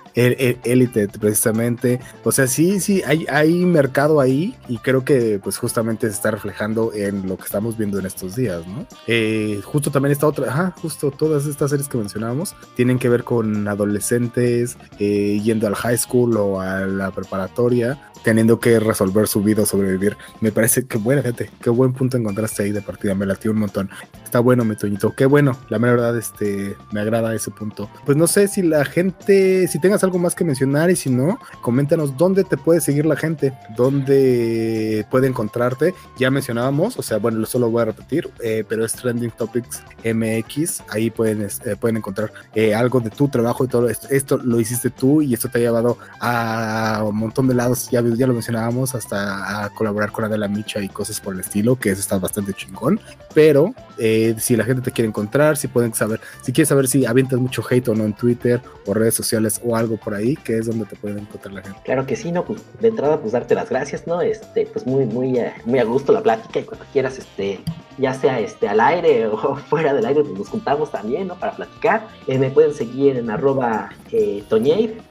élite 0.64 1.08
precisamente. 1.08 2.00
O 2.24 2.32
sea, 2.32 2.48
sí, 2.48 2.80
sí, 2.80 3.02
hay, 3.06 3.26
hay 3.30 3.66
mercado 3.66 4.20
ahí 4.20 4.56
y 4.68 4.78
creo 4.78 5.04
que 5.04 5.31
pues 5.40 5.58
justamente 5.58 6.08
se 6.08 6.14
está 6.14 6.32
reflejando 6.32 6.94
en 6.94 7.28
lo 7.28 7.38
que 7.38 7.46
estamos 7.46 7.78
viendo 7.78 8.00
en 8.00 8.06
estos 8.06 8.36
días, 8.36 8.66
¿no? 8.68 8.86
Eh, 9.08 9.62
justo 9.64 9.92
también 9.92 10.12
esta 10.12 10.28
otra, 10.28 10.50
ajá, 10.50 10.74
justo 10.82 11.12
todas 11.12 11.46
estas 11.46 11.70
series 11.70 11.88
que 11.88 11.98
mencionábamos 11.98 12.56
tienen 12.76 13.00
que 13.00 13.10
ver 13.10 13.24
con 13.24 13.68
adolescentes 13.68 14.78
eh, 15.00 15.40
yendo 15.44 15.68
al 15.68 15.76
high 15.76 15.98
school 15.98 16.38
o 16.38 16.62
a 16.62 16.82
la 16.82 17.12
preparatoria 17.12 18.11
teniendo 18.24 18.60
que 18.60 18.80
resolver 18.80 19.28
su 19.28 19.42
vida 19.42 19.64
o 19.64 19.66
sobrevivir. 19.66 20.18
Me 20.40 20.52
parece 20.52 20.86
que 20.86 20.98
buena 20.98 21.22
gente, 21.22 21.50
qué 21.62 21.70
buen 21.70 21.94
punto 21.94 22.18
encontraste 22.18 22.64
ahí 22.64 22.72
de 22.72 22.82
partida, 22.82 23.16
me 23.16 23.26
latió 23.26 23.52
un 23.52 23.60
montón. 23.60 23.90
Está 24.24 24.40
bueno, 24.40 24.64
mi 24.64 24.76
Toñito, 24.76 25.14
qué 25.16 25.26
bueno, 25.26 25.58
la 25.70 25.78
verdad, 25.78 26.18
este, 26.18 26.76
me 26.92 27.02
agrada 27.02 27.34
ese 27.36 27.52
punto. 27.52 27.90
Pues 28.06 28.18
no 28.18 28.28
sé 28.28 28.48
si 28.48 28.62
la 28.62 28.86
gente, 28.86 29.68
si 29.68 29.80
tengas 29.80 30.04
algo 30.04 30.20
más 30.20 30.36
que 30.36 30.44
mencionar 30.44 30.90
y 30.90 30.96
si 30.96 31.10
no, 31.10 31.40
coméntanos 31.62 32.18
dónde 32.18 32.44
te 32.44 32.58
puede 32.58 32.82
seguir 32.82 33.06
la 33.06 33.16
gente, 33.16 33.54
dónde 33.76 35.06
puede 35.10 35.28
encontrarte. 35.28 35.94
Ya 36.18 36.32
mencionábamos, 36.32 36.98
o 36.98 37.02
sea, 37.02 37.18
bueno, 37.18 37.46
solo 37.46 37.70
voy 37.70 37.82
a 37.82 37.86
repetir, 37.86 38.30
eh, 38.42 38.64
pero 38.68 38.86
es 38.86 38.94
Trending 38.94 39.32
Topics 39.32 39.84
MX, 40.06 40.84
ahí 40.90 41.10
pueden, 41.10 41.42
eh, 41.42 41.76
pueden 41.80 41.98
encontrar 41.98 42.32
eh, 42.56 42.74
algo 42.74 43.00
de 43.00 43.10
tu 43.10 43.28
trabajo 43.28 43.66
y 43.66 43.68
todo 43.68 43.90
esto, 43.90 44.08
esto 44.10 44.38
lo 44.38 44.60
hiciste 44.60 44.90
tú 44.90 45.22
y 45.22 45.34
esto 45.34 45.50
te 45.50 45.60
ha 45.60 45.62
llevado 45.62 45.98
a 46.20 47.04
un 47.06 47.18
montón 47.18 47.48
de 47.48 47.56
lados, 47.56 47.90
ya 47.92 48.02
ya 48.16 48.28
lo 48.28 48.34
mencionábamos, 48.34 48.96
hasta 48.96 49.64
a 49.64 49.70
colaborar 49.70 50.12
con 50.12 50.26
Adela 50.26 50.48
Micha 50.48 50.82
y 50.82 50.90
cosas 50.90 51.20
por 51.20 51.34
el 51.34 51.42
estilo, 51.42 51.76
que 51.76 51.90
eso 51.90 52.02
está 52.02 52.18
bastante 52.18 52.54
chingón. 52.54 53.00
Pero 53.34 53.74
eh, 53.98 54.36
si 54.38 54.56
la 54.56 54.64
gente 54.64 54.82
te 54.82 54.92
quiere 54.92 55.08
encontrar, 55.08 55.58
si 55.58 55.68
pueden 55.68 55.94
saber, 55.94 56.20
si 56.42 56.52
quieres 56.52 56.70
saber 56.70 56.88
si 56.88 57.06
avientas 57.06 57.40
mucho 57.40 57.64
hate 57.70 57.88
o 57.90 57.96
no 57.96 58.04
en 58.04 58.14
Twitter 58.14 58.62
o 58.86 58.94
redes 58.94 59.14
sociales 59.14 59.62
o 59.64 59.76
algo 59.76 59.98
por 59.98 60.14
ahí, 60.14 60.36
que 60.36 60.58
es 60.58 60.66
donde 60.66 60.86
te 60.86 60.96
pueden 60.96 61.20
encontrar 61.20 61.54
la 61.54 61.62
gente. 61.62 61.80
Claro 61.84 62.06
que 62.06 62.16
sí, 62.16 62.32
no, 62.32 62.44
pues 62.44 62.62
de 62.80 62.88
entrada, 62.88 63.20
pues 63.20 63.34
darte 63.34 63.56
las 63.56 63.70
gracias, 63.70 64.08
¿no? 64.08 64.22
Este, 64.22 64.66
pues 64.66 64.86
muy, 64.86 65.06
muy, 65.06 65.38
eh, 65.38 65.54
muy 65.66 65.80
a 65.80 65.84
gusto 65.84 66.12
la 66.14 66.22
plática 66.22 66.60
y 66.60 66.64
cuando 66.64 66.86
quieras, 66.92 67.18
este, 67.18 67.60
ya 67.98 68.14
sea 68.14 68.40
este 68.40 68.68
al 68.68 68.80
aire 68.80 69.28
o 69.28 69.56
fuera 69.56 69.94
del 69.94 70.06
aire, 70.06 70.24
pues 70.24 70.38
nos 70.38 70.50
juntamos 70.50 70.92
también, 70.92 71.28
¿no? 71.28 71.36
Para 71.36 71.56
platicar. 71.56 72.08
Eh, 72.28 72.38
me 72.38 72.50
pueden 72.50 72.74
seguir 72.74 73.18
en 73.18 73.30
arroba 73.30 73.90
eh, 74.12 74.44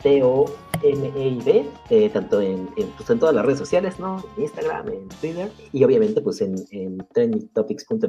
T-O 0.02 0.46
M-E-I-D, 0.82 1.66
eh, 1.90 2.10
tanto 2.10 2.40
en, 2.40 2.68
pues, 2.96 3.10
en, 3.10 3.18
todas 3.18 3.34
las 3.34 3.44
redes 3.44 3.58
sociales, 3.58 3.98
¿no? 3.98 4.24
Instagram, 4.38 4.88
en 4.88 5.08
Twitter 5.20 5.50
y 5.72 5.84
obviamente 5.84 6.20
pues 6.20 6.40
en, 6.40 6.54
en 6.70 6.98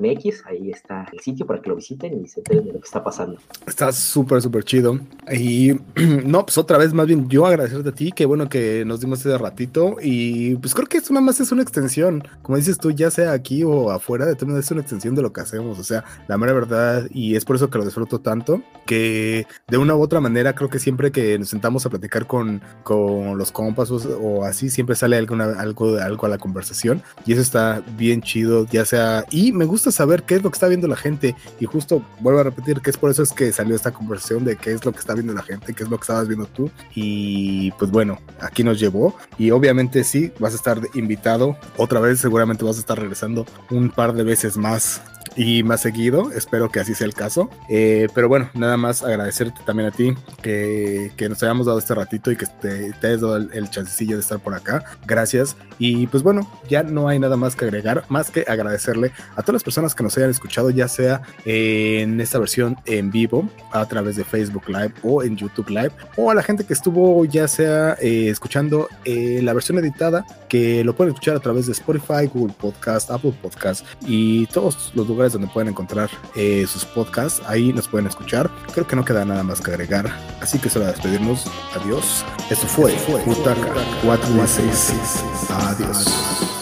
trendingtopics.mx, 0.02 0.46
ahí 0.48 0.72
está 0.72 1.08
el 1.12 1.20
sitio 1.20 1.46
para 1.46 1.62
que 1.62 1.70
lo 1.70 1.76
visiten 1.76 2.24
y 2.24 2.28
se 2.28 2.40
enteren 2.40 2.66
de 2.66 2.74
lo 2.74 2.80
que 2.80 2.86
está 2.86 3.04
pasando. 3.04 3.38
Está 3.66 3.92
súper, 3.92 4.42
súper 4.42 4.64
chido. 4.64 5.00
Y 5.32 5.74
no, 6.26 6.46
pues 6.46 6.58
otra 6.58 6.78
vez, 6.78 6.94
más 6.94 7.08
bien 7.08 7.30
yo 7.30 7.46
agradecerte 7.46 7.90
a 7.90 7.94
ti, 7.94 8.12
qué 8.12 8.26
bueno 8.26 8.50
que 8.50 8.84
nos 8.86 9.00
dimos 9.00 9.20
ese 9.20 9.38
ratito 9.38 9.98
y 10.02 10.56
pues 10.56 10.74
creo 10.74 10.88
que 10.88 10.98
esto 10.98 11.14
nada 11.14 11.26
más 11.26 11.40
es 11.40 11.52
una 11.52 11.62
extensión, 11.62 12.24
como 12.42 12.58
dices 12.58 12.78
tú, 12.78 12.92
ya 12.92 13.12
sea 13.12 13.32
aquí 13.32 13.64
o 13.64 13.92
afuera, 13.92 14.26
de 14.26 14.36
todo 14.36 14.58
es 14.58 14.72
una 14.72 14.82
extensión 14.82 15.16
de 15.16 15.22
lo 15.22 15.32
que 15.32 15.42
hacemos, 15.42 15.80
o 15.80 15.84
sea, 15.84 16.04
la 16.28 16.38
mera 16.38 16.54
verdad, 16.54 17.08
y 17.12 17.36
es 17.36 17.46
por 17.46 17.56
eso 17.56 17.70
que 17.70 17.78
lo 17.78 17.86
disfruto 17.86 18.20
tanto, 18.20 18.62
que 18.86 19.46
de 19.68 19.78
una 19.78 19.96
u 19.96 20.02
otra 20.02 20.20
manera 20.20 20.54
creo 20.54 20.70
que 20.70 20.80
siempre 20.80 21.12
que 21.12 21.38
nos 21.38 21.50
sentamos 21.50 21.86
a 21.86 21.90
platicar 21.90 22.28
con 22.28 22.42
con, 22.84 23.38
los 23.38 23.52
compas 23.52 23.90
o, 23.92 24.44
así, 24.44 24.70
siempre 24.70 24.96
sale 24.96 25.18
alguna, 25.18 25.60
algo, 25.60 25.98
algo 25.98 26.26
a 26.26 26.30
la 26.30 26.38
conversación 26.38 27.02
y 27.26 27.34
eso 27.34 27.42
está 27.42 27.82
bien 27.98 28.22
chido, 28.22 28.66
ya 28.68 28.86
sea, 28.86 29.26
y 29.30 29.52
me 29.52 29.66
gusta 29.66 29.91
saber 29.92 30.24
qué 30.24 30.36
es 30.36 30.44
lo 30.44 30.50
que 30.50 30.56
está 30.56 30.68
viendo 30.68 30.88
la 30.88 30.96
gente 30.96 31.36
y 31.60 31.66
justo 31.66 32.04
vuelvo 32.20 32.40
a 32.40 32.44
repetir 32.44 32.82
que 32.82 32.90
es 32.90 32.98
por 32.98 33.12
eso 33.12 33.24
es 33.24 33.32
que 33.32 33.52
salió 33.52 33.76
esta 33.76 33.92
conversación 33.92 34.44
de 34.46 34.56
qué 34.56 34.72
es 34.72 34.86
lo 34.86 34.92
que 34.92 35.00
está 35.00 35.14
viendo 35.14 35.34
la 35.34 35.44
gente, 35.44 35.74
qué 35.74 35.84
es 35.84 35.90
lo 35.90 35.98
que 35.98 36.04
estabas 36.04 36.28
viendo 36.28 36.46
tú 36.46 36.70
y 36.96 37.72
pues 37.72 37.92
bueno, 37.92 38.20
aquí 38.40 38.64
nos 38.64 38.80
llevó 38.80 39.16
y 39.38 39.52
obviamente 39.52 40.04
sí, 40.04 40.32
vas 40.40 40.54
a 40.54 40.56
estar 40.56 40.80
invitado 40.94 41.58
otra 41.78 42.00
vez, 42.00 42.20
seguramente 42.20 42.64
vas 42.64 42.78
a 42.78 42.82
estar 42.82 43.00
regresando 43.00 43.46
un 43.70 43.90
par 43.90 44.14
de 44.14 44.24
veces 44.24 44.58
más 44.58 45.02
y 45.36 45.64
más 45.64 45.82
seguido. 45.82 46.32
Espero 46.32 46.70
que 46.70 46.80
así 46.80 46.94
sea 46.94 47.08
el 47.08 47.14
caso. 47.14 47.50
Eh, 47.70 48.08
pero 48.14 48.28
bueno, 48.28 48.50
nada 48.54 48.78
más 48.78 49.04
agradecerte 49.04 49.62
también 49.66 49.90
a 49.90 49.92
ti 49.92 50.14
que, 50.42 51.12
nos 51.30 51.42
hayamos 51.44 51.68
dado 51.68 51.80
este 51.80 51.96
ratito 51.96 52.32
y 52.32 52.36
que 52.36 52.46
te, 52.46 52.92
te 52.94 53.08
hayas 53.08 53.22
dado 53.22 53.38
el, 53.38 53.50
el, 53.54 53.70
chancecillo 53.70 54.16
de 54.16 54.22
estar 54.22 54.40
por 54.40 54.54
acá. 54.54 54.84
Gracias. 55.06 55.56
Y 55.80 56.08
pues 56.08 56.24
bueno, 56.24 56.50
ya 56.68 56.84
no 56.84 57.08
hay 57.08 57.20
nada 57.20 57.38
más 57.38 57.56
que 57.56 57.66
agregar, 57.66 58.04
más 58.10 58.32
que 58.32 58.46
agradecerle 58.48 59.12
a 59.36 59.42
todas 59.42 59.54
las 59.54 59.64
personas 59.64 59.96
que 59.96 60.04
nos 60.04 60.18
hayan 60.18 60.30
escuchado, 60.30 60.70
ya 60.70 60.88
sea 60.88 61.22
en 61.46 62.20
esta 62.20 62.40
versión 62.40 62.78
en 62.86 63.12
vivo 63.12 63.50
a 63.72 63.88
través 63.88 64.16
de 64.16 64.24
Facebook 64.24 64.68
Live 64.68 64.94
o 65.04 65.24
en 65.24 65.38
YouTube 65.38 65.70
Live, 65.70 65.92
o 66.18 66.30
a 66.30 66.36
la 66.36 66.44
gente 66.44 66.66
que 66.66 66.74
estuvo 66.74 67.24
ya 67.26 67.48
sea 67.48 67.98
eh, 68.02 68.30
escuchando 68.30 68.88
eh, 69.06 69.40
la 69.44 69.54
versión 69.54 69.78
editada, 69.80 70.26
que 70.50 70.84
lo 70.84 70.96
pueden 70.96 71.14
escuchar 71.14 71.36
a 71.36 71.40
través 71.40 71.66
de 71.68 71.74
Spotify, 71.74 72.28
Google 72.32 72.54
Podcast, 72.60 73.10
Apple 73.10 73.34
Podcast 73.42 73.86
y 74.06 74.46
todos 74.48 74.92
los 74.96 75.08
lugares 75.08 75.21
donde 75.30 75.48
pueden 75.48 75.70
encontrar 75.70 76.10
eh, 76.36 76.66
sus 76.68 76.86
podcasts. 76.86 77.42
Ahí 77.48 77.74
nos 77.74 77.88
pueden 77.88 78.08
escuchar. 78.08 78.50
Creo 78.74 78.88
que 78.88 78.96
no 78.96 79.06
queda 79.06 79.26
nada 79.26 79.44
más 79.44 79.62
que 79.62 79.72
agregar. 79.72 80.12
Así 80.42 80.60
que 80.60 80.70
solo 80.70 80.86
despedirnos. 80.86 81.46
Adiós. 81.76 82.26
Esto 82.50 82.68
fue, 82.68 82.92
fue 82.92 83.22
Butaca 83.24 83.74
416. 84.04 85.24
Adiós. 85.50 86.61